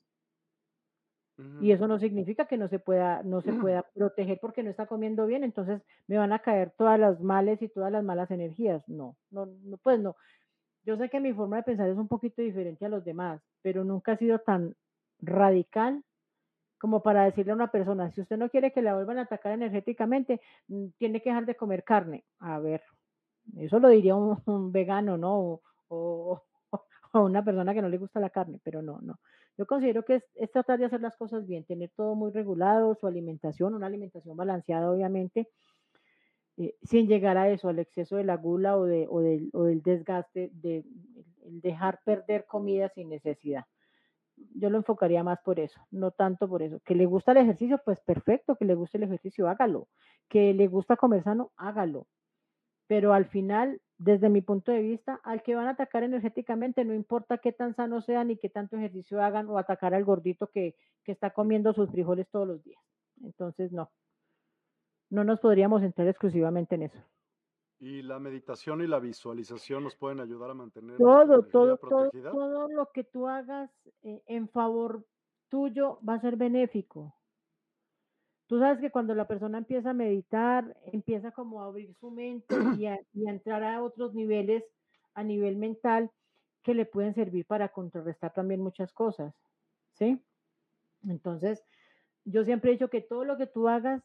Y 1.59 1.71
eso 1.73 1.87
no 1.89 1.99
significa 1.99 2.47
que 2.47 2.59
no 2.59 2.69
se 2.69 2.79
pueda, 2.79 3.23
no 3.23 3.41
se 3.41 3.53
pueda 3.69 3.85
proteger 3.95 4.39
porque 4.41 4.63
no 4.63 4.71
está 4.71 4.87
comiendo 4.87 5.27
bien, 5.27 5.45
entonces 5.45 5.83
me 6.07 6.19
van 6.19 6.33
a 6.33 6.41
caer 6.41 6.73
todas 6.77 6.99
las 6.99 7.21
males 7.21 7.63
y 7.63 7.69
todas 7.69 7.93
las 7.93 8.05
malas 8.05 8.31
energías. 8.31 8.89
No, 8.89 9.17
no, 9.31 9.47
no, 9.47 9.79
pues 9.79 10.01
no. 10.01 10.17
Yo 10.85 10.97
sé 10.97 11.09
que 11.09 11.21
mi 11.21 11.33
forma 11.33 11.57
de 11.57 11.63
pensar 11.63 11.89
es 11.89 11.97
un 11.97 12.09
poquito 12.09 12.43
diferente 12.43 12.85
a 12.85 12.89
los 12.89 13.05
demás, 13.05 13.41
pero 13.63 13.85
nunca 13.85 14.13
ha 14.13 14.17
sido 14.17 14.41
tan 14.41 14.75
radical 15.21 16.03
como 16.83 17.01
para 17.01 17.25
decirle 17.25 17.53
a 17.53 17.55
una 17.55 17.71
persona, 17.71 18.11
si 18.11 18.23
usted 18.23 18.37
no 18.37 18.51
quiere 18.51 18.73
que 18.73 18.83
la 18.83 18.95
vuelvan 18.95 19.19
a 19.19 19.23
atacar 19.23 19.53
energéticamente, 19.53 20.41
mm, 20.67 20.87
tiene 20.99 21.23
que 21.23 21.31
dejar 21.31 21.47
de 21.47 21.55
comer 21.55 21.85
carne. 21.85 22.25
A 22.41 22.59
ver, 22.59 22.83
eso 23.57 23.79
lo 23.79 23.89
diría 23.89 24.17
un, 24.17 24.37
un 24.47 24.73
vegano, 24.73 25.17
¿no? 25.17 25.61
O, 25.95 26.43
una 27.15 27.45
persona 27.45 27.75
que 27.75 27.83
no 27.83 27.91
le 27.91 27.99
gusta 27.99 28.19
la 28.19 28.31
carne, 28.31 28.59
pero 28.65 28.81
no, 28.81 28.99
no. 29.03 29.21
Yo 29.59 29.67
considero 29.67 30.03
que 30.03 30.15
es, 30.17 30.25
es 30.35 30.51
tratar 30.51 30.79
de 30.79 30.87
hacer 30.87 31.03
las 31.03 31.15
cosas 31.17 31.47
bien, 31.47 31.65
tener 31.65 31.91
todo 31.95 32.15
muy 32.15 32.33
regulado, 32.33 32.95
su 32.95 33.07
alimentación, 33.07 33.75
una 33.75 33.87
alimentación 33.87 34.35
balanceada, 34.35 34.91
obviamente, 34.91 35.51
eh, 36.67 36.75
sin 36.83 37.07
llegar 37.07 37.37
a 37.37 37.49
eso, 37.51 37.69
al 37.69 37.79
exceso 37.79 38.17
de 38.17 38.25
la 38.25 38.37
gula 38.37 38.77
o, 38.77 38.85
de, 38.85 39.07
o, 39.11 39.21
del, 39.21 39.83
desgaste, 39.83 40.51
de 40.53 40.85
el 41.45 41.61
dejar 41.61 42.01
perder 42.05 42.47
comida 42.47 42.89
sin 42.91 43.09
necesidad. 43.09 43.65
Yo 44.55 44.71
lo 44.71 44.79
enfocaría 44.79 45.23
más 45.23 45.41
por 45.45 45.61
eso, 45.61 45.81
no 45.91 46.11
tanto 46.11 46.49
por 46.49 46.63
eso. 46.63 46.81
Que 46.85 46.95
le 46.95 47.07
gusta 47.07 47.33
el 47.33 47.39
ejercicio, 47.39 47.81
pues 47.85 48.01
perfecto, 48.01 48.57
que 48.57 48.65
le 48.65 48.75
guste 48.75 48.99
el 48.99 49.05
ejercicio, 49.05 49.49
hágalo. 49.49 49.89
Que 50.29 50.55
le 50.55 50.69
gusta 50.69 50.97
comer 50.97 51.23
sano, 51.23 51.53
hágalo. 51.57 52.07
Pero 52.87 53.13
al 53.13 53.27
final 53.27 53.81
desde 54.03 54.29
mi 54.29 54.41
punto 54.41 54.73
de 54.73 54.83
vista, 54.83 55.21
al 55.23 55.43
que 55.43 55.55
van 55.55 55.69
a 55.69 55.71
atacar 55.71 56.03
energéticamente, 56.03 56.85
no 56.85 56.93
importa 56.93 57.39
qué 57.39 57.53
tan 57.53 57.75
sano 57.77 58.01
sean 58.03 58.29
ni 58.29 58.37
qué 58.37 58.49
tanto 58.49 58.77
ejercicio 58.77 59.23
hagan 59.23 59.49
o 59.49 59.59
atacar 59.59 59.95
al 59.95 60.05
gordito 60.05 60.49
que, 60.49 60.75
que 61.05 61.13
está 61.13 61.31
comiendo 61.31 61.73
sus 61.73 61.89
frijoles 61.91 62.29
todos 62.29 62.49
los 62.49 62.65
días. 62.65 62.83
Entonces, 63.23 63.71
no, 63.71 63.93
no 65.13 65.25
nos 65.25 65.41
podríamos 65.41 65.83
centrar 65.83 66.09
exclusivamente 66.09 66.75
en 66.75 66.85
eso. 66.85 66.99
Y 67.79 68.01
la 68.03 68.19
meditación 68.19 68.81
y 68.81 68.87
la 68.87 68.99
visualización 68.99 69.85
nos 69.85 69.95
pueden 69.95 70.21
ayudar 70.21 70.51
a 70.51 70.55
mantener 70.55 70.97
todo, 70.97 71.43
todo, 71.43 71.77
todo, 71.77 72.11
todo 72.11 72.69
lo 72.69 72.91
que 72.93 73.05
tú 73.05 73.29
hagas 73.29 73.71
eh, 74.03 74.23
en 74.27 74.49
favor 74.49 75.05
tuyo 75.51 75.99
va 76.09 76.15
a 76.15 76.21
ser 76.21 76.37
benéfico. 76.37 77.15
Tú 78.47 78.59
sabes 78.59 78.81
que 78.81 78.91
cuando 78.91 79.15
la 79.15 79.27
persona 79.27 79.59
empieza 79.59 79.91
a 79.91 79.95
meditar, 79.95 80.77
empieza 80.93 81.31
como 81.33 81.61
a 81.61 81.67
abrir 81.67 81.95
su 81.97 82.11
mente 82.11 82.55
y 82.79 82.87
a, 82.87 82.99
entrar 83.15 83.63
a 83.65 83.83
otros 83.83 84.15
niveles 84.15 84.65
a 85.13 85.23
nivel 85.25 85.57
mental 85.57 86.11
que 86.63 86.73
le 86.73 86.87
pueden 86.87 87.15
servir 87.15 87.45
para 87.45 87.69
contrarrestar 87.69 88.33
también 88.33 88.61
muchas 88.61 88.93
cosas, 88.93 89.35
¿sí? 89.93 90.23
Entonces, 91.07 91.63
yo 92.25 92.45
siempre 92.45 92.71
he 92.71 92.75
dicho 92.75 92.89
que 92.89 93.03
todo 93.03 93.25
lo 93.25 93.37
que 93.37 93.47
tú 93.47 93.69
hagas 93.69 94.03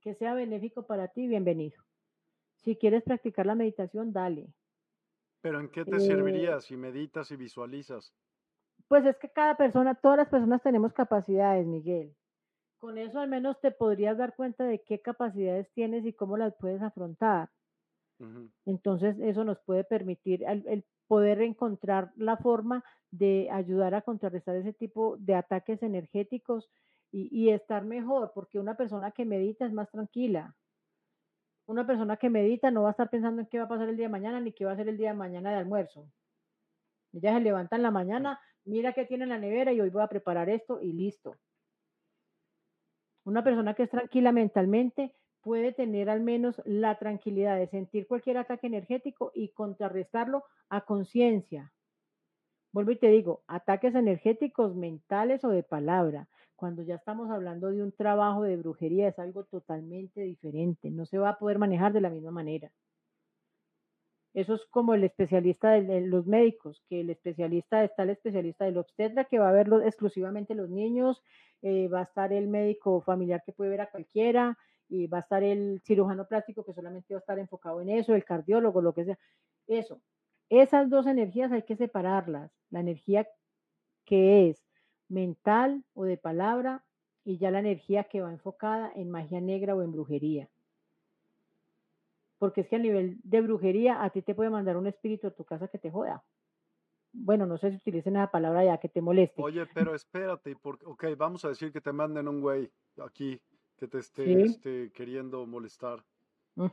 que 0.00 0.14
sea 0.14 0.34
benéfico 0.34 0.86
para 0.86 1.08
ti, 1.08 1.26
bienvenido. 1.26 1.82
Si 2.56 2.76
quieres 2.76 3.02
practicar 3.02 3.46
la 3.46 3.54
meditación, 3.54 4.12
dale. 4.12 4.52
Pero 5.40 5.60
¿en 5.60 5.68
qué 5.70 5.84
te 5.84 6.00
serviría 6.00 6.56
eh 6.56 6.60
si 6.60 6.76
meditas 6.76 7.30
y 7.30 7.36
visualizas? 7.36 8.14
Pues 8.88 9.04
es 9.06 9.16
que 9.18 9.30
cada 9.30 9.56
persona, 9.56 9.94
todas 9.94 10.18
las 10.18 10.28
personas 10.28 10.62
tenemos 10.62 10.92
capacidades, 10.92 11.66
Miguel. 11.66 12.14
Con 12.78 12.98
eso 12.98 13.20
al 13.20 13.28
menos 13.28 13.60
te 13.60 13.70
podrías 13.70 14.16
dar 14.16 14.34
cuenta 14.34 14.64
de 14.64 14.82
qué 14.82 15.00
capacidades 15.00 15.70
tienes 15.72 16.04
y 16.06 16.12
cómo 16.12 16.36
las 16.36 16.54
puedes 16.56 16.82
afrontar. 16.82 17.50
Entonces 18.66 19.16
eso 19.20 19.44
nos 19.44 19.58
puede 19.60 19.82
permitir 19.82 20.44
el, 20.44 20.84
poder 21.06 21.40
encontrar 21.40 22.12
la 22.16 22.36
forma 22.36 22.84
de 23.10 23.48
ayudar 23.50 23.94
a 23.94 24.02
contrarrestar 24.02 24.56
ese 24.56 24.74
tipo 24.74 25.16
de 25.18 25.34
ataques 25.34 25.82
energéticos 25.82 26.70
y, 27.12 27.50
estar 27.50 27.84
mejor, 27.84 28.32
porque 28.34 28.58
una 28.58 28.76
persona 28.76 29.10
que 29.10 29.24
medita 29.24 29.66
es 29.66 29.72
más 29.72 29.90
tranquila. 29.90 30.54
Una 31.66 31.86
persona 31.86 32.16
que 32.16 32.30
medita 32.30 32.70
no 32.70 32.82
va 32.82 32.88
a 32.88 32.90
estar 32.92 33.10
pensando 33.10 33.42
en 33.42 33.48
qué 33.48 33.58
va 33.58 33.64
a 33.64 33.68
pasar 33.68 33.88
el 33.88 33.96
día 33.96 34.06
de 34.06 34.12
mañana 34.12 34.40
ni 34.40 34.52
qué 34.52 34.64
va 34.64 34.72
a 34.72 34.76
ser 34.76 34.88
el 34.88 34.96
día 34.96 35.10
de 35.10 35.16
mañana 35.16 35.50
de 35.50 35.56
almuerzo. 35.56 36.08
Ella 37.12 37.34
se 37.34 37.40
levanta 37.40 37.76
en 37.76 37.82
la 37.82 37.90
mañana, 37.90 38.40
mira 38.64 38.92
qué 38.92 39.04
tiene 39.04 39.24
en 39.24 39.30
la 39.30 39.38
nevera 39.38 39.72
y 39.72 39.80
hoy 39.80 39.90
voy 39.90 40.02
a 40.02 40.08
preparar 40.08 40.48
esto 40.48 40.80
y 40.80 40.92
listo. 40.92 41.36
Una 43.24 43.44
persona 43.44 43.74
que 43.74 43.84
es 43.84 43.90
tranquila 43.90 44.32
mentalmente 44.32 45.12
puede 45.42 45.72
tener 45.72 46.10
al 46.10 46.20
menos 46.20 46.60
la 46.64 46.98
tranquilidad 46.98 47.56
de 47.56 47.66
sentir 47.66 48.06
cualquier 48.06 48.38
ataque 48.38 48.66
energético 48.66 49.32
y 49.34 49.50
contrarrestarlo 49.50 50.44
a 50.68 50.82
conciencia. 50.82 51.72
Vuelvo 52.72 52.92
y 52.92 52.96
te 52.96 53.08
digo, 53.08 53.42
ataques 53.48 53.94
energéticos 53.94 54.76
mentales 54.76 55.44
o 55.44 55.48
de 55.48 55.62
palabra. 55.62 56.28
Cuando 56.60 56.82
ya 56.82 56.96
estamos 56.96 57.30
hablando 57.30 57.70
de 57.70 57.82
un 57.82 57.90
trabajo 57.90 58.42
de 58.42 58.58
brujería 58.58 59.08
es 59.08 59.18
algo 59.18 59.44
totalmente 59.44 60.20
diferente. 60.20 60.90
No 60.90 61.06
se 61.06 61.16
va 61.16 61.30
a 61.30 61.38
poder 61.38 61.58
manejar 61.58 61.94
de 61.94 62.02
la 62.02 62.10
misma 62.10 62.32
manera. 62.32 62.70
Eso 64.34 64.56
es 64.56 64.66
como 64.66 64.92
el 64.92 65.02
especialista 65.04 65.70
de, 65.70 66.02
los 66.02 66.26
médicos, 66.26 66.82
que 66.86 67.00
el 67.00 67.08
especialista 67.08 67.82
está 67.82 68.02
el 68.02 68.10
especialista 68.10 68.66
del 68.66 68.76
obstetra, 68.76 69.24
que 69.24 69.38
va 69.38 69.48
a 69.48 69.52
ver 69.52 69.70
exclusivamente 69.86 70.54
los 70.54 70.68
niños, 70.68 71.22
eh, 71.62 71.88
va 71.88 72.00
a 72.00 72.02
estar 72.02 72.30
el 72.30 72.46
médico 72.46 73.00
familiar 73.00 73.42
que 73.42 73.52
puede 73.52 73.70
ver 73.70 73.80
a 73.80 73.90
cualquiera, 73.90 74.58
y 74.86 75.06
va 75.06 75.18
a 75.18 75.22
estar 75.22 75.42
el 75.42 75.80
cirujano 75.86 76.26
plástico 76.26 76.62
que 76.62 76.74
solamente 76.74 77.14
va 77.14 77.20
a 77.20 77.24
estar 77.24 77.38
enfocado 77.38 77.80
en 77.80 77.88
eso, 77.88 78.14
el 78.14 78.26
cardiólogo, 78.26 78.82
lo 78.82 78.92
que 78.92 79.06
sea. 79.06 79.18
Eso. 79.66 80.02
Esas 80.50 80.90
dos 80.90 81.06
energías 81.06 81.52
hay 81.52 81.62
que 81.62 81.76
separarlas. 81.76 82.52
La 82.68 82.80
energía 82.80 83.26
que 84.04 84.50
es 84.50 84.69
mental 85.10 85.84
o 85.92 86.04
de 86.04 86.16
palabra 86.16 86.82
y 87.24 87.36
ya 87.36 87.50
la 87.50 87.58
energía 87.60 88.04
que 88.04 88.22
va 88.22 88.32
enfocada 88.32 88.90
en 88.94 89.10
magia 89.10 89.42
negra 89.42 89.74
o 89.74 89.82
en 89.82 89.92
brujería 89.92 90.48
porque 92.40 92.62
es 92.62 92.68
que 92.68 92.76
a 92.76 92.80
nivel 92.80 93.18
de 93.22 93.42
brujería 93.42 94.02
a 94.02 94.08
ti 94.08 94.22
te 94.22 94.34
puede 94.34 94.48
mandar 94.48 94.78
un 94.78 94.86
espíritu 94.86 95.26
a 95.26 95.30
tu 95.30 95.44
casa 95.44 95.68
que 95.68 95.78
te 95.78 95.90
joda. 95.90 96.24
Bueno, 97.12 97.44
no 97.44 97.58
sé 97.58 97.70
si 97.70 97.76
utilicen 97.76 98.16
esa 98.16 98.30
palabra 98.30 98.64
ya 98.64 98.78
que 98.78 98.88
te 98.88 99.02
moleste. 99.02 99.42
Oye, 99.42 99.66
pero 99.74 99.94
espérate, 99.94 100.56
porque, 100.56 100.86
ok, 100.86 101.04
vamos 101.18 101.44
a 101.44 101.50
decir 101.50 101.70
que 101.70 101.82
te 101.82 101.92
manden 101.92 102.28
un 102.28 102.40
güey 102.40 102.72
aquí 103.04 103.38
que 103.76 103.88
te 103.88 103.98
esté, 103.98 104.42
este, 104.42 104.90
queriendo 104.92 105.46
molestar. 105.46 106.02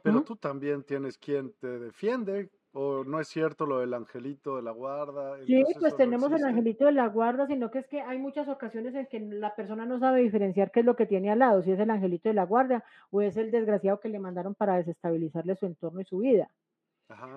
Pero 0.03 0.23
tú 0.23 0.37
también 0.37 0.83
tienes 0.83 1.17
quien 1.17 1.51
te 1.59 1.79
defiende, 1.79 2.49
o 2.73 3.03
no 3.03 3.19
es 3.19 3.27
cierto 3.27 3.65
lo 3.65 3.79
del 3.79 3.93
angelito 3.93 4.57
de 4.57 4.61
la 4.61 4.71
guarda. 4.71 5.43
Sí, 5.45 5.63
pues 5.79 5.95
tenemos 5.95 6.31
el 6.31 6.43
angelito 6.43 6.85
de 6.85 6.91
la 6.91 7.07
guarda, 7.07 7.47
sino 7.47 7.71
que 7.71 7.79
es 7.79 7.87
que 7.87 8.01
hay 8.01 8.19
muchas 8.19 8.47
ocasiones 8.47 8.93
en 8.95 9.07
que 9.07 9.19
la 9.19 9.55
persona 9.55 9.85
no 9.85 9.99
sabe 9.99 10.21
diferenciar 10.21 10.71
qué 10.71 10.81
es 10.81 10.85
lo 10.85 10.95
que 10.95 11.05
tiene 11.05 11.31
al 11.31 11.39
lado, 11.39 11.61
si 11.63 11.71
es 11.71 11.79
el 11.79 11.89
angelito 11.89 12.29
de 12.29 12.35
la 12.35 12.45
guardia 12.45 12.83
o 13.09 13.21
es 13.21 13.37
el 13.37 13.51
desgraciado 13.51 13.99
que 13.99 14.09
le 14.09 14.19
mandaron 14.19 14.53
para 14.53 14.75
desestabilizarle 14.75 15.55
su 15.55 15.65
entorno 15.65 16.01
y 16.01 16.05
su 16.05 16.19
vida. 16.19 16.49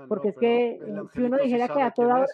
Porque 0.09 0.28
es 0.28 0.36
que 0.36 0.81
si 1.15 1.23
uno 1.23 1.39
dijera 1.39 1.69
que 1.69 1.81
a 1.81 1.93
toda 1.93 2.16
hora... 2.16 2.27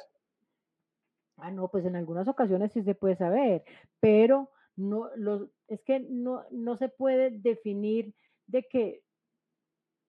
Ah, 1.39 1.51
no, 1.51 1.68
pues 1.68 1.85
en 1.85 1.97
algunas 1.97 2.27
ocasiones 2.28 2.73
sí 2.73 2.82
se 2.82 2.94
puede 2.94 3.14
saber, 3.14 3.62
pero 4.01 4.51
no, 4.74 5.10
los, 5.16 5.51
es 5.68 5.82
que 5.82 6.01
no, 6.01 6.44
no 6.51 6.77
se 6.77 6.89
puede 6.89 7.31
definir 7.31 8.14
de 8.47 8.62
que 8.62 9.02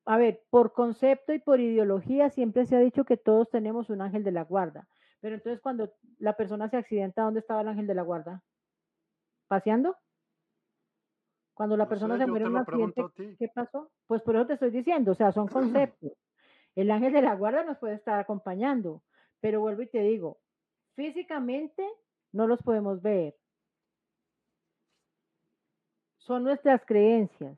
a 0.07 0.17
ver, 0.17 0.41
por 0.49 0.71
concepto 0.71 1.33
y 1.33 1.39
por 1.39 1.59
ideología 1.59 2.29
siempre 2.29 2.65
se 2.65 2.77
ha 2.77 2.79
dicho 2.79 3.03
que 3.03 3.17
todos 3.17 3.49
tenemos 3.49 3.89
un 3.89 4.01
ángel 4.01 4.23
de 4.23 4.31
la 4.31 4.45
guarda. 4.45 4.87
Pero 5.19 5.35
entonces 5.35 5.59
cuando 5.61 5.93
la 6.17 6.37
persona 6.37 6.69
se 6.69 6.77
accidenta, 6.77 7.23
¿dónde 7.23 7.41
estaba 7.41 7.59
el 7.59 7.67
ángel 7.67 7.87
de 7.87 7.93
la 7.93 8.03
guarda? 8.03 8.41
¿Paseando? 9.49 9.97
Cuando 11.53 11.75
la 11.75 11.89
persona 11.89 12.17
se 12.17 12.25
muere 12.25 12.45
en 12.45 12.51
un 12.51 12.57
accidente, 12.57 13.03
¿qué 13.37 13.49
pasó? 13.53 13.91
Pues 14.05 14.21
por 14.21 14.37
eso 14.37 14.47
te 14.47 14.53
estoy 14.53 14.71
diciendo, 14.71 15.11
o 15.11 15.15
sea, 15.15 15.33
son 15.33 15.49
conceptos. 15.49 16.13
El 16.75 16.89
ángel 16.89 17.11
de 17.11 17.23
la 17.23 17.35
guarda 17.35 17.65
nos 17.65 17.77
puede 17.77 17.95
estar 17.95 18.17
acompañando, 18.17 19.03
pero 19.41 19.59
vuelvo 19.59 19.81
y 19.81 19.87
te 19.87 19.99
digo, 19.99 20.39
físicamente 20.95 21.85
no 22.31 22.47
los 22.47 22.61
podemos 22.61 23.01
ver. 23.01 23.35
Son 26.19 26.43
nuestras 26.43 26.85
creencias. 26.85 27.57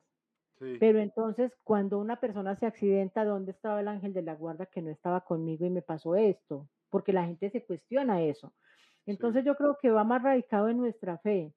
Pero 0.60 1.00
entonces, 1.00 1.56
cuando 1.64 2.00
una 2.00 2.20
persona 2.20 2.56
se 2.56 2.66
accidenta, 2.66 3.24
¿dónde 3.24 3.52
estaba 3.52 3.80
el 3.80 3.88
ángel 3.88 4.14
de 4.14 4.22
la 4.22 4.36
guarda 4.36 4.66
que 4.66 4.82
no 4.82 4.90
estaba 4.90 5.22
conmigo 5.22 5.66
y 5.66 5.70
me 5.70 5.82
pasó 5.82 6.16
esto? 6.16 6.68
Porque 6.90 7.14
la 7.14 7.26
gente 7.26 7.50
se 7.50 7.66
cuestiona 7.66 8.22
eso. 8.24 8.54
Entonces, 9.06 9.46
yo 9.46 9.56
creo 9.56 9.78
que 9.82 9.90
va 9.90 10.04
más 10.04 10.22
radicado 10.22 10.68
en 10.68 10.78
nuestra 10.78 11.18
fe. 11.20 11.54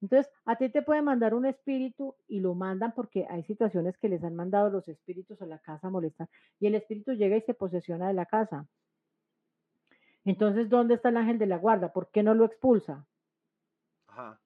Entonces, 0.00 0.32
a 0.44 0.56
ti 0.56 0.68
te 0.68 0.82
puede 0.82 1.02
mandar 1.02 1.34
un 1.34 1.46
espíritu 1.46 2.14
y 2.28 2.40
lo 2.40 2.54
mandan 2.54 2.92
porque 2.94 3.26
hay 3.28 3.42
situaciones 3.44 3.96
que 3.98 4.08
les 4.08 4.22
han 4.24 4.34
mandado 4.34 4.70
los 4.70 4.88
espíritus 4.88 5.40
a 5.40 5.46
la 5.46 5.58
casa 5.58 5.86
a 5.86 5.90
molestar 5.90 6.28
y 6.60 6.66
el 6.66 6.74
espíritu 6.74 7.12
llega 7.12 7.36
y 7.36 7.42
se 7.42 7.54
posesiona 7.54 8.08
de 8.08 8.14
la 8.14 8.26
casa. 8.26 8.66
Entonces, 10.24 10.68
¿dónde 10.68 10.94
está 10.94 11.08
el 11.08 11.16
ángel 11.16 11.38
de 11.38 11.46
la 11.46 11.56
guarda? 11.58 11.92
¿Por 11.92 12.10
qué 12.10 12.22
no 12.22 12.34
lo 12.34 12.44
expulsa? 12.44 13.06
Ajá. 14.08 14.40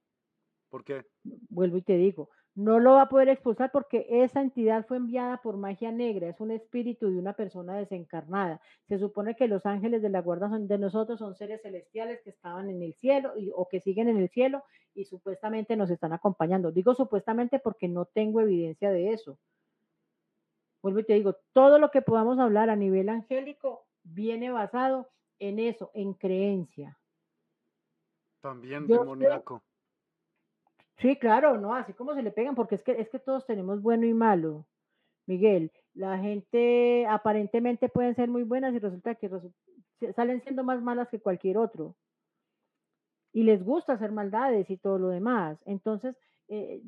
¿Por 0.68 0.84
qué? 0.84 1.04
Vuelvo 1.48 1.78
y 1.78 1.82
te 1.82 1.96
digo, 1.96 2.30
no 2.60 2.78
lo 2.78 2.92
va 2.92 3.02
a 3.02 3.08
poder 3.08 3.30
expulsar 3.30 3.70
porque 3.72 4.06
esa 4.10 4.42
entidad 4.42 4.86
fue 4.86 4.98
enviada 4.98 5.38
por 5.38 5.56
magia 5.56 5.90
negra, 5.90 6.28
es 6.28 6.40
un 6.40 6.50
espíritu 6.50 7.10
de 7.10 7.18
una 7.18 7.32
persona 7.32 7.74
desencarnada. 7.76 8.60
Se 8.86 8.98
supone 8.98 9.34
que 9.34 9.48
los 9.48 9.64
ángeles 9.64 10.02
de 10.02 10.10
la 10.10 10.20
guarda 10.20 10.50
de 10.58 10.78
nosotros 10.78 11.18
son 11.18 11.34
seres 11.34 11.62
celestiales 11.62 12.20
que 12.22 12.28
estaban 12.28 12.68
en 12.68 12.82
el 12.82 12.92
cielo 12.94 13.32
o 13.54 13.66
que 13.66 13.80
siguen 13.80 14.08
en 14.08 14.18
el 14.18 14.28
cielo 14.28 14.62
y 14.94 15.06
supuestamente 15.06 15.74
nos 15.74 15.88
están 15.88 16.12
acompañando. 16.12 16.70
Digo 16.70 16.94
supuestamente 16.94 17.60
porque 17.60 17.88
no 17.88 18.04
tengo 18.04 18.42
evidencia 18.42 18.90
de 18.90 19.14
eso. 19.14 19.38
Vuelvo 20.82 21.00
y 21.00 21.04
te 21.04 21.14
digo, 21.14 21.36
todo 21.54 21.78
lo 21.78 21.90
que 21.90 22.02
podamos 22.02 22.38
hablar 22.38 22.68
a 22.68 22.76
nivel 22.76 23.08
angélico 23.08 23.86
viene 24.02 24.50
basado 24.50 25.08
en 25.38 25.58
eso, 25.60 25.90
en 25.94 26.12
creencia. 26.12 26.98
También 28.42 28.86
demoníaco. 28.86 29.62
Sí, 31.00 31.16
claro, 31.16 31.56
no, 31.58 31.74
así 31.74 31.94
como 31.94 32.14
se 32.14 32.22
le 32.22 32.30
pegan, 32.30 32.54
porque 32.54 32.74
es 32.74 32.82
que, 32.82 32.92
es 32.92 33.08
que 33.08 33.18
todos 33.18 33.46
tenemos 33.46 33.80
bueno 33.80 34.04
y 34.06 34.12
malo, 34.12 34.66
Miguel. 35.26 35.72
La 35.94 36.18
gente 36.18 37.06
aparentemente 37.08 37.88
pueden 37.88 38.14
ser 38.14 38.28
muy 38.28 38.42
buenas 38.42 38.74
y 38.74 38.78
resulta 38.78 39.14
que 39.14 39.30
salen 40.14 40.42
siendo 40.42 40.62
más 40.62 40.82
malas 40.82 41.08
que 41.08 41.20
cualquier 41.20 41.56
otro. 41.58 41.96
Y 43.32 43.44
les 43.44 43.64
gusta 43.64 43.94
hacer 43.94 44.12
maldades 44.12 44.68
y 44.70 44.76
todo 44.76 44.98
lo 44.98 45.08
demás. 45.08 45.58
Entonces, 45.64 46.16
eh, 46.48 46.82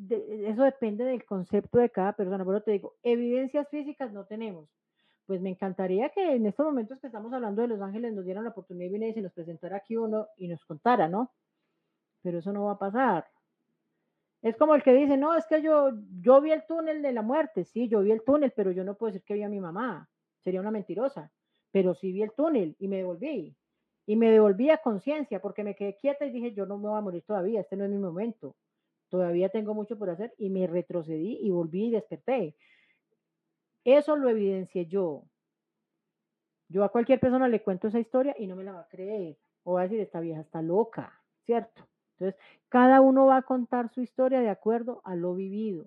eso 0.46 0.64
depende 0.64 1.04
del 1.04 1.24
concepto 1.24 1.78
de 1.78 1.90
cada 1.90 2.12
persona. 2.12 2.44
Pero 2.44 2.62
te 2.62 2.72
digo, 2.72 2.96
evidencias 3.02 3.68
físicas 3.70 4.12
no 4.12 4.26
tenemos. 4.26 4.68
Pues 5.26 5.40
me 5.40 5.50
encantaría 5.50 6.10
que 6.10 6.34
en 6.34 6.46
estos 6.46 6.66
momentos 6.66 7.00
que 7.00 7.06
estamos 7.06 7.32
hablando 7.32 7.62
de 7.62 7.68
Los 7.68 7.80
Ángeles 7.80 8.12
nos 8.12 8.24
dieran 8.24 8.44
la 8.44 8.50
oportunidad 8.50 8.90
y 8.90 9.14
se 9.14 9.22
nos 9.22 9.32
presentara 9.32 9.78
aquí 9.78 9.96
uno 9.96 10.26
y 10.36 10.48
nos 10.48 10.64
contara, 10.64 11.08
¿no? 11.08 11.32
Pero 12.22 12.40
eso 12.40 12.52
no 12.52 12.64
va 12.64 12.72
a 12.72 12.78
pasar. 12.78 13.26
Es 14.42 14.56
como 14.56 14.74
el 14.74 14.82
que 14.82 14.92
dice, 14.92 15.16
no, 15.16 15.36
es 15.36 15.46
que 15.46 15.62
yo, 15.62 15.92
yo 16.20 16.40
vi 16.40 16.50
el 16.50 16.66
túnel 16.66 17.00
de 17.00 17.12
la 17.12 17.22
muerte, 17.22 17.64
sí, 17.64 17.88
yo 17.88 18.00
vi 18.00 18.10
el 18.10 18.24
túnel, 18.24 18.52
pero 18.54 18.72
yo 18.72 18.82
no 18.82 18.96
puedo 18.96 19.12
decir 19.12 19.24
que 19.24 19.34
vi 19.34 19.42
a 19.44 19.48
mi 19.48 19.60
mamá, 19.60 20.08
sería 20.40 20.60
una 20.60 20.72
mentirosa. 20.72 21.30
pero 21.70 21.94
sí 21.94 22.12
vi 22.12 22.22
el 22.22 22.32
túnel 22.32 22.76
y 22.78 22.88
me 22.88 22.96
devolví. 22.98 23.56
Y 24.04 24.16
me 24.16 24.30
devolví 24.30 24.68
a 24.70 24.78
conciencia 24.78 25.40
porque 25.40 25.64
me 25.64 25.74
quedé 25.76 25.96
quieta 25.96 26.26
y 26.26 26.30
dije, 26.30 26.52
yo 26.52 26.66
no 26.66 26.76
me 26.76 26.88
voy 26.88 26.98
a 26.98 27.02
morir 27.02 27.22
todavía, 27.22 27.60
este 27.60 27.76
no 27.76 27.84
es 27.84 27.90
mi 27.90 27.98
momento. 27.98 28.56
Todavía 29.08 29.48
tengo 29.48 29.74
mucho 29.74 29.96
por 29.96 30.10
hacer 30.10 30.34
y 30.38 30.50
me 30.50 30.66
retrocedí 30.66 31.38
y 31.40 31.50
volví 31.50 31.86
y 31.86 31.90
desperté. 31.92 32.56
Eso 33.84 34.16
lo 34.16 34.28
evidencié 34.28 34.86
yo. 34.86 35.24
Yo 36.68 36.84
a 36.84 36.90
cualquier 36.90 37.20
persona 37.20 37.48
le 37.48 37.62
cuento 37.62 37.88
esa 37.88 38.00
historia 38.00 38.34
y 38.38 38.46
no 38.46 38.56
me 38.56 38.64
la 38.64 38.72
va 38.72 38.80
a 38.80 38.88
creer. 38.88 39.38
O 39.64 39.74
va 39.74 39.80
a 39.80 39.82
decir, 39.84 40.00
esta 40.00 40.20
vieja 40.20 40.40
está 40.40 40.62
loca, 40.62 41.22
¿cierto? 41.44 41.86
Entonces, 42.22 42.40
cada 42.68 43.00
uno 43.00 43.26
va 43.26 43.38
a 43.38 43.42
contar 43.42 43.90
su 43.90 44.00
historia 44.02 44.40
de 44.40 44.50
acuerdo 44.50 45.02
a 45.04 45.16
lo 45.16 45.34
vivido. 45.34 45.86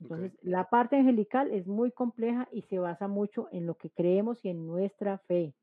Entonces, 0.00 0.38
la 0.42 0.68
parte 0.68 0.96
angelical 0.96 1.50
es 1.50 1.66
muy 1.66 1.92
compleja 1.92 2.46
y 2.52 2.60
se 2.60 2.78
basa 2.78 3.08
mucho 3.08 3.48
en 3.52 3.64
lo 3.66 3.78
que 3.78 3.88
creemos 3.88 4.44
y 4.44 4.50
en 4.50 4.66
nuestra 4.66 5.16
fe. 5.16 5.54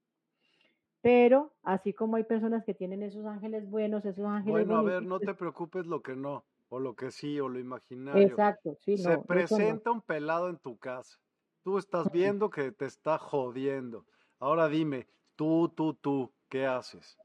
Pero 1.02 1.52
así 1.62 1.92
como 1.94 2.16
hay 2.16 2.24
personas 2.24 2.64
que 2.64 2.74
tienen 2.74 3.04
esos 3.04 3.26
ángeles 3.26 3.70
buenos, 3.70 4.06
esos 4.06 4.26
ángeles 4.26 4.66
Bueno, 4.66 4.76
a 4.76 4.82
ver, 4.82 5.06
no 5.06 5.20
bonitos, 5.20 5.22
te 5.22 5.34
preocupes 5.34 5.86
lo 5.86 6.02
que 6.02 6.16
no, 6.16 6.46
o 6.68 6.80
lo 6.80 6.96
que 6.96 7.12
sí, 7.12 7.40
o 7.40 7.48
lo 7.48 7.60
imaginario. 7.60 8.44
exacto, 8.44 8.76
sí, 8.82 8.98
Se 8.98 9.18
no, 9.18 9.26
eso 9.30 9.60
no. 9.60 9.80
presenta 9.80 9.92
un 9.92 10.02
pelado 10.02 10.50
en 10.50 10.58
tu 10.60 10.78
casa. 10.78 11.20
Tú 11.64 11.78
estás 11.78 12.10
viendo 12.12 12.50
que 12.50 12.72
te 12.72 12.86
está 12.86 13.18
jodiendo. 13.18 14.06
Ahora 14.40 14.68
dime, 14.70 15.08
tú, 15.36 15.70
tú, 15.76 15.94
tú, 15.94 16.34
¿qué 16.50 16.66
haces? 16.66 17.20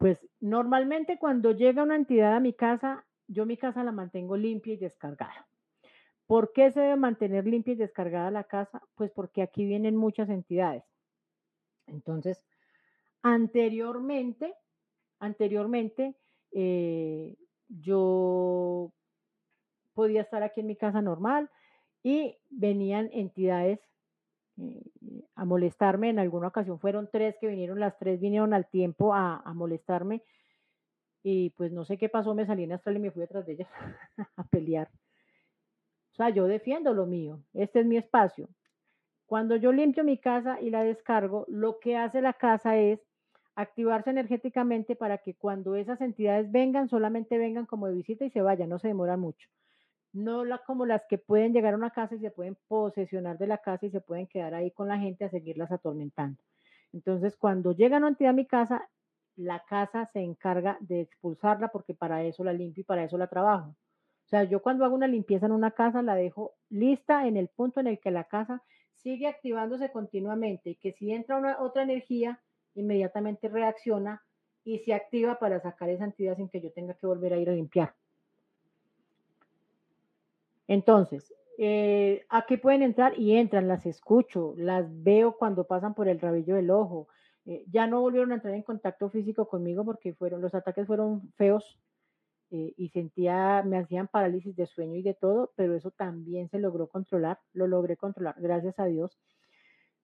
Pues 0.00 0.26
normalmente 0.40 1.18
cuando 1.18 1.52
llega 1.52 1.82
una 1.82 1.94
entidad 1.94 2.34
a 2.34 2.40
mi 2.40 2.54
casa, 2.54 3.06
yo 3.28 3.44
mi 3.44 3.58
casa 3.58 3.84
la 3.84 3.92
mantengo 3.92 4.34
limpia 4.34 4.72
y 4.72 4.78
descargada. 4.78 5.46
¿Por 6.26 6.54
qué 6.54 6.70
se 6.72 6.80
debe 6.80 6.96
mantener 6.96 7.46
limpia 7.46 7.74
y 7.74 7.76
descargada 7.76 8.30
la 8.30 8.44
casa? 8.44 8.80
Pues 8.94 9.10
porque 9.10 9.42
aquí 9.42 9.66
vienen 9.66 9.96
muchas 9.96 10.30
entidades. 10.30 10.84
Entonces, 11.86 12.46
anteriormente, 13.22 14.54
anteriormente, 15.18 16.16
eh, 16.52 17.36
yo 17.68 18.94
podía 19.92 20.22
estar 20.22 20.42
aquí 20.42 20.60
en 20.60 20.66
mi 20.68 20.76
casa 20.76 21.02
normal 21.02 21.50
y 22.02 22.38
venían 22.48 23.10
entidades 23.12 23.89
a 25.34 25.44
molestarme. 25.44 26.10
En 26.10 26.18
alguna 26.18 26.48
ocasión 26.48 26.78
fueron 26.78 27.08
tres 27.10 27.36
que 27.40 27.48
vinieron, 27.48 27.80
las 27.80 27.98
tres 27.98 28.20
vinieron 28.20 28.54
al 28.54 28.66
tiempo 28.68 29.14
a, 29.14 29.36
a 29.44 29.54
molestarme 29.54 30.22
y 31.22 31.50
pues 31.50 31.72
no 31.72 31.84
sé 31.84 31.98
qué 31.98 32.08
pasó, 32.08 32.34
me 32.34 32.46
salí 32.46 32.64
en 32.64 32.72
astral 32.72 32.96
y 32.96 33.00
me 33.00 33.10
fui 33.10 33.20
detrás 33.20 33.46
de 33.46 33.52
ellas 33.52 33.68
a 34.36 34.44
pelear. 34.44 34.88
O 36.12 36.14
sea, 36.16 36.30
yo 36.30 36.46
defiendo 36.46 36.92
lo 36.94 37.06
mío, 37.06 37.42
este 37.52 37.80
es 37.80 37.86
mi 37.86 37.96
espacio. 37.96 38.48
Cuando 39.26 39.56
yo 39.56 39.72
limpio 39.72 40.02
mi 40.02 40.18
casa 40.18 40.60
y 40.60 40.70
la 40.70 40.82
descargo, 40.82 41.44
lo 41.48 41.78
que 41.78 41.96
hace 41.96 42.20
la 42.20 42.32
casa 42.32 42.76
es 42.76 43.00
activarse 43.54 44.10
energéticamente 44.10 44.96
para 44.96 45.18
que 45.18 45.34
cuando 45.34 45.76
esas 45.76 46.00
entidades 46.00 46.50
vengan, 46.50 46.88
solamente 46.88 47.38
vengan 47.38 47.66
como 47.66 47.86
de 47.86 47.94
visita 47.94 48.24
y 48.24 48.30
se 48.30 48.42
vayan, 48.42 48.68
no 48.68 48.78
se 48.78 48.88
demoran 48.88 49.20
mucho. 49.20 49.48
No 50.12 50.44
la, 50.44 50.58
como 50.58 50.86
las 50.86 51.06
que 51.08 51.18
pueden 51.18 51.52
llegar 51.52 51.74
a 51.74 51.76
una 51.76 51.90
casa 51.90 52.14
y 52.14 52.20
se 52.20 52.30
pueden 52.30 52.56
posesionar 52.68 53.38
de 53.38 53.46
la 53.46 53.58
casa 53.58 53.86
y 53.86 53.90
se 53.90 54.00
pueden 54.00 54.26
quedar 54.26 54.54
ahí 54.54 54.70
con 54.70 54.88
la 54.88 54.98
gente 54.98 55.24
a 55.24 55.30
seguirlas 55.30 55.70
atormentando. 55.72 56.42
Entonces, 56.92 57.36
cuando 57.36 57.72
llega 57.72 57.98
una 57.98 58.08
entidad 58.08 58.30
a 58.30 58.34
mi 58.34 58.46
casa, 58.46 58.88
la 59.36 59.64
casa 59.64 60.06
se 60.06 60.20
encarga 60.20 60.76
de 60.80 61.00
expulsarla 61.00 61.68
porque 61.68 61.94
para 61.94 62.22
eso 62.24 62.44
la 62.44 62.52
limpio 62.52 62.82
y 62.82 62.84
para 62.84 63.04
eso 63.04 63.16
la 63.18 63.28
trabajo. 63.28 63.70
O 63.70 64.28
sea, 64.28 64.44
yo 64.44 64.62
cuando 64.62 64.84
hago 64.84 64.94
una 64.94 65.08
limpieza 65.08 65.46
en 65.46 65.52
una 65.52 65.72
casa 65.72 66.02
la 66.02 66.14
dejo 66.14 66.54
lista 66.68 67.26
en 67.26 67.36
el 67.36 67.48
punto 67.48 67.80
en 67.80 67.86
el 67.88 67.98
que 67.98 68.10
la 68.10 68.24
casa 68.24 68.62
sigue 68.96 69.26
activándose 69.26 69.90
continuamente 69.90 70.70
y 70.70 70.74
que 70.76 70.92
si 70.92 71.12
entra 71.12 71.36
una, 71.38 71.60
otra 71.60 71.82
energía, 71.82 72.40
inmediatamente 72.74 73.48
reacciona 73.48 74.22
y 74.62 74.78
se 74.80 74.94
activa 74.94 75.38
para 75.38 75.60
sacar 75.60 75.88
esa 75.90 76.04
entidad 76.04 76.36
sin 76.36 76.48
que 76.48 76.60
yo 76.60 76.72
tenga 76.72 76.94
que 76.94 77.06
volver 77.06 77.32
a 77.32 77.38
ir 77.38 77.48
a 77.48 77.54
limpiar. 77.54 77.94
Entonces, 80.70 81.34
eh, 81.58 82.24
aquí 82.28 82.56
pueden 82.56 82.82
entrar 82.82 83.18
y 83.18 83.34
entran, 83.34 83.66
las 83.66 83.86
escucho, 83.86 84.54
las 84.56 84.86
veo 85.02 85.36
cuando 85.36 85.64
pasan 85.64 85.94
por 85.94 86.06
el 86.06 86.20
rabillo 86.20 86.54
del 86.54 86.70
ojo. 86.70 87.08
Eh, 87.44 87.64
ya 87.72 87.88
no 87.88 88.00
volvieron 88.00 88.30
a 88.30 88.36
entrar 88.36 88.54
en 88.54 88.62
contacto 88.62 89.10
físico 89.10 89.48
conmigo 89.48 89.84
porque 89.84 90.14
fueron, 90.14 90.40
los 90.40 90.54
ataques 90.54 90.86
fueron 90.86 91.32
feos 91.32 91.76
eh, 92.52 92.72
y 92.76 92.88
sentía, 92.90 93.64
me 93.66 93.78
hacían 93.78 94.06
parálisis 94.06 94.54
de 94.54 94.66
sueño 94.66 94.94
y 94.94 95.02
de 95.02 95.14
todo, 95.14 95.50
pero 95.56 95.74
eso 95.74 95.90
también 95.90 96.48
se 96.50 96.60
logró 96.60 96.86
controlar, 96.86 97.40
lo 97.52 97.66
logré 97.66 97.96
controlar, 97.96 98.36
gracias 98.38 98.78
a 98.78 98.84
Dios. 98.84 99.18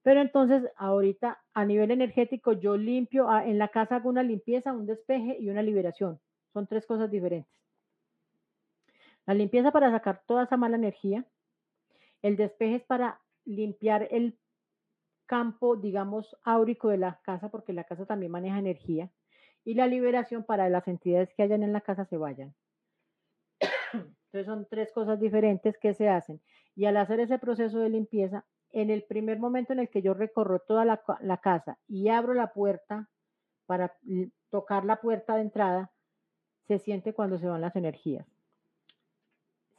Pero 0.03 0.21
entonces, 0.21 0.65
ahorita 0.77 1.39
a 1.55 1.65
nivel 1.65 1.93
energético, 1.93 2.55
yo 2.55 2.77
limpio, 2.77 3.31
ah, 3.31 3.47
en 3.47 3.59
la 3.59 3.69
casa 3.69 3.97
hago 3.97 4.09
una 4.09 4.25
limpieza, 4.25 4.73
un 4.73 4.87
despeje 4.87 5.37
y 5.39 5.49
una 5.49 5.63
liberación. 5.63 6.19
Son 6.53 6.67
tres 6.67 6.87
cosas 6.87 7.09
diferentes. 7.09 7.66
La 9.27 9.35
limpieza 9.35 9.73
para 9.73 9.91
sacar 9.91 10.23
toda 10.27 10.45
esa 10.45 10.57
mala 10.57 10.77
energía. 10.77 11.27
El 12.23 12.37
despeje 12.37 12.77
es 12.77 12.85
para 12.85 13.21
limpiar 13.45 14.09
el 14.11 14.39
campo, 15.27 15.77
digamos, 15.77 16.37
áurico 16.45 16.89
de 16.89 16.99
la 16.99 17.21
casa, 17.23 17.49
porque 17.51 17.73
la 17.73 17.85
casa 17.85 18.07
también 18.07 18.33
maneja 18.33 18.59
energía. 18.59 19.11
Y 19.65 19.75
la 19.75 19.89
liberación 19.89 20.45
para 20.45 20.69
las 20.69 20.87
entidades 20.87 21.35
que 21.35 21.43
hayan 21.43 21.65
en 21.65 21.73
la 21.73 21.81
casa 21.81 22.05
se 22.05 22.17
vayan. 22.17 22.55
Entonces 23.93 24.47
son 24.47 24.67
tres 24.71 24.93
cosas 24.93 25.19
diferentes 25.19 25.77
que 25.79 25.95
se 25.95 26.09
hacen. 26.09 26.41
Y 26.77 26.85
al 26.85 26.97
hacer 26.97 27.21
ese 27.21 27.39
proceso 27.39 27.79
de 27.81 27.89
limpieza, 27.89 28.45
en 28.71 28.91
el 28.91 29.05
primer 29.05 29.39
momento 29.39 29.73
en 29.73 29.81
el 29.81 29.89
que 29.89 30.03
yo 30.03 30.15
recorro 30.15 30.61
toda 30.61 30.85
la, 30.85 31.03
la 31.21 31.39
casa 31.39 31.79
y 31.89 32.09
abro 32.09 32.35
la 32.35 32.53
puerta 32.53 33.09
para 33.67 33.97
tocar 34.51 34.85
la 34.85 35.01
puerta 35.01 35.35
de 35.35 35.43
entrada, 35.43 35.91
se 36.69 36.79
siente 36.79 37.15
cuando 37.15 37.39
se 37.39 37.47
van 37.47 37.61
las 37.61 37.75
energías. 37.77 38.36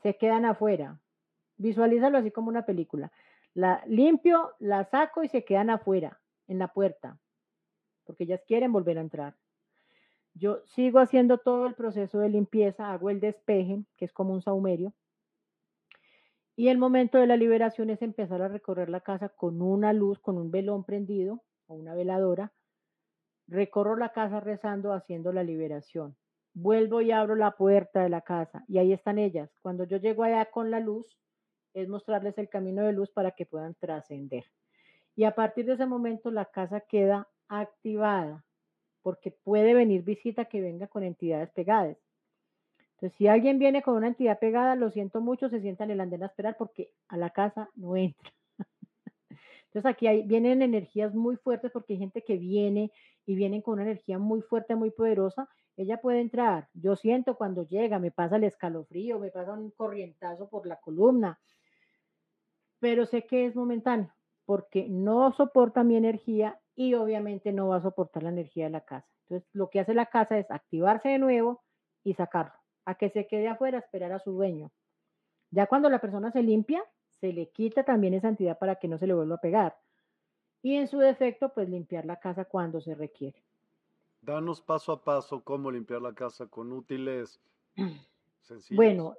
Se 0.08 0.16
quedan 0.16 0.46
afuera. 0.46 1.02
Visualízalo 1.58 2.18
así 2.18 2.32
como 2.32 2.48
una 2.48 2.66
película. 2.66 3.12
La 3.54 3.84
limpio, 3.88 4.54
la 4.58 4.86
saco 4.86 5.22
y 5.22 5.28
se 5.28 5.44
quedan 5.44 5.70
afuera, 5.70 6.22
en 6.48 6.60
la 6.60 6.70
puerta, 6.70 7.20
porque 8.06 8.24
ellas 8.24 8.42
quieren 8.48 8.72
volver 8.72 8.98
a 9.00 9.02
entrar. 9.02 9.36
Yo 10.34 10.62
sigo 10.64 11.00
haciendo 11.00 11.40
todo 11.40 11.66
el 11.66 11.74
proceso 11.74 12.20
de 12.20 12.30
limpieza, 12.30 12.94
hago 12.94 13.10
el 13.10 13.20
despeje, 13.20 13.84
que 13.98 14.06
es 14.06 14.14
como 14.14 14.34
un 14.34 14.42
saumerio, 14.42 14.94
y 16.56 16.70
el 16.70 16.78
momento 16.78 17.18
de 17.18 17.28
la 17.28 17.36
liberación 17.36 17.90
es 17.90 18.02
empezar 18.02 18.42
a 18.42 18.48
recorrer 18.48 18.88
la 18.88 19.02
casa 19.02 19.28
con 19.28 19.62
una 19.62 19.92
luz, 19.92 20.20
con 20.20 20.38
un 20.38 20.52
velón 20.52 20.86
prendido 20.86 21.44
o 21.66 21.76
una 21.76 21.96
veladora. 21.96 22.54
Recorro 23.46 23.98
la 23.98 24.14
casa 24.14 24.40
rezando, 24.40 24.94
haciendo 24.94 25.34
la 25.34 25.44
liberación. 25.44 26.16
Vuelvo 26.60 27.02
y 27.02 27.12
abro 27.12 27.36
la 27.36 27.52
puerta 27.52 28.02
de 28.02 28.10
la 28.10 28.22
casa 28.22 28.66
y 28.68 28.80
ahí 28.80 28.92
están 28.92 29.20
ellas. 29.20 29.48
Cuando 29.62 29.84
yo 29.84 29.98
llego 29.98 30.24
allá 30.24 30.46
con 30.46 30.72
la 30.72 30.80
luz, 30.80 31.06
es 31.76 31.88
mostrarles 31.88 32.36
el 32.40 32.50
camino 32.50 32.84
de 32.84 32.94
luz 32.94 33.12
para 33.12 33.30
que 33.30 33.46
puedan 33.46 33.76
trascender. 33.76 34.44
Y 35.16 35.26
a 35.26 35.36
partir 35.36 35.68
de 35.68 35.74
ese 35.74 35.86
momento 35.86 36.32
la 36.32 36.46
casa 36.46 36.80
queda 36.82 37.28
activada 37.48 38.44
porque 39.04 39.30
puede 39.30 39.76
venir 39.76 40.02
visita 40.02 40.46
que 40.46 40.60
venga 40.60 40.88
con 40.88 41.04
entidades 41.04 41.52
pegadas. 41.52 41.96
Entonces, 42.94 43.16
si 43.20 43.28
alguien 43.28 43.60
viene 43.60 43.84
con 43.84 43.94
una 43.94 44.08
entidad 44.08 44.40
pegada, 44.40 44.76
lo 44.76 44.90
siento 44.90 45.22
mucho, 45.22 45.50
se 45.50 45.62
sienta 45.62 45.84
en 45.84 45.92
el 45.92 46.02
andén 46.02 46.24
a 46.24 46.26
esperar 46.26 46.58
porque 46.58 46.92
a 47.08 47.18
la 47.18 47.30
casa 47.30 47.70
no 47.76 47.96
entra. 47.96 48.34
Entonces, 49.66 49.86
aquí 49.86 50.08
hay, 50.08 50.24
vienen 50.24 50.64
energías 50.64 51.14
muy 51.14 51.36
fuertes 51.36 51.70
porque 51.72 51.94
hay 51.94 52.00
gente 52.00 52.24
que 52.24 52.38
viene 52.38 52.92
y 53.28 53.36
vienen 53.36 53.62
con 53.62 53.76
una 53.76 53.84
energía 53.84 54.18
muy 54.18 54.42
fuerte, 54.42 54.76
muy 54.76 54.90
poderosa. 54.90 55.48
Ella 55.78 56.02
puede 56.02 56.20
entrar. 56.20 56.68
Yo 56.74 56.95
siento 56.95 57.38
cuando 57.38 57.64
llega, 57.64 57.99
me 57.99 58.12
pasa 58.12 58.36
el 58.36 58.44
escalofrío, 58.44 59.20
me 59.20 59.32
pasa 59.32 59.54
un 59.54 59.72
corrientazo 59.72 60.49
por 60.49 60.68
la 60.68 60.78
columna, 60.78 61.40
pero 62.80 63.06
sé 63.06 63.26
que 63.26 63.45
es 63.45 63.56
momentáneo 63.56 64.12
porque 64.45 64.88
no 64.90 65.32
soporta 65.34 65.84
mi 65.84 65.98
energía 65.98 66.60
y 66.74 66.94
obviamente 66.94 67.52
no 67.52 67.68
va 67.68 67.78
a 67.78 67.82
soportar 67.82 68.24
la 68.24 68.30
energía 68.30 68.66
de 68.66 68.70
la 68.72 68.82
casa. 68.82 69.08
Entonces, 69.24 69.49
lo 69.52 69.70
que 69.70 69.82
hace 69.82 69.94
la 69.94 70.06
casa 70.06 70.38
es 70.38 70.49
activarse 70.49 71.10
de 71.10 71.20
nuevo 71.20 71.64
y 72.04 72.14
sacarlo 72.14 72.54
a 72.86 72.95
que 72.95 73.10
se 73.10 73.28
quede 73.28 73.49
afuera 73.49 73.80
esperar 73.80 74.14
a 74.14 74.20
su 74.20 74.32
dueño. 74.32 74.72
Ya 75.52 75.68
cuando 75.68 75.90
la 75.90 75.99
persona 75.99 76.32
se 76.32 76.41
limpia, 76.41 76.82
se 77.20 77.34
le 77.34 77.49
quita 77.49 77.84
también 77.84 78.14
esa 78.14 78.30
entidad 78.30 78.58
para 78.58 78.76
que 78.76 78.88
no 78.88 78.98
se 78.98 79.08
le 79.08 79.14
vuelva 79.14 79.36
a 79.36 79.41
pegar. 79.41 79.78
Y 80.62 80.76
en 80.76 80.88
su 80.88 80.99
defecto, 80.99 81.54
pues 81.54 81.68
limpiar 81.68 82.06
la 82.06 82.22
casa 82.22 82.45
cuando 82.45 82.80
se 82.80 82.95
requiere. 82.95 83.44
Danos 84.22 84.61
paso 84.61 84.91
a 84.91 85.03
paso 85.03 85.44
cómo 85.44 85.72
limpiar 85.72 86.02
la 86.02 86.14
casa 86.14 86.48
con 86.48 86.72
útiles 86.73 87.39
sencillos. 88.41 88.76
Bueno, 88.76 89.15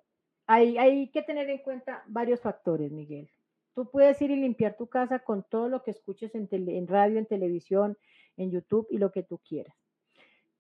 hay, 0.46 0.78
hay 0.78 1.08
que 1.10 1.22
tener 1.22 1.48
en 1.50 1.58
cuenta 1.58 2.02
varios 2.06 2.40
factores, 2.40 2.90
Miguel. 2.90 3.30
Tú 3.74 3.90
puedes 3.90 4.20
ir 4.22 4.30
y 4.30 4.36
limpiar 4.36 4.76
tu 4.76 4.88
casa 4.88 5.20
con 5.20 5.44
todo 5.44 5.68
lo 5.68 5.82
que 5.82 5.92
escuches 5.92 6.34
en, 6.34 6.48
en 6.50 6.86
radio, 6.86 7.18
en 7.18 7.26
televisión, 7.26 7.96
en 8.36 8.50
YouTube 8.50 8.86
y 8.90 8.98
lo 8.98 9.12
que 9.12 9.22
tú 9.22 9.38
quieras. 9.38 9.76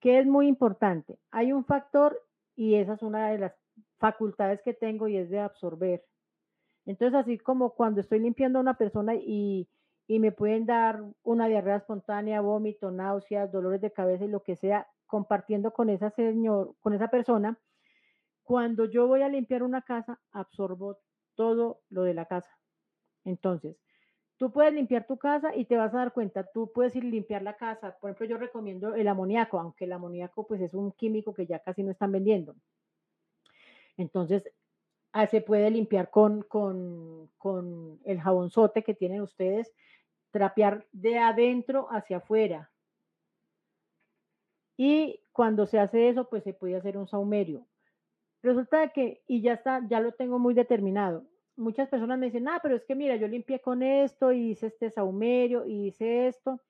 ¿Qué 0.00 0.18
es 0.18 0.26
muy 0.26 0.46
importante? 0.46 1.18
Hay 1.30 1.52
un 1.52 1.64
factor 1.64 2.22
y 2.54 2.76
esa 2.76 2.94
es 2.94 3.02
una 3.02 3.30
de 3.30 3.38
las 3.38 3.52
facultades 3.98 4.60
que 4.62 4.74
tengo 4.74 5.08
y 5.08 5.16
es 5.16 5.30
de 5.30 5.40
absorber. 5.40 6.04
Entonces, 6.86 7.18
así 7.18 7.38
como 7.38 7.74
cuando 7.74 8.00
estoy 8.00 8.20
limpiando 8.20 8.58
a 8.58 8.62
una 8.62 8.78
persona 8.78 9.14
y, 9.14 9.68
y 10.10 10.18
me 10.20 10.32
pueden 10.32 10.64
dar 10.64 11.04
una 11.22 11.46
diarrea 11.48 11.76
espontánea, 11.76 12.40
vómito, 12.40 12.90
náuseas, 12.90 13.52
dolores 13.52 13.82
de 13.82 13.92
cabeza 13.92 14.24
y 14.24 14.28
lo 14.28 14.42
que 14.42 14.56
sea, 14.56 14.88
compartiendo 15.06 15.72
con 15.72 15.90
esa 15.90 16.10
señor, 16.10 16.74
con 16.80 16.94
esa 16.94 17.08
persona, 17.08 17.60
cuando 18.42 18.86
yo 18.86 19.06
voy 19.06 19.20
a 19.20 19.28
limpiar 19.28 19.62
una 19.62 19.82
casa, 19.82 20.18
absorbo 20.32 20.98
todo 21.34 21.82
lo 21.90 22.04
de 22.04 22.14
la 22.14 22.24
casa. 22.24 22.50
Entonces, 23.24 23.76
tú 24.38 24.50
puedes 24.50 24.72
limpiar 24.72 25.06
tu 25.06 25.18
casa 25.18 25.54
y 25.54 25.66
te 25.66 25.76
vas 25.76 25.92
a 25.92 25.98
dar 25.98 26.14
cuenta, 26.14 26.42
tú 26.54 26.72
puedes 26.72 26.96
ir 26.96 27.04
a 27.04 27.08
limpiar 27.08 27.42
la 27.42 27.58
casa. 27.58 27.98
Por 28.00 28.08
ejemplo, 28.08 28.26
yo 28.26 28.38
recomiendo 28.38 28.94
el 28.94 29.08
amoníaco, 29.08 29.60
aunque 29.60 29.84
el 29.84 29.92
amoníaco 29.92 30.46
pues 30.46 30.62
es 30.62 30.72
un 30.72 30.92
químico 30.92 31.34
que 31.34 31.46
ya 31.46 31.58
casi 31.58 31.82
no 31.82 31.90
están 31.90 32.12
vendiendo. 32.12 32.56
Entonces, 33.98 34.50
ah, 35.12 35.26
se 35.26 35.42
puede 35.42 35.70
limpiar 35.70 36.08
con, 36.10 36.42
con, 36.42 37.30
con 37.36 38.00
el 38.04 38.20
jabonzote 38.20 38.82
que 38.82 38.94
tienen 38.94 39.20
ustedes, 39.20 39.74
trapear 40.38 40.86
de 40.92 41.18
adentro 41.18 41.88
hacia 41.90 42.18
afuera. 42.18 42.70
Y 44.76 45.20
cuando 45.32 45.66
se 45.66 45.80
hace 45.80 46.08
eso, 46.08 46.28
pues 46.28 46.44
se 46.44 46.52
puede 46.52 46.76
hacer 46.76 46.96
un 46.96 47.08
saumerio. 47.08 47.66
Resulta 48.40 48.90
que, 48.90 49.24
y 49.26 49.42
ya 49.42 49.54
está, 49.54 49.84
ya 49.88 49.98
lo 49.98 50.12
tengo 50.12 50.38
muy 50.38 50.54
determinado. 50.54 51.24
Muchas 51.56 51.88
personas 51.88 52.20
me 52.20 52.26
dicen, 52.26 52.46
ah, 52.46 52.60
pero 52.62 52.76
es 52.76 52.84
que 52.84 52.94
mira, 52.94 53.16
yo 53.16 53.26
limpié 53.26 53.60
con 53.60 53.82
esto 53.82 54.30
y 54.30 54.50
hice 54.50 54.68
este 54.68 54.90
saumerio 54.90 55.66
y 55.66 55.88
hice 55.88 56.28
esto. 56.28 56.60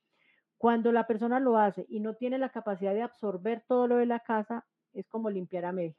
Cuando 0.57 0.91
la 0.91 1.07
persona 1.07 1.39
lo 1.39 1.59
hace 1.59 1.85
y 1.91 2.01
no 2.01 2.15
tiene 2.15 2.39
la 2.39 2.49
capacidad 2.49 2.95
de 2.95 3.03
absorber 3.03 3.63
todo 3.69 3.87
lo 3.87 3.97
de 3.97 4.07
la 4.07 4.21
casa, 4.21 4.65
es 4.95 5.07
como 5.09 5.29
limpiar 5.29 5.67
a 5.67 5.73
medias. 5.73 5.99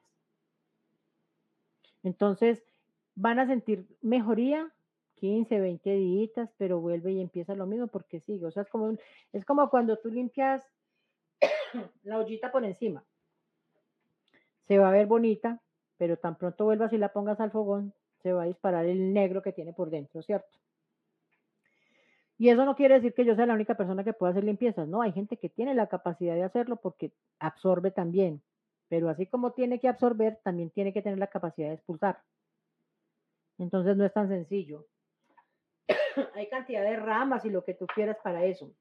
Entonces, 2.01 2.65
van 3.13 3.37
a 3.37 3.45
sentir 3.45 3.85
mejoría 4.01 4.73
15, 5.19 5.59
20 5.59 5.95
días, 5.95 6.49
pero 6.57 6.79
vuelve 6.79 7.11
y 7.11 7.21
empieza 7.21 7.55
lo 7.55 7.65
mismo 7.65 7.87
porque 7.87 8.19
sigue. 8.21 8.45
O 8.45 8.51
sea, 8.51 8.63
es 8.63 8.69
como, 8.69 8.97
es 9.33 9.45
como 9.45 9.69
cuando 9.69 9.97
tú 9.97 10.09
limpias 10.09 10.65
la 12.03 12.17
ollita 12.17 12.51
por 12.51 12.63
encima. 12.65 13.03
Se 14.67 14.77
va 14.77 14.89
a 14.89 14.91
ver 14.91 15.07
bonita, 15.07 15.61
pero 15.97 16.17
tan 16.17 16.37
pronto 16.37 16.65
vuelvas 16.65 16.93
y 16.93 16.97
la 16.97 17.11
pongas 17.11 17.39
al 17.39 17.51
fogón, 17.51 17.93
se 18.21 18.33
va 18.33 18.43
a 18.43 18.47
disparar 18.47 18.85
el 18.85 19.13
negro 19.13 19.41
que 19.41 19.51
tiene 19.51 19.73
por 19.73 19.89
dentro, 19.89 20.21
¿cierto? 20.21 20.57
Y 22.37 22.49
eso 22.49 22.63
no 22.63 22.75
quiere 22.75 22.95
decir 22.95 23.13
que 23.13 23.25
yo 23.25 23.35
sea 23.35 23.45
la 23.45 23.53
única 23.53 23.75
persona 23.75 24.03
que 24.03 24.13
pueda 24.13 24.31
hacer 24.31 24.45
limpiezas, 24.45 24.87
no, 24.87 25.01
hay 25.01 25.11
gente 25.11 25.35
que 25.35 25.49
tiene 25.49 25.75
la 25.75 25.87
capacidad 25.87 26.35
de 26.35 26.43
hacerlo 26.43 26.77
porque 26.77 27.11
absorbe 27.39 27.91
también, 27.91 28.41
pero 28.87 29.09
así 29.09 29.25
como 29.25 29.51
tiene 29.51 29.79
que 29.79 29.89
absorber, 29.89 30.39
también 30.43 30.69
tiene 30.69 30.93
que 30.93 31.01
tener 31.01 31.19
la 31.19 31.27
capacidad 31.27 31.67
de 31.67 31.73
expulsar. 31.75 32.21
Entonces 33.57 33.97
no 33.97 34.05
es 34.05 34.13
tan 34.13 34.29
sencillo. 34.29 34.85
hay 36.35 36.49
cantidad 36.49 36.83
de 36.83 36.95
ramas 36.95 37.45
y 37.45 37.49
lo 37.49 37.63
que 37.63 37.73
tú 37.73 37.85
quieras 37.87 38.17
para 38.23 38.45
eso. 38.45 38.71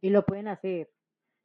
Y 0.00 0.10
lo 0.10 0.24
pueden 0.24 0.48
hacer. 0.48 0.90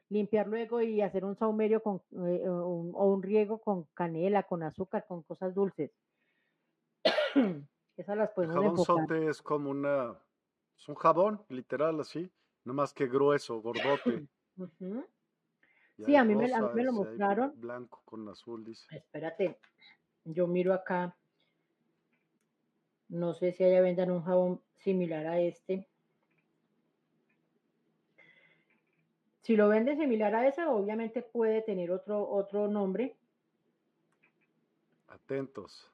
Limpiar 0.09 0.47
luego 0.47 0.81
y 0.81 1.01
hacer 1.01 1.23
un 1.23 1.35
saumerio 1.35 1.83
con, 1.83 2.01
eh, 2.27 2.47
o 2.47 3.05
un 3.05 3.21
riego 3.21 3.59
con 3.59 3.83
canela, 3.93 4.43
con 4.43 4.63
azúcar, 4.63 5.05
con 5.07 5.21
cosas 5.23 5.53
dulces. 5.53 5.91
Esas 7.97 8.17
las 8.17 8.31
podemos 8.31 8.55
El 8.55 8.63
jabón 8.63 8.85
sote 8.85 9.27
es 9.27 9.41
como 9.41 9.69
una, 9.69 10.17
es 10.77 10.87
un 10.87 10.95
jabón, 10.95 11.43
literal, 11.49 11.99
así, 11.99 12.31
no 12.63 12.73
más 12.73 12.93
que 12.93 13.07
grueso, 13.07 13.61
gordote. 13.61 14.27
Sí, 16.05 16.15
a 16.15 16.23
mí, 16.23 16.33
me, 16.33 16.53
a 16.53 16.61
mí 16.61 16.69
me 16.73 16.83
lo 16.85 16.93
mostraron. 16.93 17.51
Blanco 17.59 18.01
con 18.05 18.25
azul, 18.29 18.63
dice. 18.63 18.87
Espérate, 18.95 19.59
yo 20.23 20.47
miro 20.47 20.73
acá 20.73 21.13
no 23.09 23.33
sé 23.33 23.51
si 23.51 23.63
haya 23.63 23.81
vendan 23.81 24.11
un 24.11 24.23
jabón 24.23 24.61
similar 24.77 25.25
a 25.27 25.39
este. 25.39 25.87
Si 29.41 29.55
lo 29.55 29.67
vende 29.67 29.97
similar 29.97 30.35
a 30.35 30.47
ese, 30.47 30.65
obviamente 30.65 31.23
puede 31.23 31.61
tener 31.63 31.91
otro, 31.91 32.29
otro 32.29 32.67
nombre. 32.67 33.15
Atentos. 35.07 35.91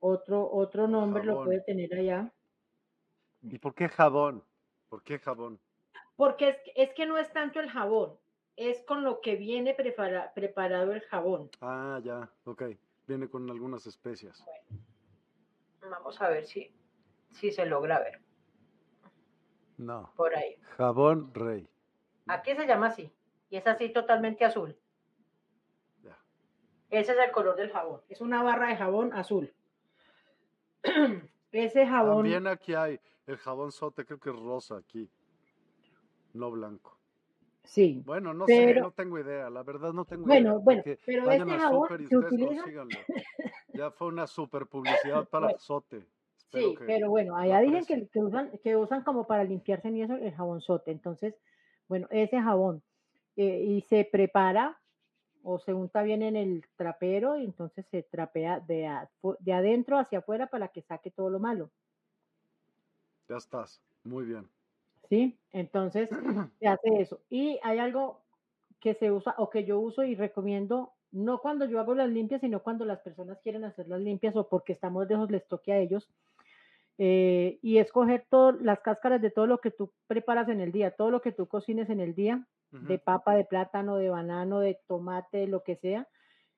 Otro, 0.00 0.48
otro 0.52 0.86
nombre 0.86 1.24
lo 1.24 1.42
puede 1.42 1.60
tener 1.62 1.92
allá. 1.94 2.30
¿Y 3.42 3.58
por 3.58 3.74
qué 3.74 3.88
jabón? 3.88 4.44
¿Por 4.90 5.02
qué 5.02 5.18
jabón? 5.18 5.58
Porque 6.16 6.50
es, 6.50 6.56
es 6.74 6.92
que 6.94 7.06
no 7.06 7.16
es 7.16 7.32
tanto 7.32 7.60
el 7.60 7.70
jabón, 7.70 8.18
es 8.56 8.82
con 8.82 9.04
lo 9.04 9.20
que 9.20 9.36
viene 9.36 9.74
preparado 9.74 10.92
el 10.92 11.00
jabón. 11.02 11.50
Ah, 11.60 12.00
ya, 12.04 12.30
ok. 12.44 12.64
Viene 13.06 13.28
con 13.28 13.48
algunas 13.50 13.86
especias. 13.86 14.44
Vamos 15.90 16.20
a 16.20 16.28
ver 16.28 16.46
si, 16.46 16.72
si 17.30 17.50
se 17.50 17.66
logra 17.66 17.98
ver. 18.00 18.20
No. 19.76 20.12
Por 20.16 20.34
ahí. 20.34 20.56
Jabón 20.76 21.32
rey. 21.34 21.68
Aquí 22.26 22.54
se 22.54 22.66
llama 22.66 22.88
así. 22.88 23.12
Y 23.50 23.56
es 23.56 23.66
así 23.66 23.90
totalmente 23.90 24.44
azul. 24.44 24.76
Ya. 26.02 26.18
Ese 26.90 27.12
es 27.12 27.18
el 27.18 27.30
color 27.30 27.56
del 27.56 27.70
jabón. 27.70 28.02
Es 28.08 28.20
una 28.20 28.42
barra 28.42 28.68
de 28.68 28.76
jabón 28.76 29.12
azul. 29.12 29.54
Ese 31.52 31.86
jabón. 31.86 32.24
También 32.24 32.46
aquí 32.46 32.74
hay 32.74 33.00
el 33.26 33.36
jabón 33.38 33.72
sote, 33.72 34.04
creo 34.04 34.18
que 34.18 34.30
es 34.30 34.36
rosa 34.36 34.76
aquí. 34.76 35.08
No 36.34 36.50
blanco. 36.50 36.98
Sí. 37.64 38.02
Bueno, 38.06 38.32
no 38.32 38.46
sé, 38.46 38.74
no 38.74 38.90
tengo 38.92 39.18
idea, 39.18 39.50
la 39.50 39.62
verdad 39.62 39.92
no 39.92 40.06
tengo 40.06 40.26
idea. 40.26 40.40
Bueno, 40.40 40.60
bueno, 40.60 40.82
pero 41.04 41.30
este 41.30 41.58
jabón 41.58 42.08
se 42.08 42.16
utiliza... 42.16 42.64
Ya 43.78 43.92
fue 43.92 44.08
una 44.08 44.26
super 44.26 44.66
publicidad 44.66 45.28
para 45.30 45.50
el 45.50 45.58
sote. 45.60 46.04
sí, 46.52 46.74
pero 46.84 47.10
bueno, 47.10 47.36
allá 47.36 47.60
dicen 47.60 47.84
que, 47.84 48.08
que, 48.08 48.18
usan, 48.18 48.50
que 48.64 48.76
usan 48.76 49.04
como 49.04 49.28
para 49.28 49.44
limpiarse 49.44 49.88
ni 49.88 50.02
eso 50.02 50.14
el 50.14 50.34
jabón 50.34 50.60
sote. 50.60 50.90
Entonces, 50.90 51.36
bueno, 51.86 52.08
ese 52.10 52.42
jabón 52.42 52.82
eh, 53.36 53.62
y 53.64 53.80
se 53.82 54.04
prepara 54.04 54.80
o 55.44 55.60
se 55.60 55.72
unta 55.72 56.02
bien 56.02 56.22
en 56.22 56.34
el 56.34 56.64
trapero 56.74 57.36
y 57.38 57.44
entonces 57.44 57.86
se 57.86 58.02
trapea 58.02 58.58
de, 58.58 58.90
de 59.38 59.52
adentro 59.52 59.96
hacia 59.96 60.18
afuera 60.18 60.48
para 60.48 60.66
que 60.66 60.82
saque 60.82 61.12
todo 61.12 61.30
lo 61.30 61.38
malo. 61.38 61.70
Ya 63.28 63.36
estás, 63.36 63.80
muy 64.02 64.24
bien. 64.24 64.50
¿sí? 65.08 65.38
Entonces 65.52 66.10
se 66.58 66.66
hace 66.66 67.00
eso. 67.00 67.20
Y 67.30 67.60
hay 67.62 67.78
algo 67.78 68.22
que 68.80 68.94
se 68.94 69.12
usa 69.12 69.36
o 69.38 69.50
que 69.50 69.64
yo 69.64 69.78
uso 69.78 70.02
y 70.02 70.16
recomiendo, 70.16 70.92
no 71.10 71.38
cuando 71.38 71.64
yo 71.64 71.80
hago 71.80 71.94
las 71.94 72.08
limpias, 72.08 72.40
sino 72.40 72.62
cuando 72.62 72.84
las 72.84 73.00
personas 73.00 73.38
quieren 73.40 73.64
hacer 73.64 73.88
las 73.88 74.00
limpias 74.00 74.36
o 74.36 74.48
porque 74.48 74.72
estamos 74.72 75.08
lejos, 75.08 75.30
les 75.30 75.46
toque 75.46 75.72
a 75.72 75.78
ellos. 75.78 76.08
Eh, 77.00 77.58
y 77.62 77.78
escoger 77.78 78.26
todas 78.28 78.60
las 78.60 78.80
cáscaras 78.80 79.22
de 79.22 79.30
todo 79.30 79.46
lo 79.46 79.58
que 79.58 79.70
tú 79.70 79.92
preparas 80.08 80.48
en 80.48 80.60
el 80.60 80.72
día, 80.72 80.90
todo 80.90 81.10
lo 81.10 81.22
que 81.22 81.30
tú 81.30 81.46
cocines 81.46 81.88
en 81.90 82.00
el 82.00 82.14
día, 82.14 82.44
de 82.70 82.98
papa, 82.98 83.34
de 83.34 83.44
plátano, 83.44 83.96
de 83.96 84.10
banano, 84.10 84.60
de 84.60 84.78
tomate, 84.86 85.46
lo 85.46 85.62
que 85.62 85.76
sea. 85.76 86.06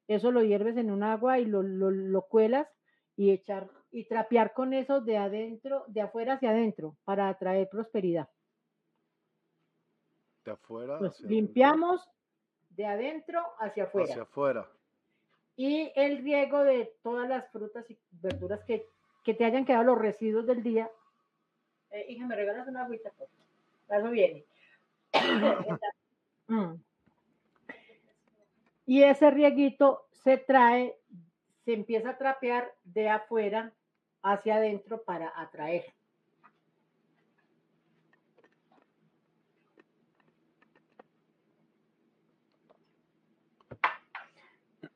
Eso 0.08 0.32
lo 0.32 0.42
hierves 0.42 0.76
en 0.76 0.90
un 0.90 1.04
agua 1.04 1.38
y 1.38 1.44
lo, 1.44 1.62
lo, 1.62 1.90
lo 1.90 2.22
cuelas 2.22 2.66
y 3.16 3.30
echar 3.30 3.68
y 3.92 4.04
trapear 4.06 4.54
con 4.54 4.72
eso 4.72 5.00
de 5.00 5.18
adentro, 5.18 5.84
de 5.88 6.00
afuera 6.00 6.34
hacia 6.34 6.50
adentro, 6.50 6.96
para 7.04 7.28
atraer 7.28 7.68
prosperidad 7.68 8.28
de 10.44 10.52
afuera. 10.52 10.98
Pues 10.98 11.20
limpiamos 11.20 12.08
de 12.80 12.86
adentro 12.86 13.44
hacia 13.58 13.84
afuera. 13.84 14.08
Hacia 14.10 14.22
afuera. 14.22 14.66
Y 15.54 15.92
el 15.94 16.24
riego 16.24 16.64
de 16.64 16.94
todas 17.02 17.28
las 17.28 17.46
frutas 17.50 17.84
y 17.90 17.98
verduras 18.22 18.64
que, 18.64 18.86
que 19.22 19.34
te 19.34 19.44
hayan 19.44 19.66
quedado 19.66 19.84
los 19.84 19.98
residuos 19.98 20.46
del 20.46 20.62
día. 20.62 20.90
Eh, 21.90 22.06
hija, 22.08 22.26
¿me 22.26 22.36
regalas 22.36 22.66
una 22.66 22.84
agüita? 22.84 23.12
Eso 23.88 24.10
viene. 24.10 24.44
Mm. 26.48 26.82
Y 28.86 29.04
ese 29.04 29.30
rieguito 29.30 30.08
se 30.24 30.36
trae, 30.36 30.98
se 31.64 31.74
empieza 31.74 32.10
a 32.10 32.18
trapear 32.18 32.74
de 32.82 33.08
afuera 33.08 33.72
hacia 34.20 34.56
adentro 34.56 35.04
para 35.04 35.32
atraer. 35.40 35.94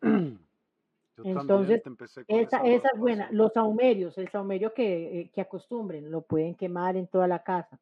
Entonces, 1.22 1.82
esa, 2.26 2.58
esa 2.64 2.88
es 2.92 2.98
buena. 2.98 3.28
Los 3.30 3.52
saumerios, 3.52 4.18
el 4.18 4.28
saumerio 4.28 4.74
que, 4.74 5.20
eh, 5.20 5.30
que 5.32 5.40
acostumbren, 5.40 6.10
lo 6.10 6.22
pueden 6.22 6.56
quemar 6.56 6.96
en 6.96 7.06
toda 7.06 7.28
la 7.28 7.42
casa. 7.44 7.78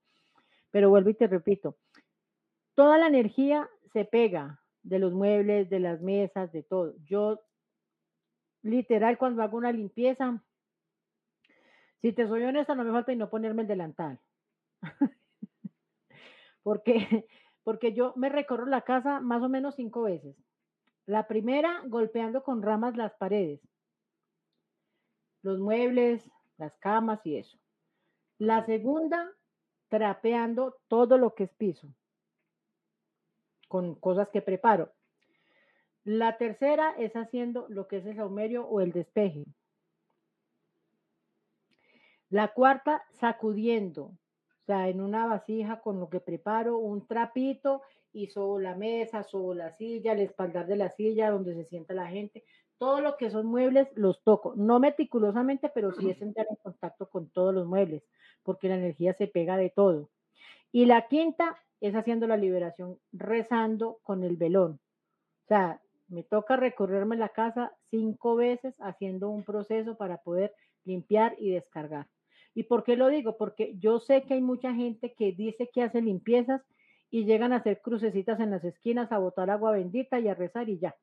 Pero 0.70 0.90
vuelvo 0.90 1.10
y 1.10 1.14
te 1.14 1.26
repito, 1.26 1.76
toda 2.74 2.98
la 2.98 3.06
energía 3.06 3.68
se 3.92 4.04
pega 4.04 4.60
de 4.82 4.98
los 4.98 5.12
muebles, 5.12 5.70
de 5.70 5.80
las 5.80 6.02
mesas, 6.02 6.52
de 6.52 6.62
todo. 6.62 6.94
Yo, 7.04 7.40
literal, 8.62 9.16
cuando 9.16 9.42
hago 9.42 9.56
una 9.56 9.72
limpieza, 9.72 10.42
si 12.00 12.12
te 12.12 12.26
soy 12.26 12.42
honesta, 12.42 12.74
no 12.74 12.84
me 12.84 12.92
falta 12.92 13.12
y 13.12 13.16
no 13.16 13.30
ponerme 13.30 13.62
el 13.62 13.68
delantal. 13.68 14.20
porque, 16.62 17.26
porque 17.62 17.94
yo 17.94 18.12
me 18.16 18.28
recorro 18.28 18.66
la 18.66 18.82
casa 18.82 19.20
más 19.20 19.42
o 19.42 19.48
menos 19.48 19.76
cinco 19.76 20.02
veces. 20.02 20.36
La 21.06 21.26
primera, 21.26 21.82
golpeando 21.86 22.42
con 22.42 22.62
ramas 22.62 22.96
las 22.96 23.12
paredes, 23.14 23.60
los 25.42 25.58
muebles, 25.58 26.30
las 26.56 26.76
camas 26.78 27.20
y 27.26 27.36
eso. 27.36 27.58
La 28.38 28.64
segunda, 28.64 29.32
trapeando 29.88 30.78
todo 30.88 31.18
lo 31.18 31.34
que 31.34 31.44
es 31.44 31.54
piso 31.54 31.92
con 33.72 33.94
cosas 33.94 34.28
que 34.28 34.42
preparo. 34.42 34.92
La 36.04 36.36
tercera 36.36 36.94
es 36.98 37.16
haciendo 37.16 37.66
lo 37.70 37.88
que 37.88 37.96
es 37.96 38.06
el 38.06 38.16
saumerio 38.16 38.66
o 38.66 38.82
el 38.82 38.92
despeje. 38.92 39.46
La 42.28 42.48
cuarta, 42.52 43.02
sacudiendo, 43.12 44.12
o 44.62 44.64
sea, 44.64 44.88
en 44.88 45.00
una 45.00 45.26
vasija 45.26 45.80
con 45.80 45.98
lo 45.98 46.08
que 46.08 46.20
preparo, 46.20 46.78
un 46.78 47.04
trapito 47.08 47.82
y 48.12 48.28
subo 48.28 48.60
la 48.60 48.76
mesa, 48.76 49.24
subo 49.24 49.54
la 49.54 49.72
silla, 49.72 50.12
el 50.12 50.20
espaldar 50.20 50.68
de 50.68 50.76
la 50.76 50.90
silla 50.90 51.30
donde 51.30 51.54
se 51.54 51.64
sienta 51.64 51.94
la 51.94 52.06
gente. 52.06 52.44
Todo 52.78 53.00
lo 53.00 53.16
que 53.16 53.30
son 53.30 53.46
muebles 53.46 53.88
los 53.96 54.22
toco, 54.22 54.54
no 54.56 54.78
meticulosamente, 54.78 55.68
pero 55.68 55.92
sí 55.92 56.10
es 56.10 56.22
entrar 56.22 56.46
en 56.48 56.56
contacto 56.56 57.08
con 57.10 57.28
todos 57.30 57.52
los 57.52 57.66
muebles, 57.66 58.04
porque 58.44 58.68
la 58.68 58.76
energía 58.76 59.14
se 59.14 59.26
pega 59.26 59.56
de 59.56 59.70
todo. 59.70 60.10
Y 60.70 60.86
la 60.86 61.08
quinta 61.08 61.56
es 61.80 61.96
haciendo 61.96 62.28
la 62.28 62.36
liberación, 62.36 62.98
rezando 63.12 63.98
con 64.04 64.22
el 64.22 64.36
velón. 64.36 64.78
O 65.44 65.48
sea, 65.48 65.80
me 66.06 66.22
toca 66.22 66.56
recorrerme 66.56 67.16
la 67.16 67.30
casa 67.30 67.72
cinco 67.90 68.36
veces 68.36 68.76
haciendo 68.80 69.28
un 69.28 69.42
proceso 69.42 69.96
para 69.96 70.18
poder 70.18 70.54
limpiar 70.84 71.34
y 71.38 71.50
descargar. 71.50 72.06
¿Y 72.54 72.64
por 72.64 72.84
qué 72.84 72.96
lo 72.96 73.08
digo? 73.08 73.36
Porque 73.36 73.74
yo 73.78 74.00
sé 74.00 74.24
que 74.24 74.34
hay 74.34 74.42
mucha 74.42 74.74
gente 74.74 75.14
que 75.14 75.32
dice 75.32 75.70
que 75.72 75.82
hace 75.82 76.02
limpiezas 76.02 76.62
y 77.10 77.24
llegan 77.24 77.52
a 77.52 77.56
hacer 77.56 77.80
crucecitas 77.80 78.40
en 78.40 78.50
las 78.50 78.64
esquinas, 78.64 79.12
a 79.12 79.18
botar 79.18 79.50
agua 79.50 79.72
bendita 79.72 80.18
y 80.18 80.28
a 80.28 80.34
rezar 80.34 80.68
y 80.68 80.78
ya. 80.78 80.96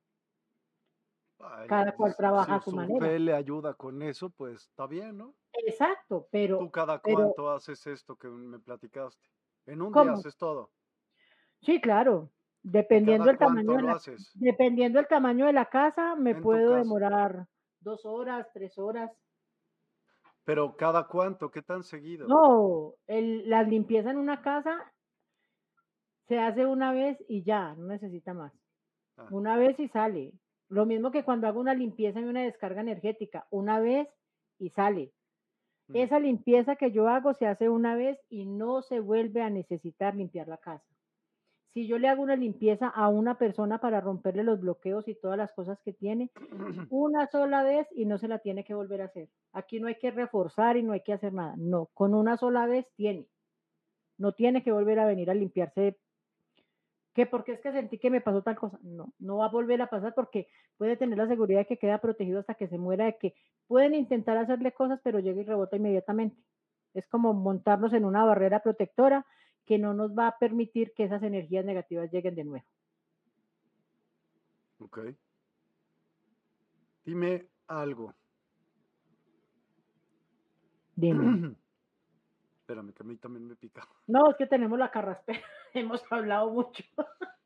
cada 1.67 1.95
cual 1.95 2.15
trabaja 2.15 2.55
a 2.55 2.61
su, 2.61 2.71
manera. 2.71 3.05
Fe 3.05 3.19
le 3.19 3.33
ayuda 3.33 3.73
con 3.75 4.01
eso, 4.01 4.29
pues 4.29 4.63
está 4.63 4.87
bien, 4.87 5.17
¿no? 5.17 5.35
Exacto, 5.53 6.27
pero. 6.31 6.59
¿Tú 6.59 6.71
cada 6.71 6.99
cuánto 6.99 7.49
haces 7.51 7.85
esto 7.87 8.15
que 8.15 8.27
me 8.27 8.59
platicaste? 8.59 9.29
En 9.65 9.81
un 9.81 9.93
día 9.93 10.13
haces 10.13 10.35
todo. 10.35 10.71
Sí, 11.61 11.79
claro. 11.79 12.31
Dependiendo 12.61 13.25
del 13.25 13.37
tamaño 13.37 13.77
de 13.77 13.83
la, 13.83 14.01
dependiendo 14.33 14.99
del 14.99 15.07
tamaño 15.07 15.45
de 15.45 15.53
la 15.53 15.65
casa, 15.65 16.15
me 16.15 16.35
puedo 16.35 16.75
demorar 16.75 17.47
dos 17.79 18.05
horas, 18.05 18.47
tres 18.53 18.77
horas. 18.77 19.11
Pero 20.49 20.75
cada 20.75 21.05
cuánto, 21.05 21.51
¿qué 21.51 21.61
tan 21.61 21.83
seguido? 21.83 22.27
No, 22.27 22.95
el, 23.05 23.47
la 23.47 23.61
limpieza 23.61 24.09
en 24.09 24.17
una 24.17 24.41
casa 24.41 24.91
se 26.27 26.39
hace 26.39 26.65
una 26.65 26.91
vez 26.91 27.23
y 27.27 27.43
ya, 27.43 27.75
no 27.75 27.85
necesita 27.85 28.33
más. 28.33 28.51
Ah. 29.15 29.27
Una 29.29 29.57
vez 29.57 29.79
y 29.79 29.89
sale. 29.89 30.33
Lo 30.67 30.87
mismo 30.87 31.11
que 31.11 31.23
cuando 31.23 31.45
hago 31.45 31.59
una 31.59 31.75
limpieza 31.75 32.19
y 32.19 32.23
una 32.23 32.41
descarga 32.41 32.81
energética, 32.81 33.45
una 33.51 33.79
vez 33.79 34.07
y 34.57 34.71
sale. 34.71 35.13
Mm. 35.87 35.97
Esa 35.97 36.19
limpieza 36.19 36.77
que 36.77 36.91
yo 36.91 37.07
hago 37.09 37.35
se 37.35 37.45
hace 37.45 37.69
una 37.69 37.93
vez 37.93 38.17
y 38.27 38.47
no 38.47 38.81
se 38.81 39.01
vuelve 39.01 39.43
a 39.43 39.51
necesitar 39.51 40.15
limpiar 40.15 40.47
la 40.47 40.57
casa 40.57 40.88
si 41.73 41.87
yo 41.87 41.99
le 41.99 42.07
hago 42.07 42.23
una 42.23 42.35
limpieza 42.35 42.87
a 42.87 43.09
una 43.09 43.37
persona 43.37 43.79
para 43.79 44.01
romperle 44.01 44.43
los 44.43 44.59
bloqueos 44.59 45.07
y 45.07 45.15
todas 45.15 45.37
las 45.37 45.53
cosas 45.53 45.79
que 45.81 45.93
tiene, 45.93 46.31
una 46.89 47.27
sola 47.27 47.63
vez 47.63 47.87
y 47.91 48.05
no 48.05 48.17
se 48.17 48.27
la 48.27 48.39
tiene 48.39 48.63
que 48.63 48.73
volver 48.73 49.01
a 49.01 49.05
hacer. 49.05 49.29
Aquí 49.53 49.79
no 49.79 49.87
hay 49.87 49.95
que 49.95 50.11
reforzar 50.11 50.77
y 50.77 50.83
no 50.83 50.93
hay 50.93 51.01
que 51.01 51.13
hacer 51.13 51.33
nada. 51.33 51.53
No, 51.57 51.89
con 51.93 52.13
una 52.13 52.37
sola 52.37 52.65
vez 52.65 52.87
tiene. 52.95 53.27
No 54.17 54.33
tiene 54.33 54.63
que 54.63 54.71
volver 54.71 54.99
a 54.99 55.05
venir 55.05 55.29
a 55.29 55.35
limpiarse. 55.35 55.97
Que 57.13 57.25
porque 57.25 57.53
es 57.53 57.61
que 57.61 57.71
sentí 57.71 57.97
que 57.97 58.09
me 58.09 58.21
pasó 58.21 58.41
tal 58.41 58.55
cosa. 58.55 58.79
No, 58.81 59.13
no 59.19 59.37
va 59.37 59.45
a 59.45 59.51
volver 59.51 59.81
a 59.81 59.87
pasar 59.87 60.13
porque 60.13 60.47
puede 60.77 60.97
tener 60.97 61.17
la 61.17 61.27
seguridad 61.27 61.59
de 61.59 61.65
que 61.65 61.77
queda 61.77 61.99
protegido 61.99 62.39
hasta 62.39 62.55
que 62.55 62.67
se 62.67 62.77
muera, 62.77 63.05
de 63.05 63.17
que 63.17 63.35
pueden 63.67 63.93
intentar 63.93 64.37
hacerle 64.37 64.71
cosas, 64.71 64.99
pero 65.03 65.19
llega 65.19 65.41
y 65.41 65.45
rebota 65.45 65.77
inmediatamente. 65.77 66.37
Es 66.93 67.07
como 67.07 67.33
montarnos 67.33 67.93
en 67.93 68.05
una 68.05 68.25
barrera 68.25 68.61
protectora 68.61 69.25
que 69.69 69.77
no 69.77 69.93
nos 69.93 70.17
va 70.17 70.29
a 70.29 70.39
permitir 70.39 70.93
que 70.95 71.03
esas 71.03 71.21
energías 71.21 71.63
negativas 71.63 72.11
lleguen 72.11 72.33
de 72.33 72.43
nuevo. 72.43 72.65
Ok. 74.79 74.99
Dime 77.05 77.47
algo. 77.67 78.15
Dime. 80.95 81.55
Espérame, 82.61 82.93
que 82.93 83.03
a 83.03 83.05
mí 83.05 83.15
también 83.17 83.47
me 83.47 83.55
pica. 83.55 83.87
No, 84.07 84.31
es 84.31 84.37
que 84.37 84.47
tenemos 84.47 84.79
la 84.79 84.89
carraspera. 84.89 85.39
Hemos 85.75 86.03
hablado 86.11 86.49
mucho. 86.49 86.83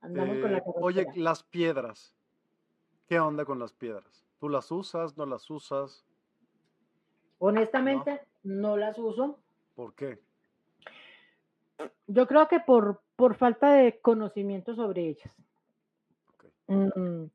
Andamos 0.00 0.38
con 0.38 0.52
la 0.52 0.58
eh, 0.58 0.62
Oye, 0.76 1.06
las 1.16 1.42
piedras. 1.42 2.14
¿Qué 3.08 3.18
onda 3.18 3.44
con 3.44 3.58
las 3.58 3.72
piedras? 3.72 4.24
¿Tú 4.38 4.48
las 4.48 4.70
usas? 4.70 5.16
¿No 5.16 5.26
las 5.26 5.50
usas? 5.50 6.06
Honestamente, 7.38 8.20
no 8.44 8.76
las 8.76 8.96
uso. 8.96 9.40
¿Por 9.74 9.92
qué? 9.96 10.24
Yo 12.06 12.26
creo 12.26 12.48
que 12.48 12.60
por, 12.60 13.02
por 13.16 13.34
falta 13.34 13.74
de 13.74 13.98
conocimiento 14.00 14.74
sobre 14.74 15.08
ellas. 15.08 15.34
Mm, 16.68 17.26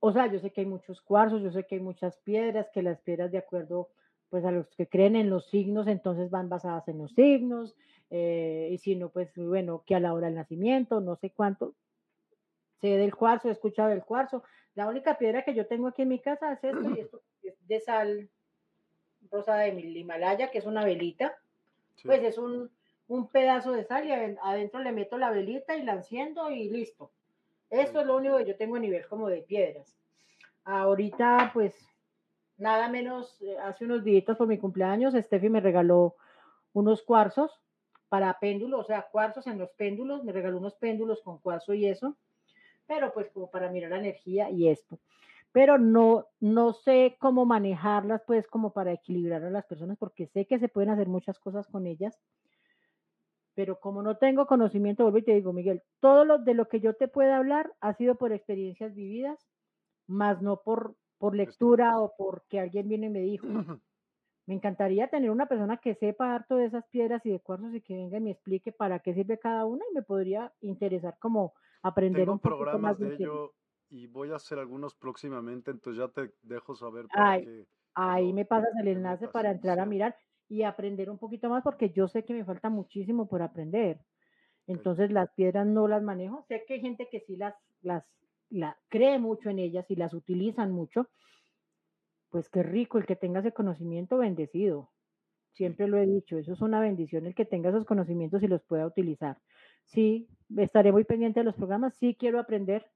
o 0.00 0.12
sea, 0.12 0.26
yo 0.26 0.38
sé 0.38 0.50
que 0.50 0.62
hay 0.62 0.66
muchos 0.66 1.00
cuarzos, 1.00 1.42
yo 1.42 1.50
sé 1.50 1.64
que 1.64 1.76
hay 1.76 1.80
muchas 1.80 2.16
piedras, 2.18 2.70
que 2.72 2.82
las 2.82 3.00
piedras 3.00 3.30
de 3.30 3.38
acuerdo 3.38 3.88
pues 4.30 4.44
a 4.44 4.52
los 4.52 4.68
que 4.70 4.86
creen 4.86 5.16
en 5.16 5.28
los 5.28 5.48
signos, 5.48 5.88
entonces 5.88 6.30
van 6.30 6.48
basadas 6.48 6.86
en 6.86 6.98
los 6.98 7.12
signos, 7.12 7.74
eh, 8.10 8.68
y 8.70 8.78
si 8.78 8.94
no, 8.94 9.10
pues 9.10 9.36
bueno, 9.36 9.82
que 9.84 9.96
a 9.96 10.00
la 10.00 10.14
hora 10.14 10.26
del 10.26 10.36
nacimiento, 10.36 11.00
no 11.00 11.16
sé 11.16 11.30
cuánto. 11.30 11.74
Sé 12.80 12.96
del 12.96 13.14
cuarzo, 13.14 13.48
he 13.48 13.52
escuchado 13.52 13.88
del 13.88 14.04
cuarzo. 14.04 14.44
La 14.74 14.86
única 14.86 15.18
piedra 15.18 15.42
que 15.42 15.52
yo 15.52 15.66
tengo 15.66 15.88
aquí 15.88 16.02
en 16.02 16.08
mi 16.08 16.20
casa 16.20 16.52
es 16.52 16.62
esto, 16.62 16.90
y 16.90 17.00
esto 17.00 17.20
es 17.42 17.54
de 17.66 17.80
sal 17.80 18.30
rosa 19.30 19.56
de 19.56 19.80
Himalaya, 19.80 20.50
que 20.50 20.58
es 20.58 20.66
una 20.66 20.84
velita. 20.84 21.36
Pues 22.04 22.22
es 22.22 22.38
un, 22.38 22.70
un 23.10 23.26
pedazo 23.26 23.72
de 23.72 23.82
sal 23.82 24.06
y 24.06 24.12
adentro 24.12 24.78
le 24.80 24.92
meto 24.92 25.18
la 25.18 25.32
velita 25.32 25.76
y 25.76 25.82
la 25.82 25.94
enciendo 25.94 26.48
y 26.48 26.70
listo. 26.70 27.10
Esto 27.68 28.00
es 28.00 28.06
lo 28.06 28.16
único 28.16 28.36
que 28.36 28.44
yo 28.44 28.56
tengo 28.56 28.76
a 28.76 28.78
nivel 28.78 29.04
como 29.08 29.28
de 29.28 29.42
piedras. 29.42 29.98
Ahorita, 30.64 31.50
pues, 31.52 31.74
nada 32.56 32.88
menos, 32.88 33.42
eh, 33.42 33.58
hace 33.58 33.84
unos 33.84 34.04
días 34.04 34.36
por 34.36 34.46
mi 34.46 34.58
cumpleaños, 34.58 35.14
Steffi 35.14 35.48
me 35.48 35.58
regaló 35.60 36.14
unos 36.72 37.02
cuarzos 37.02 37.50
para 38.08 38.38
péndulos, 38.38 38.82
o 38.82 38.84
sea, 38.84 39.08
cuarzos 39.10 39.48
en 39.48 39.58
los 39.58 39.70
péndulos, 39.70 40.22
me 40.22 40.30
regaló 40.30 40.58
unos 40.58 40.76
péndulos 40.76 41.20
con 41.22 41.38
cuarzo 41.38 41.74
y 41.74 41.86
eso, 41.86 42.16
pero 42.86 43.12
pues 43.12 43.28
como 43.30 43.50
para 43.50 43.70
mirar 43.70 43.90
la 43.90 43.98
energía 43.98 44.50
y 44.50 44.68
esto. 44.68 45.00
Pero 45.50 45.78
no, 45.78 46.28
no 46.38 46.74
sé 46.74 47.16
cómo 47.18 47.44
manejarlas, 47.44 48.22
pues 48.24 48.46
como 48.46 48.72
para 48.72 48.92
equilibrar 48.92 49.42
a 49.42 49.50
las 49.50 49.66
personas, 49.66 49.98
porque 49.98 50.28
sé 50.28 50.46
que 50.46 50.60
se 50.60 50.68
pueden 50.68 50.90
hacer 50.90 51.08
muchas 51.08 51.40
cosas 51.40 51.66
con 51.66 51.88
ellas, 51.88 52.16
pero 53.60 53.78
como 53.78 54.02
no 54.02 54.16
tengo 54.16 54.46
conocimiento, 54.46 55.02
vuelvo 55.02 55.18
y 55.18 55.22
te 55.22 55.34
digo, 55.34 55.52
Miguel, 55.52 55.82
todo 56.00 56.24
lo 56.24 56.38
de 56.38 56.54
lo 56.54 56.66
que 56.66 56.80
yo 56.80 56.94
te 56.94 57.08
pueda 57.08 57.36
hablar 57.36 57.70
ha 57.82 57.92
sido 57.92 58.14
por 58.14 58.32
experiencias 58.32 58.94
vividas, 58.94 59.38
más 60.06 60.40
no 60.40 60.62
por, 60.62 60.96
por 61.18 61.36
lectura 61.36 61.98
o 61.98 62.14
porque 62.16 62.58
alguien 62.58 62.88
viene 62.88 63.08
y 63.08 63.10
me 63.10 63.20
dijo. 63.20 63.46
Me 64.46 64.54
encantaría 64.54 65.08
tener 65.08 65.30
una 65.30 65.44
persona 65.44 65.76
que 65.76 65.94
sepa 65.94 66.34
harto 66.34 66.56
de 66.56 66.64
esas 66.64 66.86
piedras 66.88 67.24
y 67.26 67.30
de 67.30 67.40
cuarzos 67.40 67.74
y 67.74 67.82
que 67.82 67.94
venga 67.94 68.16
y 68.16 68.22
me 68.22 68.30
explique 68.30 68.72
para 68.72 68.98
qué 68.98 69.12
sirve 69.12 69.38
cada 69.38 69.66
una 69.66 69.84
y 69.90 69.94
me 69.94 70.02
podría 70.02 70.52
interesar 70.62 71.18
como 71.20 71.52
aprender 71.82 72.30
un 72.30 72.40
poco 72.40 72.78
más 72.78 72.98
de, 72.98 73.14
ello 73.14 73.52
y 73.90 74.06
voy 74.06 74.32
a 74.32 74.36
hacer 74.36 74.58
algunos 74.58 74.94
próximamente, 74.94 75.70
entonces 75.70 76.02
ya 76.02 76.08
te 76.08 76.32
dejo 76.42 76.74
saber. 76.74 77.06
ahí 77.94 78.32
me 78.32 78.46
pasas 78.46 78.70
el 78.80 78.88
enlace 78.88 79.28
para 79.28 79.52
entrar 79.52 79.78
a 79.78 79.86
mirar 79.86 80.16
y 80.50 80.64
aprender 80.64 81.08
un 81.08 81.16
poquito 81.16 81.48
más 81.48 81.62
porque 81.62 81.90
yo 81.90 82.08
sé 82.08 82.24
que 82.24 82.34
me 82.34 82.44
falta 82.44 82.68
muchísimo 82.68 83.26
por 83.28 83.40
aprender. 83.40 84.00
Entonces 84.66 85.10
las 85.10 85.30
piedras 85.32 85.66
no 85.66 85.88
las 85.88 86.02
manejo. 86.02 86.44
Sé 86.48 86.64
que 86.66 86.74
hay 86.74 86.80
gente 86.80 87.08
que 87.10 87.20
sí 87.20 87.36
las, 87.36 87.54
las 87.80 88.04
la, 88.50 88.76
cree 88.88 89.18
mucho 89.18 89.48
en 89.48 89.60
ellas 89.60 89.90
y 89.90 89.96
las 89.96 90.12
utilizan 90.12 90.72
mucho. 90.72 91.08
Pues 92.30 92.48
qué 92.48 92.62
rico 92.62 92.98
el 92.98 93.06
que 93.06 93.16
tenga 93.16 93.40
ese 93.40 93.52
conocimiento 93.52 94.18
bendecido. 94.18 94.90
Siempre 95.52 95.88
lo 95.88 95.98
he 95.98 96.06
dicho, 96.06 96.38
eso 96.38 96.52
es 96.52 96.60
una 96.60 96.80
bendición 96.80 97.26
el 97.26 97.34
que 97.34 97.44
tenga 97.44 97.70
esos 97.70 97.84
conocimientos 97.84 98.42
y 98.42 98.48
los 98.48 98.62
pueda 98.62 98.86
utilizar. 98.86 99.38
Sí, 99.84 100.28
estaré 100.56 100.92
muy 100.92 101.04
pendiente 101.04 101.40
de 101.40 101.44
los 101.44 101.56
programas, 101.56 101.94
sí 101.96 102.14
quiero 102.14 102.38
aprender, 102.38 102.86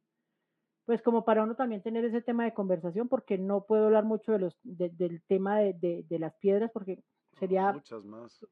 pues 0.84 1.02
como 1.02 1.24
para 1.24 1.42
uno 1.42 1.56
también 1.56 1.82
tener 1.82 2.04
ese 2.04 2.22
tema 2.22 2.44
de 2.44 2.54
conversación, 2.54 3.08
porque 3.08 3.38
no 3.38 3.64
puedo 3.64 3.86
hablar 3.86 4.04
mucho 4.04 4.32
de 4.32 4.38
los, 4.38 4.56
del 4.62 5.22
tema 5.26 5.58
de, 5.58 6.04
de, 6.08 6.18
las 6.18 6.34
piedras, 6.36 6.70
porque 6.72 7.02
Sería... 7.38 7.72
Muchas 7.72 8.04
más. 8.04 8.46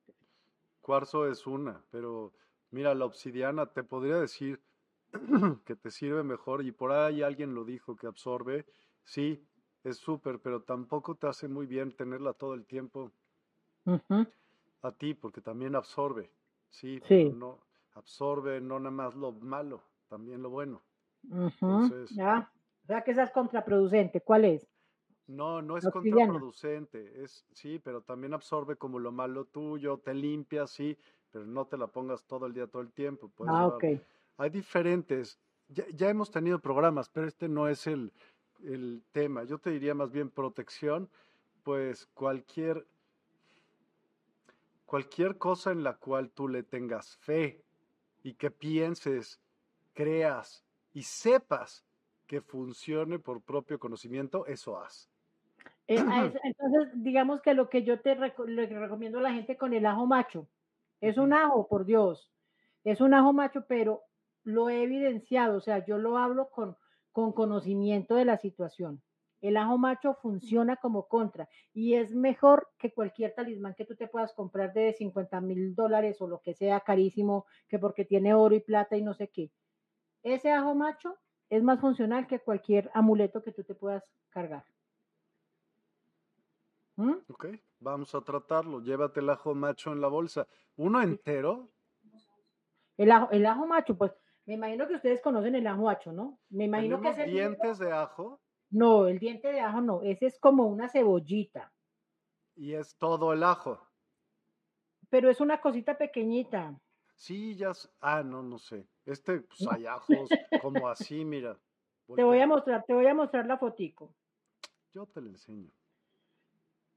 Cuarzo 0.80 1.28
es 1.28 1.46
una, 1.46 1.84
pero 1.90 2.32
mira, 2.70 2.94
la 2.94 3.04
obsidiana 3.04 3.66
te 3.66 3.84
podría 3.84 4.16
decir 4.16 4.60
que 5.64 5.76
te 5.76 5.90
sirve 5.90 6.22
mejor 6.22 6.64
y 6.64 6.72
por 6.72 6.92
ahí 6.92 7.22
alguien 7.22 7.54
lo 7.54 7.64
dijo 7.64 7.96
que 7.96 8.06
absorbe. 8.06 8.66
Sí, 9.04 9.46
es 9.84 9.98
súper, 9.98 10.40
pero 10.40 10.62
tampoco 10.62 11.14
te 11.14 11.26
hace 11.28 11.48
muy 11.48 11.66
bien 11.66 11.94
tenerla 11.96 12.32
todo 12.32 12.54
el 12.54 12.66
tiempo 12.66 13.12
a 14.82 14.92
ti, 14.92 15.14
porque 15.14 15.40
también 15.40 15.74
absorbe. 15.74 16.30
Sí, 16.70 17.00
no 17.34 17.60
absorbe 17.94 18.60
no 18.60 18.78
nada 18.78 18.90
más 18.90 19.14
lo 19.14 19.32
malo, 19.32 19.82
también 20.08 20.42
lo 20.42 20.50
bueno. 20.50 20.82
ya. 22.10 22.50
O 22.82 22.86
sea 22.86 23.02
que 23.02 23.12
esa 23.12 23.24
es 23.24 23.30
contraproducente. 23.30 24.20
¿Cuál 24.20 24.44
es? 24.44 24.68
No, 25.32 25.62
no 25.62 25.76
es 25.78 25.84
contraproducente, 25.88 27.22
es 27.24 27.46
sí, 27.52 27.78
pero 27.78 28.02
también 28.02 28.34
absorbe 28.34 28.76
como 28.76 28.98
lo 28.98 29.12
malo 29.12 29.44
tuyo, 29.46 29.98
te 29.98 30.14
limpia, 30.14 30.66
sí, 30.66 30.96
pero 31.30 31.46
no 31.46 31.66
te 31.66 31.76
la 31.78 31.86
pongas 31.86 32.24
todo 32.26 32.46
el 32.46 32.52
día, 32.52 32.66
todo 32.66 32.82
el 32.82 32.92
tiempo. 32.92 33.28
puedes 33.30 33.54
Ah, 33.54 33.66
llevar- 33.66 33.76
ok. 33.76 33.84
Hay 34.38 34.50
diferentes, 34.50 35.38
ya, 35.68 35.84
ya 35.94 36.10
hemos 36.10 36.30
tenido 36.30 36.58
programas, 36.60 37.08
pero 37.08 37.26
este 37.26 37.48
no 37.48 37.68
es 37.68 37.86
el, 37.86 38.12
el 38.62 39.04
tema. 39.12 39.44
Yo 39.44 39.58
te 39.58 39.70
diría 39.70 39.94
más 39.94 40.10
bien 40.10 40.30
protección, 40.30 41.08
pues 41.62 42.06
cualquier, 42.14 42.86
cualquier 44.86 45.38
cosa 45.38 45.72
en 45.72 45.82
la 45.82 45.96
cual 45.96 46.30
tú 46.30 46.48
le 46.48 46.62
tengas 46.62 47.16
fe 47.16 47.64
y 48.22 48.34
que 48.34 48.50
pienses, 48.50 49.40
creas 49.94 50.64
y 50.92 51.02
sepas 51.04 51.84
que 52.26 52.40
funcione 52.42 53.18
por 53.20 53.42
propio 53.42 53.78
conocimiento, 53.78 54.46
eso 54.46 54.78
haz. 54.80 55.11
Eh, 55.96 56.32
entonces, 56.44 57.02
digamos 57.02 57.42
que 57.42 57.54
lo 57.54 57.68
que 57.68 57.82
yo 57.82 58.00
te 58.00 58.16
le 58.16 58.66
recomiendo 58.66 59.18
a 59.18 59.22
la 59.22 59.32
gente 59.32 59.56
con 59.56 59.74
el 59.74 59.86
ajo 59.86 60.06
macho, 60.06 60.48
es 61.00 61.18
un 61.18 61.32
ajo, 61.32 61.68
por 61.68 61.84
Dios, 61.84 62.32
es 62.84 63.00
un 63.00 63.14
ajo 63.14 63.32
macho, 63.32 63.66
pero 63.66 64.04
lo 64.44 64.70
he 64.70 64.82
evidenciado, 64.82 65.58
o 65.58 65.60
sea, 65.60 65.84
yo 65.84 65.98
lo 65.98 66.18
hablo 66.18 66.50
con, 66.50 66.76
con 67.12 67.32
conocimiento 67.32 68.14
de 68.14 68.24
la 68.24 68.38
situación. 68.38 69.02
El 69.40 69.56
ajo 69.56 69.76
macho 69.76 70.14
funciona 70.14 70.76
como 70.76 71.08
contra 71.08 71.48
y 71.72 71.94
es 71.94 72.14
mejor 72.14 72.70
que 72.78 72.92
cualquier 72.94 73.34
talismán 73.34 73.74
que 73.74 73.84
tú 73.84 73.96
te 73.96 74.06
puedas 74.06 74.32
comprar 74.34 74.72
de 74.72 74.92
50 74.92 75.40
mil 75.40 75.74
dólares 75.74 76.22
o 76.22 76.28
lo 76.28 76.40
que 76.40 76.54
sea 76.54 76.80
carísimo, 76.80 77.46
que 77.68 77.78
porque 77.80 78.04
tiene 78.04 78.34
oro 78.34 78.54
y 78.54 78.60
plata 78.60 78.96
y 78.96 79.02
no 79.02 79.14
sé 79.14 79.28
qué. 79.28 79.50
Ese 80.22 80.52
ajo 80.52 80.74
macho 80.74 81.18
es 81.50 81.62
más 81.62 81.80
funcional 81.80 82.26
que 82.28 82.38
cualquier 82.38 82.90
amuleto 82.94 83.42
que 83.42 83.52
tú 83.52 83.64
te 83.64 83.74
puedas 83.74 84.04
cargar. 84.30 84.64
¿Mm? 87.02 87.16
Ok, 87.28 87.46
vamos 87.80 88.14
a 88.14 88.20
tratarlo. 88.20 88.80
Llévate 88.80 89.18
el 89.20 89.30
ajo 89.30 89.54
macho 89.56 89.90
en 89.92 90.00
la 90.00 90.06
bolsa. 90.08 90.46
¿Uno 90.76 91.02
entero? 91.02 91.72
El 92.96 93.10
ajo, 93.10 93.30
el 93.32 93.44
ajo 93.46 93.66
macho, 93.66 93.96
pues 93.98 94.12
me 94.46 94.54
imagino 94.54 94.86
que 94.86 94.94
ustedes 94.94 95.20
conocen 95.20 95.54
el 95.56 95.66
ajo 95.66 95.82
macho, 95.82 96.12
¿no? 96.12 96.38
Me 96.50 96.64
imagino 96.64 97.00
que 97.00 97.10
¿Tenemos 97.10 97.18
es 97.18 97.24
el 97.26 97.30
dientes 97.32 97.78
de 97.78 97.92
ajo? 97.92 98.40
No, 98.70 99.06
el 99.08 99.18
diente 99.18 99.48
de 99.52 99.60
ajo 99.60 99.80
no, 99.80 100.02
ese 100.02 100.26
es 100.26 100.38
como 100.38 100.66
una 100.66 100.88
cebollita, 100.88 101.72
Y 102.54 102.74
es 102.74 102.96
todo 102.98 103.32
el 103.32 103.42
ajo. 103.42 103.80
pero 105.10 105.28
es 105.30 105.40
una 105.40 105.60
cosita 105.60 105.98
pequeñita. 105.98 106.80
Sí, 107.14 107.54
ya. 107.56 107.72
Ah, 108.00 108.22
no, 108.22 108.42
no 108.42 108.58
sé. 108.58 108.88
Este, 109.04 109.40
pues 109.40 109.66
hay 109.68 109.86
ajos 109.86 110.28
como 110.60 110.88
así, 110.88 111.24
mira. 111.24 111.58
Te 112.14 112.24
voy 112.24 112.40
a 112.40 112.46
mostrar, 112.46 112.84
te 112.84 112.94
voy 112.94 113.06
a 113.06 113.14
mostrar 113.14 113.46
la 113.46 113.58
fotico. 113.58 114.14
Yo 114.94 115.06
te 115.06 115.20
lo 115.20 115.28
enseño. 115.28 115.70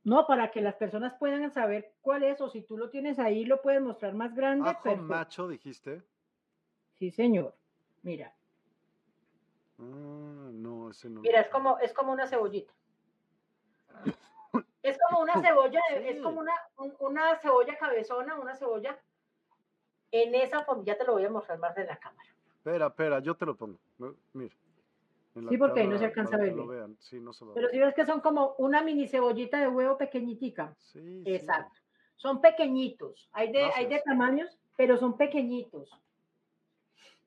No, 0.06 0.27
para 0.27 0.52
que 0.52 0.61
las 0.61 0.76
personas 0.76 1.15
puedan 1.18 1.52
saber 1.52 1.94
cuál 2.02 2.23
es, 2.23 2.40
o 2.40 2.48
si 2.49 2.61
tú 2.61 2.77
lo 2.77 2.90
tienes 2.91 3.18
ahí, 3.19 3.44
lo 3.44 3.61
puedes 3.64 3.82
mostrar 3.82 4.14
más 4.14 4.34
grande. 4.36 4.69
Ajo 4.69 4.84
perfecto. 4.84 5.03
macho, 5.07 5.48
dijiste. 5.48 6.03
Sí, 6.94 7.11
señor. 7.11 7.53
Mira, 8.03 8.34
Ah, 9.77 10.49
no, 10.53 10.90
ese 10.91 11.10
no. 11.10 11.19
mira, 11.22 11.41
es 11.41 11.49
como, 11.49 11.77
es 11.80 11.91
como 11.91 12.14
una 12.14 12.27
cebollita. 12.27 12.72
Es 14.84 14.98
como 15.10 15.22
una 15.23 15.41
cebolla, 15.41 15.82
es 15.95 16.22
como 16.22 16.40
una, 16.41 16.53
un- 16.77 16.95
una 16.99 17.36
cebolla 17.40 17.76
cabezona, 17.76 18.36
una 18.40 18.56
cebolla 18.56 18.98
en 20.11 20.36
esa 20.36 20.64
forma. 20.64 20.84
Ya 20.86 20.95
te 20.95 21.03
lo 21.06 21.14
voy 21.14 21.26
a 21.26 21.30
mostrar 21.32 21.57
más 21.57 21.73
de 21.76 21.86
la 21.86 21.98
cámara. 21.98 22.30
Espera, 22.57 22.86
espera, 22.88 23.19
yo 23.19 23.36
te 23.36 23.48
lo 23.48 23.56
pongo. 23.57 23.80
Mira. 24.34 24.56
Sí, 25.49 25.57
porque 25.57 25.82
ahí 25.82 25.88
no 25.88 25.98
se 25.98 26.06
alcanza 26.06 26.38
a 26.38 26.40
que 26.40 26.45
ver 26.45 26.56
lo 26.56 26.68
bien. 26.68 26.80
vean. 26.80 26.98
Sí, 26.99 27.20
no 27.20 27.34
se 27.34 27.44
va 27.44 27.52
a 27.52 27.56
Pero 27.56 27.70
si 27.70 27.78
ves 27.80 27.94
que 27.94 28.06
son 28.06 28.22
como 28.22 28.56
una 28.57 28.82
mini 28.82 29.07
cebollita 29.07 29.60
de 29.60 29.68
huevo 29.68 29.98
pequeñitica. 29.98 30.74
Sí, 30.80 31.02
sí. 31.02 31.24
Exacto. 31.26 31.78
Son 32.16 32.40
pequeñitos. 32.40 33.28
Hay 33.34 33.52
de, 33.52 33.64
hay 33.76 33.88
de 33.88 34.02
tamaños, 34.06 34.57
pero 34.78 34.95
son 34.98 35.18
pequeñitos. 35.18 35.90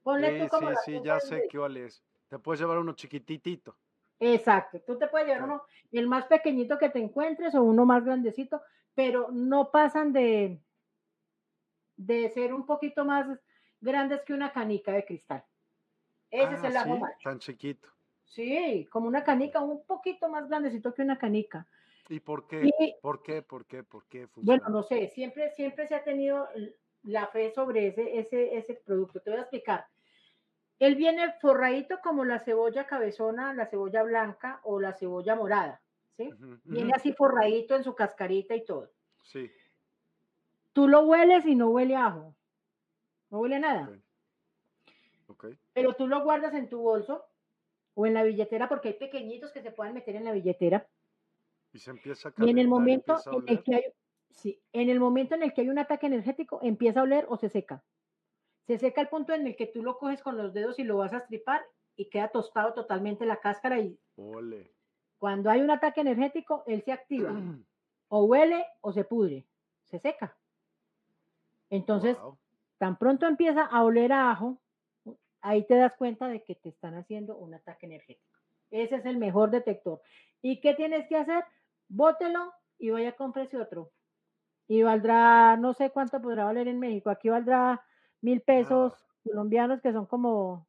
Ponle 0.03 0.33
Sí, 0.41 0.45
tú 0.45 0.49
como 0.49 0.71
sí, 0.85 1.01
ya 1.05 1.21
sé 1.21 1.35
dedo. 1.37 1.49
cuál 1.53 1.77
es. 1.77 2.03
Te 2.29 2.39
puedes 2.39 2.61
llevar 2.61 2.79
uno 2.79 2.95
chiquititito. 2.95 3.77
Exacto. 4.21 4.81
Tú 4.87 4.97
te 4.99 5.07
puedes 5.09 5.29
llevar 5.29 5.45
uno, 5.45 5.63
el 5.93 6.07
más 6.09 6.25
pequeñito 6.27 6.79
que 6.79 6.89
te 6.89 6.99
encuentres 6.99 7.55
o 7.55 7.63
uno 7.63 7.85
más 7.85 8.05
grandecito, 8.05 8.63
pero 8.95 9.29
no 9.31 9.71
pasan 9.71 10.13
de, 10.15 10.59
de 11.97 12.31
ser 12.31 12.55
un 12.55 12.65
poquito 12.65 13.05
más 13.05 13.27
grandes 13.81 14.23
que 14.23 14.33
una 14.33 14.51
canica 14.53 14.93
de 14.93 15.05
cristal. 15.05 15.45
Ese 16.31 16.55
es 16.55 16.65
Ah, 16.65 16.69
el 16.69 16.77
ajo 16.77 16.97
sí, 16.97 17.25
tan 17.25 17.39
chiquito. 17.39 17.89
Sí, 18.29 18.87
como 18.91 19.09
una 19.09 19.25
canica, 19.25 19.61
un 19.61 19.85
poquito 19.85 20.29
más 20.29 20.49
grandecito 20.49 20.93
que 20.93 21.03
una 21.03 21.19
canica. 21.19 21.67
¿Y 22.09 22.21
por 22.21 22.47
qué? 22.47 22.71
Y 22.79 22.95
¿Por 23.01 23.23
qué? 23.23 23.43
¿Por 23.43 23.67
qué? 23.67 23.83
¿Por 23.83 24.07
qué 24.07 24.29
Bueno, 24.37 24.69
no 24.69 24.83
sé, 24.83 25.09
siempre, 25.09 25.51
siempre 25.51 25.87
se 25.87 25.95
ha 25.95 26.05
tenido 26.05 26.49
la 27.03 27.27
fe 27.29 27.51
sobre 27.51 27.89
ese, 27.89 28.19
ese, 28.19 28.57
ese 28.57 28.75
producto. 28.75 29.21
Te 29.21 29.31
voy 29.31 29.39
a 29.39 29.43
explicar. 29.43 29.87
Él 30.79 30.95
viene 30.95 31.33
forradito 31.41 31.99
como 32.03 32.25
la 32.25 32.39
cebolla 32.39 32.87
cabezona, 32.87 33.53
la 33.53 33.67
cebolla 33.67 34.03
blanca 34.03 34.61
o 34.63 34.79
la 34.79 34.93
cebolla 34.93 35.35
morada, 35.35 35.83
¿sí? 36.17 36.31
Viene 36.65 36.93
así 36.95 37.13
forradito 37.13 37.75
en 37.75 37.83
su 37.83 37.95
cascarita 37.95 38.55
y 38.55 38.65
todo. 38.65 38.93
Sí. 39.25 39.51
Tú 40.73 40.87
lo 40.87 41.01
hueles 41.01 41.45
y 41.47 41.57
no 41.57 41.71
huele 41.71 41.97
a 41.97 42.07
ajo. 42.07 42.37
No 43.31 43.39
huele 43.41 43.57
a 43.57 43.61
nada. 43.61 43.91
Ok. 45.27 45.45
Ok. 45.45 45.47
Pero 45.73 45.95
tú 45.95 46.07
lo 46.07 46.23
guardas 46.23 46.55
en 46.55 46.69
tu 46.69 46.79
bolso 46.79 47.28
o 47.99 48.07
en 48.07 48.15
la 48.15 48.23
billetera 48.23 48.69
porque 48.69 48.89
hay 48.89 48.95
pequeñitos 48.95 49.51
que 49.51 49.61
se 49.61 49.73
pueden 49.73 49.93
meter 49.93 50.15
en 50.15 50.25
la 50.25 50.31
billetera. 50.31 50.89
Y 51.73 51.81
se 51.81 51.91
empieza 51.91 52.29
a 52.29 52.33
Y 52.37 52.49
en 52.49 52.59
el 52.59 52.69
calentar 52.69 52.69
momento 52.69 53.17
en 53.33 53.49
el 53.49 53.63
que 53.65 53.75
hay, 53.75 53.83
sí, 54.31 54.63
en 54.73 54.89
el 54.89 55.01
momento 55.01 55.35
en 55.35 55.43
el 55.43 55.53
que 55.53 55.63
hay 55.63 55.69
un 55.69 55.81
ataque 55.81 56.07
energético, 56.07 56.61
empieza 56.63 57.01
a 57.01 57.03
oler 57.03 57.27
o 57.29 57.37
se 57.37 57.49
seca. 57.49 57.83
Se 58.69 58.79
seca 58.79 59.01
al 59.01 59.09
punto 59.09 59.33
en 59.33 59.49
el 59.49 59.57
que 59.57 59.67
tú 59.67 59.83
lo 59.83 59.99
coges 59.99 60.23
con 60.23 60.37
los 60.37 60.55
dedos 60.55 60.79
y 60.79 60.85
lo 60.85 60.99
vas 60.99 61.13
a 61.13 61.17
estripar 61.17 61.61
y 61.97 62.09
queda 62.09 62.29
tostado 62.29 62.73
totalmente 62.73 63.27
la 63.27 63.41
cáscara 63.41 63.81
y 63.81 63.99
Ole. 64.15 64.73
cuando 65.19 65.51
hay 65.51 65.61
un 65.61 65.73
ataque 65.73 66.01
energético, 66.01 66.63
él 66.69 66.83
se 66.83 66.93
activa. 66.93 67.33
O 68.11 68.25
huele 68.25 68.65
o 68.81 68.91
se 68.91 69.05
pudre. 69.05 69.45
Se 69.85 69.99
seca. 69.99 70.35
Entonces, 71.69 72.17
tan 72.79 72.97
pronto 72.97 73.27
empieza 73.27 73.67
a 73.67 73.85
oler 73.85 74.13
a 74.13 74.31
ajo, 74.31 74.59
ahí 75.41 75.67
te 75.67 75.77
das 75.77 75.95
cuenta 75.97 76.29
de 76.29 76.43
que 76.45 76.55
te 76.55 76.69
están 76.71 76.95
haciendo 76.95 77.37
un 77.37 77.55
ataque 77.55 77.87
energético. 77.87 78.39
Ese 78.71 78.97
es 78.97 79.07
el 79.07 79.19
mejor 79.19 79.51
detector. 79.51 80.03
¿Y 80.43 80.61
qué 80.61 80.75
tienes 80.75 81.07
que 81.09 81.17
hacer? 81.17 81.45
Bótelo 81.89 82.53
y 82.79 82.91
vaya 82.91 83.11
a 83.11 83.17
comprarse 83.17 83.57
otro. 83.59 83.93
Y 84.69 84.83
valdrá, 84.83 85.57
no 85.57 85.75
sé 85.75 85.91
cuánto 85.91 86.21
podrá 86.21 86.45
valer 86.45 86.69
en 86.69 86.79
México. 86.81 87.11
Aquí 87.11 87.29
valdrá 87.29 87.83
mil 88.21 88.43
pesos 88.43 88.93
Nada. 88.93 88.99
colombianos 89.25 89.81
que 89.81 89.93
son 89.93 90.07
como, 90.07 90.69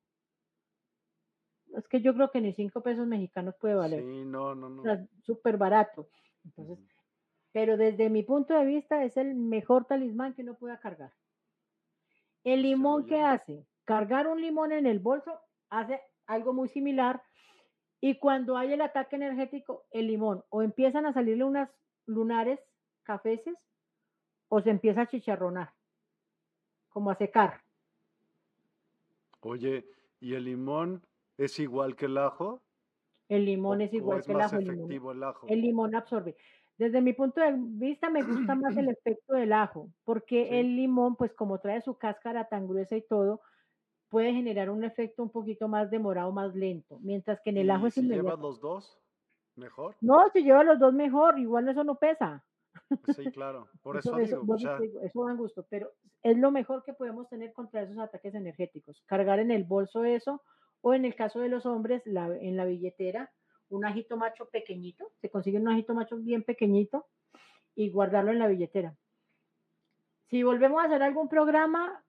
es 1.75 1.87
que 1.87 2.01
yo 2.01 2.13
creo 2.13 2.31
que 2.31 2.41
ni 2.41 2.53
cinco 2.53 2.81
pesos 2.81 3.07
mexicanos 3.07 3.55
puede 3.59 3.75
valer. 3.75 4.01
Sí, 4.01 4.25
no, 4.25 4.55
no, 4.55 4.69
O 4.69 4.81
no. 4.83 4.83
sea, 4.83 5.07
súper 5.23 5.57
barato. 5.57 6.09
Entonces, 6.45 6.79
pero 7.51 7.77
desde 7.77 8.09
mi 8.09 8.23
punto 8.23 8.53
de 8.53 8.65
vista 8.65 9.03
es 9.03 9.17
el 9.17 9.35
mejor 9.35 9.85
talismán 9.85 10.33
que 10.33 10.43
uno 10.43 10.55
pueda 10.55 10.79
cargar. 10.79 11.13
El 12.43 12.61
Pues 12.61 12.63
limón, 12.63 13.05
¿qué 13.05 13.21
hace? 13.21 13.65
Cargar 13.89 14.27
un 14.27 14.39
limón 14.39 14.71
en 14.71 14.85
el 14.85 14.99
bolso 14.99 15.41
hace 15.71 15.99
algo 16.27 16.53
muy 16.53 16.67
similar. 16.69 17.23
Y 17.99 18.19
cuando 18.19 18.55
hay 18.55 18.73
el 18.73 18.81
ataque 18.81 19.15
energético, 19.15 19.87
el 19.89 20.05
limón 20.05 20.43
o 20.49 20.61
empiezan 20.61 21.07
a 21.07 21.13
salirle 21.13 21.43
unas 21.43 21.71
lunares 22.05 22.59
cafeces 23.01 23.57
o 24.47 24.61
se 24.61 24.69
empieza 24.69 25.01
a 25.01 25.07
chicharronar, 25.07 25.73
como 26.89 27.09
a 27.09 27.15
secar. 27.15 27.61
Oye, 29.41 29.85
¿y 30.19 30.33
el 30.35 30.45
limón 30.45 31.07
es 31.37 31.59
igual 31.59 31.95
que 31.95 32.05
el 32.05 32.17
ajo? 32.17 32.61
El 33.29 33.45
¿O, 33.65 33.75
limón 33.75 33.81
es 33.81 33.93
igual 33.93 34.19
es 34.19 34.25
que 34.25 34.33
el 34.33 34.41
ajo. 34.41 34.57
El 34.59 34.65
limón, 34.65 34.79
efectivo 34.85 35.11
el 35.11 35.23
ajo? 35.23 35.47
el 35.47 35.61
limón 35.61 35.95
absorbe. 35.95 36.35
Desde 36.77 37.01
mi 37.01 37.13
punto 37.13 37.41
de 37.41 37.53
vista 37.57 38.09
me 38.09 38.23
gusta 38.23 38.55
más 38.55 38.77
el 38.77 38.89
efecto 38.89 39.33
del 39.33 39.53
ajo, 39.53 39.89
porque 40.03 40.47
Sí. 40.47 40.55
el 40.59 40.75
limón, 40.75 41.15
pues 41.15 41.33
como 41.33 41.59
trae 41.59 41.81
su 41.81 41.97
cáscara 41.97 42.49
tan 42.49 42.67
gruesa 42.67 42.95
y 42.97 43.01
todo, 43.07 43.41
puede 44.09 44.33
generar 44.33 44.69
un 44.69 44.83
efecto 44.83 45.23
un 45.23 45.29
poquito 45.29 45.67
más 45.67 45.89
demorado, 45.91 46.31
más 46.31 46.53
lento, 46.55 46.99
mientras 47.01 47.39
que 47.41 47.51
en 47.51 47.57
el 47.57 47.71
ajo 47.71 47.85
¿Y 47.85 47.87
es 47.89 47.93
si 47.95 48.01
llevas 48.01 48.15
inmediato. 48.15 48.41
los 48.41 48.59
dos? 48.61 48.99
¿Mejor? 49.55 49.95
No, 50.01 50.29
si 50.33 50.43
lleva 50.43 50.63
los 50.63 50.79
dos 50.79 50.93
mejor, 50.93 51.37
igual 51.39 51.67
eso 51.69 51.83
no 51.83 51.95
pesa. 51.95 52.43
Sí, 53.15 53.29
claro. 53.31 53.67
Por 53.81 53.97
Eso, 53.97 54.11
eso 54.17 54.19
eso, 54.19 54.41
digo, 54.41 54.57
ya. 54.57 54.77
te 54.77 54.83
digo, 54.83 55.01
eso 55.01 55.25
da 55.25 55.33
gusto, 55.33 55.65
pero 55.69 55.91
es 56.23 56.37
lo 56.37 56.51
mejor 56.51 56.83
que 56.83 56.93
podemos 56.93 57.27
tener 57.29 57.51
contra 57.53 57.81
esos 57.81 57.97
ataques 57.99 58.33
energéticos. 58.35 59.01
Cargar 59.05 59.39
en 59.39 59.51
el 59.51 59.63
bolso 59.63 60.03
eso, 60.05 60.41
o 60.81 60.93
en 60.93 61.05
el 61.05 61.15
caso 61.15 61.39
de 61.39 61.49
los 61.49 61.65
hombres, 61.65 62.01
la- 62.05 62.37
en 62.37 62.55
la 62.55 62.65
billetera, 62.65 63.31
un 63.69 63.85
ajito 63.85 64.15
macho 64.17 64.47
pequeñito, 64.49 65.11
se 65.21 65.29
consigue 65.29 65.59
un 65.59 65.67
ajito 65.67 65.93
macho 65.93 66.17
bien 66.17 66.43
pequeñito 66.43 67.05
y 67.75 67.91
guardarlo 67.91 68.31
en 68.31 68.39
la 68.39 68.47
billetera. 68.47 68.95
Si 70.29 70.43
volvemos 70.43 70.81
a 70.81 70.85
hacer 70.85 71.01
algún 71.03 71.27
programa, 71.27 72.03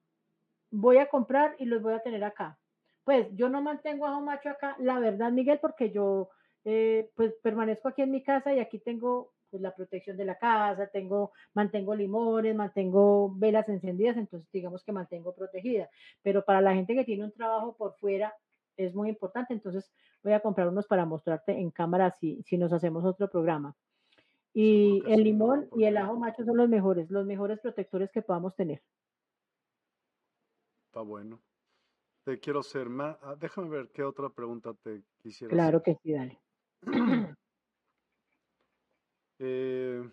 voy 0.71 0.97
a 0.97 1.07
comprar 1.07 1.55
y 1.59 1.65
los 1.65 1.81
voy 1.81 1.93
a 1.93 2.01
tener 2.01 2.23
acá. 2.23 2.57
Pues 3.03 3.27
yo 3.35 3.49
no 3.49 3.61
mantengo 3.61 4.05
ajo 4.05 4.21
macho 4.21 4.49
acá, 4.49 4.75
la 4.79 4.99
verdad, 4.99 5.31
Miguel, 5.31 5.59
porque 5.59 5.91
yo 5.91 6.29
eh, 6.63 7.09
pues 7.15 7.33
permanezco 7.43 7.89
aquí 7.89 8.01
en 8.01 8.11
mi 8.11 8.23
casa 8.23 8.53
y 8.53 8.59
aquí 8.59 8.79
tengo 8.79 9.33
pues, 9.49 9.61
la 9.61 9.75
protección 9.75 10.17
de 10.17 10.25
la 10.25 10.35
casa, 10.35 10.87
tengo, 10.87 11.31
mantengo 11.53 11.93
limones, 11.93 12.55
mantengo 12.55 13.33
velas 13.35 13.67
encendidas, 13.69 14.17
entonces 14.17 14.49
digamos 14.51 14.83
que 14.83 14.91
mantengo 14.91 15.33
protegida. 15.33 15.89
Pero 16.21 16.45
para 16.45 16.61
la 16.61 16.73
gente 16.73 16.95
que 16.95 17.03
tiene 17.03 17.25
un 17.25 17.31
trabajo 17.31 17.75
por 17.75 17.95
fuera 17.97 18.33
es 18.77 18.95
muy 18.95 19.09
importante, 19.09 19.53
entonces 19.53 19.91
voy 20.23 20.33
a 20.33 20.39
comprar 20.39 20.67
unos 20.67 20.87
para 20.87 21.05
mostrarte 21.05 21.51
en 21.51 21.71
cámara 21.71 22.11
si, 22.11 22.41
si 22.43 22.57
nos 22.57 22.71
hacemos 22.71 23.03
otro 23.03 23.29
programa. 23.29 23.75
Y 24.53 25.01
el 25.07 25.23
limón 25.23 25.69
y 25.75 25.85
el 25.85 25.97
ajo 25.97 26.17
macho 26.17 26.43
son 26.43 26.57
los 26.57 26.69
mejores, 26.69 27.09
los 27.09 27.25
mejores 27.25 27.59
protectores 27.59 28.11
que 28.11 28.21
podamos 28.21 28.55
tener. 28.55 28.81
Está 30.91 31.03
bueno. 31.03 31.39
Te 32.25 32.37
quiero 32.37 32.59
hacer 32.59 32.89
más. 32.89 33.15
Ah, 33.21 33.37
déjame 33.39 33.69
ver 33.69 33.91
qué 33.93 34.03
otra 34.03 34.27
pregunta 34.27 34.73
te 34.73 35.01
quisiera 35.19 35.53
Claro 35.53 35.81
que 35.81 35.95
sí, 36.03 36.11
dale. 36.11 36.37
Eh, 39.43 40.03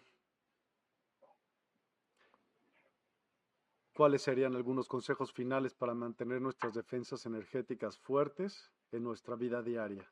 ¿Cuáles 3.95 4.23
serían 4.23 4.55
algunos 4.55 4.89
consejos 4.89 5.33
finales 5.33 5.75
para 5.75 5.93
mantener 5.93 6.41
nuestras 6.41 6.73
defensas 6.75 7.27
energéticas 7.27 7.99
fuertes 7.99 8.71
en 8.93 9.03
nuestra 9.03 9.35
vida 9.35 9.61
diaria? 9.63 10.11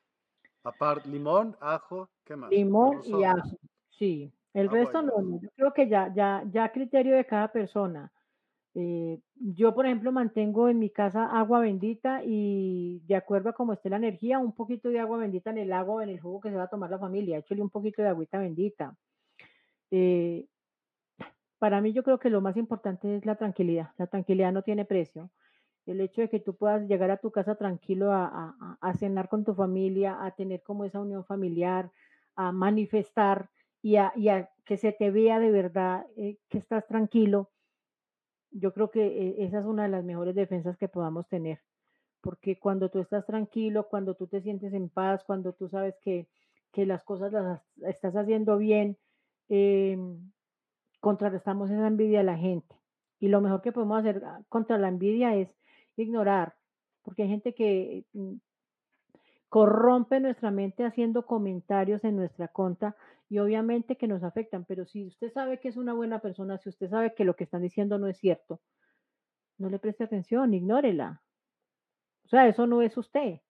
Aparte, 0.63 1.09
limón, 1.09 1.57
ajo, 1.61 2.11
¿qué 2.25 2.35
más? 2.35 2.51
Limón 2.51 3.01
y 3.05 3.23
ajo, 3.23 3.57
sí. 3.89 4.31
El 4.53 4.69
resto 4.69 5.01
no, 5.01 5.39
yo 5.41 5.49
creo 5.55 5.73
que 5.73 5.87
ya, 5.87 6.13
ya, 6.13 6.43
ya 6.51 6.71
criterio 6.71 7.15
de 7.15 7.25
cada 7.25 7.51
persona. 7.51 8.11
Eh, 8.75 9.19
yo, 9.35 9.73
por 9.73 9.85
ejemplo, 9.85 10.11
mantengo 10.11 10.69
en 10.69 10.77
mi 10.77 10.89
casa 10.89 11.25
agua 11.25 11.59
bendita 11.59 12.21
y 12.23 13.01
de 13.07 13.15
acuerdo 13.15 13.49
a 13.49 13.53
cómo 13.53 13.73
esté 13.73 13.89
la 13.89 13.97
energía, 13.97 14.39
un 14.39 14.53
poquito 14.53 14.89
de 14.89 14.99
agua 14.99 15.17
bendita 15.17 15.49
en 15.49 15.57
el 15.57 15.73
agua 15.73 15.95
o 15.95 16.01
en 16.01 16.09
el 16.09 16.19
jugo 16.19 16.41
que 16.41 16.49
se 16.49 16.55
va 16.55 16.63
a 16.63 16.69
tomar 16.69 16.89
la 16.89 16.99
familia. 16.99 17.39
Échale 17.39 17.61
un 17.61 17.69
poquito 17.69 18.01
de 18.01 18.09
agüita 18.09 18.37
bendita. 18.37 18.95
Eh, 19.89 20.45
para 21.59 21.81
mí 21.81 21.91
yo 21.93 22.03
creo 22.03 22.19
que 22.19 22.29
lo 22.29 22.41
más 22.41 22.55
importante 22.57 23.15
es 23.17 23.25
la 23.25 23.35
tranquilidad. 23.35 23.89
La 23.97 24.07
tranquilidad 24.07 24.51
no 24.51 24.61
tiene 24.61 24.85
precio. 24.85 25.31
El 25.85 26.01
hecho 26.01 26.21
de 26.21 26.29
que 26.29 26.39
tú 26.39 26.55
puedas 26.55 26.87
llegar 26.87 27.09
a 27.11 27.17
tu 27.17 27.31
casa 27.31 27.55
tranquilo 27.55 28.11
a, 28.11 28.93
cenar 28.99 29.29
con 29.29 29.43
tu 29.43 29.55
familia, 29.55 30.23
a 30.23 30.31
tener 30.31 30.61
como 30.61 30.83
esa 30.85 30.99
unión 30.99 31.25
familiar, 31.25 31.89
a 32.35 32.51
manifestar 32.51 33.49
y 33.81 33.95
a, 33.95 34.11
que 34.65 34.77
se 34.77 34.91
te 34.91 35.11
vea 35.11 35.39
de 35.39 35.49
verdad 35.49 36.05
eh, 36.17 36.37
que 36.49 36.57
estás 36.57 36.85
tranquilo 36.87 37.49
yo 38.51 38.73
creo 38.73 38.91
que 38.91 39.05
eh, 39.05 39.35
esa 39.45 39.59
es 39.59 39.65
una 39.65 39.83
de 39.83 39.89
las 39.89 40.03
mejores 40.03 40.35
defensas 40.35 40.77
que 40.77 40.87
podamos 40.87 41.27
tener, 41.27 41.59
porque 42.21 42.59
cuando 42.59 42.89
tú 42.89 42.99
estás 42.99 43.25
tranquilo, 43.25 43.87
cuando 43.89 44.15
tú 44.15 44.27
te 44.27 44.41
sientes 44.41 44.73
en 44.73 44.89
paz, 44.89 45.23
cuando 45.23 45.53
tú 45.53 45.69
sabes 45.69 45.95
que, 46.01 46.27
las 46.75 47.03
cosas 47.03 47.31
las 47.33 47.59
estás 47.87 48.15
haciendo 48.15 48.59
bien, 48.59 48.99
eh, 49.49 49.97
contrarrestamos 50.99 51.71
esa 51.71 51.87
envidia 51.87 52.19
a 52.19 52.23
la 52.23 52.37
gente. 52.37 52.75
Y 53.19 53.29
lo 53.29 53.41
mejor 53.41 53.63
que 53.63 53.71
podemos 53.71 53.97
hacer 53.99 54.21
ah, 54.23 54.43
contra 54.47 54.77
la 54.77 54.89
envidia 54.89 55.35
es 55.35 55.49
ignorar, 55.95 56.55
porque 57.01 57.23
hay 57.23 57.29
gente 57.29 57.55
que 57.55 58.05
mm, 58.13 58.35
corrompe 59.49 60.19
nuestra 60.19 60.51
mente 60.51 60.85
haciendo 60.85 61.25
comentarios 61.25 62.03
en 62.03 62.15
nuestra 62.15 62.47
contra 62.47 62.95
y 63.29 63.39
obviamente 63.39 63.97
que 63.97 64.07
nos 64.07 64.23
afectan, 64.23 64.65
pero 64.65 64.85
si 64.85 65.05
usted 65.05 65.31
sabe 65.31 65.59
que 65.59 65.69
es 65.69 65.77
una 65.77 65.93
buena 65.93 66.19
persona, 66.19 66.57
si 66.57 66.69
usted 66.69 66.89
sabe 66.89 67.13
que 67.13 67.25
lo 67.25 67.35
que 67.35 67.43
están 67.43 67.61
diciendo 67.61 67.97
no 67.97 68.07
es 68.07 68.17
cierto, 68.17 68.61
no 69.57 69.69
le 69.69 69.79
preste 69.79 70.03
atención, 70.03 70.53
ignórela. 70.53 71.21
O 72.25 72.29
sea, 72.29 72.47
eso 72.47 72.67
no 72.67 72.81
es 72.81 72.97
usted. 72.97 73.41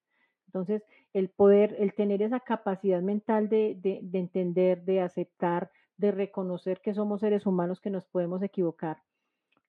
Entonces, 0.47 0.83
el 1.13 1.29
poder, 1.29 1.75
el 1.79 1.93
tener 1.93 2.21
esa 2.21 2.39
capacidad 2.39 3.01
mental 3.01 3.49
de, 3.49 3.75
de, 3.79 3.99
de 4.01 4.19
entender, 4.19 4.83
de 4.83 5.01
aceptar, 5.01 5.71
de 5.97 6.11
reconocer 6.11 6.79
que 6.81 6.93
somos 6.93 7.21
seres 7.21 7.45
humanos, 7.45 7.81
que 7.81 7.89
nos 7.89 8.05
podemos 8.05 8.41
equivocar, 8.43 9.01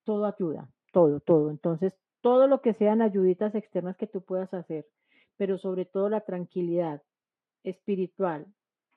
todo 0.04 0.26
ayuda, 0.26 0.70
todo, 0.92 1.20
todo. 1.20 1.50
Entonces, 1.50 1.94
todo 2.20 2.46
lo 2.46 2.60
que 2.60 2.74
sean 2.74 3.02
ayuditas 3.02 3.54
externas 3.54 3.96
que 3.96 4.06
tú 4.06 4.22
puedas 4.22 4.52
hacer, 4.54 4.86
pero 5.38 5.56
sobre 5.56 5.86
todo 5.86 6.10
la 6.10 6.20
tranquilidad 6.20 7.02
espiritual, 7.64 8.46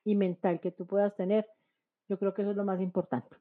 y 0.03 0.15
mental 0.15 0.59
que 0.59 0.71
tú 0.71 0.85
puedas 0.85 1.15
tener, 1.15 1.47
yo 2.09 2.17
creo 2.17 2.33
que 2.33 2.41
eso 2.41 2.51
es 2.51 2.57
lo 2.57 2.65
más 2.65 2.81
importante. 2.81 3.37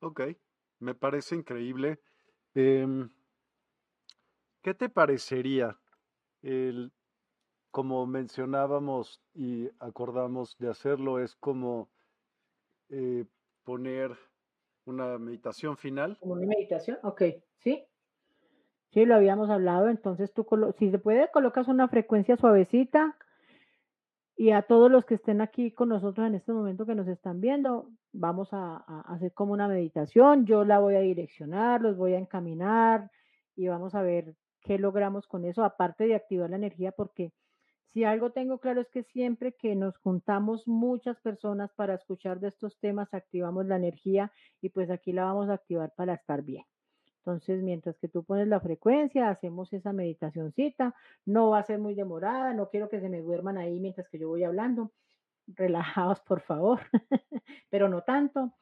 Ok, 0.00 0.20
me 0.80 0.94
parece 0.94 1.36
increíble. 1.36 2.00
Em, 2.54 3.08
¿Qué 4.60 4.74
te 4.74 4.88
parecería 4.88 5.78
el, 6.42 6.92
como 7.70 8.06
mencionábamos 8.06 9.22
y 9.34 9.68
acordamos 9.78 10.56
de 10.58 10.68
hacerlo, 10.68 11.18
es 11.18 11.36
como 11.36 11.90
eh, 12.88 13.24
poner 13.62 14.16
una 14.84 15.18
meditación 15.18 15.76
final? 15.76 16.18
Como 16.20 16.34
una 16.34 16.46
meditación, 16.46 16.98
ok, 17.02 17.22
sí. 17.58 17.86
Sí, 18.94 19.04
lo 19.06 19.16
habíamos 19.16 19.50
hablado, 19.50 19.88
entonces 19.88 20.32
tú, 20.32 20.46
si 20.78 20.92
se 20.92 21.00
puede, 21.00 21.28
colocas 21.32 21.66
una 21.66 21.88
frecuencia 21.88 22.36
suavecita 22.36 23.16
y 24.36 24.52
a 24.52 24.62
todos 24.62 24.88
los 24.88 25.04
que 25.04 25.16
estén 25.16 25.40
aquí 25.40 25.72
con 25.72 25.88
nosotros 25.88 26.24
en 26.28 26.36
este 26.36 26.52
momento 26.52 26.86
que 26.86 26.94
nos 26.94 27.08
están 27.08 27.40
viendo, 27.40 27.90
vamos 28.12 28.50
a, 28.52 28.76
hacer 29.12 29.32
como 29.32 29.52
una 29.52 29.66
meditación, 29.66 30.46
yo 30.46 30.64
la 30.64 30.78
voy 30.78 30.94
a 30.94 31.00
direccionar, 31.00 31.80
los 31.80 31.96
voy 31.96 32.14
a 32.14 32.18
encaminar 32.18 33.10
y 33.56 33.66
vamos 33.66 33.96
a 33.96 34.02
ver 34.02 34.36
qué 34.62 34.78
logramos 34.78 35.26
con 35.26 35.44
eso, 35.44 35.64
aparte 35.64 36.06
de 36.06 36.14
activar 36.14 36.50
la 36.50 36.56
energía, 36.56 36.92
porque 36.92 37.32
si 37.92 38.04
algo 38.04 38.30
tengo 38.30 38.58
claro 38.58 38.80
es 38.80 38.88
que 38.90 39.02
siempre 39.02 39.54
que 39.54 39.74
nos 39.74 39.98
juntamos 39.98 40.68
muchas 40.68 41.20
personas 41.20 41.72
para 41.74 41.94
escuchar 41.94 42.38
de 42.38 42.46
estos 42.48 42.78
temas, 42.78 43.12
activamos 43.12 43.66
la 43.66 43.74
energía 43.74 44.30
y 44.60 44.68
pues 44.68 44.88
aquí 44.88 45.12
la 45.12 45.24
vamos 45.24 45.48
a 45.48 45.54
activar 45.54 45.92
para 45.96 46.14
estar 46.14 46.42
bien. 46.42 46.64
Entonces, 47.26 47.62
mientras 47.62 47.96
que 47.96 48.08
tú 48.08 48.22
pones 48.22 48.48
la 48.48 48.60
frecuencia, 48.60 49.30
hacemos 49.30 49.72
esa 49.72 49.94
meditacioncita. 49.94 50.94
No 51.24 51.50
va 51.50 51.60
a 51.60 51.62
ser 51.62 51.78
muy 51.78 51.94
demorada, 51.94 52.52
no 52.52 52.68
quiero 52.68 52.90
que 52.90 53.00
se 53.00 53.08
me 53.08 53.22
duerman 53.22 53.56
ahí 53.56 53.80
mientras 53.80 54.10
que 54.10 54.18
yo 54.18 54.28
voy 54.28 54.44
hablando. 54.44 54.92
Relajados, 55.46 56.20
por 56.20 56.42
favor, 56.42 56.80
pero 57.70 57.88
no 57.88 58.02
tanto. 58.02 58.52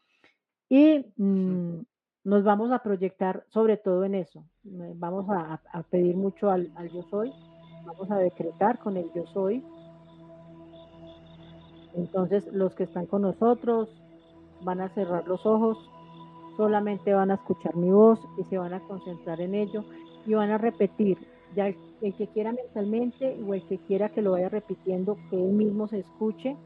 Y 0.69 1.13
mm, 1.17 1.81
nos 2.23 2.45
vamos 2.45 2.71
a 2.71 2.85
proyectar 2.85 3.45
sobre 3.49 3.79
todo 3.79 4.05
en 4.05 4.15
eso. 4.15 4.45
Vamos 4.63 5.27
a, 5.29 5.61
pedir 5.91 6.17
mucho 6.17 6.49
al, 6.49 6.71
al 6.77 6.89
yo 6.89 7.03
soy. 7.11 7.33
Vamos 7.85 8.13
a 8.13 8.19
decretar 8.19 8.79
con 8.79 8.97
el 8.97 9.13
yo 9.13 9.27
soy. 9.27 9.65
Entonces, 11.95 12.47
los 12.53 12.77
que 12.77 12.85
están 12.85 13.07
con 13.07 13.23
nosotros 13.23 13.89
van 14.61 14.81
a 14.81 14.89
cerrar 14.91 15.27
los 15.27 15.45
ojos 15.47 15.91
solamente 16.57 17.13
van 17.13 17.31
a 17.31 17.35
escuchar 17.35 17.77
mi 17.77 17.91
voz 17.91 18.21
y 18.39 18.45
se 18.45 18.59
van 18.59 18.75
a 18.75 18.81
concentrar 18.81 19.41
en 19.41 19.55
ello 19.55 19.85
y 20.27 20.35
van 20.35 20.51
a 20.51 20.59
repetir. 20.59 21.19
Ya 21.55 21.69
el, 21.69 21.77
que 22.15 22.27
quiera 22.29 22.53
mentalmente 22.53 23.39
o 23.47 23.55
el 23.55 23.63
que 23.69 23.79
quiera 23.79 24.09
que 24.09 24.23
lo 24.23 24.33
vaya 24.33 24.49
repitiendo, 24.49 25.17
que 25.31 25.37
él 25.37 25.53
mismo 25.53 25.87
se 25.87 26.01
escuche, 26.01 26.57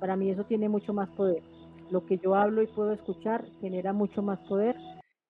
para 0.00 0.16
mí 0.16 0.30
eso 0.30 0.44
tiene 0.44 0.68
mucho 0.68 0.92
más 0.92 1.08
poder. 1.10 1.42
Lo 1.90 2.04
que 2.04 2.18
yo 2.18 2.34
hablo 2.34 2.62
y 2.62 2.66
puedo 2.66 2.92
escuchar 2.92 3.44
genera 3.60 3.92
mucho 3.92 4.22
más 4.22 4.38
poder 4.40 4.76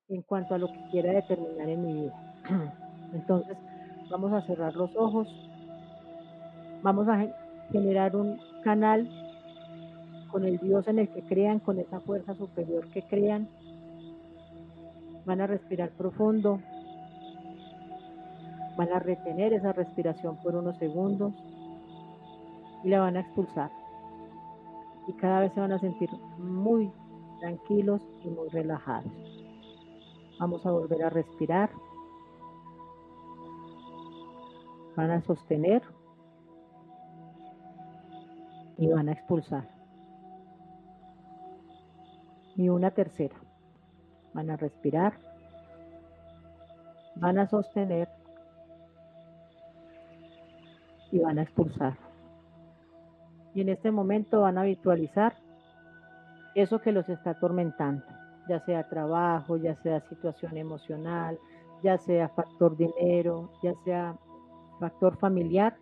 en 0.08 0.22
cuanto 0.22 0.54
a 0.54 0.58
lo 0.58 0.68
que 0.68 0.80
quiera 0.90 1.12
determinar 1.12 1.68
en 1.68 1.86
mi 1.86 1.92
vida. 2.02 2.34
Entonces, 3.14 3.56
vamos 4.10 4.32
a 4.32 4.42
cerrar 4.42 4.74
los 4.74 4.94
ojos, 4.96 5.28
vamos 6.82 7.08
a 7.08 7.26
generar 7.70 8.16
un 8.16 8.38
canal 8.62 9.08
con 10.30 10.44
el 10.44 10.58
Dios 10.58 10.86
en 10.88 10.98
el 10.98 11.08
que 11.08 11.22
crean, 11.22 11.60
con 11.60 11.78
esa 11.78 12.00
fuerza 12.00 12.34
superior 12.34 12.88
que 12.88 13.02
crean 13.02 13.48
Van 15.26 15.40
a 15.40 15.46
respirar 15.46 15.90
profundo. 15.90 16.60
Van 18.76 18.92
a 18.92 18.98
retener 18.98 19.52
esa 19.52 19.72
respiración 19.72 20.36
por 20.42 20.54
unos 20.54 20.76
segundos 20.78 21.32
y 22.82 22.88
la 22.88 23.00
van 23.00 23.16
a 23.16 23.20
expulsar. 23.20 23.70
Y 25.08 25.12
cada 25.14 25.40
vez 25.40 25.52
se 25.52 25.60
van 25.60 25.72
a 25.72 25.78
sentir 25.78 26.10
muy 26.38 26.92
tranquilos 27.40 28.02
y 28.22 28.28
muy 28.28 28.48
relajados. 28.48 29.12
Vamos 30.38 30.64
a 30.66 30.72
volver 30.72 31.04
a 31.04 31.10
respirar. 31.10 31.70
Van 34.96 35.10
a 35.10 35.22
sostener 35.22 35.82
y 38.76 38.88
van 38.88 39.08
a 39.08 39.12
expulsar. 39.12 39.68
Y 42.56 42.68
una 42.68 42.90
tercera 42.90 43.43
van 44.34 44.50
a 44.50 44.56
respirar, 44.56 45.14
van 47.16 47.38
a 47.38 47.48
sostener 47.48 48.08
y 51.10 51.20
van 51.20 51.38
a 51.38 51.42
expulsar. 51.42 51.96
Y 53.54 53.60
en 53.60 53.68
este 53.68 53.92
momento 53.92 54.40
van 54.40 54.58
a 54.58 54.64
visualizar 54.64 55.36
eso 56.56 56.80
que 56.80 56.92
los 56.92 57.08
está 57.08 57.30
atormentando, 57.30 58.04
ya 58.48 58.60
sea 58.64 58.88
trabajo, 58.88 59.56
ya 59.56 59.76
sea 59.76 60.00
situación 60.08 60.56
emocional, 60.56 61.38
ya 61.82 61.98
sea 61.98 62.28
factor 62.30 62.76
dinero, 62.76 63.50
ya 63.62 63.74
sea 63.84 64.16
factor 64.80 65.16
familiar, 65.18 65.76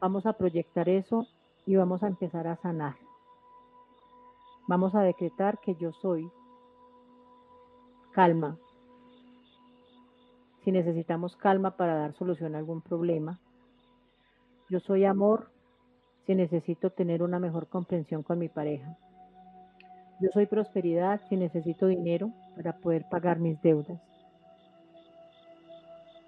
vamos 0.00 0.26
a 0.26 0.32
proyectar 0.32 0.88
eso 0.88 1.26
y 1.66 1.76
vamos 1.76 2.02
a 2.02 2.06
empezar 2.06 2.46
a 2.46 2.56
sanar. 2.56 2.94
Vamos 4.68 4.94
a 4.94 5.02
decretar 5.02 5.58
que 5.58 5.74
yo 5.74 5.92
soy 5.92 6.30
calma. 8.12 8.58
Si 10.64 10.72
necesitamos 10.72 11.36
calma 11.36 11.76
para 11.76 11.96
dar 11.96 12.12
solución 12.14 12.54
a 12.54 12.58
algún 12.58 12.82
problema. 12.82 13.40
Yo 14.68 14.80
soy 14.80 15.04
amor 15.04 15.50
si 16.26 16.34
necesito 16.34 16.90
tener 16.90 17.22
una 17.22 17.38
mejor 17.38 17.68
comprensión 17.68 18.22
con 18.22 18.38
mi 18.38 18.48
pareja. 18.48 18.96
Yo 20.20 20.28
soy 20.32 20.46
prosperidad 20.46 21.20
si 21.28 21.36
necesito 21.36 21.86
dinero 21.86 22.30
para 22.54 22.76
poder 22.76 23.06
pagar 23.10 23.38
mis 23.38 23.60
deudas. 23.62 24.00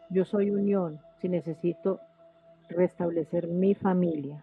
Yo 0.09 0.25
soy 0.25 0.51
unión 0.51 1.01
si 1.21 1.29
necesito 1.29 2.01
restablecer 2.69 3.49
mi 3.49 3.75
familia. 3.75 4.43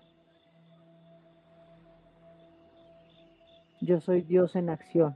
Yo 3.81 4.01
soy 4.01 4.21
Dios 4.21 4.55
en 4.55 4.69
acción. 4.69 5.15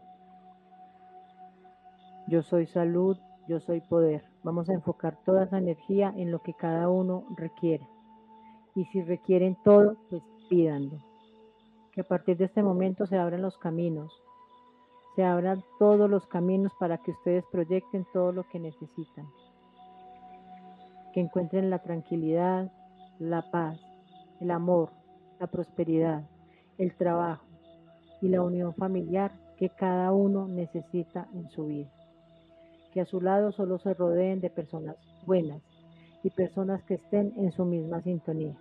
Yo 2.27 2.41
soy 2.41 2.67
salud, 2.67 3.17
yo 3.47 3.59
soy 3.59 3.81
poder. 3.81 4.23
Vamos 4.43 4.69
a 4.69 4.73
enfocar 4.73 5.17
toda 5.25 5.43
esa 5.43 5.57
energía 5.57 6.13
en 6.15 6.31
lo 6.31 6.39
que 6.39 6.53
cada 6.53 6.89
uno 6.89 7.25
requiere. 7.35 7.87
Y 8.75 8.85
si 8.85 9.01
requieren 9.01 9.57
todo, 9.63 9.97
pues 10.09 10.23
pídanlo. 10.49 10.97
Que 11.91 12.01
a 12.01 12.07
partir 12.07 12.37
de 12.37 12.45
este 12.45 12.63
momento 12.63 13.05
se 13.05 13.17
abran 13.17 13.41
los 13.41 13.57
caminos 13.57 14.23
se 15.15 15.23
abran 15.23 15.63
todos 15.77 16.09
los 16.09 16.25
caminos 16.27 16.71
para 16.79 16.97
que 16.97 17.11
ustedes 17.11 17.45
proyecten 17.51 18.05
todo 18.13 18.31
lo 18.31 18.43
que 18.49 18.59
necesitan. 18.59 19.27
Que 21.13 21.19
encuentren 21.21 21.69
la 21.69 21.79
tranquilidad, 21.79 22.71
la 23.19 23.49
paz, 23.51 23.79
el 24.39 24.49
amor, 24.49 24.89
la 25.39 25.47
prosperidad, 25.47 26.27
el 26.77 26.95
trabajo 26.95 27.45
y 28.21 28.29
la 28.29 28.41
unión 28.41 28.73
familiar 28.73 29.31
que 29.57 29.69
cada 29.69 30.11
uno 30.11 30.47
necesita 30.47 31.27
en 31.33 31.49
su 31.51 31.65
vida. 31.65 31.91
Que 32.93 33.01
a 33.01 33.05
su 33.05 33.21
lado 33.21 33.51
solo 33.51 33.79
se 33.79 33.93
rodeen 33.93 34.39
de 34.39 34.51
personas 34.51 34.95
buenas 35.25 35.61
y 36.23 36.29
personas 36.29 36.83
que 36.83 36.95
estén 36.95 37.33
en 37.37 37.51
su 37.51 37.65
misma 37.65 38.01
sintonía. 38.01 38.55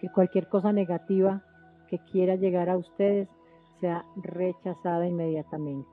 Que 0.00 0.10
cualquier 0.10 0.48
cosa 0.48 0.72
negativa 0.72 1.42
que 1.88 1.98
quiera 1.98 2.36
llegar 2.36 2.68
a 2.68 2.76
ustedes 2.76 3.28
sea 3.80 4.04
rechazada 4.16 5.06
inmediatamente. 5.06 5.88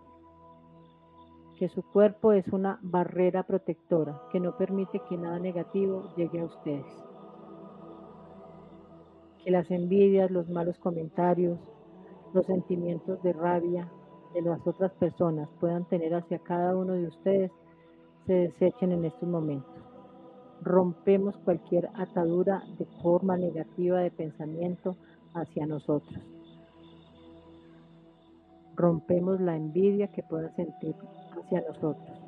Que 1.57 1.69
su 1.69 1.81
cuerpo 1.81 2.33
es 2.33 2.47
una 2.49 2.79
barrera 2.81 3.43
protectora 3.43 4.21
que 4.31 4.41
no 4.41 4.57
permite 4.57 5.01
que 5.07 5.17
nada 5.17 5.39
negativo 5.39 6.13
llegue 6.17 6.41
a 6.41 6.45
ustedes. 6.45 7.03
Que 9.43 9.51
las 9.51 9.71
envidias, 9.71 10.29
los 10.29 10.49
malos 10.49 10.77
comentarios, 10.79 11.57
los 12.33 12.45
sentimientos 12.45 13.23
de 13.23 13.31
rabia 13.31 13.89
de 14.43 14.49
las 14.49 14.65
otras 14.67 14.91
personas 14.93 15.49
puedan 15.59 15.85
tener 15.85 16.13
hacia 16.13 16.39
cada 16.39 16.75
uno 16.75 16.93
de 16.93 17.07
ustedes 17.07 17.51
se 18.27 18.33
desechen 18.33 18.91
en 18.91 19.05
estos 19.05 19.27
momentos. 19.27 19.73
Rompemos 20.61 21.35
cualquier 21.37 21.89
atadura 21.95 22.63
de 22.77 22.85
forma 23.01 23.37
negativa 23.37 23.99
de 23.99 24.11
pensamiento 24.11 24.95
hacia 25.33 25.65
nosotros 25.65 26.19
rompemos 28.75 29.39
la 29.39 29.55
envidia 29.55 30.07
que 30.07 30.23
pueda 30.23 30.53
sentir 30.55 30.95
hacia 31.31 31.61
nosotros. 31.61 32.19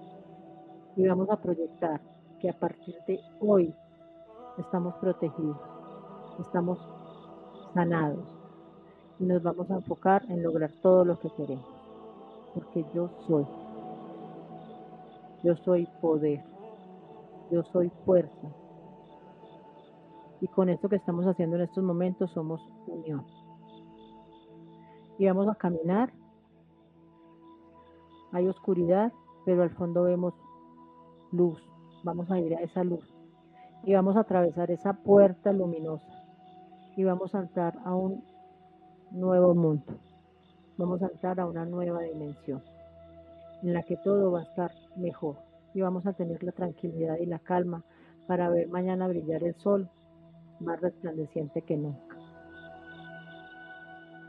Y 0.95 1.07
vamos 1.07 1.29
a 1.29 1.37
proyectar 1.37 2.01
que 2.39 2.49
a 2.49 2.57
partir 2.57 2.95
de 3.07 3.19
hoy 3.39 3.73
estamos 4.57 4.95
protegidos, 4.95 5.57
estamos 6.39 6.79
sanados 7.73 8.25
y 9.19 9.25
nos 9.25 9.43
vamos 9.43 9.69
a 9.69 9.75
enfocar 9.75 10.23
en 10.29 10.43
lograr 10.43 10.71
todo 10.81 11.05
lo 11.05 11.19
que 11.19 11.29
queremos. 11.31 11.76
Porque 12.57 12.83
yo 12.91 13.09
soy, 13.27 13.45
yo 15.43 15.55
soy 15.57 15.87
poder, 16.01 16.43
yo 17.51 17.61
soy 17.71 17.91
fuerza. 18.03 18.47
Y 20.41 20.47
con 20.47 20.69
esto 20.69 20.89
que 20.89 20.95
estamos 20.95 21.25
haciendo 21.27 21.57
en 21.57 21.61
estos 21.63 21.83
momentos 21.83 22.31
somos 22.31 22.59
unión. 22.87 23.23
Y 25.19 25.27
vamos 25.27 25.47
a 25.47 25.53
caminar 25.53 26.11
hay 28.31 28.47
oscuridad, 28.47 29.11
pero 29.45 29.63
al 29.63 29.69
fondo 29.71 30.03
vemos 30.03 30.33
luz. 31.31 31.61
Vamos 32.03 32.29
a 32.31 32.39
ir 32.39 32.55
a 32.55 32.61
esa 32.61 32.83
luz 32.83 33.03
y 33.83 33.93
vamos 33.93 34.15
a 34.15 34.21
atravesar 34.21 34.71
esa 34.71 34.93
puerta 34.93 35.51
luminosa 35.51 36.05
y 36.95 37.03
vamos 37.03 37.33
a 37.33 37.39
entrar 37.39 37.77
a 37.85 37.95
un 37.95 38.23
nuevo 39.11 39.53
mundo. 39.55 39.83
Vamos 40.77 41.01
a 41.01 41.07
entrar 41.07 41.39
a 41.39 41.45
una 41.45 41.65
nueva 41.65 42.01
dimensión 42.01 42.63
en 43.63 43.73
la 43.73 43.83
que 43.83 43.97
todo 43.97 44.31
va 44.31 44.41
a 44.41 44.43
estar 44.43 44.71
mejor 44.95 45.37
y 45.73 45.81
vamos 45.81 46.05
a 46.05 46.13
tener 46.13 46.43
la 46.43 46.51
tranquilidad 46.51 47.17
y 47.17 47.25
la 47.25 47.39
calma 47.39 47.83
para 48.27 48.49
ver 48.49 48.67
mañana 48.67 49.07
brillar 49.07 49.43
el 49.43 49.55
sol 49.55 49.89
más 50.59 50.79
resplandeciente 50.81 51.61
que 51.61 51.77
nunca 51.77 52.17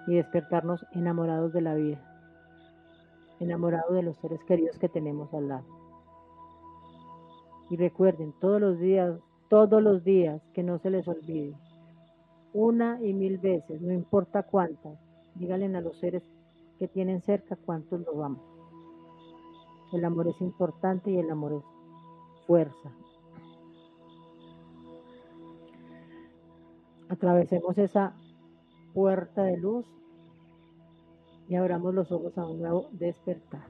y 0.06 0.14
despertarnos 0.14 0.84
enamorados 0.92 1.52
de 1.52 1.60
la 1.60 1.74
vida 1.74 2.08
enamorado 3.40 3.94
de 3.94 4.02
los 4.02 4.16
seres 4.18 4.42
queridos 4.44 4.78
que 4.78 4.88
tenemos 4.88 5.32
al 5.34 5.48
lado. 5.48 5.64
Y 7.70 7.76
recuerden 7.76 8.32
todos 8.40 8.60
los 8.60 8.78
días, 8.78 9.18
todos 9.48 9.82
los 9.82 10.04
días, 10.04 10.40
que 10.54 10.62
no 10.62 10.78
se 10.78 10.90
les 10.90 11.06
olvide, 11.06 11.54
una 12.52 12.98
y 13.02 13.12
mil 13.12 13.38
veces, 13.38 13.80
no 13.80 13.92
importa 13.92 14.42
cuántas, 14.42 14.98
díganle 15.34 15.76
a 15.76 15.80
los 15.80 15.98
seres 15.98 16.22
que 16.78 16.88
tienen 16.88 17.20
cerca 17.22 17.56
cuántos 17.56 18.00
los 18.00 18.16
vamos. 18.16 18.42
El 19.92 20.04
amor 20.04 20.28
es 20.28 20.40
importante 20.40 21.10
y 21.10 21.18
el 21.18 21.30
amor 21.30 21.52
es 21.54 22.44
fuerza. 22.46 22.92
Atravesemos 27.08 27.78
esa 27.78 28.14
puerta 28.92 29.42
de 29.42 29.56
luz 29.56 29.86
y 31.48 31.54
abramos 31.54 31.94
los 31.94 32.12
ojos 32.12 32.36
a 32.36 32.46
un 32.46 32.60
nuevo 32.60 32.88
despertar. 32.92 33.62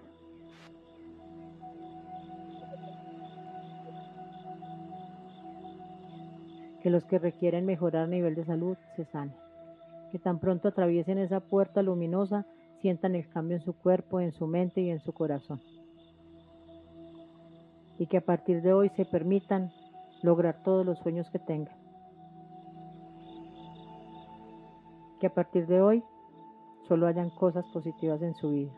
Que 6.82 6.90
los 6.90 7.04
que 7.04 7.18
requieren 7.18 7.64
mejorar 7.66 8.08
nivel 8.08 8.34
de 8.34 8.44
salud 8.44 8.76
se 8.96 9.04
sanen. 9.04 9.34
Que 10.10 10.18
tan 10.18 10.40
pronto 10.40 10.68
atraviesen 10.68 11.18
esa 11.18 11.40
puerta 11.40 11.82
luminosa, 11.82 12.46
sientan 12.80 13.14
el 13.14 13.28
cambio 13.28 13.56
en 13.56 13.64
su 13.64 13.74
cuerpo, 13.74 14.20
en 14.20 14.32
su 14.32 14.46
mente 14.46 14.80
y 14.80 14.90
en 14.90 15.00
su 15.00 15.12
corazón. 15.12 15.60
Y 17.98 18.06
que 18.06 18.18
a 18.18 18.24
partir 18.24 18.62
de 18.62 18.72
hoy 18.72 18.90
se 18.90 19.04
permitan 19.04 19.72
lograr 20.22 20.62
todos 20.62 20.86
los 20.86 20.98
sueños 21.00 21.28
que 21.30 21.38
tengan. 21.38 21.76
Que 25.20 25.26
a 25.26 25.34
partir 25.34 25.66
de 25.66 25.80
hoy 25.80 26.04
solo 26.86 27.06
hayan 27.06 27.30
cosas 27.30 27.64
positivas 27.72 28.22
en 28.22 28.34
su 28.34 28.50
vida 28.50 28.72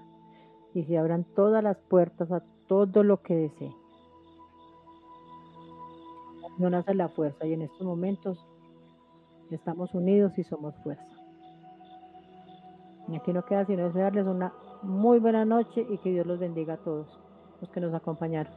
y 0.74 0.84
se 0.84 0.98
abran 0.98 1.24
todas 1.34 1.62
las 1.62 1.76
puertas 1.78 2.30
a 2.32 2.42
todo 2.66 3.02
lo 3.02 3.22
que 3.22 3.34
desee. 3.34 3.74
No 6.58 6.70
nace 6.70 6.94
la 6.94 7.08
fuerza 7.08 7.46
y 7.46 7.54
en 7.54 7.62
estos 7.62 7.82
momentos 7.82 8.38
estamos 9.50 9.94
unidos 9.94 10.38
y 10.38 10.44
somos 10.44 10.74
fuerza. 10.82 11.19
Y 13.10 13.16
aquí 13.16 13.32
no 13.32 13.44
queda 13.44 13.64
sino 13.64 13.84
desearles 13.84 14.26
una 14.26 14.52
muy 14.82 15.18
buena 15.18 15.44
noche 15.44 15.86
y 15.88 15.98
que 15.98 16.10
Dios 16.10 16.26
los 16.26 16.38
bendiga 16.38 16.74
a 16.74 16.76
todos 16.78 17.06
los 17.60 17.70
que 17.70 17.80
nos 17.80 17.92
acompañaron. 17.92 18.52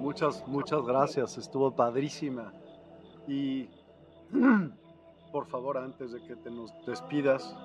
Muchas, 0.00 0.46
muchas 0.46 0.82
gracias, 0.82 1.38
estuvo 1.38 1.70
padrísima. 1.74 2.52
Y 3.26 3.68
por 5.32 5.46
favor, 5.46 5.78
antes 5.78 6.12
de 6.12 6.22
que 6.22 6.36
te 6.36 6.50
nos 6.50 6.72
despidas, 6.86 7.56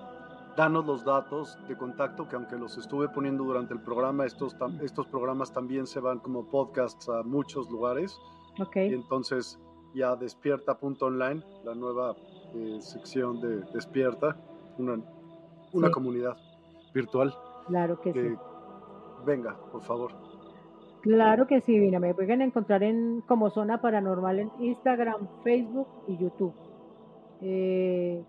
danos 0.55 0.85
los 0.85 1.05
datos 1.05 1.57
de 1.67 1.77
contacto 1.77 2.27
que 2.27 2.35
aunque 2.35 2.57
los 2.57 2.77
estuve 2.77 3.09
poniendo 3.09 3.43
durante 3.43 3.73
el 3.73 3.81
programa, 3.81 4.25
estos, 4.25 4.55
estos 4.81 5.07
programas 5.07 5.51
también 5.51 5.87
se 5.87 5.99
van 5.99 6.19
como 6.19 6.49
podcasts 6.49 7.07
a 7.09 7.23
muchos 7.23 7.69
lugares. 7.69 8.17
Ok. 8.59 8.75
Y 8.75 8.93
entonces 8.93 9.59
ya 9.93 10.15
despierta.online, 10.15 11.43
la 11.63 11.75
nueva 11.75 12.15
eh, 12.53 12.77
sección 12.81 13.39
de 13.39 13.61
Despierta, 13.73 14.35
una, 14.77 15.01
una 15.73 15.91
comunidad 15.91 16.37
virtual. 16.93 17.33
Claro 17.67 17.99
que 18.01 18.13
sí. 18.13 18.35
Venga, 19.25 19.55
por 19.71 19.81
favor. 19.81 20.11
Claro 21.01 21.47
que 21.47 21.61
sí, 21.61 21.79
mira, 21.79 21.99
me 21.99 22.13
pueden 22.13 22.41
encontrar 22.41 22.83
en 22.83 23.21
como 23.21 23.49
Zona 23.49 23.81
Paranormal 23.81 24.39
en 24.39 24.51
Instagram, 24.59 25.27
Facebook 25.43 25.87
y 26.07 26.17
YouTube. 26.17 26.53
Eh, 27.41 28.23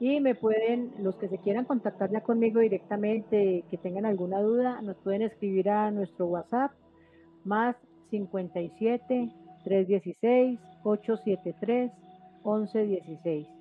y 0.00 0.20
me 0.20 0.34
pueden, 0.34 0.92
los 0.98 1.16
que 1.16 1.28
se 1.28 1.38
quieran 1.38 1.64
contactar 1.64 2.10
ya 2.10 2.20
conmigo 2.20 2.60
directamente, 2.60 3.64
que 3.70 3.78
tengan 3.78 4.04
alguna 4.04 4.40
duda, 4.40 4.80
nos 4.82 4.96
pueden 4.98 5.22
escribir 5.22 5.70
a 5.70 5.90
nuestro 5.90 6.26
WhatsApp 6.26 6.72
más 7.44 7.76
57 8.10 9.32
316 9.64 10.60
873 10.84 11.90
1116 12.44 13.57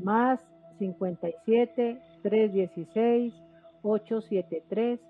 más 0.00 0.40
57 0.78 2.00
316 2.22 3.34
873 3.82 5.00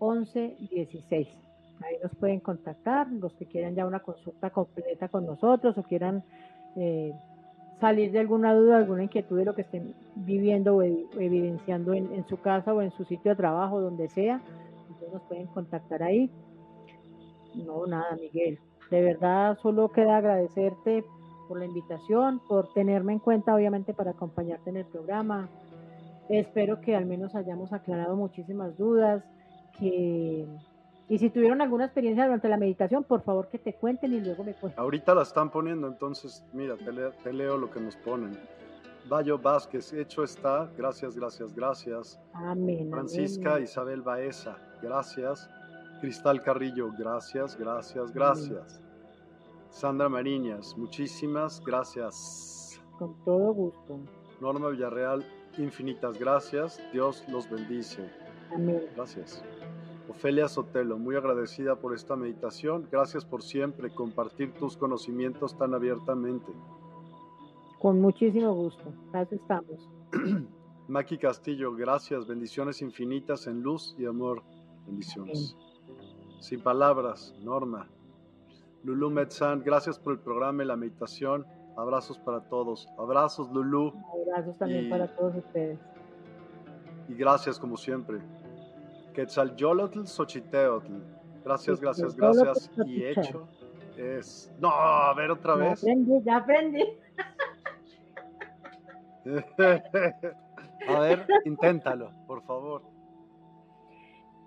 1116 0.00 1.44
ahí 1.82 1.96
nos 2.02 2.14
pueden 2.16 2.40
contactar 2.40 3.10
los 3.10 3.32
que 3.34 3.46
quieran 3.46 3.74
ya 3.74 3.86
una 3.86 4.00
consulta 4.00 4.50
completa 4.50 5.08
con 5.08 5.26
nosotros 5.26 5.76
o 5.76 5.82
quieran 5.82 6.22
eh, 6.76 7.12
salir 7.80 8.12
de 8.12 8.20
alguna 8.20 8.54
duda, 8.54 8.76
alguna 8.78 9.04
inquietud 9.04 9.36
de 9.36 9.44
lo 9.44 9.54
que 9.54 9.62
estén 9.62 9.94
viviendo 10.14 10.76
o 10.76 10.82
evidenciando 10.82 11.92
en, 11.92 12.12
en, 12.12 12.26
su 12.26 12.40
casa 12.40 12.72
o 12.72 12.80
en 12.80 12.90
su 12.92 13.04
sitio 13.04 13.32
de 13.32 13.36
trabajo, 13.36 13.80
donde 13.80 14.08
sea, 14.08 14.40
entonces 14.82 15.12
nos 15.12 15.22
pueden 15.22 15.46
contactar 15.48 16.02
ahí. 16.02 16.30
No, 17.54 17.86
nada, 17.86 18.16
Miguel. 18.20 18.58
De 18.90 19.02
verdad, 19.02 19.58
solo 19.60 19.90
queda 19.90 20.18
agradecerte 20.18 21.04
por 21.46 21.58
la 21.58 21.64
invitación, 21.64 22.40
por 22.48 22.72
tenerme 22.72 23.12
en 23.14 23.18
cuenta, 23.18 23.54
obviamente, 23.54 23.94
para 23.94 24.12
acompañarte 24.12 24.70
en 24.70 24.78
el 24.78 24.86
programa. 24.86 25.48
Espero 26.28 26.80
que 26.80 26.96
al 26.96 27.06
menos 27.06 27.34
hayamos 27.34 27.72
aclarado 27.72 28.16
muchísimas 28.16 28.76
dudas, 28.76 29.22
que 29.78 30.46
y 31.08 31.18
si 31.18 31.28
tuvieron 31.28 31.60
alguna 31.60 31.84
experiencia 31.84 32.24
durante 32.24 32.48
la 32.48 32.56
meditación, 32.56 33.04
por 33.04 33.22
favor 33.22 33.48
que 33.48 33.58
te 33.58 33.74
cuenten 33.74 34.14
y 34.14 34.20
luego 34.20 34.42
me 34.42 34.54
cuenten. 34.54 34.80
Ahorita 34.80 35.14
la 35.14 35.22
están 35.22 35.50
poniendo, 35.50 35.86
entonces, 35.86 36.44
mira, 36.52 36.76
te, 36.76 36.92
te 37.22 37.32
leo 37.32 37.58
lo 37.58 37.70
que 37.70 37.80
nos 37.80 37.96
ponen. 37.96 38.38
Bayo 39.08 39.38
Vázquez, 39.38 39.92
hecho 39.92 40.24
está, 40.24 40.70
gracias, 40.78 41.14
gracias, 41.14 41.54
gracias. 41.54 42.20
Amén. 42.32 42.88
Francisca 42.90 43.60
Isabel 43.60 44.00
Baeza, 44.00 44.56
gracias. 44.80 45.50
Cristal 46.00 46.42
Carrillo, 46.42 46.90
gracias, 46.98 47.56
gracias, 47.56 48.12
gracias. 48.12 48.83
Sandra 49.74 50.08
Mariñas, 50.08 50.78
muchísimas 50.78 51.60
gracias. 51.60 52.80
Con 52.96 53.12
todo 53.24 53.52
gusto. 53.52 53.98
Norma 54.40 54.68
Villarreal, 54.68 55.26
infinitas 55.58 56.16
gracias. 56.16 56.80
Dios 56.92 57.24
los 57.26 57.50
bendice. 57.50 58.08
Amén. 58.54 58.82
Gracias. 58.94 59.44
Ofelia 60.08 60.46
Sotelo, 60.46 60.96
muy 60.96 61.16
agradecida 61.16 61.74
por 61.74 61.92
esta 61.92 62.14
meditación. 62.14 62.86
Gracias 62.92 63.24
por 63.24 63.42
siempre 63.42 63.92
compartir 63.92 64.54
tus 64.54 64.76
conocimientos 64.76 65.58
tan 65.58 65.74
abiertamente. 65.74 66.52
Con 67.80 68.00
muchísimo 68.00 68.54
gusto. 68.54 68.94
Gracias 69.10 69.40
estamos. 69.40 69.90
Maki 70.86 71.18
Castillo, 71.18 71.74
gracias. 71.74 72.28
Bendiciones 72.28 72.80
infinitas 72.80 73.48
en 73.48 73.60
luz 73.60 73.96
y 73.98 74.06
amor. 74.06 74.40
Bendiciones. 74.86 75.56
Sin 76.38 76.60
palabras, 76.60 77.34
Norma. 77.42 77.88
Lulu 78.84 79.10
Metzán, 79.10 79.62
gracias 79.64 79.98
por 79.98 80.12
el 80.12 80.18
programa 80.18 80.62
y 80.62 80.66
la 80.66 80.76
meditación. 80.76 81.46
Abrazos 81.76 82.18
para 82.18 82.40
todos. 82.48 82.86
Abrazos, 82.98 83.50
Lulu. 83.50 83.94
Abrazos 84.12 84.58
también 84.58 84.90
para 84.90 85.08
todos 85.16 85.36
ustedes. 85.36 85.80
Y 87.08 87.14
gracias 87.14 87.58
como 87.58 87.78
siempre. 87.78 88.20
Quetzalcóatl 89.14 90.04
Xochiteotl. 90.06 90.92
Gracias, 91.44 91.80
gracias, 91.80 92.14
gracias. 92.14 92.70
Y 92.86 93.04
hecho 93.04 93.48
es. 93.96 94.52
No, 94.60 94.68
a 94.70 95.14
ver 95.14 95.30
otra 95.30 95.54
vez. 95.56 95.80
Ya 95.80 95.92
aprendí, 95.92 96.22
ya 96.24 96.36
aprendí. 96.36 96.84
a 100.88 101.00
ver, 101.00 101.26
inténtalo, 101.46 102.10
por 102.26 102.42
favor. 102.42 102.82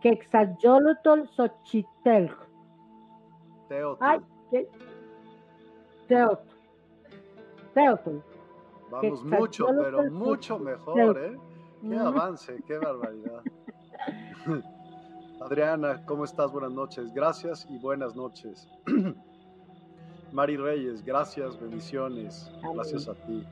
Quetzalcóatl 0.02 1.28
Xochiteotl. 1.36 2.47
Teotl. 3.68 4.04
Ay, 4.04 4.20
¿qué? 4.52 4.68
Teotl. 6.08 6.42
Teotl. 7.74 8.18
Vamos 8.90 9.24
mucho, 9.24 9.68
pero 9.68 10.04
mucho 10.10 10.60
mejor, 10.60 11.18
¿eh? 11.18 11.38
Qué 11.82 11.98
avance, 11.98 12.64
qué 12.66 12.78
barbaridad. 12.78 13.42
Adriana, 15.42 16.04
¿cómo 16.06 16.24
estás? 16.24 16.52
Buenas 16.52 16.72
noches. 16.72 17.14
Gracias 17.14 17.68
y 17.70 17.78
buenas 17.78 18.16
noches. 18.16 18.68
Mari 20.32 20.58
Reyes, 20.58 21.04
gracias, 21.06 21.60
bendiciones. 21.60 22.52
Gracias 22.74 23.08
a 23.08 23.14
ti. 23.14 23.46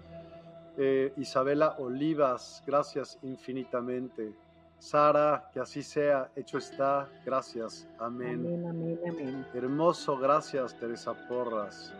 Eh, 0.77 1.13
Isabela 1.17 1.75
Olivas, 1.77 2.63
gracias 2.65 3.17
infinitamente. 3.21 4.33
Sara, 4.79 5.49
que 5.53 5.59
así 5.59 5.81
sea, 5.81 6.29
hecho 6.35 6.57
está, 6.57 7.09
gracias. 7.25 7.87
Amén. 7.99 8.45
Amén, 8.45 8.67
amén, 8.67 8.99
amén. 9.07 9.45
Hermoso, 9.53 10.17
gracias, 10.17 10.77
Teresa 10.77 11.13
Porras. 11.27 11.93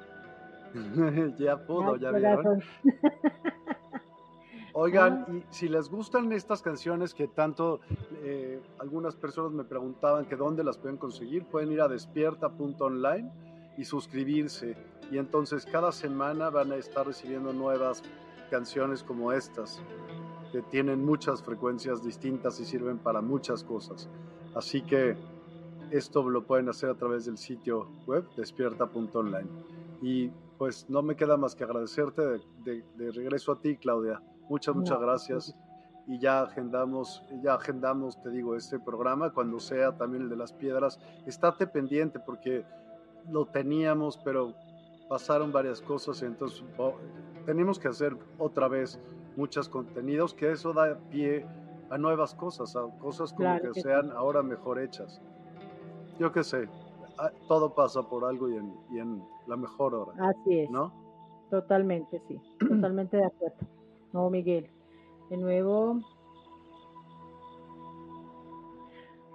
ya 1.37 1.57
pudo, 1.57 1.95
ya 1.95 2.11
vieron. 2.11 2.61
Oigan, 4.77 5.25
y 5.29 5.55
si 5.55 5.69
les 5.69 5.89
gustan 5.89 6.29
estas 6.33 6.61
canciones 6.61 7.13
que 7.13 7.29
tanto 7.29 7.79
eh, 8.21 8.61
algunas 8.79 9.15
personas 9.15 9.53
me 9.53 9.63
preguntaban 9.63 10.25
que 10.25 10.35
dónde 10.35 10.65
las 10.65 10.77
pueden 10.77 10.97
conseguir, 10.97 11.45
pueden 11.45 11.71
ir 11.71 11.79
a 11.79 11.87
despierta.online 11.87 13.31
y 13.77 13.85
suscribirse. 13.85 14.75
Y 15.09 15.17
entonces 15.17 15.65
cada 15.65 15.93
semana 15.93 16.49
van 16.49 16.73
a 16.73 16.75
estar 16.75 17.07
recibiendo 17.07 17.53
nuevas 17.53 18.03
canciones 18.51 19.01
como 19.01 19.31
estas, 19.31 19.81
que 20.51 20.61
tienen 20.61 21.05
muchas 21.05 21.43
frecuencias 21.43 22.03
distintas 22.03 22.59
y 22.59 22.65
sirven 22.65 22.97
para 22.97 23.21
muchas 23.21 23.63
cosas. 23.63 24.09
Así 24.55 24.81
que 24.81 25.17
esto 25.91 26.27
lo 26.29 26.45
pueden 26.45 26.69
hacer 26.69 26.89
a 26.89 26.95
través 26.95 27.25
del 27.25 27.37
sitio 27.37 27.87
web 28.07 28.25
despierta.online. 28.35 29.49
Y 30.01 30.29
pues 30.57 30.89
no 30.89 31.01
me 31.01 31.15
queda 31.15 31.37
más 31.37 31.55
que 31.55 31.63
agradecerte 31.63 32.21
de 32.63 33.11
regreso 33.11 33.51
a 33.51 33.59
ti, 33.59 33.77
Claudia. 33.77 34.21
Muchas, 34.49 34.75
muchas 34.75 34.99
gracias. 34.99 35.55
Y 36.07 36.19
ya 36.19 36.43
agendamos, 36.43 37.23
ya 37.41 37.55
agendamos, 37.55 38.21
te 38.21 38.29
digo, 38.29 38.55
este 38.55 38.79
programa 38.79 39.33
cuando 39.33 39.59
sea 39.59 39.97
también 39.97 40.23
el 40.23 40.29
de 40.29 40.35
las 40.35 40.53
piedras. 40.53 40.99
Estate 41.25 41.65
pendiente 41.67 42.19
porque 42.19 42.63
lo 43.29 43.47
teníamos, 43.47 44.17
pero 44.23 44.53
pasaron 45.09 45.51
varias 45.51 45.81
cosas 45.81 46.21
y 46.21 46.25
entonces 46.25 46.63
oh, 46.77 46.95
tenemos 47.45 47.79
que 47.79 47.87
hacer 47.87 48.15
otra 48.37 48.67
vez 48.67 48.99
muchos 49.35 49.69
contenidos 49.69 50.33
que 50.33 50.51
eso 50.51 50.73
da 50.73 50.97
pie 51.09 51.45
a 51.89 51.97
nuevas 51.97 52.33
cosas, 52.33 52.75
a 52.75 52.81
cosas 52.99 53.33
como 53.33 53.59
que, 53.59 53.81
sean 53.81 54.11
ahora 54.11 54.41
mejor 54.41 54.79
hechas. 54.79 55.21
Yo 56.19 56.31
qué 56.31 56.43
sé, 56.43 56.67
todo 57.47 57.73
pasa 57.73 58.03
por 58.03 58.25
algo 58.25 58.49
y 58.49 58.55
en, 58.55 58.73
y 58.91 58.99
en 58.99 59.23
la 59.47 59.57
mejor 59.57 59.93
hora. 59.93 60.13
Así 60.29 60.59
es. 60.59 60.69
¿No? 60.69 60.91
Totalmente, 61.49 62.21
sí, 62.27 62.39
totalmente 62.59 63.17
de 63.17 63.25
acuerdo. 63.25 63.57
No, 64.13 64.29
Miguel. 64.29 64.69
De 65.29 65.37
nuevo. 65.37 65.99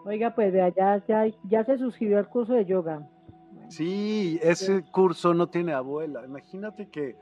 Oiga, 0.05 0.35
pues 0.35 0.53
vea, 0.53 0.71
ya, 0.71 1.03
ya, 1.45 1.65
se 1.65 1.79
suscribió 1.79 2.19
al 2.19 2.29
curso 2.29 2.55
de 2.55 2.65
yoga. 2.65 3.07
sí, 3.69 4.39
ese 4.43 4.83
curso 4.91 5.35
no 5.35 5.49
tiene 5.49 5.73
abuela. 5.73 6.25
Imagínate 6.25 6.89
que 6.89 7.17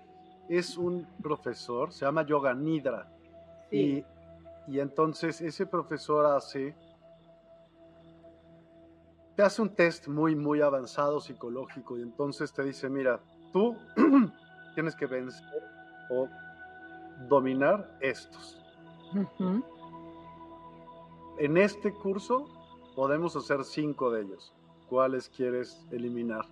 es 0.48 0.76
un 0.76 1.06
profesor, 1.22 1.92
se 1.92 2.04
llama 2.04 2.24
Yoga 2.24 2.54
Nidra. 2.54 3.10
Y, 3.70 4.04
y 4.66 4.80
entonces 4.80 5.40
ese 5.40 5.66
profesor 5.66 6.26
hace, 6.26 6.74
te 9.36 9.42
hace 9.42 9.62
un 9.62 9.74
test 9.74 10.08
muy, 10.08 10.34
muy 10.34 10.62
avanzado 10.62 11.20
psicológico 11.20 11.98
y 11.98 12.02
entonces 12.02 12.52
te 12.52 12.62
dice, 12.62 12.88
mira, 12.88 13.20
tú 13.52 13.76
tienes 14.74 14.96
que 14.96 15.06
vencer 15.06 15.62
o 16.10 16.28
dominar 17.28 17.98
estos. 18.00 18.58
En 21.38 21.56
este 21.56 21.92
curso 21.92 22.46
podemos 22.94 23.36
hacer 23.36 23.64
cinco 23.64 24.10
de 24.10 24.22
ellos. 24.22 24.54
¿Cuáles 24.88 25.28
quieres 25.28 25.86
eliminar? 25.90 26.44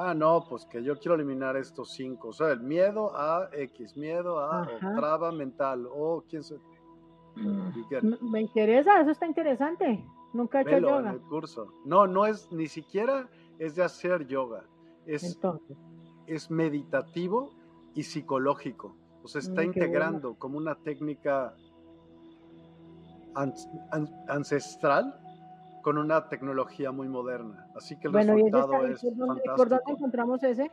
Ah, 0.00 0.14
no, 0.14 0.44
pues 0.48 0.64
que 0.66 0.80
yo 0.80 0.96
quiero 0.96 1.16
eliminar 1.16 1.56
estos 1.56 1.90
cinco. 1.90 2.28
O 2.28 2.32
sea, 2.32 2.52
el 2.52 2.60
miedo 2.60 3.10
a 3.16 3.48
X, 3.52 3.96
miedo 3.96 4.38
a 4.38 4.64
traba 4.94 5.32
mental, 5.32 5.88
o 5.90 6.22
quién 6.28 6.44
se... 6.44 6.54
Mm, 7.34 8.30
me 8.30 8.42
interesa, 8.42 9.00
eso 9.00 9.10
está 9.10 9.26
interesante. 9.26 10.04
Nunca 10.32 10.60
he 10.60 10.62
hecho 10.62 10.78
yoga. 10.78 11.00
En 11.00 11.16
el 11.16 11.20
curso. 11.22 11.72
No, 11.84 12.06
no 12.06 12.26
es, 12.26 12.52
ni 12.52 12.68
siquiera 12.68 13.28
es 13.58 13.74
de 13.74 13.82
hacer 13.82 14.28
yoga. 14.28 14.62
Es, 15.04 15.36
es 16.28 16.48
meditativo 16.48 17.50
y 17.94 18.04
psicológico. 18.04 18.94
O 19.24 19.26
sea, 19.26 19.40
está 19.40 19.62
mm, 19.62 19.64
integrando 19.64 20.34
como 20.38 20.58
una 20.58 20.76
técnica 20.76 21.56
ancestral 24.28 25.18
con 25.88 25.96
una 25.96 26.28
tecnología 26.28 26.92
muy 26.92 27.08
moderna. 27.08 27.66
Así 27.74 27.98
que 27.98 28.08
el 28.08 28.12
resultado 28.12 28.86
es 28.88 29.00
fantástico. 29.00 29.56
¿Por 29.56 29.68
dónde 29.70 29.92
encontramos 29.92 30.42
ese? 30.42 30.70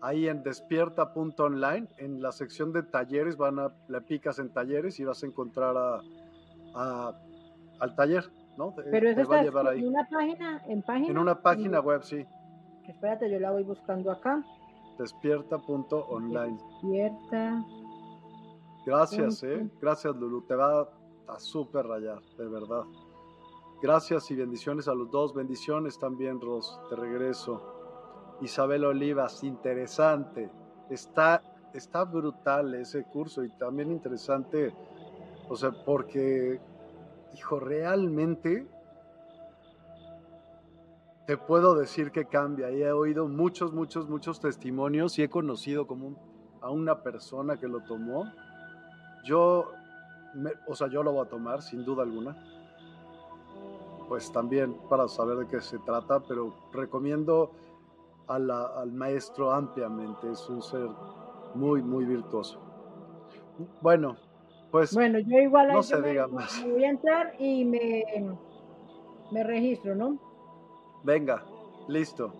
Ahí 0.00 0.28
en 0.28 0.42
despierta.online, 0.42 1.88
en 1.98 2.22
la 2.22 2.32
sección 2.32 2.72
de 2.72 2.82
talleres, 2.82 3.36
van 3.36 3.58
a, 3.58 3.70
le 3.88 4.00
picas 4.00 4.38
en 4.38 4.48
talleres 4.48 4.98
y 4.98 5.04
vas 5.04 5.22
a 5.22 5.26
encontrar 5.26 5.76
a, 6.74 7.12
al 7.80 7.94
taller 7.96 8.30
¿no? 8.56 8.74
Pero 8.76 9.10
eso 9.10 9.20
está 9.20 9.42
en 9.42 9.66
ahí. 9.66 9.84
una 9.84 10.08
página, 10.08 10.62
en 10.66 10.82
página. 10.84 11.10
En 11.10 11.18
una 11.18 11.42
página 11.42 11.80
web, 11.80 12.02
sí. 12.02 12.24
Espérate, 12.88 13.30
yo 13.30 13.38
la 13.40 13.50
voy 13.50 13.64
buscando 13.64 14.10
acá. 14.10 14.42
Despierta.online. 14.98 16.58
Despierta. 16.80 17.62
Gracias, 18.86 19.42
eh. 19.42 19.68
Gracias, 19.82 20.16
Lulu. 20.16 20.46
Te 20.46 20.54
va 20.54 20.88
a 21.28 21.38
súper 21.38 21.84
rayar, 21.86 22.22
de 22.38 22.48
verdad. 22.48 22.84
Gracias 23.82 24.30
y 24.30 24.36
bendiciones 24.36 24.88
a 24.88 24.94
los 24.94 25.10
dos. 25.10 25.32
Bendiciones 25.32 25.98
también, 25.98 26.38
Ros. 26.38 26.78
Te 26.90 26.96
regreso. 26.96 28.36
Isabel 28.42 28.84
Olivas, 28.84 29.42
interesante. 29.42 30.50
Está, 30.90 31.42
está 31.72 32.04
brutal 32.04 32.74
ese 32.74 33.04
curso 33.04 33.42
y 33.42 33.48
también 33.56 33.90
interesante, 33.90 34.74
o 35.48 35.56
sea, 35.56 35.70
porque, 35.70 36.60
hijo, 37.34 37.58
realmente 37.58 38.66
te 41.26 41.38
puedo 41.38 41.74
decir 41.74 42.10
que 42.10 42.26
cambia. 42.26 42.70
Y 42.70 42.82
he 42.82 42.92
oído 42.92 43.28
muchos, 43.28 43.72
muchos, 43.72 44.10
muchos 44.10 44.40
testimonios 44.40 45.18
y 45.18 45.22
he 45.22 45.30
conocido 45.30 45.86
como 45.86 46.16
a 46.60 46.70
una 46.70 47.02
persona 47.02 47.56
que 47.56 47.66
lo 47.66 47.80
tomó. 47.84 48.30
Yo, 49.24 49.70
o 50.66 50.74
sea, 50.74 50.88
yo 50.88 51.02
lo 51.02 51.12
voy 51.12 51.26
a 51.26 51.30
tomar 51.30 51.62
sin 51.62 51.82
duda 51.82 52.02
alguna. 52.02 52.36
Pues 54.10 54.32
también 54.32 54.74
para 54.88 55.06
saber 55.06 55.36
de 55.38 55.46
qué 55.46 55.60
se 55.60 55.78
trata, 55.78 56.18
pero 56.26 56.52
recomiendo 56.72 57.52
a 58.26 58.40
la- 58.40 58.66
al 58.80 58.90
maestro 58.90 59.52
ampliamente. 59.52 60.28
Es 60.32 60.48
un 60.48 60.60
ser 60.62 60.88
muy, 61.54 61.80
muy 61.80 62.04
virtuoso. 62.04 62.58
Bueno, 63.80 64.16
pues 64.72 64.92
Bueno, 64.92 65.20
yo 65.20 65.38
igual 65.38 65.68
No 65.72 65.80
se 65.84 65.96
me, 65.98 66.08
diga 66.08 66.26
más. 66.26 66.60
voy 66.68 66.84
a 66.84 66.90
entrar 66.90 67.34
y 67.38 67.64
me, 67.64 68.04
me 69.30 69.44
registro, 69.44 69.94
¿no? 69.94 70.18
venga, 71.04 71.44
listo. 71.86 72.32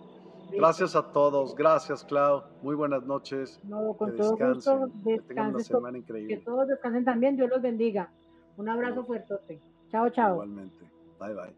Gracias 0.51 0.93
a 0.97 1.09
todos. 1.13 1.55
Gracias, 1.55 2.03
Clau. 2.03 2.43
Muy 2.63 2.75
buenas 2.75 3.05
noches. 3.05 3.61
No, 3.63 3.93
con 3.93 4.11
que 4.11 4.17
todo 4.17 4.31
gusto, 4.31 4.47
descansen. 4.49 5.03
Que 5.05 5.21
tengan 5.21 5.49
una 5.55 5.59
semana 5.63 5.93
que 5.93 5.99
increíble. 5.99 6.37
todos 6.43 6.67
descansen 6.67 7.05
también, 7.05 7.37
Dios 7.37 7.49
los 7.49 7.61
bendiga. 7.61 8.11
Un 8.57 8.67
abrazo 8.67 9.05
fuertote. 9.05 9.61
Chao, 9.89 10.09
chao. 10.09 10.33
Igualmente. 10.33 10.90
Bye, 11.21 11.35
bye. 11.35 11.53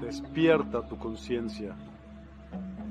Despierta 0.00 0.82
tu 0.88 0.98
conciencia. 0.98 1.76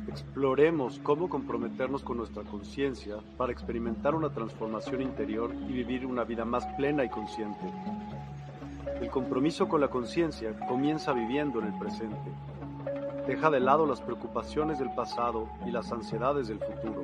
Exploremos 0.07 0.99
cómo 0.99 1.27
comprometernos 1.27 2.01
con 2.01 2.15
nuestra 2.15 2.43
conciencia 2.43 3.17
para 3.35 3.51
experimentar 3.51 4.15
una 4.15 4.29
transformación 4.29 5.01
interior 5.01 5.53
y 5.53 5.73
vivir 5.73 6.05
una 6.05 6.23
vida 6.23 6.45
más 6.45 6.65
plena 6.77 7.03
y 7.03 7.09
consciente. 7.09 7.73
El 9.01 9.09
compromiso 9.09 9.67
con 9.67 9.81
la 9.81 9.89
conciencia 9.89 10.57
comienza 10.65 11.11
viviendo 11.11 11.59
en 11.59 11.73
el 11.73 11.77
presente. 11.77 12.31
Deja 13.27 13.49
de 13.49 13.59
lado 13.59 13.85
las 13.85 13.99
preocupaciones 13.99 14.79
del 14.79 14.93
pasado 14.95 15.49
y 15.65 15.71
las 15.71 15.91
ansiedades 15.91 16.47
del 16.47 16.59
futuro. 16.59 17.03